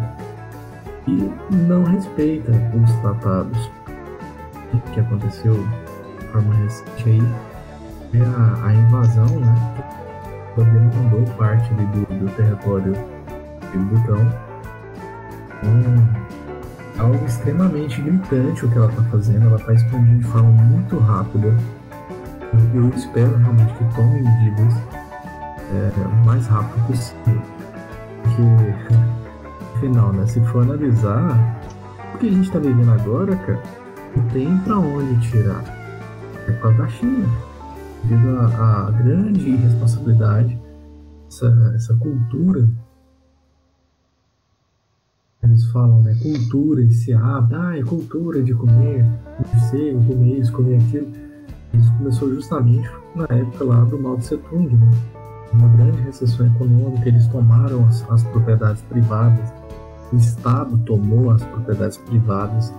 e 1.07 1.31
não 1.67 1.83
respeita 1.83 2.51
os 2.51 2.91
tratados. 3.01 3.71
O 4.73 4.77
que 4.91 4.99
aconteceu 4.99 5.53
de 6.19 6.27
forma 6.27 6.53
recente 6.55 7.09
aí 7.09 7.48
é 8.13 8.21
a, 8.21 8.67
a 8.67 8.73
invasão, 8.73 9.39
né? 9.39 9.83
Governo 10.55 10.91
mandou 10.95 11.23
parte 11.35 11.71
ali 11.73 11.85
do, 11.87 12.25
do 12.25 12.35
território 12.35 12.93
de 13.71 13.77
Butão. 13.77 14.27
Um, 15.63 17.01
algo 17.01 17.25
extremamente 17.25 18.01
gritante 18.01 18.65
o 18.65 18.69
que 18.69 18.77
ela 18.77 18.89
está 18.89 19.03
fazendo, 19.03 19.45
ela 19.45 19.57
está 19.57 19.73
expandindo 19.73 20.19
de 20.19 20.25
forma 20.25 20.49
muito 20.49 20.97
rápida. 20.97 21.55
Eu, 22.73 22.83
eu 22.83 22.89
espero 22.89 23.37
realmente 23.37 23.73
que 23.73 23.95
tomem 23.95 24.23
medidas 24.23 24.73
é, 25.71 25.91
o 26.05 26.25
mais 26.25 26.47
rápido 26.47 26.87
possível. 26.87 27.41
Porque, 28.23 28.95
afinal, 29.77 30.11
né, 30.13 30.25
se 30.25 30.41
for 30.41 30.63
analisar, 30.63 31.37
o 32.15 32.17
que 32.17 32.27
a 32.27 32.31
gente 32.31 32.47
está 32.47 32.59
vivendo 32.59 32.91
agora, 32.91 33.35
cara, 33.35 33.61
não 34.15 34.23
tem 34.29 34.57
para 34.59 34.79
onde 34.79 35.29
tirar. 35.29 35.63
É 36.47 36.51
por 36.53 36.61
causa 36.61 36.77
da 36.79 36.87
China 36.87 37.48
devido 38.03 38.39
à 38.39 38.91
grande 38.91 39.49
irresponsabilidade, 39.49 40.59
essa, 41.27 41.73
essa 41.75 41.93
cultura. 41.95 42.67
Eles 45.41 45.65
falam, 45.71 46.01
né? 46.01 46.15
Cultura, 46.21 46.83
esse 46.83 47.13
hábito, 47.13 47.55
ah, 47.55 47.77
é 47.77 47.83
cultura 47.83 48.43
de 48.43 48.53
comer 48.53 49.05
morcego, 49.37 50.03
comer 50.05 50.39
isso, 50.39 50.51
comer 50.51 50.77
aquilo. 50.77 51.07
Isso 51.73 51.93
começou 51.97 52.33
justamente 52.33 52.89
na 53.15 53.25
época 53.35 53.63
lá 53.63 53.83
do 53.85 53.99
Mao 53.99 54.17
Tse 54.17 54.37
Tung, 54.37 54.75
né? 54.75 54.91
Uma 55.53 55.67
grande 55.69 55.99
recessão 56.01 56.45
econômica, 56.45 57.07
eles 57.07 57.25
tomaram 57.27 57.87
as, 57.87 58.07
as 58.11 58.23
propriedades 58.23 58.83
privadas, 58.83 59.51
o 60.11 60.15
Estado 60.15 60.77
tomou 60.79 61.31
as 61.31 61.43
propriedades 61.43 61.97
privadas 61.97 62.73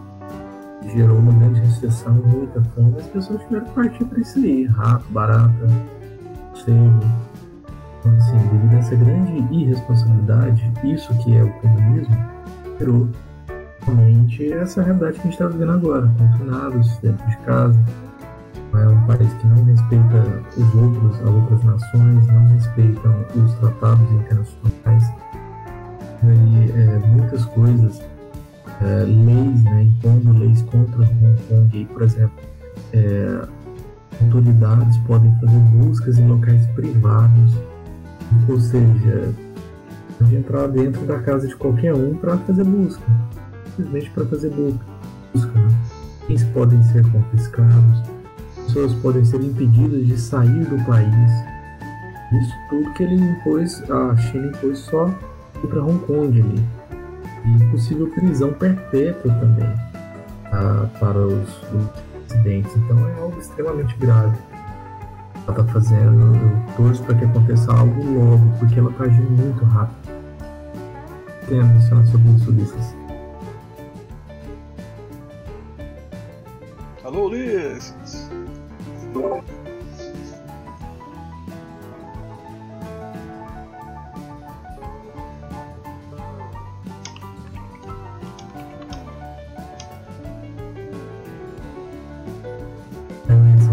gerou 0.88 1.18
uma 1.18 1.32
grande 1.32 1.60
recessão, 1.60 2.14
muita 2.14 2.62
fome, 2.62 2.96
as 2.98 3.06
pessoas 3.06 3.40
tiveram 3.42 3.64
que 3.66 3.72
partir 3.72 4.04
para 4.04 4.20
isso 4.20 4.38
aí, 4.38 4.64
rato, 4.66 5.04
barata, 5.10 5.66
cedo. 6.64 7.00
Então, 8.00 8.16
assim, 8.16 8.38
devido 8.48 8.74
a 8.74 8.78
essa 8.78 8.96
grande 8.96 9.54
irresponsabilidade, 9.54 10.72
isso 10.84 11.14
que 11.18 11.36
é 11.36 11.42
o 11.42 11.52
comunismo, 11.60 12.16
gerou 12.78 13.08
realmente 13.82 14.52
essa 14.52 14.82
realidade 14.82 15.14
que 15.14 15.20
a 15.20 15.24
gente 15.24 15.32
está 15.32 15.48
vivendo 15.48 15.72
agora, 15.72 16.10
confinados 16.18 16.96
dentro 16.98 17.26
de 17.28 17.36
casa. 17.38 17.78
É 18.72 18.88
um 18.88 19.06
país 19.06 19.32
que 19.34 19.46
não 19.48 19.64
respeita 19.64 20.42
os 20.56 20.74
outros, 20.74 21.20
as 21.20 21.28
outras 21.28 21.64
nações, 21.64 22.26
não 22.28 22.46
respeitam 22.48 23.26
os 23.34 23.52
tratados 23.54 24.12
internacionais. 24.12 25.12
E, 26.22 26.70
é, 26.72 26.98
muitas 27.08 27.44
coisas 27.46 28.00
é, 28.80 29.04
leis, 29.04 29.62
né, 29.64 29.82
impondo 29.82 30.32
leis 30.38 30.62
contra 30.62 31.02
Hong 31.02 31.42
Kong. 31.48 31.78
E, 31.78 31.84
por 31.86 32.02
exemplo, 32.02 32.36
é, 32.92 33.46
autoridades 34.22 34.96
podem 34.98 35.34
fazer 35.40 35.58
buscas 35.58 36.18
em 36.18 36.26
locais 36.26 36.66
privados, 36.68 37.54
ou 38.48 38.60
seja, 38.60 39.34
pode 40.18 40.36
entrar 40.36 40.66
dentro 40.68 41.04
da 41.06 41.18
casa 41.18 41.46
de 41.46 41.56
qualquer 41.56 41.94
um 41.94 42.14
para 42.14 42.36
fazer 42.38 42.64
busca, 42.64 43.02
simplesmente 43.76 44.10
para 44.10 44.24
fazer 44.26 44.50
busca. 44.50 45.52
Né? 45.52 45.68
Podem 46.54 46.80
ser 46.84 47.04
confiscados, 47.10 48.02
pessoas 48.54 48.94
podem 48.94 49.24
ser 49.24 49.42
impedidas 49.42 50.06
de 50.06 50.16
sair 50.16 50.64
do 50.64 50.76
país. 50.84 51.30
Isso 52.40 52.54
tudo 52.68 52.92
que 52.92 53.02
ele 53.02 53.16
impôs, 53.16 53.82
a 53.90 54.16
China 54.16 54.46
impôs 54.46 54.78
só 54.78 55.12
para 55.68 55.82
Hong 55.82 55.98
Kong 56.06 56.40
ali 56.40 56.79
e 57.44 57.64
possível 57.70 58.08
prisão 58.10 58.52
perpétua 58.52 59.32
também 59.34 59.72
ah, 60.52 60.86
para 60.98 61.18
os, 61.18 61.62
os 61.72 61.88
residentes. 62.28 62.74
Então 62.76 63.08
é 63.08 63.20
algo 63.20 63.38
extremamente 63.38 63.96
grave. 63.96 64.36
Ela 65.46 65.60
está 65.60 65.72
fazendo, 65.72 66.36
eu 66.36 66.76
torço 66.76 67.02
para 67.02 67.14
que 67.16 67.24
aconteça 67.24 67.72
algo 67.72 68.04
logo, 68.04 68.58
porque 68.58 68.78
ela 68.78 68.90
está 68.90 69.04
agindo 69.04 69.30
muito 69.30 69.64
rápido. 69.64 70.20
Tem 71.48 71.60
a 71.60 71.64
mencionar 71.64 72.06
sobre 72.06 72.30
isso, 72.30 72.50
Ulisses. 72.50 72.96
Alô, 77.02 77.26
Ulisses! 77.26 78.30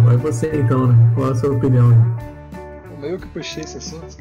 Vai 0.08 0.16
você 0.18 0.50
então, 0.56 0.88
né? 0.88 1.12
Qual 1.16 1.32
a 1.32 1.36
sua 1.36 1.52
opinião? 1.52 1.92
O 2.96 3.02
meio 3.02 3.20
que 3.20 3.28
puxei 3.28 3.64
esse 3.64 3.78
assunto. 3.78 4.18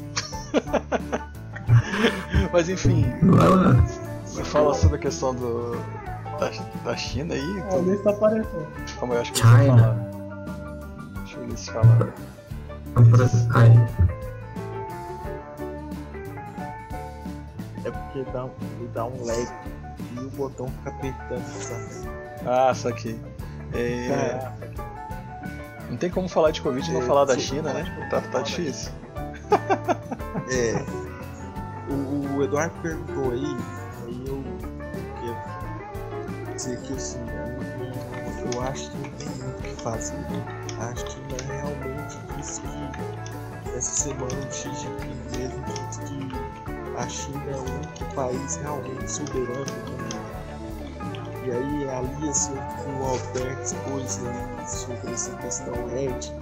Mas 2.51 2.67
enfim. 2.67 3.05
Vai 3.23 3.47
lá. 3.47 3.75
Fala 4.43 4.73
sobre 4.73 4.97
a 4.97 4.99
questão 4.99 5.33
do. 5.33 5.77
Da, 6.39 6.51
da 6.83 6.95
China 6.97 7.33
aí. 7.33 7.63
A 7.71 7.77
lista 7.77 8.03
tá 8.03 8.09
apareceu. 8.11 8.67
Como 8.99 9.13
eu 9.13 9.21
acho 9.21 9.31
que 9.31 9.39
China. 9.39 9.55
você 9.55 9.67
fala. 9.67 10.07
Deixa 11.23 11.37
eu 11.39 11.47
ver 11.47 11.57
se 11.57 11.71
fala. 11.71 12.13
Ai, 13.55 13.87
É 17.85 17.91
porque 17.91 18.25
dá, 18.33 18.45
um- 18.45 18.51
ele 18.79 18.89
dá 18.93 19.05
um 19.05 19.25
lag 19.25 19.47
e 20.15 20.19
o 20.19 20.29
botão 20.31 20.67
fica 20.67 20.89
apertando 20.89 21.39
essa 21.39 22.09
Ah, 22.45 22.71
isso 22.71 22.87
aqui. 22.87 23.17
É, 23.73 24.07
Caraca, 24.09 24.53
não 25.89 25.97
tem 25.97 26.09
como 26.09 26.27
falar 26.27 26.51
de 26.51 26.61
Covid 26.61 26.89
e 26.89 26.93
não 26.93 27.01
É, 27.01 27.05
falar 27.05 27.25
da 27.25 27.33
sim. 27.35 27.39
China, 27.41 27.73
né? 27.73 28.07
Tá, 28.09 28.21
tá 28.21 28.41
difícil. 28.41 28.91
É. 30.49 30.85
O, 31.89 32.37
o 32.37 32.43
Eduardo 32.43 32.73
perguntou 32.81 33.31
aí, 33.31 33.57
aí 34.05 34.23
eu 34.27 34.43
quero 36.45 36.55
dizer 36.55 36.79
que 36.81 36.93
assim, 36.93 37.19
eu, 37.19 38.53
eu 38.53 38.61
acho 38.61 38.91
que 38.91 38.97
não 38.97 39.09
tem 39.11 39.27
muito 39.29 39.59
o 39.59 39.61
que 39.61 39.81
fazer. 39.81 40.15
Né? 40.15 40.45
A 40.79 40.95
China 40.95 41.37
realmente 41.49 42.17
disse 42.37 42.61
que 42.61 43.69
essa 43.75 44.03
semana 44.03 44.47
o 44.47 44.51
Xi 44.53 44.69
Jinping 44.75 45.37
mesmo 45.37 45.63
disse 45.65 45.99
que 46.01 46.97
a 46.97 47.07
China 47.09 47.43
é 47.51 47.55
o 47.55 47.61
único 47.61 48.15
país 48.15 48.55
realmente 48.57 49.11
soberano 49.11 49.65
do 49.65 49.91
mundo. 49.91 50.16
E 51.47 51.49
aí 51.49 51.89
alia-se 51.89 52.51
com 52.83 53.05
Alberto 53.05 53.61
expôs 53.61 54.19
aí 54.25 54.67
sobre 54.67 55.13
essa 55.13 55.31
questão 55.37 55.73
ética 55.95 56.35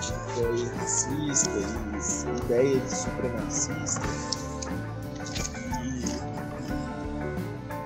de 0.00 0.12
ideia 0.40 0.70
racista 0.78 1.50
e 1.50 2.38
ideia 2.44 2.78
de 2.78 2.94
supremacista 2.94 4.06
e 5.82 6.04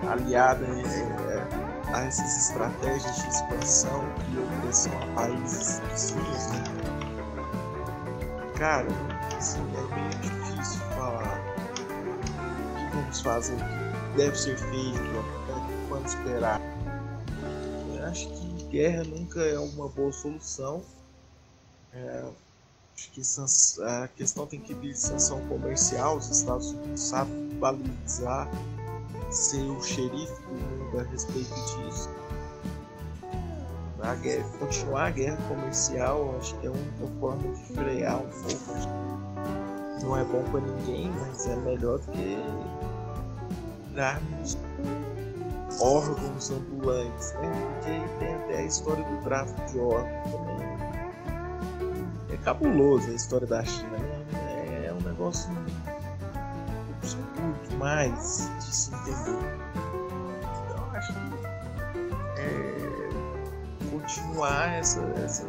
aliada 0.06 0.66
é, 0.66 1.48
a 1.94 2.04
essas 2.04 2.36
estratégias 2.36 3.22
de 3.22 3.28
expansão 3.28 4.04
e 4.28 4.38
opressão 4.38 4.92
a 5.02 5.06
países 5.14 5.80
vizinhos, 5.90 6.46
né? 6.48 6.62
Cara, 8.58 8.88
assim, 9.34 9.66
é 9.78 9.82
meio 9.94 10.10
difícil 10.20 10.82
falar. 10.94 11.40
O 11.70 11.72
que 12.76 12.84
vamos 12.96 13.20
fazer, 13.22 13.54
o 13.54 13.56
que 13.56 14.16
deve 14.18 14.38
ser 14.38 14.58
feito, 14.58 15.39
quando 16.00 16.06
esperar. 16.06 16.60
Eu 17.94 18.04
acho 18.06 18.28
que 18.28 18.64
guerra 18.70 19.04
nunca 19.04 19.40
é 19.40 19.58
uma 19.58 19.88
boa 19.88 20.12
solução. 20.12 20.82
É, 21.92 22.24
Acho 22.94 23.10
que 23.12 23.22
a 23.82 24.08
questão 24.08 24.46
tem 24.46 24.60
que 24.60 24.74
vir 24.74 24.92
de 24.92 24.98
sanção 24.98 25.40
comercial. 25.46 26.18
Os 26.18 26.28
Estados 26.28 26.72
Unidos 26.72 27.00
sabem 27.00 27.48
balizar, 27.58 28.46
ser 29.30 29.62
o 29.70 29.82
xerife 29.82 30.42
do 30.42 30.52
mundo 30.52 31.00
a 31.00 31.02
respeito 31.04 31.48
disso. 31.48 32.10
A 34.02 34.14
guerra, 34.16 34.44
continuar 34.58 35.06
a 35.06 35.10
guerra 35.10 35.38
comercial, 35.48 36.36
acho 36.38 36.54
que 36.58 36.66
é 36.66 36.68
a 36.68 36.72
única 36.72 37.06
forma 37.20 37.54
de 37.54 37.62
frear 37.72 38.18
um 38.18 38.28
pouco. 38.28 38.74
Não 40.02 40.16
é 40.18 40.24
bom 40.24 40.44
para 40.50 40.60
ninguém, 40.60 41.10
mas 41.20 41.46
é 41.46 41.56
melhor 41.56 41.98
do 42.00 42.12
que 42.12 42.36
darmos 43.94 44.58
órgãos 45.80 46.50
ambulantes, 46.50 47.32
né? 47.34 47.50
Porque 47.74 48.24
tem 48.24 48.34
até 48.34 48.58
a 48.58 48.64
história 48.64 49.04
do 49.04 49.22
tráfico 49.22 49.60
de 49.70 49.78
órgãos 49.78 50.30
também. 50.30 50.60
É 52.30 52.36
cabuloso 52.44 53.10
a 53.10 53.14
história 53.14 53.46
da 53.46 53.64
China, 53.64 53.98
né? 53.98 54.86
É 54.86 54.92
um 54.92 55.00
negócio 55.02 55.50
obscuro 56.96 57.54
demais 57.68 58.50
de 58.58 58.74
se 58.74 58.94
entender. 58.94 59.38
Então 60.66 60.76
eu 60.76 60.96
acho 60.96 61.12
que 61.12 61.20
é, 62.40 63.90
continuar 63.90 64.74
essa, 64.74 65.00
essa, 65.24 65.46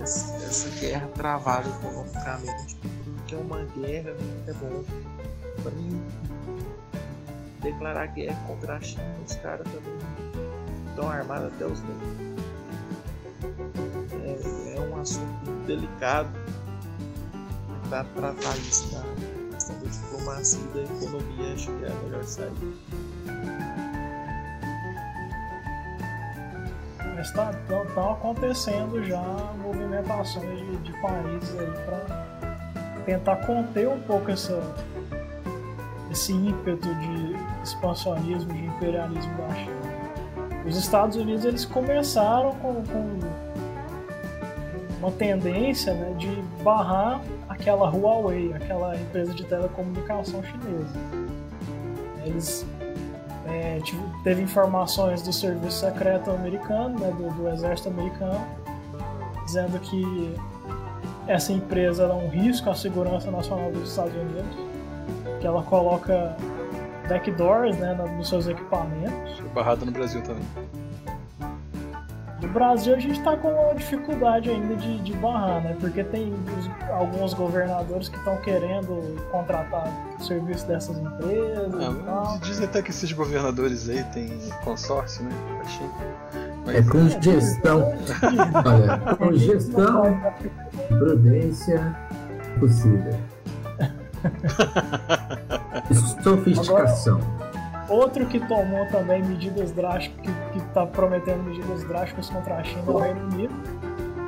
essa, 0.00 0.36
essa 0.44 0.80
guerra 0.80 1.08
travada 1.14 1.68
economicamente, 1.68 2.76
porque 3.16 3.34
é 3.34 3.38
uma 3.38 3.64
guerra 3.64 4.10
é 4.46 4.52
bom. 4.54 4.84
Pra 5.62 5.72
mim, 5.72 6.00
declarar 7.72 8.06
guerra 8.06 8.38
contra 8.46 8.76
a 8.76 8.80
China, 8.80 9.04
os 9.26 9.34
caras 9.36 9.66
também 9.68 9.98
estão 10.88 11.08
armados 11.10 11.52
até 11.52 11.66
os 11.66 11.80
dentes. 11.80 12.36
É, 14.24 14.76
é 14.76 14.80
um 14.80 15.00
assunto 15.00 15.50
delicado 15.66 16.30
para 17.88 18.04
tratar 18.04 18.56
isso 18.58 18.94
na 18.94 19.54
questão 19.54 19.76
da 19.78 19.88
diplomacia 19.88 20.60
e 20.60 20.74
da 20.74 20.82
economia, 20.82 21.54
acho 21.54 21.66
que 21.66 21.84
é 21.84 21.88
a 21.88 21.94
melhor 22.04 22.24
saída. 22.24 22.66
Mas 27.14 27.30
tá, 27.32 27.52
tão 27.94 28.12
acontecendo 28.12 29.02
já 29.04 29.22
movimentações 29.62 30.58
de, 30.58 30.76
de 30.78 30.92
países 31.00 31.58
aí 31.58 31.72
para 31.84 32.26
tentar 33.04 33.36
conter 33.46 33.88
um 33.88 34.00
pouco 34.02 34.30
essa, 34.30 34.60
esse 36.10 36.32
ímpeto 36.32 36.94
de 36.94 37.35
expansionismo, 37.66 38.52
de 38.52 38.64
imperialismo 38.64 39.34
da 39.36 39.54
China. 39.54 39.76
Os 40.66 40.76
Estados 40.76 41.16
Unidos 41.16 41.44
eles 41.44 41.64
começaram 41.64 42.52
com, 42.56 42.82
com 42.82 43.20
uma 44.98 45.12
tendência 45.12 45.94
né, 45.94 46.14
de 46.18 46.28
barrar 46.62 47.20
aquela 47.48 47.88
Huawei, 47.88 48.52
aquela 48.52 48.96
empresa 48.96 49.32
de 49.32 49.44
telecomunicação 49.44 50.42
chinesa. 50.42 50.98
Eles 52.24 52.66
é, 53.46 53.78
teve 54.24 54.42
informações 54.42 55.22
do 55.22 55.32
serviço 55.32 55.80
secreto 55.80 56.30
americano, 56.30 56.98
né, 56.98 57.12
do, 57.12 57.30
do 57.34 57.48
exército 57.48 57.88
americano, 57.88 58.44
dizendo 59.44 59.78
que 59.78 60.34
essa 61.28 61.52
empresa 61.52 62.04
era 62.04 62.14
um 62.14 62.28
risco 62.28 62.70
à 62.70 62.74
segurança 62.74 63.30
nacional 63.30 63.70
dos 63.70 63.90
Estados 63.90 64.14
Unidos, 64.14 64.56
que 65.40 65.46
ela 65.46 65.62
coloca 65.62 66.36
backdoors 67.08 67.76
né, 67.78 67.94
nos 68.16 68.28
seus 68.28 68.46
equipamentos. 68.46 69.38
Foi 69.38 69.48
barrado 69.50 69.84
no 69.86 69.92
Brasil 69.92 70.22
também. 70.22 70.42
No 72.42 72.48
Brasil 72.48 72.94
a 72.94 72.98
gente 72.98 73.18
está 73.18 73.34
com 73.36 73.48
uma 73.48 73.74
dificuldade 73.74 74.50
ainda 74.50 74.76
de, 74.76 74.98
de 74.98 75.12
barrar, 75.14 75.62
né? 75.62 75.74
Porque 75.80 76.04
tem 76.04 76.34
os- 76.58 76.90
alguns 76.92 77.32
governadores 77.32 78.10
que 78.10 78.16
estão 78.18 78.36
querendo 78.38 79.16
contratar 79.32 79.86
serviço 80.20 80.66
dessas 80.66 80.98
empresas 80.98 81.72
e 81.74 81.84
Ah, 81.84 81.94
tal. 82.04 82.38
diz 82.40 82.60
até 82.62 82.82
que 82.82 82.90
esses 82.90 83.10
governadores 83.12 83.88
aí 83.88 84.04
têm 84.12 84.38
consórcio, 84.62 85.24
né? 85.24 85.30
com 85.48 85.60
a 85.60 85.64
China. 85.64 85.90
É 86.68 86.80
Mas 86.82 86.90
com 86.90 87.22
gestão. 87.22 87.80
Olha, 88.66 89.16
com 89.16 89.32
gestão, 89.32 90.20
prudência 90.88 91.96
possível. 92.60 93.14
Sofisticação. 96.22 97.20
Outro 97.88 98.26
que 98.26 98.40
tomou 98.46 98.84
também 98.88 99.22
medidas 99.22 99.70
drásticas, 99.72 100.26
que 100.52 100.58
está 100.58 100.84
prometendo 100.86 101.42
medidas 101.44 101.84
drásticas 101.84 102.28
contra 102.30 102.56
a 102.56 102.64
China 102.64 102.82
é 102.86 102.90
o 102.90 102.98
Reino 102.98 103.20
Unido, 103.32 103.54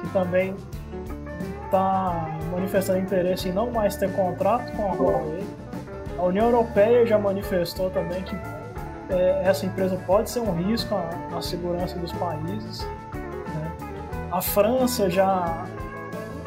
que 0.00 0.08
também 0.12 0.54
está 1.64 2.28
manifestando 2.52 3.00
interesse 3.00 3.48
em 3.48 3.52
não 3.52 3.70
mais 3.70 3.96
ter 3.96 4.12
contrato 4.12 4.70
com 4.76 4.90
a 4.90 4.94
Huawei. 4.94 5.44
A 6.18 6.22
União 6.22 6.46
Europeia 6.46 7.04
já 7.06 7.18
manifestou 7.18 7.90
também 7.90 8.22
que 8.22 8.36
é, 9.10 9.42
essa 9.44 9.66
empresa 9.66 9.98
pode 10.06 10.30
ser 10.30 10.40
um 10.40 10.52
risco 10.52 10.94
à, 10.94 11.36
à 11.36 11.42
segurança 11.42 11.98
dos 11.98 12.12
países. 12.12 12.86
né? 13.12 13.70
A 14.30 14.40
França 14.40 15.10
já, 15.10 15.64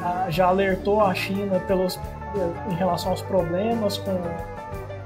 a- 0.02 0.30
já 0.30 0.48
alertou 0.48 1.02
a 1.03 1.14
China 1.14 1.60
pelos, 1.61 1.99
em 2.70 2.76
relação 2.76 3.12
aos 3.12 3.22
problemas 3.22 3.98
com 3.98 4.12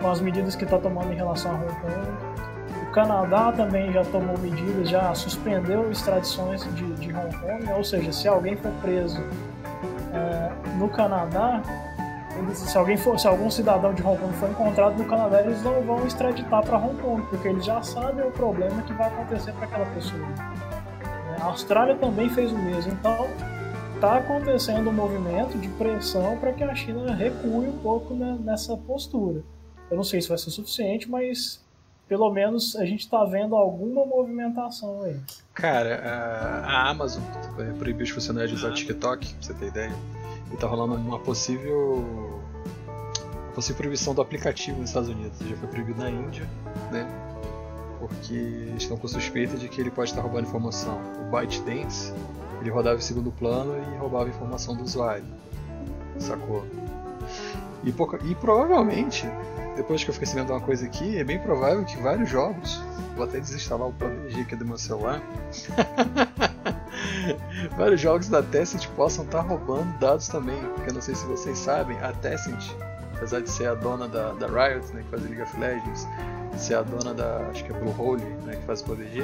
com 0.06 0.12
as 0.12 0.22
medidas 0.22 0.56
que 0.56 0.64
está 0.64 0.78
tomando 0.78 1.12
em 1.12 1.16
relação 1.16 1.52
a 1.52 1.56
Hong 1.56 1.76
Kong. 1.82 2.88
O 2.88 2.92
Canadá 2.92 3.52
também 3.52 3.92
já 3.92 4.06
tomou 4.06 4.38
medidas, 4.38 4.88
já 4.88 5.14
suspendeu 5.16 5.92
extradições 5.92 6.64
de, 6.76 6.94
de 6.94 7.12
Hong 7.12 7.36
Kong, 7.38 7.72
ou 7.76 7.84
seja, 7.84 8.12
se 8.14 8.28
alguém 8.28 8.56
for 8.56 8.72
preso 8.84 9.20
eh, 10.14 10.52
no 10.78 10.88
Canadá, 10.90 11.60
se, 12.54 12.78
alguém 12.78 12.98
for, 12.98 13.20
se 13.20 13.28
algum 13.28 13.50
cidadão 13.50 13.96
de 13.96 14.04
Hong 14.04 14.18
Kong 14.18 14.34
for 14.34 14.50
encontrado 14.50 14.96
no 14.96 15.06
Canadá, 15.06 15.42
eles 15.42 15.62
não 15.64 15.82
vão 15.82 16.06
extraditar 16.06 16.64
para 16.64 16.78
Hong 16.78 17.02
Kong, 17.02 17.24
porque 17.24 17.48
eles 17.48 17.66
já 17.66 17.82
sabem 17.82 18.28
o 18.28 18.32
problema 18.32 18.80
que 18.84 18.94
vai 18.94 19.08
acontecer 19.08 19.54
para 19.54 19.66
aquela 19.66 19.86
pessoa. 19.88 20.28
Eh, 21.04 21.42
A 21.42 21.46
Austrália 21.46 21.96
também 21.96 22.30
fez 22.30 22.52
o 22.52 22.58
mesmo, 22.60 22.94
então 22.94 23.28
está 23.96 24.18
acontecendo 24.18 24.90
um 24.90 24.94
movimento 24.94 25.58
de 25.58 25.70
pressão 25.70 26.38
para 26.38 26.52
que 26.52 26.64
a 26.64 26.76
China 26.76 27.14
recue 27.14 27.68
um 27.68 27.78
pouco 27.80 28.14
né, 28.14 28.38
nessa 28.42 28.76
postura. 28.76 29.42
Eu 29.90 29.96
não 29.98 30.04
sei 30.04 30.22
se 30.22 30.28
vai 30.28 30.38
ser 30.38 30.52
suficiente, 30.52 31.10
mas 31.10 31.64
pelo 32.08 32.32
menos 32.32 32.76
a 32.76 32.86
gente 32.86 33.02
está 33.02 33.24
vendo 33.24 33.56
alguma 33.56 34.06
movimentação 34.06 35.02
aí. 35.04 35.20
Cara, 35.54 36.02
a, 36.04 36.60
a 36.66 36.90
Amazon 36.90 37.24
proibiu 37.80 38.04
os 38.04 38.10
funcionários 38.10 38.52
de 38.52 38.58
usar 38.58 38.70
o 38.70 38.74
TikTok, 38.74 39.34
pra 39.34 39.42
você 39.42 39.54
ter 39.54 39.68
ideia. 39.68 39.94
E 40.54 40.58
tá 40.58 40.68
rolando 40.68 40.96
uma 40.96 41.20
possível. 41.20 42.06
Uma 43.46 43.54
possível 43.54 43.78
proibição 43.78 44.14
do 44.14 44.22
aplicativo 44.22 44.80
nos 44.80 44.90
Estados 44.90 45.10
Unidos. 45.10 45.40
Já 45.40 45.56
foi 45.56 45.70
proibido 45.70 46.00
na 46.00 46.10
Índia, 46.10 46.48
né? 46.92 47.08
Porque 48.00 48.74
estão 48.78 48.98
com 48.98 49.08
suspeita 49.08 49.58
de 49.58 49.70
que 49.70 49.80
ele 49.82 49.90
pode 49.90 50.10
estar 50.10 50.22
roubando 50.22 50.48
informação. 50.48 51.00
O 51.22 51.36
ByteDance, 51.36 52.14
ele 52.66 52.74
rodava 52.74 52.98
em 52.98 53.02
segundo 53.02 53.32
plano 53.32 53.76
e 53.78 53.98
roubava 53.98 54.30
informação 54.30 54.76
do 54.76 54.84
usuário. 54.84 55.26
Sacou? 56.18 56.64
E, 57.84 57.90
e 57.90 58.36
provavelmente, 58.36 59.28
depois 59.76 60.04
que 60.04 60.10
eu 60.10 60.14
fiquei 60.14 60.28
sabendo 60.28 60.48
de 60.48 60.52
uma 60.54 60.62
coisa 60.62 60.86
aqui, 60.86 61.18
é 61.18 61.24
bem 61.24 61.40
provável 61.40 61.84
que 61.86 61.98
vários 61.98 62.30
jogos 62.30 62.82
Vou 63.16 63.24
até 63.24 63.40
desinstalar 63.40 63.88
o 63.88 63.94
PUBG 63.94 64.42
aqui 64.42 64.56
do 64.58 64.66
meu 64.66 64.78
celular. 64.78 65.22
Vários 67.78 68.02
jogos 68.02 68.28
da 68.28 68.44
Tencent 68.44 68.88
possam 68.90 69.24
estar 69.24 69.40
roubando 69.42 69.98
dados 70.00 70.28
também, 70.28 70.60
porque 70.74 70.90
eu 70.90 70.94
não 70.94 71.02
sei 71.02 71.16
se 71.16 71.26
vocês 71.26 71.58
sabem, 71.58 71.98
a 72.02 72.12
Tencent, 72.12 72.72
apesar 73.16 73.40
de 73.42 73.50
ser 73.50 73.68
a 73.70 73.74
dona 73.74 74.08
da, 74.08 74.34
da 74.34 74.48
Riot, 74.48 74.94
né, 74.94 75.02
que 75.02 75.10
faz 75.10 75.24
League 75.24 75.42
of 75.42 75.60
Legends, 75.60 76.06
ser 76.58 76.76
a 76.76 76.82
dona 76.82 77.14
da, 77.14 77.48
acho 77.50 77.64
que 77.64 77.72
é 77.72 77.80
Bluehole, 77.80 78.24
né, 78.46 78.58
que 78.58 78.66
faz 78.66 78.82
PUBG, 78.82 79.24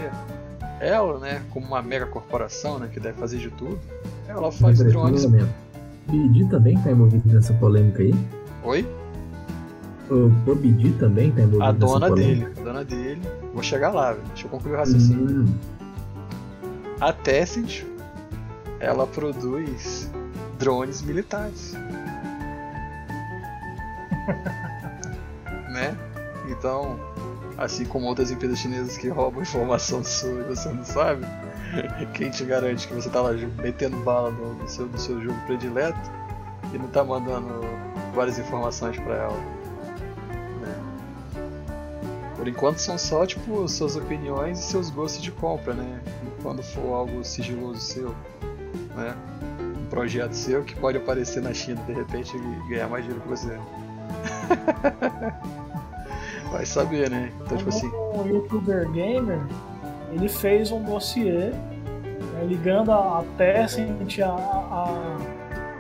ela, 0.82 1.20
né, 1.20 1.44
como 1.52 1.68
uma 1.68 1.82
mega 1.82 2.08
corporação, 2.08 2.80
né, 2.80 2.90
que 2.92 3.00
deve 3.00 3.18
fazer 3.20 3.38
de 3.38 3.52
tudo, 3.52 3.80
ela 4.28 4.52
faz 4.52 4.80
Peraí, 4.80 4.92
drones. 4.92 5.26
PUBG 6.08 6.46
também 6.50 6.76
tá 6.82 6.92
envolvido 6.92 7.32
nessa 7.32 7.54
polêmica 7.54 8.02
aí? 8.02 8.14
Oi? 8.64 8.88
O 10.10 10.32
PUBG 10.44 10.94
também 10.94 11.32
tá 11.32 11.42
envolvido 11.42 11.64
A 11.64 11.72
dona 11.72 12.10
dele, 12.12 12.46
a 12.46 12.50
dona 12.64 12.84
dele. 12.84 13.22
Vou 13.54 13.62
chegar 13.62 13.94
lá, 13.94 14.14
velho. 14.14 14.26
deixa 14.30 14.48
eu 14.48 14.50
concluir 14.50 14.74
o 14.74 14.78
raciocínio. 14.78 15.42
Hum, 15.44 15.54
A 17.00 17.14
Tencent, 17.14 17.84
ela 18.80 19.06
produz 19.06 20.10
drones 20.58 21.04
militares. 21.04 21.74
né? 25.72 25.96
Então, 26.50 27.00
assim 27.64 27.86
como 27.86 28.08
outras 28.08 28.32
empresas 28.32 28.60
chinesas 28.60 28.98
que 28.98 29.08
roubam 29.08 29.42
informação 29.42 30.04
sua 30.04 30.42
e 30.42 30.44
você 30.44 30.70
não 30.70 30.84
sabe, 30.84 31.26
quem 32.14 32.30
te 32.30 32.44
garante 32.44 32.88
que 32.88 32.94
você 32.94 33.10
tá 33.10 33.22
lá 33.22 33.32
metendo 33.62 33.98
bala 33.98 34.32
no, 34.32 34.56
no 34.56 34.68
seu, 34.68 34.88
no 34.88 34.98
seu 34.98 35.22
jogo 35.22 35.40
predileto 35.46 36.00
e 36.74 36.78
não 36.78 36.88
tá 36.88 37.04
mandando 37.04 37.62
várias 38.14 38.40
informações 38.40 38.98
pra 39.00 39.16
ela? 39.16 39.38
né? 40.62 40.76
Por 42.36 42.48
enquanto 42.48 42.80
são 42.80 42.98
só 42.98 43.26
tipo 43.26 43.68
suas 43.68 43.96
opiniões 43.96 44.60
e 44.60 44.64
seus 44.64 44.90
gostos 44.90 45.22
de 45.22 45.32
compra, 45.32 45.74
né? 45.74 46.02
Quando 46.42 46.64
for 46.64 46.94
algo 46.94 47.24
sigiloso 47.24 47.80
seu, 47.80 48.16
né? 48.96 49.16
projeto 49.92 50.34
seu 50.34 50.64
que 50.64 50.74
pode 50.74 50.98
aparecer 50.98 51.44
na 51.44 51.54
China 51.54 51.84
de 51.84 51.92
repente 51.92 52.36
e 52.36 52.70
ganhar 52.70 52.88
mais 52.88 53.04
dinheiro 53.04 53.22
que 53.22 53.28
você. 53.28 53.60
Vai 56.52 56.66
saber, 56.66 57.10
né? 57.10 57.32
Então, 57.42 57.58
tipo 57.58 57.70
assim. 57.70 57.90
Um 58.14 58.28
youtuber 58.28 58.90
gamer, 58.92 59.40
ele 60.12 60.28
fez 60.28 60.72
um 60.72 60.84
dossiê 60.84 61.52
né, 61.52 62.46
ligando 62.46 62.92
a, 62.92 63.20
a 63.20 63.24
Tencent 63.38 64.20
a, 64.20 64.28
a, 64.28 65.18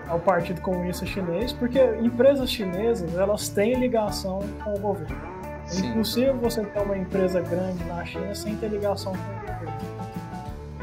ao 0.07 0.19
Partido 0.19 0.61
Comunista 0.61 1.05
Chinês, 1.05 1.51
porque 1.51 1.79
empresas 2.01 2.49
chinesas 2.49 3.15
elas 3.15 3.49
têm 3.49 3.75
ligação 3.75 4.39
com 4.63 4.73
o 4.73 4.79
governo. 4.79 5.15
É 5.65 5.69
Sim. 5.69 5.89
impossível 5.89 6.37
você 6.37 6.63
ter 6.63 6.81
uma 6.81 6.97
empresa 6.97 7.41
grande 7.41 7.83
na 7.85 8.03
China 8.05 8.33
sem 8.33 8.55
ter 8.55 8.69
ligação 8.69 9.13
com 9.13 9.19
o 9.19 9.41
governo. 9.41 9.81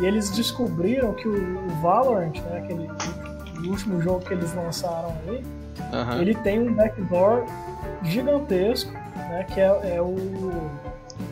E 0.01 0.07
eles 0.07 0.31
descobriram 0.31 1.13
que 1.15 1.27
o, 1.27 1.67
o 1.67 1.69
Valorant, 1.83 2.35
né, 2.43 2.59
aquele 2.59 2.89
o 3.59 3.71
último 3.71 4.01
jogo 4.01 4.21
que 4.21 4.33
eles 4.33 4.55
lançaram 4.55 5.15
aí, 5.27 5.45
Aham. 5.93 6.21
ele 6.21 6.35
tem 6.37 6.61
um 6.61 6.73
backdoor 6.73 7.45
gigantesco, 8.03 8.93
né, 9.29 9.45
que 9.53 9.61
é, 9.61 9.97
é 9.97 10.01
o, 10.03 10.17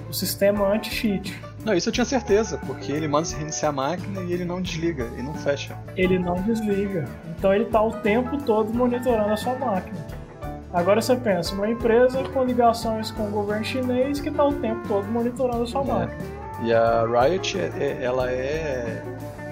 o 0.08 0.12
sistema 0.12 0.66
anti-cheat. 0.72 1.38
Não, 1.64 1.74
isso 1.74 1.88
eu 1.88 1.92
tinha 1.92 2.04
certeza, 2.04 2.58
porque 2.66 2.92
ele 2.92 3.08
manda 3.08 3.24
se 3.24 3.34
reiniciar 3.34 3.70
a 3.70 3.74
máquina 3.74 4.20
e 4.22 4.32
ele 4.32 4.44
não 4.44 4.62
desliga 4.62 5.08
e 5.18 5.22
não 5.22 5.34
fecha. 5.34 5.76
Ele 5.96 6.18
não 6.18 6.36
desliga. 6.36 7.04
Então 7.36 7.52
ele 7.52 7.64
está 7.64 7.82
o 7.82 7.90
tempo 7.92 8.38
todo 8.42 8.72
monitorando 8.72 9.32
a 9.32 9.36
sua 9.36 9.54
máquina. 9.56 9.98
Agora 10.72 11.00
você 11.00 11.16
pensa, 11.16 11.54
uma 11.54 11.68
empresa 11.68 12.22
com 12.28 12.44
ligações 12.44 13.10
com 13.10 13.24
o 13.26 13.30
governo 13.30 13.64
chinês 13.64 14.20
que 14.20 14.28
está 14.28 14.44
o 14.44 14.52
tempo 14.54 14.86
todo 14.86 15.06
monitorando 15.08 15.62
a 15.62 15.66
sua 15.66 15.82
É. 15.82 15.84
máquina. 15.86 16.18
E 16.62 16.72
a 16.72 17.04
Riot, 17.04 17.58
é- 17.58 17.70
é- 17.78 17.98
ela 18.04 18.30
é, 18.30 19.02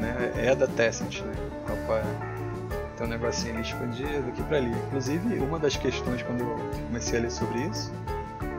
né, 0.00 0.32
é 0.36 0.54
da 0.54 0.66
Tencent, 0.66 1.20
né? 1.22 1.32
Então, 1.64 1.76
tem 2.96 3.06
um 3.06 3.10
negocinho 3.10 3.54
ali 3.54 3.62
escondido 3.62 4.28
aqui 4.28 4.42
pra 4.44 4.58
ali. 4.58 4.70
Inclusive, 4.86 5.38
uma 5.38 5.58
das 5.58 5.76
questões 5.76 6.22
quando 6.22 6.40
eu 6.40 6.58
comecei 6.86 7.18
a 7.18 7.22
ler 7.22 7.30
sobre 7.30 7.58
isso, 7.62 7.92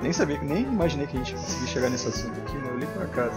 nem 0.02 0.14
sabia, 0.14 0.40
nem 0.42 0.64
imaginei 0.64 1.08
que 1.08 1.16
a 1.18 1.20
gente 1.20 1.34
conseguia 1.34 1.68
chegar 1.68 1.90
nesse 1.90 2.08
assunto 2.08 2.40
aqui, 2.42 2.56
né? 2.58 2.70
Eu 2.70 2.78
li 2.78 2.86
por 2.88 3.04
acaso. 3.04 3.36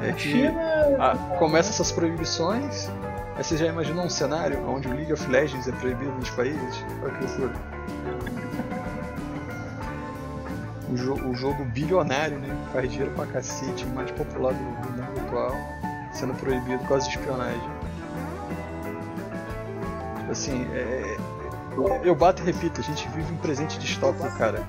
É 0.00 0.10
A 0.10 0.12
que 0.12 0.20
China 0.30 0.60
ah, 0.98 1.16
começa 1.38 1.70
essas 1.70 1.90
proibições, 1.92 2.88
aí 3.36 3.42
você 3.44 3.56
já 3.56 3.66
imaginou 3.66 4.04
um 4.04 4.10
cenário 4.10 4.64
onde 4.68 4.88
o 4.88 4.94
League 4.94 5.12
of 5.12 5.28
Legends 5.28 5.66
é 5.68 5.72
proibido 5.72 6.12
nos 6.12 6.30
países? 6.30 6.84
Olha 7.02 7.12
que 7.14 7.24
loucura. 7.24 7.52
O, 10.90 10.94
jo- 10.94 11.28
o 11.28 11.34
jogo 11.34 11.64
bilionário, 11.66 12.38
né? 12.38 12.48
que 12.66 12.72
Faz 12.72 12.90
dinheiro 12.90 13.12
pra 13.14 13.26
cacete, 13.26 13.84
mais 13.86 14.10
popular 14.12 14.54
do 14.54 14.58
do 14.58 14.92
mundo 14.92 15.20
atual, 15.20 15.52
sendo 16.12 16.32
proibido 16.34 16.78
por 16.78 16.88
causa 16.88 17.08
de 17.08 17.18
espionagem. 17.18 17.70
Tipo 20.18 20.32
assim, 20.32 20.66
é... 20.72 21.16
eu 22.04 22.14
bato 22.14 22.42
e 22.42 22.46
repito, 22.46 22.80
a 22.80 22.84
gente 22.84 23.06
vive 23.10 23.32
um 23.32 23.36
presente 23.36 23.78
distópico, 23.78 24.30
cara. 24.38 24.62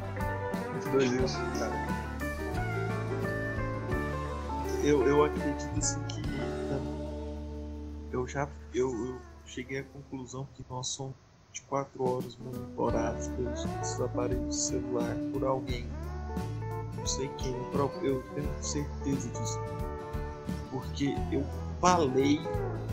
Cara. 1.59 1.99
Eu, 4.83 5.05
eu 5.05 5.23
acredito 5.23 5.77
assim 5.77 6.01
que 6.03 6.19
eu 8.11 8.27
já 8.27 8.47
eu, 8.73 8.89
eu 9.05 9.21
cheguei 9.45 9.79
à 9.79 9.83
conclusão 9.83 10.47
que 10.55 10.65
nós 10.69 10.87
somos 10.87 11.13
24 11.53 12.03
horas 12.03 12.37
monitorados 12.37 13.27
pelos 13.29 13.65
nossos 13.65 14.01
aparelhos 14.01 14.55
de 14.55 14.61
celular 14.61 15.15
por 15.31 15.43
alguém. 15.43 15.87
Não 16.95 17.05
sei 17.05 17.27
quem, 17.37 17.55
eu 18.03 18.23
tenho 18.35 18.63
certeza 18.63 19.29
disso. 19.29 19.59
Porque 20.71 21.15
eu 21.31 21.43
falei, 21.79 22.39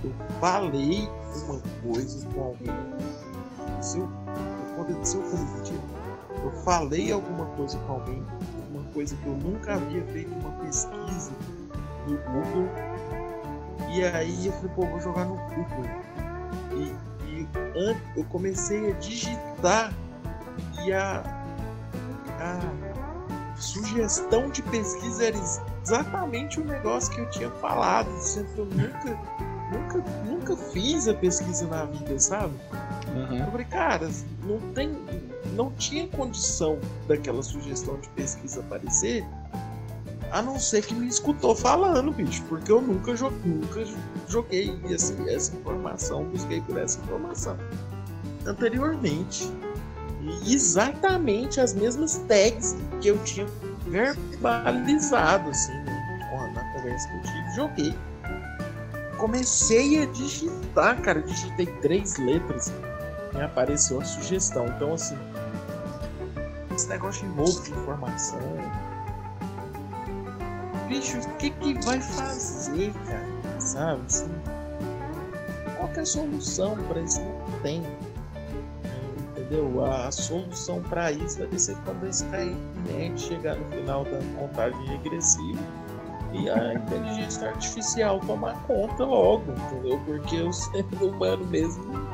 eu 0.03 0.13
falei 0.41 1.09
uma 1.45 1.61
coisa 1.83 2.29
com 2.29 2.43
alguém. 2.43 3.83
Se 3.83 3.99
eu, 3.99 4.09
aconteceu 4.73 5.23
comigo, 5.23 5.63
tipo, 5.63 6.06
eu 6.43 6.53
falei 6.65 7.13
alguma 7.13 7.47
coisa 7.57 7.79
com 7.79 7.93
alguém, 7.95 8.23
uma 8.71 8.85
coisa 8.93 9.17
que 9.17 9.27
eu 9.27 9.35
nunca 9.35 9.75
havia 9.75 10.05
feito 10.07 10.33
uma 10.35 10.51
pesquisa 10.65 11.33
no 12.07 12.17
Google. 12.19 12.69
E 13.93 14.05
aí 14.05 14.47
eu 14.47 14.53
falei, 14.53 14.71
pô, 14.75 14.87
vou 14.87 15.01
jogar 15.01 15.25
no 15.25 15.37
Google. 15.37 15.85
E, 16.73 16.95
e 17.27 17.49
eu 18.17 18.25
comecei 18.25 18.91
a 18.91 18.95
digitar 18.95 19.93
e 20.85 20.93
a, 20.93 21.23
a 22.41 23.57
sugestão 23.57 24.51
de 24.51 24.63
pesquisa 24.63 25.27
era 25.27 25.37
exatamente 25.83 26.61
o 26.61 26.65
negócio 26.65 27.13
que 27.15 27.21
eu 27.21 27.31
tinha 27.31 27.51
falado. 27.53 28.09
Que 28.09 28.59
eu 28.59 28.67
nunca, 28.67 29.19
nunca, 29.73 30.11
nunca 30.25 30.57
fiz 30.57 31.09
a 31.09 31.15
pesquisa 31.15 31.67
na 31.67 31.85
vida, 31.85 32.19
sabe? 32.19 32.55
Uhum. 33.15 33.39
Eu 33.39 33.51
falei, 33.51 33.67
cara, 33.67 34.11
não 34.43 34.59
tem. 34.73 34.97
Não 35.57 35.71
tinha 35.73 36.07
condição 36.09 36.79
daquela 37.09 37.43
sugestão 37.43 37.99
de 37.99 38.09
pesquisa 38.11 38.61
aparecer, 38.61 39.27
a 40.31 40.43
não 40.43 40.59
ser 40.59 40.85
que 40.85 40.95
me 40.95 41.09
escutou 41.09 41.57
falando, 41.57 42.13
bicho, 42.13 42.43
porque 42.49 42.71
eu 42.71 42.83
nunca, 42.83 43.17
jo 43.17 43.31
nunca 43.45 43.83
joguei 44.29 44.79
essa, 44.91 45.15
informação, 45.55 46.25
busquei 46.25 46.61
por 46.61 46.77
essa 46.77 47.01
informação 47.01 47.57
anteriormente. 48.45 49.51
E 50.45 50.55
exatamente 50.55 51.61
as 51.61 51.73
mesmas 51.73 52.17
tags 52.29 52.77
que 53.01 53.09
eu 53.09 53.19
tinha 53.25 53.47
verbalizado, 53.87 55.49
assim, 55.51 55.73
né, 55.73 56.53
na 56.55 56.73
conversa 56.75 57.09
que 57.09 57.17
eu 57.17 57.23
tive, 57.23 57.55
joguei. 57.55 57.95
Comecei 59.17 60.03
a 60.03 60.07
digitar, 60.07 61.01
cara, 61.01 61.23
digitei 61.23 61.67
três 61.81 62.19
letras 62.19 62.73
me 63.37 63.43
apareceu 63.43 64.01
a 64.01 64.05
sugestão. 64.05 64.67
Então, 64.67 64.95
assim, 64.95 65.17
esse 66.87 66.89
negócio 66.89 67.29
de 67.29 67.35
roubo 67.35 67.61
de 67.63 67.71
informação. 67.73 68.39
Bicho, 70.89 71.19
o 71.19 71.37
que 71.37 71.51
que 71.51 71.75
vai 71.85 72.01
fazer, 72.01 72.93
cara? 73.07 73.61
Sabe? 73.61 74.03
Assim, 74.07 74.31
qual 75.77 75.91
é 75.93 76.01
a 76.01 76.07
solução 76.07 76.77
para 76.89 77.01
isso? 77.01 77.21
Não 77.21 77.61
tem. 77.63 77.83
Entendeu? 79.31 79.85
A 79.85 80.13
solução 80.13 80.81
para 80.83 81.11
isso 81.11 81.39
vai 81.39 81.59
ser 81.59 81.77
quando 81.85 82.05
a 82.05 82.09
Skynet 82.09 83.21
chegar 83.21 83.57
no 83.57 83.65
final 83.71 84.05
da 84.05 84.19
contagem 84.39 84.87
regressiva 84.87 85.63
e 86.33 86.49
a 86.51 86.75
inteligência 86.75 87.49
artificial 87.49 88.21
tomar 88.21 88.55
conta 88.67 89.05
logo, 89.05 89.53
entendeu? 89.53 90.01
Porque 90.05 90.41
o 90.41 90.53
ser 90.55 90.85
humano 91.01 91.45
mesmo 91.47 92.06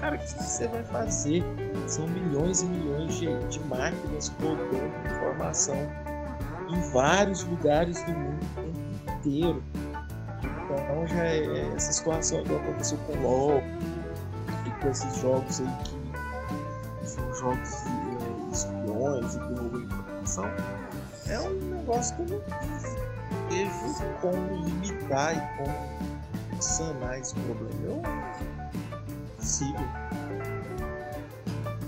Cara, 0.00 0.16
o 0.16 0.18
que 0.18 0.42
você 0.42 0.66
vai 0.68 0.82
fazer? 0.84 1.44
São 1.86 2.06
milhões 2.08 2.62
e 2.62 2.66
milhões 2.66 3.14
de, 3.16 3.38
de 3.48 3.60
máquinas 3.66 4.28
colocando 4.40 4.92
informação 5.06 5.76
em 6.70 6.80
vários 6.92 7.44
lugares 7.44 8.02
do 8.04 8.12
mundo 8.12 8.46
inteiro. 9.18 9.62
Então 10.42 11.06
já 11.06 11.24
é 11.24 11.74
essa 11.74 11.92
situação 11.92 12.42
que 12.44 12.54
aconteceu 12.54 12.98
com 12.98 13.12
o 13.12 13.22
LoL 13.22 13.62
e 14.66 14.70
com 14.80 14.88
esses 14.88 15.16
jogos 15.16 15.60
aí 15.60 15.68
que 15.84 17.08
são 17.08 17.34
jogos 17.34 17.68
de 17.68 17.88
eh, 17.88 18.52
espiões 18.52 19.34
e 19.34 19.38
que 19.38 19.60
roubam 19.60 19.82
informação. 19.82 20.44
É 21.28 21.40
um 21.40 21.50
negócio 21.50 22.16
que 22.16 22.22
eu 22.22 22.28
não 22.28 22.42
vejo 23.48 24.04
como 24.20 24.64
limitar 24.64 25.36
e 25.36 25.58
como 25.58 26.62
sanar 26.62 27.18
esse 27.18 27.34
problema. 27.34 27.74
Eu 27.84 28.02
possível 29.42 29.80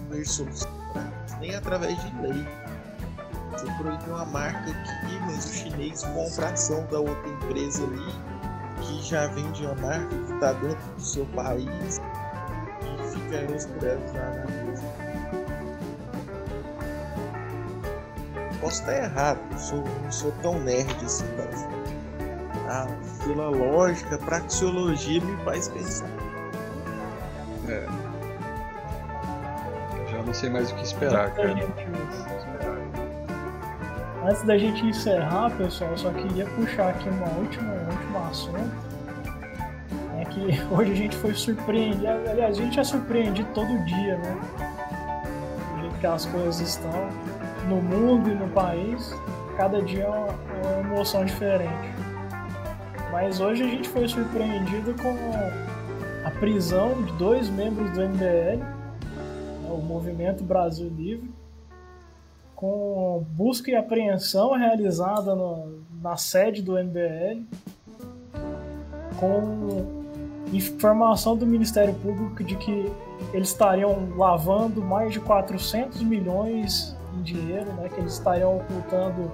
pra 0.09 0.19
isso, 0.19 0.47
nem 1.41 1.55
através 1.55 1.97
de 2.03 2.21
lei. 2.21 2.47
Você 3.53 3.67
proíbe 3.79 4.11
uma 4.11 4.25
marca 4.27 4.71
aqui, 4.71 5.21
mas 5.21 5.45
o 5.45 5.53
chinês 5.53 6.03
compra 6.03 6.49
a 6.49 6.53
ação 6.53 6.85
da 6.87 6.99
outra 6.99 7.29
empresa 7.29 7.85
ali, 7.85 8.13
que 8.83 9.03
já 9.03 9.29
vende 9.29 9.65
a 9.67 9.75
marca 9.77 10.09
que 10.09 10.35
está 10.35 10.53
dentro 10.55 10.93
do 10.95 11.01
seu 11.01 11.25
país 11.27 12.01
e 12.83 13.13
fica 13.13 13.55
hospedado 13.55 14.13
na, 14.13 14.31
na 14.31 14.47
mesa. 14.65 14.83
Posso 18.61 18.81
estar 18.81 18.97
errado, 18.97 19.59
sou, 19.59 19.85
não 20.03 20.11
sou 20.11 20.33
tão 20.43 20.59
nerd 20.59 20.93
assim, 21.05 21.27
mas 21.37 21.69
ah, 22.69 22.87
pela 23.25 23.51
lógica, 23.51 24.19
praxeologia 24.19 25.21
me 25.21 25.45
faz 25.45 25.69
pensar. 25.69 26.24
É. 27.69 27.87
Já 30.11 30.23
não 30.23 30.35
sei 30.35 30.51
mais 30.51 30.71
o 30.71 30.75
que 30.75 30.83
esperar, 30.85 31.27
Antes 31.27 31.37
da 31.37 31.43
cara. 31.43 31.55
gente- 31.55 31.87
Antes 34.27 34.43
da 34.45 34.57
gente 34.57 34.87
encerrar, 34.87 35.51
pessoal, 35.51 35.91
eu 35.91 35.99
só 35.99 36.11
queria 36.11 36.47
puxar 36.47 36.89
aqui 36.91 37.09
uma 37.11 37.29
última, 37.39 37.73
um 37.73 37.91
último 37.91 38.19
assunto. 38.31 38.71
É 40.19 40.25
que 40.25 40.41
hoje 40.73 40.93
a 40.93 40.95
gente 40.95 41.17
foi 41.17 41.35
surpreendido. 41.35 42.07
Aliás, 42.31 42.59
a 42.59 42.63
gente 42.63 42.81
é 42.81 42.85
surpreendido 42.85 43.49
todo 43.55 43.85
dia, 43.85 44.17
né? 44.17 44.37
Do 45.75 45.81
jeito 45.83 45.97
que 46.01 46.07
as 46.07 46.25
coisas 46.27 46.61
estão 46.61 47.09
no 47.69 47.77
mundo 47.83 48.31
e 48.31 48.35
no 48.35 48.49
país. 48.49 49.15
Cada 49.59 49.81
dia 49.83 50.05
é 50.05 50.09
uma, 50.09 50.29
é 50.29 50.79
uma 50.81 50.95
emoção 50.95 51.25
diferente. 51.25 51.93
Mas 53.13 53.41
hoje 53.41 53.63
a 53.63 53.67
gente 53.67 53.89
foi 53.91 54.09
surpreendido 54.09 54.95
com 55.03 55.15
a 56.25 56.31
prisão 56.31 57.03
de 57.03 57.13
dois 57.13 57.51
membros 57.51 57.91
do 57.93 58.01
MBL, 58.01 58.59
né, 58.59 59.71
o 59.71 59.77
Movimento 59.77 60.43
Brasil 60.43 60.89
Livre, 60.89 61.31
com 62.57 63.25
busca 63.31 63.71
e 63.71 63.77
apreensão 63.77 64.53
realizada 64.53 65.35
no, 65.35 65.81
na 66.01 66.17
sede 66.17 66.63
do 66.63 66.73
MBL, 66.73 67.43
com 69.19 70.05
informação 70.53 71.37
do 71.37 71.47
Ministério 71.47 71.93
Público 71.95 72.43
de 72.43 72.57
que 72.57 72.91
eles 73.33 73.49
estariam 73.49 74.09
lavando 74.17 74.81
mais 74.81 75.13
de 75.13 75.21
400 75.21 76.03
milhões 76.03 76.97
em 77.19 77.23
dinheiro, 77.23 77.71
né, 77.75 77.89
que 77.89 78.01
eles 78.01 78.15
estariam 78.15 78.57
ocultando 78.57 79.31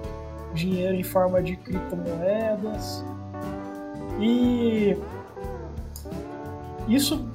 dinheiro 0.53 0.95
em 0.95 1.03
forma 1.03 1.41
de 1.41 1.55
criptomoedas. 1.55 3.03
E 4.19 4.97
isso 6.87 7.25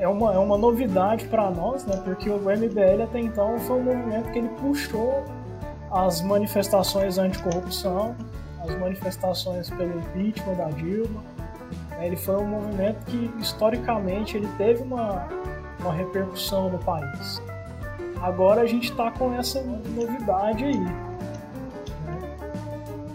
é 0.00 0.06
uma, 0.06 0.34
é 0.34 0.38
uma 0.38 0.56
novidade 0.56 1.26
para 1.26 1.50
nós, 1.50 1.84
né, 1.84 2.00
porque 2.04 2.30
o 2.30 2.38
MBL 2.38 3.02
até 3.04 3.20
então 3.20 3.58
foi 3.58 3.76
um 3.78 3.84
movimento 3.84 4.30
que 4.30 4.38
ele 4.38 4.48
puxou 4.60 5.24
as 5.90 6.20
manifestações 6.22 7.18
anticorrupção, 7.18 8.14
as 8.60 8.78
manifestações 8.78 9.70
pelo 9.70 9.98
impeachment 9.98 10.54
da 10.54 10.70
Dilma. 10.70 11.22
Ele 12.00 12.16
foi 12.16 12.36
um 12.36 12.46
movimento 12.46 13.04
que 13.06 13.30
historicamente 13.40 14.36
ele 14.36 14.48
teve 14.56 14.82
uma, 14.82 15.26
uma 15.80 15.92
repercussão 15.92 16.70
no 16.70 16.78
país. 16.78 17.42
Agora 18.22 18.62
a 18.62 18.66
gente 18.66 18.90
está 18.90 19.10
com 19.10 19.32
essa 19.34 19.62
novidade 19.62 20.64
aí. 20.64 20.86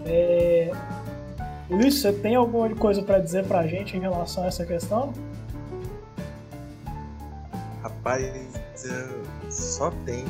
É... 0.06 0.70
Luiz, 1.70 2.00
você 2.00 2.12
tem 2.12 2.34
alguma 2.34 2.68
coisa 2.70 3.02
para 3.02 3.18
dizer 3.18 3.46
para 3.46 3.60
a 3.60 3.66
gente 3.66 3.96
em 3.96 4.00
relação 4.00 4.44
a 4.44 4.48
essa 4.48 4.66
questão? 4.66 5.12
Rapaz, 8.04 8.52
só 9.48 9.90
tem. 10.04 10.26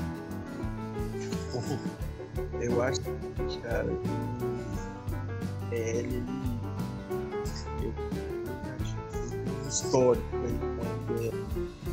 Eu 2.60 2.80
acho 2.80 3.00
que, 3.00 3.60
cara, 3.62 3.88
é, 5.72 5.90
ele. 5.96 6.22
Eu 7.82 7.92
acho 8.80 8.94
que 9.10 9.68
histórico 9.68 10.36
aí 10.36 10.56
com 10.76 11.14
ele, 11.14 11.44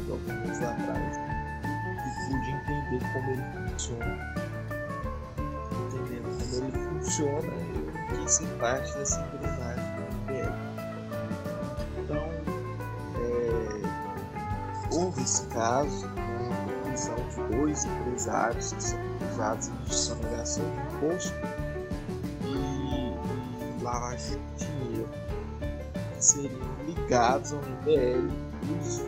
alguns 0.07 0.57
anos 0.59 0.61
atrás, 0.61 1.17
e 1.65 2.09
pude 2.29 2.49
entender 2.51 3.01
como 3.13 3.27
ele 3.31 3.45
funciona. 3.71 4.15
Entendendo 5.87 6.29
como 6.51 6.63
ele 6.67 6.79
funciona, 6.99 7.53
eu 7.57 8.23
quis 8.23 8.33
ser 8.33 8.49
parte 8.59 8.95
dessa 8.99 9.19
engrenagem 9.19 9.50
é, 15.21 15.23
houve 15.23 15.23
esse 15.23 15.45
caso, 15.47 16.07
né, 16.07 16.49
prisão 16.83 17.15
de 17.15 17.55
dois 17.55 17.85
empresários 17.85 18.73
que 18.73 18.83
são 18.83 18.99
acusados 19.21 19.71
de 19.85 19.95
sonegação 19.95 20.63
de 20.63 20.95
imposto 20.95 21.33
e, 22.43 23.79
e 23.79 23.83
lavagem 23.83 24.39
de 24.57 24.65
dinheiro, 24.65 25.09
que 26.15 26.25
seriam 26.25 26.59
ligados 26.85 27.53
ao 27.53 27.59
MBL 27.59 28.29
os 28.81 28.99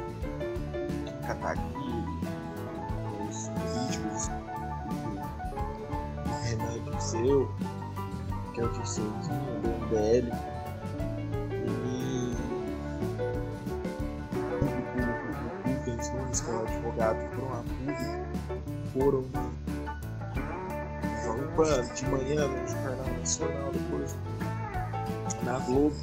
de 22.03 22.09
manhã 22.09 22.47
no 22.47 22.67
Jornal 22.67 23.17
Nacional, 23.19 23.71
depois 23.71 24.15
na 25.43 25.59
Globo, 25.59 25.95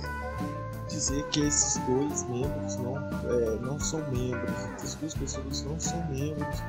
dizer 0.89 1.25
que 1.29 1.41
esses 1.41 1.81
dois 1.85 2.23
membros 2.25 2.77
não, 2.77 2.97
é, 2.97 3.59
não 3.61 3.79
são 3.79 4.01
membros, 4.11 4.53
essas 4.77 4.95
duas 4.97 5.15
pessoas 5.15 5.63
não 5.63 5.79
são 5.79 6.05
membros 6.11 6.61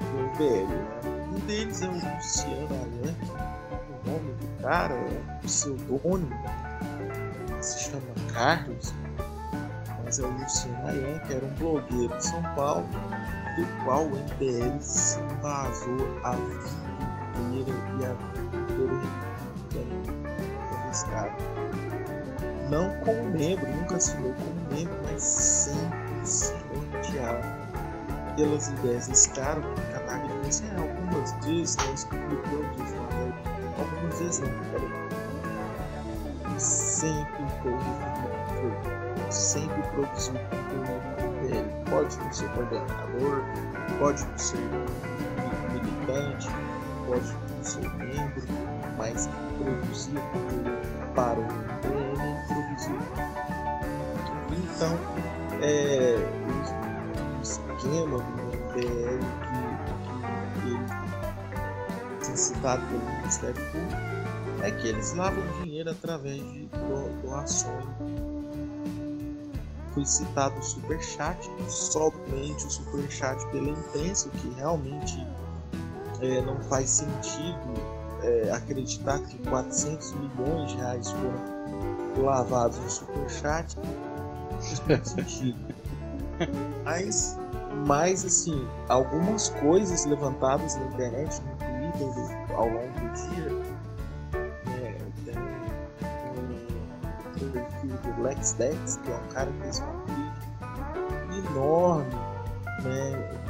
do 0.00 0.34
MBL. 0.34 0.66
Né? 0.66 1.28
Um 1.34 1.46
deles 1.46 1.82
é 1.82 1.88
o 1.88 1.92
Luciano 1.92 2.68
Ayanque, 2.74 3.30
o 4.04 4.10
nome 4.10 4.32
do 4.34 4.62
cara, 4.62 4.94
é 4.94 5.38
o 5.38 5.46
pseudônimo, 5.46 6.34
se 7.60 7.90
chama 7.90 8.02
Carlos, 8.32 8.92
mas 10.04 10.18
é 10.18 10.24
o 10.24 10.30
Luciano 10.30 10.88
Ayanque, 10.88 11.32
era 11.32 11.44
um 11.44 11.54
blogueiro 11.54 12.16
de 12.16 12.24
São 12.24 12.42
Paulo, 12.54 12.86
do 13.56 13.84
qual 13.84 14.04
o 14.04 14.10
MBL 14.10 14.80
se 14.80 15.18
vazou 15.40 16.20
a 16.24 16.32
vida 16.32 16.90
inteira 17.40 17.78
e 18.00 18.04
a 18.04 18.12
vida 18.12 18.49
arriscado. 21.00 21.32
Não 22.68 22.90
como 23.00 23.24
membro, 23.30 23.66
nunca 23.68 23.96
assinou 23.96 24.32
como 24.34 24.76
membro, 24.76 24.96
mas 25.04 25.22
sempre 25.22 25.98
se 26.24 26.54
norteado 26.74 27.46
pelas 28.36 28.68
ideias 28.68 29.08
desse 29.08 29.30
cara, 29.30 29.60
que 29.60 29.92
Catarina 29.92 30.34
disse, 30.44 30.64
é, 30.64 30.80
algumas 30.80 31.32
vezes 31.44 31.76
nós 31.76 32.04
publicamos 32.04 32.76
isso 32.78 32.94
lá, 32.96 33.08
algumas 33.78 34.18
vezes 34.18 34.40
não. 34.40 34.60
Sempre 36.58 37.46
foi 37.62 37.72
sempre 39.30 39.82
produziu 39.94 40.34
conteúdo 40.34 41.48
dele. 41.48 41.70
Pode 41.88 42.16
não 42.18 42.32
ser 42.32 42.48
coordenador, 42.50 43.42
pode 43.98 44.24
não 44.24 44.38
ser 44.38 44.58
militante, 45.72 46.48
pode 47.06 47.32
não 47.32 47.64
ser 47.64 47.88
membro, 47.96 48.42
mas 49.00 49.30
produzir 49.56 50.20
conteúdo 50.30 51.14
para 51.14 51.40
o 51.40 51.42
MBL 51.42 52.20
produzir. 52.48 53.00
Então, 54.52 54.92
é, 55.62 56.16
o, 56.46 57.42
esquema 57.42 58.18
do 58.18 58.32
MBL 58.42 59.20
que, 59.42 59.60
que 60.60 60.68
ele 60.68 62.24
tem 62.26 62.36
citado 62.36 62.86
pelo 62.88 63.00
Ministério 63.16 63.62
Público 63.72 63.96
é 64.62 64.70
que 64.70 64.88
eles 64.88 65.14
lavam 65.14 65.42
dinheiro 65.62 65.90
através 65.90 66.42
de 66.52 66.68
doações. 67.22 67.86
Foi 69.94 70.04
citado 70.04 70.58
o 70.58 70.62
superchat, 70.62 71.50
somente 71.68 72.66
o 72.66 72.70
superchat 72.70 73.44
pela 73.46 73.70
imprensa, 73.70 74.28
que 74.28 74.50
realmente 74.50 75.26
é, 76.20 76.42
não 76.42 76.60
faz 76.64 76.90
sentido 76.90 77.99
é, 78.22 78.50
acreditar 78.52 79.18
que 79.20 79.38
400 79.48 80.12
milhões 80.14 80.70
de 80.70 80.76
reais 80.76 81.10
foram 81.10 82.24
lavados 82.24 82.78
no 82.78 82.90
superchat. 82.90 83.76
Mas, 86.84 87.38
mas, 87.86 88.24
assim, 88.24 88.66
algumas 88.88 89.50
coisas 89.50 90.06
levantadas 90.06 90.74
na 90.76 90.86
internet, 90.86 91.40
no 91.42 91.92
Twitter, 91.92 92.54
ao 92.56 92.66
longo 92.66 92.88
do 92.88 93.12
dia, 93.12 93.62
é, 94.66 94.98
tem 97.34 97.48
um 97.48 97.52
perfil 97.52 98.14
do 98.14 98.22
Lex 98.22 98.52
Dex, 98.54 98.98
que 99.02 99.10
é 99.10 99.14
um 99.14 99.28
cara 99.28 99.50
que 99.50 99.58
fez 99.60 99.78
uma 99.80 99.92
crítica 100.04 101.50
enorme, 101.50 102.14
né? 102.82 103.49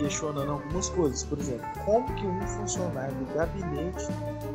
Questionando 0.00 0.50
algumas 0.50 0.88
coisas. 0.88 1.22
Por 1.22 1.38
exemplo, 1.38 1.66
como 1.84 2.06
que 2.14 2.26
um 2.26 2.40
funcionário 2.40 3.14
do 3.14 3.34
gabinete, 3.34 4.06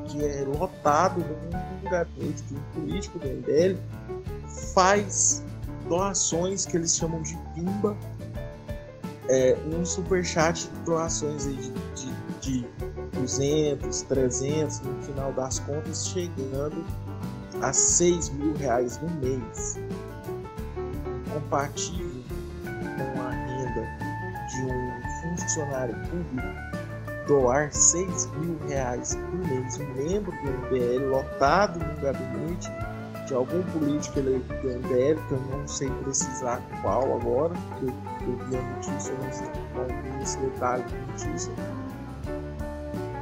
que 0.07 0.25
é 0.25 0.43
lotado 0.43 1.19
num 1.19 1.89
gabinete 1.89 2.41
de 2.43 2.55
um 2.55 2.61
político 2.73 3.19
do 3.19 3.27
MBL, 3.27 3.77
faz 4.73 5.43
doações 5.87 6.65
que 6.65 6.75
eles 6.75 6.97
chamam 6.97 7.21
de 7.21 7.37
pimba, 7.53 7.95
é, 9.29 9.55
um 9.71 9.85
superchat 9.85 10.67
de 10.67 10.79
doações 10.81 11.45
aí 11.45 11.55
de, 11.55 11.71
de, 12.41 12.61
de 12.61 12.67
200, 13.19 14.01
300, 14.03 14.81
no 14.81 15.01
final 15.03 15.31
das 15.33 15.59
contas, 15.59 16.07
chegando 16.07 16.83
a 17.61 17.71
6 17.71 18.29
mil 18.29 18.53
reais 18.55 18.99
no 19.01 19.09
mês. 19.21 19.79
Compatível 21.31 22.14
um 25.35 25.37
funcionário 25.37 25.95
público 26.09 26.75
doar 27.27 27.71
6 27.71 28.27
mil 28.37 28.57
reais 28.67 29.15
por 29.15 29.47
mês, 29.47 29.79
um 29.79 29.93
membro 29.95 30.31
do 30.31 30.51
MBL 30.51 31.09
lotado 31.09 31.79
no 31.79 32.01
gabinete 32.01 32.71
de 33.27 33.33
algum 33.33 33.63
político 33.71 34.19
eleito 34.19 34.47
do 34.47 34.69
MBL, 34.69 35.19
que 35.27 35.31
eu 35.31 35.41
não 35.51 35.67
sei 35.67 35.89
precisar 36.03 36.61
qual 36.81 37.15
agora, 37.15 37.53
porque 37.69 37.85
eu 37.85 38.37
vi 38.47 38.57
a 38.57 38.61
notícia, 38.61 39.11
eu 39.11 39.23
não 39.23 39.33
sei 39.33 39.47
qual 39.73 40.21
esse 40.21 40.37
detalhe 40.37 40.83
da 40.83 41.11
notícia, 41.11 41.51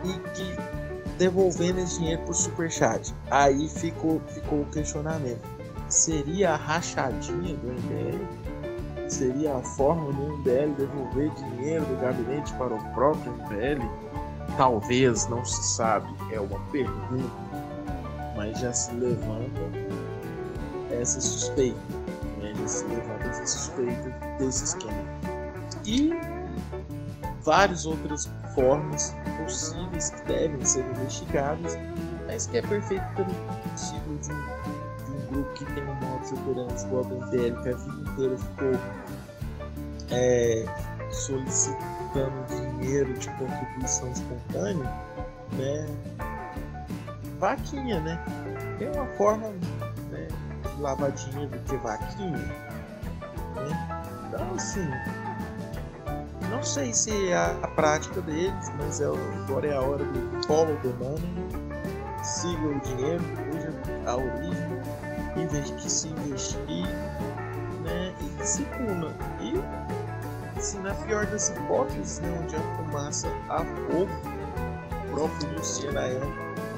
e 0.03 0.19
que 0.31 1.17
devolvendo 1.17 1.79
esse 1.79 1.99
dinheiro 1.99 2.21
por 2.23 2.33
superchat. 2.33 3.15
Aí 3.31 3.69
ficou, 3.69 4.21
ficou 4.27 4.61
o 4.61 4.65
questionamento. 4.65 5.41
Seria 5.87 6.51
a 6.51 6.55
rachadinha 6.57 7.55
do 7.55 7.67
MBL? 7.67 8.42
Seria 9.13 9.55
a 9.55 9.61
forma 9.61 10.11
do 10.11 10.37
MBL 10.37 10.73
devolver 10.75 11.29
dinheiro 11.31 11.85
do 11.85 12.01
gabinete 12.01 12.51
para 12.55 12.73
o 12.73 12.93
próprio 12.93 13.31
MBL? 13.33 13.85
Talvez, 14.57 15.27
não 15.27 15.45
se 15.45 15.63
sabe, 15.75 16.07
é 16.31 16.39
uma 16.39 16.59
pergunta, 16.71 17.31
mas 18.35 18.59
já 18.59 18.73
se 18.73 18.91
levanta 18.93 19.61
essa 20.91 21.21
suspeita, 21.21 21.79
né? 22.41 22.53
já 22.59 22.67
se 22.67 22.85
levanta 22.85 23.23
essa 23.29 23.45
suspeita 23.45 24.09
desse 24.39 24.63
esquema. 24.63 25.03
E 25.85 26.11
várias 27.43 27.85
outras 27.85 28.29
formas 28.55 29.15
possíveis 29.43 30.09
que 30.09 30.23
devem 30.25 30.63
ser 30.65 30.85
investigadas, 30.85 31.77
mas 32.25 32.47
que 32.47 32.57
é 32.57 32.61
perfeitamente 32.61 33.35
possível 33.71 34.17
de 34.21 34.31
um, 34.31 34.62
que 35.65 35.73
tem 35.73 35.83
um 35.83 35.91
operante 36.15 36.85
igual 36.85 37.03
ao 37.03 37.11
MBL, 37.11 37.61
que 37.61 37.69
a 37.69 37.75
vida 37.75 38.11
inteira 38.11 38.37
ficou 38.37 38.71
é, 40.11 40.65
solicitando 41.11 42.45
dinheiro 42.79 43.13
de 43.13 43.29
contribuição 43.31 44.11
espontânea, 44.11 44.91
né? 45.53 45.85
Vaquinha, 47.39 47.99
né? 47.99 48.23
Tem 48.79 48.89
uma 48.91 49.05
forma 49.17 49.49
né, 50.09 50.27
de 50.63 50.81
lavadinha 50.81 51.47
do 51.47 51.59
que 51.59 51.75
vaquinha. 51.77 52.37
Né? 52.37 54.09
Então 54.27 54.55
assim, 54.55 54.87
não 56.49 56.63
sei 56.63 56.93
se 56.93 57.29
é 57.29 57.35
a, 57.35 57.47
a 57.63 57.67
prática 57.67 58.21
deles, 58.21 58.71
mas 58.77 59.01
é, 59.01 59.05
agora 59.05 59.67
é 59.67 59.75
a 59.75 59.81
hora 59.81 60.03
do 60.05 60.47
follow 60.47 60.75
the 60.77 60.89
money, 61.03 61.63
siga 62.23 62.67
o 62.67 62.79
dinheiro, 62.79 63.23
veja 63.51 63.73
a 64.05 64.15
origem, 64.15 64.62
vez 65.53 65.67
de 65.67 65.73
que 65.73 65.91
se 65.91 66.07
investir, 66.09 66.87
né? 67.83 68.13
E 68.19 68.25
que 68.37 68.47
se 68.47 68.63
puna. 68.63 69.13
E 69.39 70.61
se 70.61 70.77
na 70.79 70.93
pior 70.95 71.25
das 71.27 71.49
hipóteses, 71.49 72.19
né, 72.19 72.39
onde 72.41 72.55
a 72.55 72.59
fumaça 72.77 73.27
a 73.49 73.59
fogo, 73.59 74.09
o 75.05 75.15
próprio 75.15 75.53
Luciano 75.55 75.99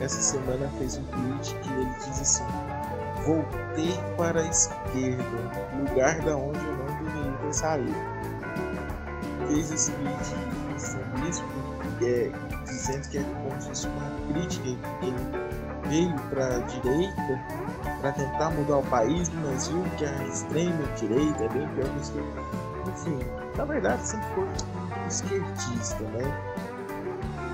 essa 0.01 0.21
semana 0.21 0.69
fez 0.77 0.97
um 0.97 1.05
tweet 1.05 1.55
que 1.55 1.69
ele 1.71 1.89
diz 2.05 2.21
assim: 2.21 2.43
Voltei 3.25 3.97
para 4.17 4.41
a 4.41 4.47
esquerda, 4.47 5.23
lugar 5.77 6.19
da 6.21 6.35
onde 6.35 6.59
eu 6.59 6.77
não 6.77 6.85
deveria 6.85 7.53
saído. 7.53 7.95
Fez 9.47 9.71
esse 9.71 9.91
tweet 9.91 10.35
dizendo 10.75 11.29
isso, 11.29 11.43
é, 12.03 12.31
dizendo 12.65 13.07
que 13.07 13.17
é 13.19 13.23
como 13.23 13.61
se 13.61 13.67
fosse 13.69 13.87
uma 13.87 14.33
crítica, 14.33 14.67
ele 15.01 15.55
veio 15.87 16.15
para 16.29 16.57
a 16.57 16.59
direita 16.59 17.64
para 18.05 18.11
tentar 18.11 18.51
mudar 18.51 18.77
o 18.77 18.83
país, 18.83 19.29
mas 19.29 19.67
viu 19.67 19.81
que 19.97 20.05
a 20.05 20.27
extrema 20.27 20.83
direita 20.95 21.45
é 21.45 21.49
bem 21.49 21.67
pior 21.69 21.89
que 21.89 22.19
a. 22.19 22.91
Enfim, 22.91 23.19
na 23.57 23.65
verdade 23.65 24.07
sempre 24.07 24.27
foi 24.35 25.07
esquerdista, 25.07 26.03
né? 26.03 26.23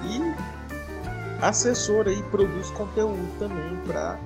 E 0.03 1.41
assessora 1.41 2.11
e 2.11 2.21
produz 2.23 2.69
conteúdo 2.71 3.39
também 3.39 3.77
para 3.87 4.19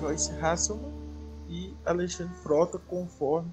Joyce 0.00 0.32
Hasselman 0.40 0.92
e 1.48 1.72
Alexandre 1.86 2.34
Frota, 2.42 2.80
conforme 2.88 3.52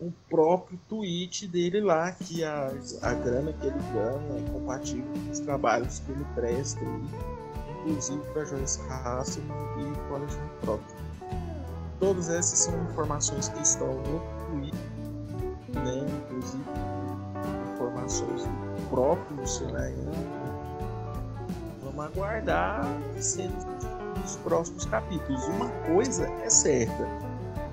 o 0.00 0.10
próprio 0.30 0.80
tweet 0.88 1.46
dele 1.46 1.82
lá, 1.82 2.12
que 2.12 2.42
a, 2.42 2.72
a 3.02 3.12
grana 3.12 3.52
que 3.52 3.66
ele 3.66 3.78
ganha 3.92 4.38
é 4.38 4.50
compatível 4.50 5.04
com 5.12 5.30
os 5.30 5.40
trabalhos 5.40 5.98
que 5.98 6.12
ele 6.12 6.24
presta, 6.34 6.80
inclusive 7.84 8.22
para 8.32 8.46
Joyce 8.46 8.80
Hasselman 8.88 9.52
e 9.78 10.14
Alexandre 10.14 10.50
Frota. 10.62 10.93
Todas 12.04 12.28
essas 12.28 12.58
são 12.58 12.82
informações 12.82 13.48
que 13.48 13.62
estão 13.62 13.94
no 13.94 14.20
tweet 14.50 14.76
né, 15.72 16.06
inclusive 16.06 16.62
informações 17.72 18.42
do 18.42 18.88
próprio 18.90 19.38
Luciano 19.38 20.12
Vamos 21.82 22.04
aguardar 22.04 22.84
cenas 23.18 23.64
próximos 24.42 24.84
capítulos. 24.84 25.42
Uma 25.46 25.70
coisa 25.86 26.28
é 26.44 26.50
certa, 26.50 27.08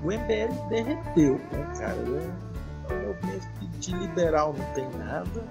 o 0.01 0.07
MBL 0.07 0.69
derreteu, 0.69 1.33
né, 1.51 1.73
cara? 1.77 1.97
É 2.89 2.93
um 2.93 3.07
movimento 3.07 3.79
de 3.79 3.93
liberal 3.97 4.55
não 4.57 4.73
tem 4.73 4.89
nada, 4.91 5.41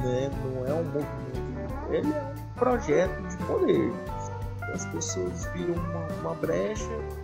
né? 0.00 0.28
não 0.44 0.66
é 0.66 0.74
um 0.74 0.84
movimento, 0.86 1.92
ele 1.92 2.12
é 2.12 2.34
um 2.34 2.54
projeto 2.58 3.28
de 3.28 3.36
poder. 3.44 3.92
As 4.74 4.86
pessoas 4.86 5.46
viram 5.54 5.74
uma, 5.74 6.06
uma 6.20 6.34
brecha 6.34 7.19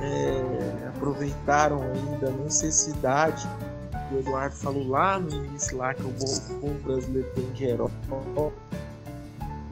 é, 0.00 0.88
aproveitaram 0.88 1.82
ainda 1.82 2.28
a 2.28 2.32
necessidade 2.32 3.48
que 4.08 4.14
o 4.14 4.18
Eduardo 4.18 4.56
falou 4.56 4.88
lá 4.88 5.18
no 5.18 5.30
início 5.30 5.76
lá 5.76 5.94
que 5.94 6.02
o 6.02 6.12
povo 6.60 6.74
brasileiro 6.82 7.28
tem 7.34 7.50
de 7.52 7.64
herói, 7.64 7.90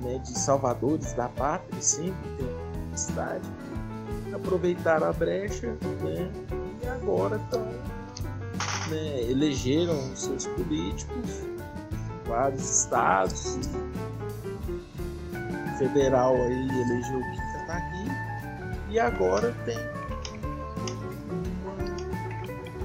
né, 0.00 0.18
de 0.18 0.38
salvadores 0.38 1.12
da 1.14 1.28
pátria, 1.28 1.80
sempre 1.80 2.28
tem 2.36 2.48
necessidade. 2.90 3.48
Aproveitaram 4.34 5.08
a 5.08 5.12
brecha 5.12 5.66
né, 6.02 6.30
e 6.82 6.86
agora 6.86 7.36
estão 7.36 7.62
né, 8.88 9.22
elegeram 9.28 10.14
seus 10.14 10.46
políticos 10.46 11.42
vários 12.26 12.82
estados 12.82 13.58
federal 15.78 16.34
aí 16.34 16.68
elegeu 16.68 17.18
o 17.18 17.22
Kim 17.22 17.48
aqui 17.70 18.90
e 18.90 19.00
agora 19.00 19.54
tem 19.64 19.78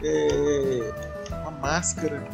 é, 0.03 0.93
uma 1.41 1.51
máscara 1.51 2.27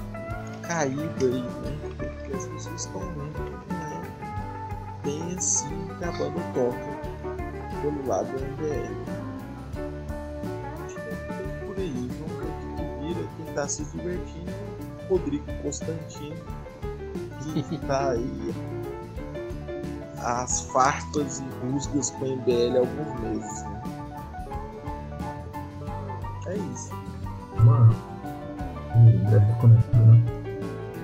caída 0.63 1.25
aí, 1.25 1.41
né? 1.41 1.77
Porque 1.97 2.35
as 2.35 2.47
pessoas 2.47 2.85
estão 2.85 3.01
vendo 3.01 3.39
né? 3.69 4.01
bem 5.03 5.35
assim 5.37 5.87
acabando 5.97 6.41
toca 6.53 6.99
pelo 7.81 8.07
lado 8.07 8.27
do 8.27 8.39
MBL. 8.39 8.95
Que 10.87 10.99
é 10.99 11.65
por 11.65 11.77
aí, 11.77 12.09
vamos 12.19 12.37
ver 12.37 12.49
o 12.49 12.53
que 12.59 13.13
vira, 13.13 13.27
quem 13.37 13.45
está 13.49 13.67
se 13.67 13.83
divertindo, 13.85 14.51
Rodrigo 15.07 15.45
Constantino, 15.61 16.35
que 17.41 17.75
está 17.75 18.11
aí 18.11 18.53
as 20.21 20.61
fartas 20.61 21.39
e 21.39 21.43
rusgas 21.65 22.09
com 22.11 22.25
o 22.25 22.37
MBL 22.37 22.75
há 22.75 22.79
alguns 22.79 23.19
meses. 23.21 23.63
Né? 23.63 23.81
É 26.47 26.55
isso 26.55 27.08
uma 27.61 27.89
deve 29.29 29.53
conectar, 29.59 29.97
né? 29.97 30.23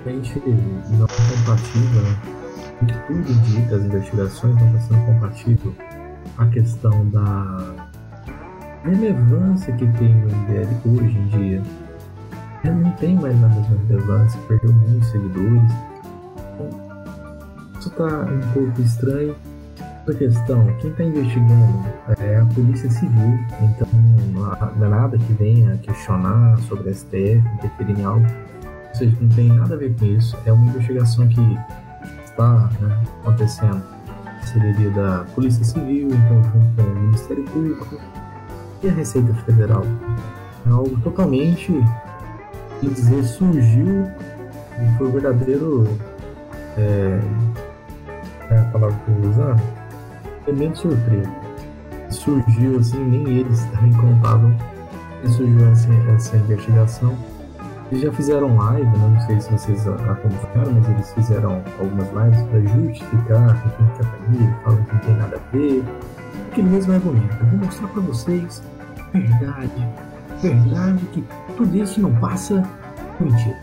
A 0.04 0.10
gente 0.10 0.40
não 0.90 1.06
compatível, 1.06 2.02
né? 2.02 2.36
de 2.82 2.94
tudo 3.06 3.32
indica, 3.32 3.76
as 3.76 3.82
investigações 3.82 4.54
não 4.56 4.66
está 4.66 4.80
sendo 4.80 5.06
compatível 5.06 5.74
a 6.36 6.46
questão 6.46 7.08
da 7.08 7.74
relevância 8.84 9.72
que 9.74 9.86
tem 9.92 10.14
o 10.24 10.28
MBL 10.28 11.02
hoje 11.02 11.18
em 11.18 11.28
dia. 11.28 11.62
Ele 12.64 12.74
não 12.74 12.90
tem 12.92 13.14
mais 13.16 13.42
a 13.42 13.48
mesma 13.48 13.76
relevância, 13.88 14.40
perdeu 14.46 14.72
muitos 14.72 15.08
seguidores. 15.10 15.72
Então, 16.54 16.70
isso 17.78 17.88
está 17.88 18.04
um 18.04 18.52
pouco 18.52 18.82
estranho 18.82 19.34
Outra 20.06 20.24
questão, 20.24 20.64
quem 20.78 20.92
está 20.92 21.02
investigando 21.02 21.84
é 22.20 22.36
a 22.36 22.46
Polícia 22.54 22.88
Civil, 22.88 23.40
então 23.60 23.88
não 24.32 24.86
é 24.86 24.88
nada 24.88 25.18
que 25.18 25.32
venha 25.32 25.76
questionar 25.78 26.56
sobre 26.68 26.90
a 26.90 26.94
STF, 26.94 27.42
interferir 27.54 27.98
em 27.98 28.04
algo. 28.04 28.24
Ou 28.90 28.94
seja, 28.94 29.16
não 29.20 29.28
tem 29.30 29.48
nada 29.48 29.74
a 29.74 29.76
ver 29.78 29.96
com 29.98 30.04
isso. 30.04 30.38
É 30.46 30.52
uma 30.52 30.64
investigação 30.66 31.26
que 31.26 31.40
está 32.24 32.70
né, 32.80 33.02
acontecendo. 33.20 33.82
Seria 34.44 34.90
da 34.90 35.24
Polícia 35.34 35.64
Civil, 35.64 36.06
então 36.06 36.40
junto 36.52 36.76
com 36.76 36.82
o 36.82 36.94
Ministério 37.00 37.42
Público 37.46 37.98
e 38.84 38.88
a 38.88 38.92
Receita 38.92 39.34
Federal. 39.34 39.82
É 40.68 40.70
algo 40.70 41.00
totalmente, 41.00 41.72
que 42.78 42.88
dizer, 42.90 43.24
surgiu 43.24 44.06
e 44.80 44.98
foi 44.98 45.10
verdadeiro. 45.10 45.98
É, 46.78 47.20
é 48.50 48.58
a 48.60 48.64
palavra 48.66 48.96
que 49.04 49.10
eu 49.10 49.14
vou 49.16 49.30
usar? 49.30 49.75
Elemento 50.46 50.78
surpresa. 50.78 51.30
Surgiu 52.10 52.78
assim, 52.78 53.02
nem 53.04 53.38
eles 53.38 53.64
também 53.66 53.92
contavam 53.94 54.56
que 55.20 55.28
surgiu 55.28 55.68
essa, 55.68 55.92
essa 56.14 56.36
investigação. 56.36 57.16
Eles 57.90 58.02
já 58.02 58.12
fizeram 58.12 58.56
live, 58.56 58.86
né? 58.98 59.08
não 59.14 59.20
sei 59.26 59.40
se 59.40 59.52
vocês 59.52 59.86
acompanharam, 59.86 60.72
mas 60.72 60.88
eles 60.88 61.12
fizeram 61.14 61.62
algumas 61.78 62.08
lives 62.12 62.42
para 62.48 62.60
justificar 62.60 63.62
que 63.62 63.76
quem 63.76 63.86
quer 63.96 64.04
família, 64.04 64.56
falam 64.64 64.82
que 64.82 64.92
não 64.94 65.00
tem 65.00 65.16
nada 65.16 65.36
a 65.36 65.56
ver. 65.56 65.84
Aquele 66.50 66.68
mesmo 66.68 66.92
argumento. 66.94 67.36
Eu 67.40 67.46
vou 67.46 67.58
mostrar 67.60 67.88
para 67.88 68.02
vocês 68.02 68.62
verdade, 69.12 69.88
verdade 70.42 71.04
que 71.12 71.24
tudo 71.56 71.76
isso 71.76 72.00
não 72.00 72.12
passa 72.16 72.62
mentira. 73.20 73.56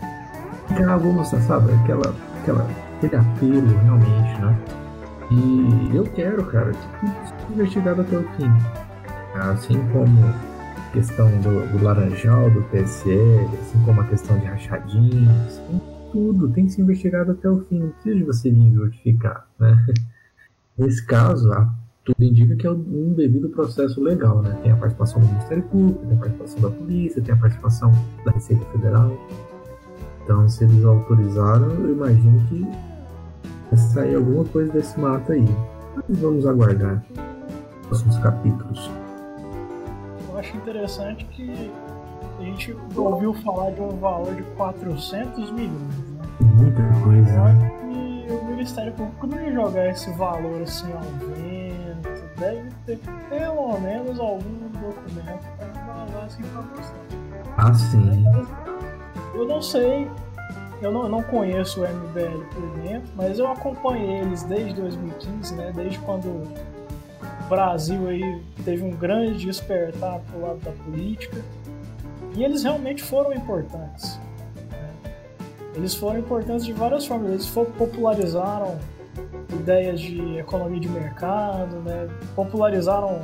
Cara, 0.68 0.96
vou 0.96 1.12
mostrar, 1.12 1.40
sabe, 1.42 1.72
aquela, 1.74 2.14
aquela, 2.40 2.66
aquele 2.96 3.16
apelo 3.16 3.78
realmente, 3.82 4.40
né? 4.40 4.56
E 5.34 5.96
eu 5.96 6.04
quero, 6.04 6.44
cara, 6.46 6.72
seja 6.72 7.50
investigado 7.50 8.02
até 8.02 8.16
o 8.16 8.22
fim. 8.34 8.50
Assim 9.34 9.76
como 9.92 10.16
questão 10.92 11.28
do, 11.40 11.72
do 11.72 11.84
Laranjal, 11.84 12.50
do 12.50 12.62
PSL, 12.70 13.48
assim 13.60 13.84
como 13.84 14.00
a 14.00 14.04
questão 14.04 14.38
de 14.38 14.46
rachadinhos, 14.46 15.60
tudo, 16.12 16.48
tem 16.50 16.66
que 16.66 16.72
ser 16.72 16.82
investigado 16.82 17.32
até 17.32 17.50
o 17.50 17.64
fim, 17.64 17.80
não 17.80 17.88
precisa 17.90 18.14
de 18.14 18.22
você 18.22 18.50
vir 18.50 18.70
verificar, 18.70 19.48
né? 19.58 19.84
Nesse 20.78 21.04
caso, 21.04 21.52
a, 21.52 21.74
tudo 22.04 22.22
indica 22.22 22.54
que 22.54 22.66
é 22.66 22.70
um 22.70 23.12
devido 23.12 23.48
processo 23.48 24.00
legal, 24.00 24.40
né? 24.40 24.56
Tem 24.62 24.70
a 24.70 24.76
participação 24.76 25.20
do 25.20 25.26
Ministério 25.26 25.64
Público, 25.64 26.06
tem 26.06 26.16
a 26.16 26.20
participação 26.20 26.60
da 26.60 26.70
polícia, 26.70 27.22
tem 27.22 27.34
a 27.34 27.38
participação 27.38 27.92
da 28.24 28.30
Receita 28.30 28.64
Federal. 28.66 29.18
Então, 30.22 30.48
se 30.48 30.62
eles 30.62 30.84
autorizaram, 30.84 31.70
eu 31.70 31.92
imagino 31.92 32.40
que 32.48 32.64
sair 33.76 34.16
alguma 34.16 34.44
coisa 34.44 34.72
desse 34.72 34.98
mato 34.98 35.32
aí. 35.32 35.44
Mas 35.96 36.18
vamos 36.18 36.46
aguardar 36.46 37.02
os 37.12 37.86
próximos 37.86 38.18
capítulos. 38.18 38.90
Eu 40.28 40.38
acho 40.38 40.56
interessante 40.56 41.24
que 41.26 41.70
a 42.38 42.42
gente 42.42 42.76
ouviu 42.96 43.32
falar 43.34 43.70
de 43.70 43.80
um 43.80 43.96
valor 43.98 44.34
de 44.34 44.42
400 44.56 45.50
milhões. 45.52 45.72
Né? 45.72 46.46
Muita 46.56 46.82
coisa, 47.04 47.32
né? 47.32 47.70
que 48.26 48.32
o 48.32 48.44
Ministério 48.44 48.92
Público 48.92 49.26
não 49.26 49.40
ia 49.40 49.52
jogar 49.52 49.90
esse 49.90 50.10
valor 50.12 50.62
assim 50.62 50.92
ao 50.92 51.00
vento. 51.00 52.24
Deve 52.38 52.68
ter 52.84 52.98
pelo 53.30 53.78
menos 53.78 54.18
algum 54.18 54.68
documento 54.72 55.46
para 55.56 55.94
vazar 55.94 56.24
essa 56.26 56.40
informação. 56.40 56.96
Ah, 57.56 57.72
sim. 57.72 58.24
Eu 59.34 59.46
não 59.46 59.62
sei, 59.62 60.10
eu 60.82 60.92
não, 60.92 61.08
não 61.08 61.22
conheço 61.22 61.82
o 61.82 61.84
MBL 61.84 62.44
por 62.52 62.80
dentro, 62.80 63.08
mas 63.14 63.38
eu 63.38 63.46
acompanhei 63.50 64.20
eles 64.20 64.42
desde 64.42 64.74
2015, 64.74 65.54
né? 65.54 65.72
Desde 65.74 65.98
quando 66.00 66.26
o 66.26 67.48
Brasil 67.48 68.08
aí 68.08 68.42
teve 68.64 68.82
um 68.82 68.90
grande 68.90 69.46
despertar 69.46 70.20
pro 70.20 70.40
lado 70.40 70.60
da 70.60 70.72
política. 70.72 71.40
E 72.36 72.42
eles 72.42 72.64
realmente 72.64 73.02
foram 73.02 73.32
importantes. 73.32 74.18
né? 74.70 74.90
Eles 75.74 75.94
foram 75.94 76.18
importantes 76.18 76.64
de 76.64 76.72
várias 76.72 77.06
formas. 77.06 77.30
Eles 77.30 77.48
popularizaram 77.48 78.78
ideias 79.52 80.00
de 80.00 80.38
economia 80.38 80.80
de 80.80 80.88
mercado, 80.88 81.76
né? 81.76 82.08
popularizaram 82.34 83.22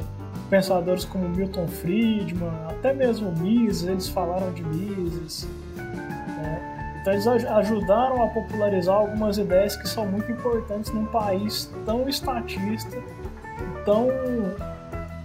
pensadores 0.49 1.05
como 1.05 1.29
Milton 1.29 1.67
Friedman, 1.69 2.51
até 2.69 2.93
mesmo 2.93 3.31
Mises, 3.33 3.87
eles 3.89 4.09
falaram 4.09 4.53
de 4.53 4.65
Mises. 4.65 5.49
Então 7.01 7.13
eles 7.15 7.27
aj- 7.27 7.47
ajudaram 7.47 8.23
a 8.23 8.29
popularizar 8.29 8.95
algumas 8.97 9.39
ideias 9.39 9.77
que 9.77 9.89
são 9.89 10.07
muito 10.07 10.31
importantes 10.31 10.93
num 10.93 11.07
país 11.07 11.73
tão 11.87 12.09
estatista, 12.09 12.97
tão 13.85 14.09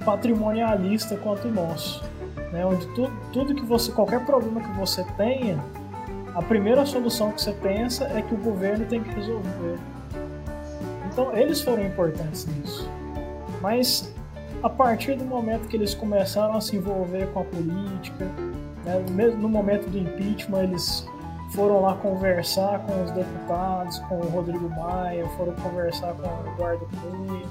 patrimonialista 0.06 1.18
quanto 1.18 1.48
o 1.48 1.52
nosso, 1.52 2.04
né? 2.52 2.66
onde 2.66 2.86
tu, 2.94 3.12
tudo 3.34 3.56
que 3.56 3.66
você, 3.66 3.92
qualquer 3.92 4.24
problema 4.26 4.62
que 4.62 4.72
você 4.80 5.04
tenha, 5.18 5.60
a 6.34 6.42
primeira 6.42 6.86
solução 6.86 7.32
que 7.32 7.42
você 7.42 7.52
pensa 7.54 8.06
é 8.06 8.22
que 8.22 8.34
o 8.34 8.38
governo 8.38 8.86
tem 8.86 9.02
que 9.02 9.10
resolver. 9.14 9.78
Então 11.12 11.36
eles 11.36 11.62
foram 11.62 11.84
importantes 11.86 12.46
nisso. 12.46 12.90
Mas 13.62 14.14
a 14.62 14.70
partir 14.70 15.16
do 15.16 15.26
momento 15.26 15.68
que 15.68 15.76
eles 15.76 15.94
começaram 15.94 16.56
a 16.56 16.62
se 16.62 16.76
envolver 16.76 17.28
com 17.34 17.40
a 17.42 17.44
política, 17.44 18.26
né, 18.86 19.28
no 19.38 19.50
momento 19.50 19.90
do 19.90 19.98
impeachment, 19.98 20.64
eles 20.64 21.08
foram 21.52 21.82
lá 21.82 21.96
conversar 21.96 22.80
com 22.80 23.04
os 23.04 23.12
deputados, 23.12 24.00
com 24.00 24.16
o 24.16 24.30
Rodrigo 24.30 24.70
Maia, 24.70 25.26
foram 25.38 25.54
conversar 25.54 26.14
com 26.14 26.28
o 26.28 26.54
Eduardo 26.54 26.88
Cunha. 27.02 27.46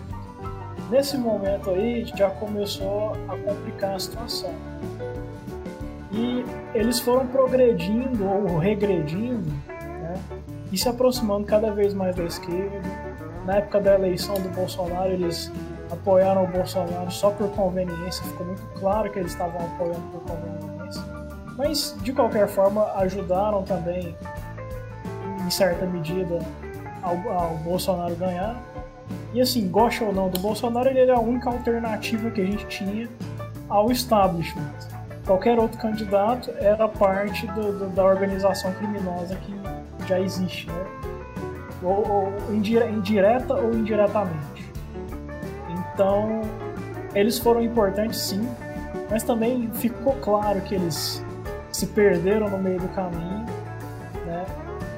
Nesse 0.90 1.16
momento 1.16 1.70
aí 1.70 2.04
já 2.04 2.30
começou 2.30 3.12
a 3.28 3.36
complicar 3.38 3.94
a 3.94 3.98
situação. 3.98 4.52
E 6.12 6.44
eles 6.74 7.00
foram 7.00 7.26
progredindo 7.26 8.24
ou 8.24 8.58
regredindo 8.58 9.50
né, 9.76 10.14
e 10.70 10.78
se 10.78 10.88
aproximando 10.88 11.46
cada 11.46 11.72
vez 11.72 11.92
mais 11.94 12.14
da 12.14 12.24
esquerda. 12.24 12.80
Na 13.44 13.56
época 13.56 13.80
da 13.80 13.94
eleição 13.94 14.34
do 14.36 14.48
Bolsonaro, 14.50 15.10
eles 15.10 15.50
apoiaram 15.90 16.44
o 16.44 16.46
Bolsonaro 16.46 17.10
só 17.10 17.30
por 17.30 17.48
conveniência, 17.50 18.24
ficou 18.24 18.46
muito 18.46 18.62
claro 18.78 19.10
que 19.10 19.18
eles 19.18 19.32
estavam 19.32 19.60
apoiando 19.60 20.00
por 20.12 20.20
conveniência. 20.20 20.63
Mas, 21.56 21.96
de 22.02 22.12
qualquer 22.12 22.48
forma, 22.48 22.92
ajudaram 22.96 23.62
também, 23.62 24.16
em 25.46 25.50
certa 25.50 25.86
medida, 25.86 26.38
ao, 27.02 27.16
ao 27.30 27.56
Bolsonaro 27.58 28.14
ganhar. 28.16 28.56
E 29.32 29.40
assim, 29.40 29.68
gosta 29.68 30.04
ou 30.04 30.12
não 30.12 30.28
do 30.28 30.40
Bolsonaro, 30.40 30.88
ele 30.88 31.00
era 31.00 31.14
a 31.16 31.20
única 31.20 31.48
alternativa 31.50 32.30
que 32.30 32.40
a 32.40 32.44
gente 32.46 32.66
tinha 32.66 33.08
ao 33.68 33.90
establishment. 33.90 34.70
Qualquer 35.26 35.58
outro 35.58 35.78
candidato 35.78 36.50
era 36.58 36.86
parte 36.88 37.46
do- 37.48 37.78
do- 37.78 37.88
da 37.90 38.04
organização 38.04 38.72
criminosa 38.74 39.36
que 39.36 39.54
já 40.06 40.20
existe, 40.20 40.66
né? 40.68 40.84
Ou, 41.82 42.08
ou 42.10 42.54
indire- 42.54 42.88
indireta 42.90 43.54
ou 43.54 43.72
indiretamente. 43.74 44.70
Então, 45.94 46.42
eles 47.14 47.38
foram 47.38 47.62
importantes 47.62 48.18
sim, 48.20 48.46
mas 49.10 49.22
também 49.22 49.70
ficou 49.72 50.14
claro 50.20 50.60
que 50.62 50.74
eles 50.74 51.23
se 51.74 51.88
perderam 51.88 52.48
no 52.48 52.56
meio 52.56 52.78
do 52.78 52.88
caminho, 52.90 53.44
né? 54.24 54.44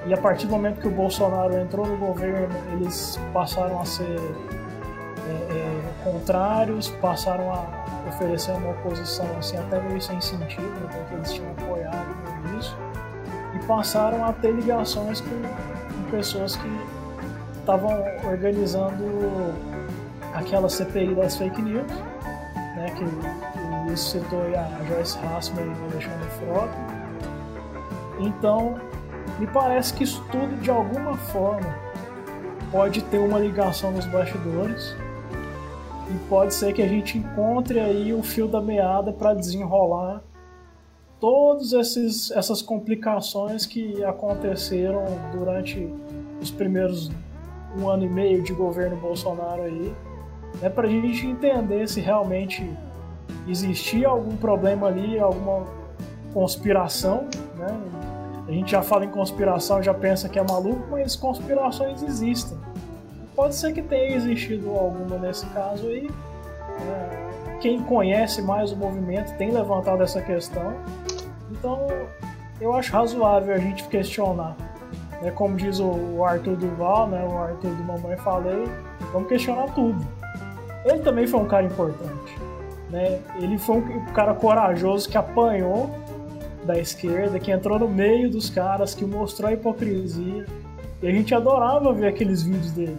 E 0.04 0.12
a 0.12 0.18
partir 0.18 0.46
do 0.46 0.52
momento 0.52 0.78
que 0.78 0.86
o 0.86 0.90
Bolsonaro 0.90 1.56
entrou 1.56 1.86
no 1.86 1.96
governo, 1.96 2.54
eles 2.72 3.18
passaram 3.32 3.80
a 3.80 3.84
ser 3.86 4.04
é, 4.04 5.54
é, 5.56 6.04
contrários, 6.04 6.90
passaram 7.00 7.50
a 7.50 7.64
oferecer 8.10 8.52
uma 8.52 8.72
oposição 8.72 9.26
assim 9.38 9.56
até 9.56 9.80
meio 9.80 10.02
sem 10.02 10.20
sentido, 10.20 10.68
né, 10.68 10.88
porque 10.92 11.14
eles 11.14 11.32
tinham 11.32 11.50
apoiado 11.52 12.14
no 12.44 12.50
início, 12.50 12.76
e 13.54 13.66
passaram 13.66 14.22
a 14.26 14.34
ter 14.34 14.52
ligações 14.52 15.22
com, 15.22 15.30
com 15.30 16.10
pessoas 16.10 16.56
que 16.56 16.68
estavam 17.58 18.04
organizando 18.22 19.54
aquela 20.34 20.68
CPI 20.68 21.14
das 21.14 21.38
fake 21.38 21.62
news, 21.62 21.90
né, 22.76 22.92
que 22.94 23.55
o 23.86 23.88
Luiz 23.88 24.00
citou 24.00 24.42
aí 24.42 24.54
a 24.56 24.68
Joyce 24.88 25.18
Hassman 25.18 25.64
e 25.64 25.68
o 25.68 25.84
Alexandre 25.84 26.28
Frota. 26.38 26.76
Então, 28.18 28.80
me 29.38 29.46
parece 29.46 29.94
que 29.94 30.04
isso 30.04 30.24
tudo, 30.30 30.60
de 30.60 30.70
alguma 30.70 31.16
forma, 31.16 31.74
pode 32.72 33.02
ter 33.02 33.18
uma 33.18 33.38
ligação 33.38 33.92
nos 33.92 34.04
bastidores 34.06 34.94
e 36.10 36.28
pode 36.28 36.54
ser 36.54 36.72
que 36.72 36.82
a 36.82 36.88
gente 36.88 37.18
encontre 37.18 37.78
aí 37.78 38.12
o 38.12 38.22
fio 38.22 38.48
da 38.48 38.60
meada 38.60 39.12
para 39.12 39.34
desenrolar 39.34 40.22
todas 41.20 41.72
essas 41.72 42.62
complicações 42.62 43.66
que 43.66 44.04
aconteceram 44.04 45.04
durante 45.32 45.88
os 46.40 46.50
primeiros 46.50 47.10
um 47.76 47.88
ano 47.88 48.04
e 48.04 48.08
meio 48.08 48.42
de 48.42 48.52
governo 48.52 48.96
Bolsonaro 48.96 49.62
aí, 49.62 49.94
né, 50.62 50.70
para 50.70 50.86
a 50.86 50.90
gente 50.90 51.26
entender 51.26 51.86
se 51.88 52.00
realmente 52.00 52.68
existia 53.46 54.08
algum 54.08 54.36
problema 54.36 54.88
ali, 54.88 55.18
alguma 55.18 55.66
conspiração, 56.32 57.28
né? 57.56 57.78
A 58.48 58.52
gente 58.52 58.70
já 58.70 58.82
fala 58.82 59.04
em 59.04 59.10
conspiração, 59.10 59.82
já 59.82 59.92
pensa 59.92 60.28
que 60.28 60.38
é 60.38 60.42
maluco, 60.42 60.86
mas 60.90 61.16
conspirações 61.16 62.02
existem. 62.02 62.56
Pode 63.34 63.56
ser 63.56 63.72
que 63.72 63.82
tenha 63.82 64.14
existido 64.14 64.70
alguma 64.70 65.18
nesse 65.18 65.44
caso 65.46 65.88
aí. 65.88 66.08
né? 66.80 67.56
Quem 67.60 67.82
conhece 67.82 68.40
mais 68.42 68.70
o 68.70 68.76
movimento 68.76 69.36
tem 69.36 69.50
levantado 69.50 70.02
essa 70.02 70.22
questão. 70.22 70.74
Então, 71.50 71.86
eu 72.60 72.72
acho 72.72 72.92
razoável 72.92 73.54
a 73.54 73.58
gente 73.58 73.82
questionar. 73.88 74.56
Né? 75.20 75.30
Como 75.32 75.56
diz 75.56 75.80
o 75.80 76.24
Arthur 76.24 76.56
Duval, 76.56 77.08
né? 77.08 77.26
o 77.28 77.36
Arthur 77.36 77.70
do 77.70 77.82
Mamãe 77.82 78.16
Falei, 78.18 78.64
vamos 79.12 79.28
questionar 79.28 79.66
tudo. 79.74 79.98
Ele 80.84 81.00
também 81.00 81.26
foi 81.26 81.40
um 81.40 81.48
cara 81.48 81.64
importante. 81.64 82.45
Né? 82.90 83.20
Ele 83.40 83.58
foi 83.58 83.76
um 83.76 84.04
cara 84.06 84.34
corajoso 84.34 85.08
que 85.08 85.16
apanhou 85.16 85.90
da 86.64 86.78
esquerda, 86.78 87.38
que 87.38 87.50
entrou 87.50 87.78
no 87.78 87.88
meio 87.88 88.30
dos 88.30 88.50
caras, 88.50 88.94
que 88.94 89.04
mostrou 89.04 89.50
a 89.50 89.52
hipocrisia. 89.52 90.44
E 91.02 91.06
a 91.06 91.10
gente 91.10 91.34
adorava 91.34 91.92
ver 91.92 92.08
aqueles 92.08 92.42
vídeos 92.42 92.72
dele. 92.72 92.98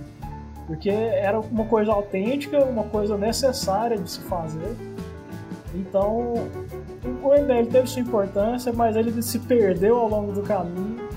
Porque 0.65 0.89
era 0.89 1.39
uma 1.39 1.65
coisa 1.65 1.91
autêntica, 1.91 2.64
uma 2.64 2.84
coisa 2.84 3.18
necessária 3.18 3.97
de 3.97 4.09
se 4.09 4.19
fazer. 4.22 4.76
Então, 5.73 6.34
o 7.23 7.30
MBL 7.30 7.69
teve 7.72 7.88
sua 7.88 8.01
importância, 8.01 8.73
mas 8.73 8.95
ele 8.95 9.22
se 9.22 9.39
perdeu 9.39 9.97
ao 9.97 10.09
longo 10.09 10.31
do 10.31 10.41
caminho. 10.41 11.07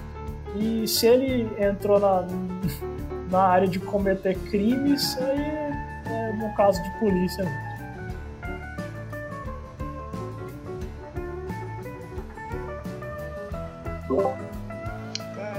E 0.57 0.87
se 0.87 1.07
ele 1.07 1.49
entrou 1.59 1.99
na, 1.99 2.27
na 3.31 3.41
área 3.41 3.69
de 3.69 3.79
cometer 3.79 4.37
crimes, 4.51 5.17
aí 5.21 5.41
é 6.07 6.45
um 6.45 6.55
caso 6.55 6.83
de 6.83 6.91
polícia 6.99 7.45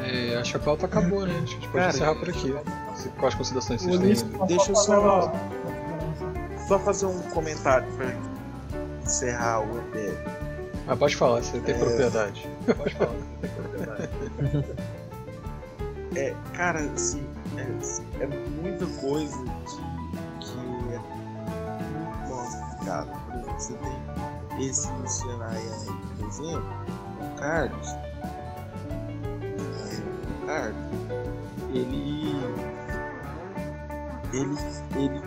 É, 0.04 0.38
acho 0.38 0.52
que 0.52 0.58
a 0.58 0.60
pauta 0.60 0.86
acabou, 0.88 1.26
né? 1.26 1.34
Acho 1.44 1.46
que 1.46 1.52
a 1.52 1.60
gente 1.60 1.68
pode 1.70 1.74
Cara, 1.74 1.90
encerrar 1.90 2.16
por 2.16 2.30
aqui. 2.30 2.56
Quais 3.20 3.36
considerações 3.36 3.82
vocês 3.84 4.22
têm? 4.24 4.48
Deixa 4.48 4.72
eu 4.72 4.76
só- 4.76 5.32
Só 6.68 6.80
fazer 6.80 7.06
um 7.06 7.20
comentário, 7.32 7.88
Fer. 7.94 8.16
encerrar 9.04 9.60
o 9.62 9.66
MBL. 9.78 10.18
Ah, 10.88 10.96
pode 10.96 11.16
falar, 11.16 11.42
você 11.44 11.60
tem 11.60 11.76
É. 11.76 11.78
propriedade. 11.78 12.50
Pode 12.78 12.96
falar, 12.96 13.12
você 13.12 13.48
tem 13.48 13.50
propriedade. 13.52 14.10
É, 16.16 16.36
cara, 16.54 16.80
assim, 16.94 17.24
é, 17.58 17.62
assim, 17.80 18.06
é 18.20 18.28
muita 18.28 18.86
coisa 19.00 19.38
que, 19.40 20.46
que 20.46 20.58
é 20.58 21.00
muito 21.00 22.30
mal 22.30 22.46
explicado. 22.46 23.12
Por 23.12 23.36
exemplo, 23.36 23.54
você 23.60 23.74
tem 23.76 24.68
esse 24.68 24.92
Luciano 24.92 25.44
aí, 25.44 25.70
por 26.18 26.28
exemplo, 26.28 26.74
o 27.22 27.40
Carlos. 27.40 27.88
O 30.42 30.46
Carlos, 30.46 30.76
ele. 31.74 32.32
Ele, 34.34 34.56
ele 34.96 35.22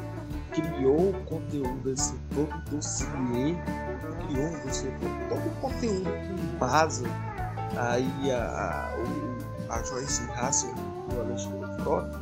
criou 0.51 1.11
o 1.11 1.25
conteúdo 1.27 1.91
assim, 1.91 2.19
todo 2.35 2.71
dossiê, 2.71 3.55
criou 4.29 4.47
um 4.47 4.67
dossiê, 4.67 4.91
todo, 5.29 5.47
o 5.47 5.51
conteúdo 5.61 6.05
que 6.05 6.55
embasa 6.55 7.05
aí 7.77 8.33
a, 8.33 8.89
a, 9.69 9.75
a 9.75 9.83
Joyce 9.83 10.23
Hassel 10.31 10.73
e 11.11 11.15
o 11.15 11.21
Alexandre 11.21 11.83
Frota 11.83 12.21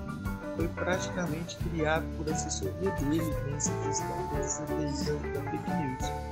foi 0.57 0.69
praticamente 0.69 1.57
criado 1.57 2.05
por 2.17 2.31
assessoria 2.33 2.91
dele 2.93 3.35
nessa 3.51 3.73
questão 3.85 4.09
da 5.33 5.51
fake 5.51 5.71
news. 5.71 6.23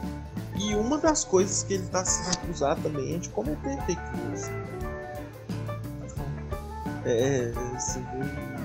E 0.56 0.74
uma 0.74 0.98
das 0.98 1.24
coisas 1.24 1.62
que 1.62 1.74
ele 1.74 1.84
está 1.84 2.04
sendo 2.04 2.34
acusado 2.36 2.82
também 2.82 3.14
é 3.14 3.18
de 3.18 3.28
cometer 3.30 3.80
fake 3.86 4.02
news. 4.16 4.42
É, 7.04 7.50
você 7.78 7.98
vê 8.00 8.60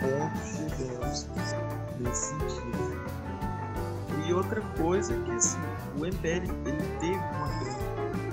ponto 0.00 0.38
chegamos 0.44 1.26
nesse 2.00 2.28
sentido. 2.28 3.08
E 4.26 4.32
outra 4.32 4.60
coisa 4.78 5.14
é 5.14 5.22
que 5.24 5.30
assim, 5.32 5.58
o 5.96 6.00
MBL 6.00 6.50
ele 6.66 6.82
teve 7.00 7.16
uma 7.16 7.48
grande 7.48 7.80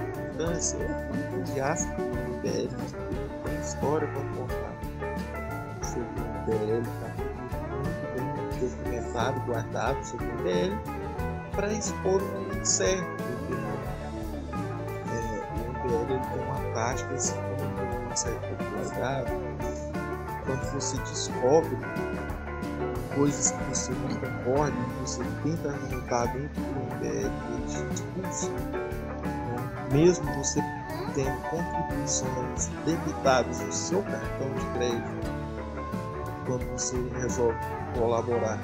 importância, 0.09 0.77
eu 0.77 0.89
fui 1.07 1.39
entusiasta 1.39 1.93
do 1.95 2.03
MBL, 2.03 2.69
tem 3.45 3.59
história 3.61 4.07
para 4.07 4.21
contar 4.35 4.73
sobre 5.83 6.21
o 6.21 6.25
MBL, 6.43 6.83
tá 7.01 7.09
muito 7.75 8.05
bem 8.15 8.69
documentado, 8.69 9.39
guardado 9.41 10.03
sobre 10.03 10.25
o 10.25 10.29
MBL, 10.39 10.75
para 11.51 11.73
expor 11.73 12.21
o 12.21 12.25
momento 12.25 12.65
certo. 12.65 13.03
entendeu? 13.03 13.64
MBL 15.85 16.11
ele 16.11 16.19
tem 16.19 16.43
uma 16.43 16.73
tática, 16.73 17.13
assim, 17.13 17.35
como 17.35 18.17
certa 18.17 18.47
popularidade, 18.47 19.31
quando 20.45 20.71
você 20.73 20.97
descobre 20.97 21.77
coisas 23.15 23.51
que 23.51 23.63
você 23.63 23.91
não 23.91 24.15
concorda, 24.19 24.77
você 25.01 25.23
tenta 25.43 25.69
argumentar 25.69 26.25
dentro 26.27 26.61
do 26.61 27.05
ele 27.05 27.29
te 27.67 27.93
expulsa. 27.93 28.49
né? 28.51 29.89
Mesmo 29.91 30.25
você 30.35 30.61
tendo 31.13 31.41
contribuições 31.49 32.69
debitadas 32.85 33.59
no 33.61 33.71
seu 33.71 34.01
cartão 34.03 34.53
de 34.53 34.65
crédito, 34.77 35.31
quando 36.45 36.65
você 36.71 36.97
resolve 37.19 37.57
colaborar 37.97 38.59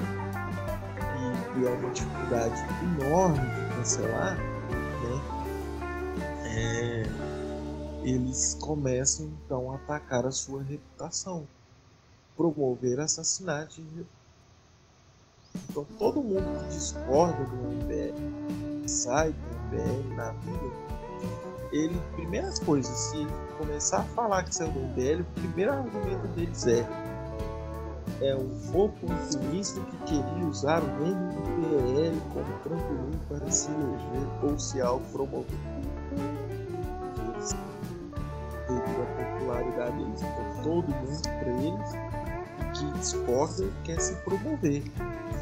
e, 1.56 1.66
é 1.66 1.70
uma 1.70 1.90
dificuldade 1.90 2.64
enorme 2.82 3.38
de 3.38 3.74
cancelar? 3.76 4.51
É, 6.54 7.02
eles 8.04 8.54
começam 8.60 9.26
então 9.26 9.72
a 9.72 9.76
atacar 9.76 10.26
a 10.26 10.30
sua 10.30 10.62
reputação, 10.62 11.46
promover 12.36 13.00
assassinato 13.00 13.80
de 13.80 13.88
reputação. 13.88 14.22
Então 15.70 15.84
todo 15.98 16.22
mundo 16.22 16.44
que 16.60 16.74
discorda 16.74 17.44
do 17.44 17.56
MBL, 17.56 18.88
sai 18.88 19.32
do 19.32 19.76
MBL 19.76 20.14
na 20.14 20.32
vida, 20.32 20.92
ele, 21.72 21.98
primeira 22.14 22.50
coisa, 22.66 22.92
se 22.92 23.16
ele 23.16 23.32
começar 23.56 24.00
a 24.00 24.04
falar 24.04 24.44
que 24.44 24.54
saiu 24.54 24.72
do 24.72 24.80
MBL, 24.80 25.22
o 25.22 25.40
primeiro 25.40 25.72
argumento 25.72 26.28
deles 26.28 26.66
é 26.66 26.86
é 28.20 28.36
um 28.36 28.84
oportunista 28.84 29.80
que 29.80 29.96
queria 30.04 30.46
usar 30.46 30.82
o 30.82 30.86
MBL 30.86 32.20
como 32.32 32.58
trampolim 32.62 33.18
para 33.28 33.50
se 33.50 33.68
eleger 33.70 34.44
ou 34.44 34.58
se 34.58 34.80
autopromover. 34.80 35.58
Todo 40.62 40.88
mundo 40.88 41.22
para 41.22 41.50
eles 41.50 42.12
que 42.78 42.98
discorda 42.98 43.68
quer 43.84 44.00
se 44.00 44.14
promover. 44.22 44.82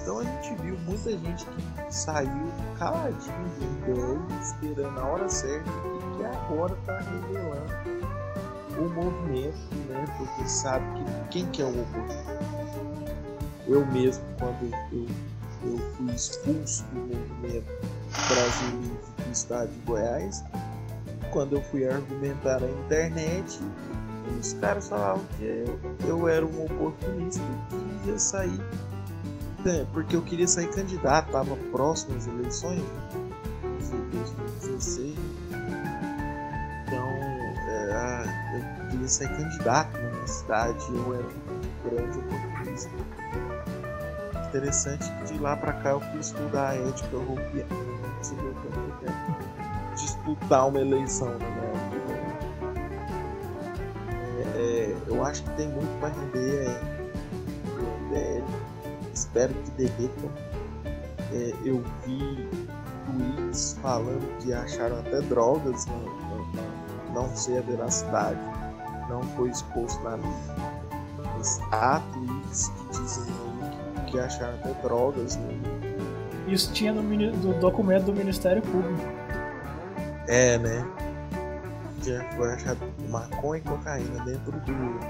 Então 0.02 0.18
a 0.18 0.24
gente 0.24 0.54
viu 0.62 0.78
muita 0.80 1.10
gente 1.10 1.44
que 1.46 1.94
saiu 1.94 2.52
caladinho 2.78 3.48
do 3.58 3.94
MBL, 3.94 4.42
esperando 4.42 4.98
a 4.98 5.04
hora 5.04 5.28
certa 5.28 5.70
e 5.70 6.16
que 6.16 6.24
agora 6.24 6.74
está 6.74 6.98
revelando 6.98 8.10
o 8.78 8.88
movimento, 8.88 9.74
né? 9.88 10.04
Porque 10.16 10.48
sabe 10.48 10.84
que 10.94 11.28
quem 11.30 11.46
que 11.46 11.62
é 11.62 11.64
o 11.66 11.68
opositor. 11.68 12.40
Eu 13.68 13.86
mesmo, 13.86 14.24
quando 14.38 14.74
eu, 14.92 15.06
eu 15.64 15.78
fui 15.94 16.14
expulso 16.14 16.84
do 16.84 17.00
movimento 17.00 17.70
Brasil 18.28 18.80
do 19.18 19.32
estado 19.32 19.70
de 19.70 19.78
Goiás, 19.80 20.42
quando 21.30 21.56
eu 21.56 21.62
fui 21.62 21.86
argumentar 21.86 22.60
na 22.60 22.68
internet, 22.68 23.60
os 24.38 24.52
caras 24.54 24.88
falavam 24.88 25.24
que 25.36 25.44
eu, 25.44 25.80
eu 26.06 26.28
era 26.28 26.44
um 26.44 26.64
oportunista 26.64 27.42
que 27.68 28.08
ia 28.08 28.18
sair, 28.18 28.60
né, 29.64 29.86
porque 29.92 30.16
eu 30.16 30.22
queria 30.22 30.46
sair 30.46 30.68
candidato, 30.68 31.26
estava 31.26 31.56
próximo 31.70 32.16
às 32.16 32.26
eleições 32.26 32.82
de 33.78 33.96
2016. 34.18 35.16
Então, 36.86 37.08
é, 37.68 37.92
ah, 37.92 38.84
eu 38.84 38.88
queria 38.90 39.08
sair 39.08 39.28
candidato 39.36 39.98
na 39.98 40.10
minha 40.10 40.26
cidade, 40.26 40.84
eu 40.88 41.14
era 41.14 41.26
um 41.26 41.90
grande 41.90 42.18
oportunista. 42.18 42.90
Interessante 44.48 45.12
que 45.12 45.32
de 45.32 45.38
lá 45.38 45.56
pra 45.56 45.72
cá 45.74 45.90
eu 45.90 46.00
fui 46.00 46.20
estudar 46.20 46.70
a 46.70 46.74
ética 46.74 47.14
europeia. 47.14 47.66
Não 47.70 48.98
quero 48.98 49.94
disputar 49.94 50.68
uma 50.68 50.80
eleição 50.80 51.38
na 51.38 51.46
eu 55.10 55.24
acho 55.24 55.42
que 55.42 55.50
tem 55.50 55.68
muito 55.68 55.98
pra 55.98 56.08
render 56.08 56.68
aí 56.68 57.00
do 57.64 57.82
MBL. 57.82 58.44
Espero 59.12 59.52
que 59.52 59.70
derretam. 59.72 60.30
É, 61.32 61.52
eu 61.64 61.82
vi 62.06 62.48
tweets 63.06 63.76
falando 63.82 64.38
que 64.38 64.52
acharam 64.52 64.98
até 65.00 65.20
drogas, 65.22 65.86
não, 65.86 65.98
não, 65.98 67.14
não 67.14 67.36
sei 67.36 67.58
a 67.58 67.60
veracidade, 67.60 68.38
não 69.08 69.22
foi 69.36 69.50
exposto 69.50 70.02
na 70.02 70.16
mídia. 70.16 70.80
Mas 71.36 71.60
há 71.72 72.00
tweets 72.12 72.68
que 72.68 72.98
dizem 72.98 73.32
aí 73.32 74.04
que, 74.06 74.12
que 74.12 74.18
acharam 74.18 74.54
até 74.54 74.72
drogas 74.82 75.36
no, 75.36 76.52
Isso 76.52 76.72
tinha 76.72 76.92
no 76.92 77.02
do 77.32 77.52
documento 77.60 78.06
do 78.06 78.12
Ministério 78.12 78.62
Público. 78.62 79.02
É, 80.26 80.58
né? 80.58 80.84
Já 82.02 82.24
foi 82.32 82.52
achado 82.52 82.80
maconha 83.08 83.60
e 83.60 83.64
cocaína 83.64 84.24
dentro 84.24 84.52
do 84.52 85.00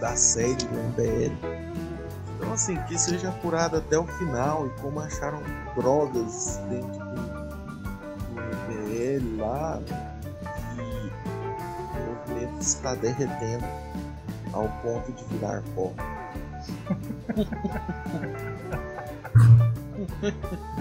da 0.00 0.16
sede 0.16 0.66
do 0.66 0.74
MBL. 0.74 1.32
Então 2.36 2.52
assim, 2.52 2.76
que 2.84 2.98
seja 2.98 3.28
apurado 3.28 3.76
até 3.76 3.98
o 3.98 4.06
final 4.06 4.66
e 4.66 4.70
como 4.80 4.98
acharam 5.00 5.42
drogas 5.76 6.58
dentro 6.70 6.90
do, 6.90 7.14
do 8.28 8.40
MBL 8.40 9.40
lá 9.40 9.78
o 11.94 12.32
movimento 12.32 12.60
está 12.60 12.94
derretendo 12.94 13.66
ao 14.52 14.68
ponto 14.82 15.12
de 15.12 15.24
virar 15.24 15.62
pó. 15.74 15.92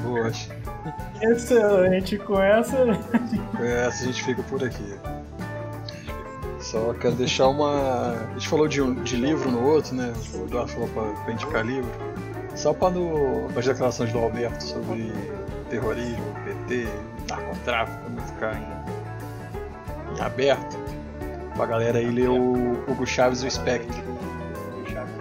Boa. 0.02 0.32
Excelente, 1.22 2.18
com 2.18 2.42
essa. 2.42 2.78
Com 3.56 3.64
essa 3.64 4.04
a 4.04 4.06
gente 4.08 4.24
fica 4.24 4.42
por 4.44 4.64
aqui. 4.64 4.96
Só 6.60 6.94
quero 6.94 7.16
deixar 7.16 7.48
uma. 7.48 8.12
A 8.12 8.34
gente 8.34 8.48
falou 8.48 8.68
de, 8.68 8.82
um, 8.82 8.94
de 9.04 9.16
livro 9.16 9.50
no 9.50 9.66
outro, 9.66 9.96
né? 9.96 10.14
O 10.34 10.44
Eduardo 10.44 10.72
falou 10.72 10.90
pra, 10.90 11.04
pra 11.24 11.34
indicar 11.34 11.66
livro. 11.66 11.90
Só 12.56 12.74
para 12.74 12.92
no, 12.92 13.48
as 13.58 13.66
declarações 13.66 14.12
do 14.12 14.20
Alberto 14.20 14.64
sobre 14.64 15.12
terrorismo, 15.70 16.36
PT, 16.44 16.88
narcotráfico, 17.30 18.10
não 18.10 18.24
ficar 18.24 18.56
em, 18.56 20.18
em 20.18 20.22
aberto. 20.22 20.78
Pra 21.56 21.66
galera 21.66 22.00
aí 22.00 22.10
ler 22.10 22.30
o 22.30 22.74
Hugo 22.88 23.06
Chaves 23.06 23.44
e 23.44 23.48
o 23.48 23.52
Spectre. 23.52 24.04
Chaves. 24.92 25.14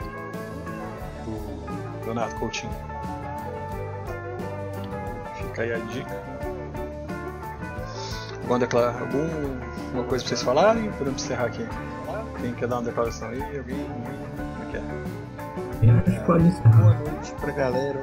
Do 1.25 2.05
Leonardo 2.05 2.35
Coutinho. 2.37 2.88
Fica 5.59 5.63
aí 5.65 5.73
a 5.73 5.79
dica. 5.87 6.15
É 6.15 6.37
alguma 8.43 8.61
declara... 8.61 8.97
Alguma 9.01 10.05
coisa 10.05 10.25
pra 10.25 10.29
vocês 10.29 10.43
falarem? 10.43 10.89
Podemos 10.93 11.25
encerrar 11.25 11.47
aqui. 11.47 11.67
Quem 12.41 12.55
quer 12.55 12.69
dar 12.69 12.77
uma 12.77 12.85
declaração 12.85 13.29
aí? 13.31 13.43
Alguém? 13.43 13.85
Como 13.85 14.63
é 14.63 14.71
que 14.71 14.77
é? 14.77 14.83
Que 16.13 16.21
pode. 16.27 16.47
É, 16.47 16.51
boa 16.69 16.95
noite 16.95 17.33
pra 17.41 17.53
galera. 17.53 18.03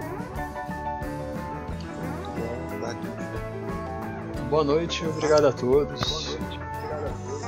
Boa 4.50 4.64
noite, 4.66 5.06
obrigado 5.08 5.48
a 5.48 5.54
todos. 5.54 6.38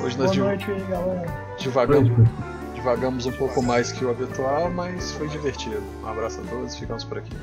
Hoje 0.01 0.17
nós 0.17 0.33
Boa 0.35 0.47
noite, 0.49 0.65
galera. 0.89 1.25
Divagamos, 1.57 2.11
divagamos 2.73 3.25
um 3.25 3.31
pouco 3.33 3.61
mais 3.61 3.91
que 3.91 4.05
o 4.05 4.09
habitual, 4.09 4.69
mas 4.69 5.11
foi 5.11 5.27
divertido. 5.27 5.83
Um 6.01 6.07
abraço 6.07 6.39
a 6.39 6.43
todos, 6.49 6.77
ficamos 6.77 7.03
por 7.03 7.17
aqui. 7.17 7.35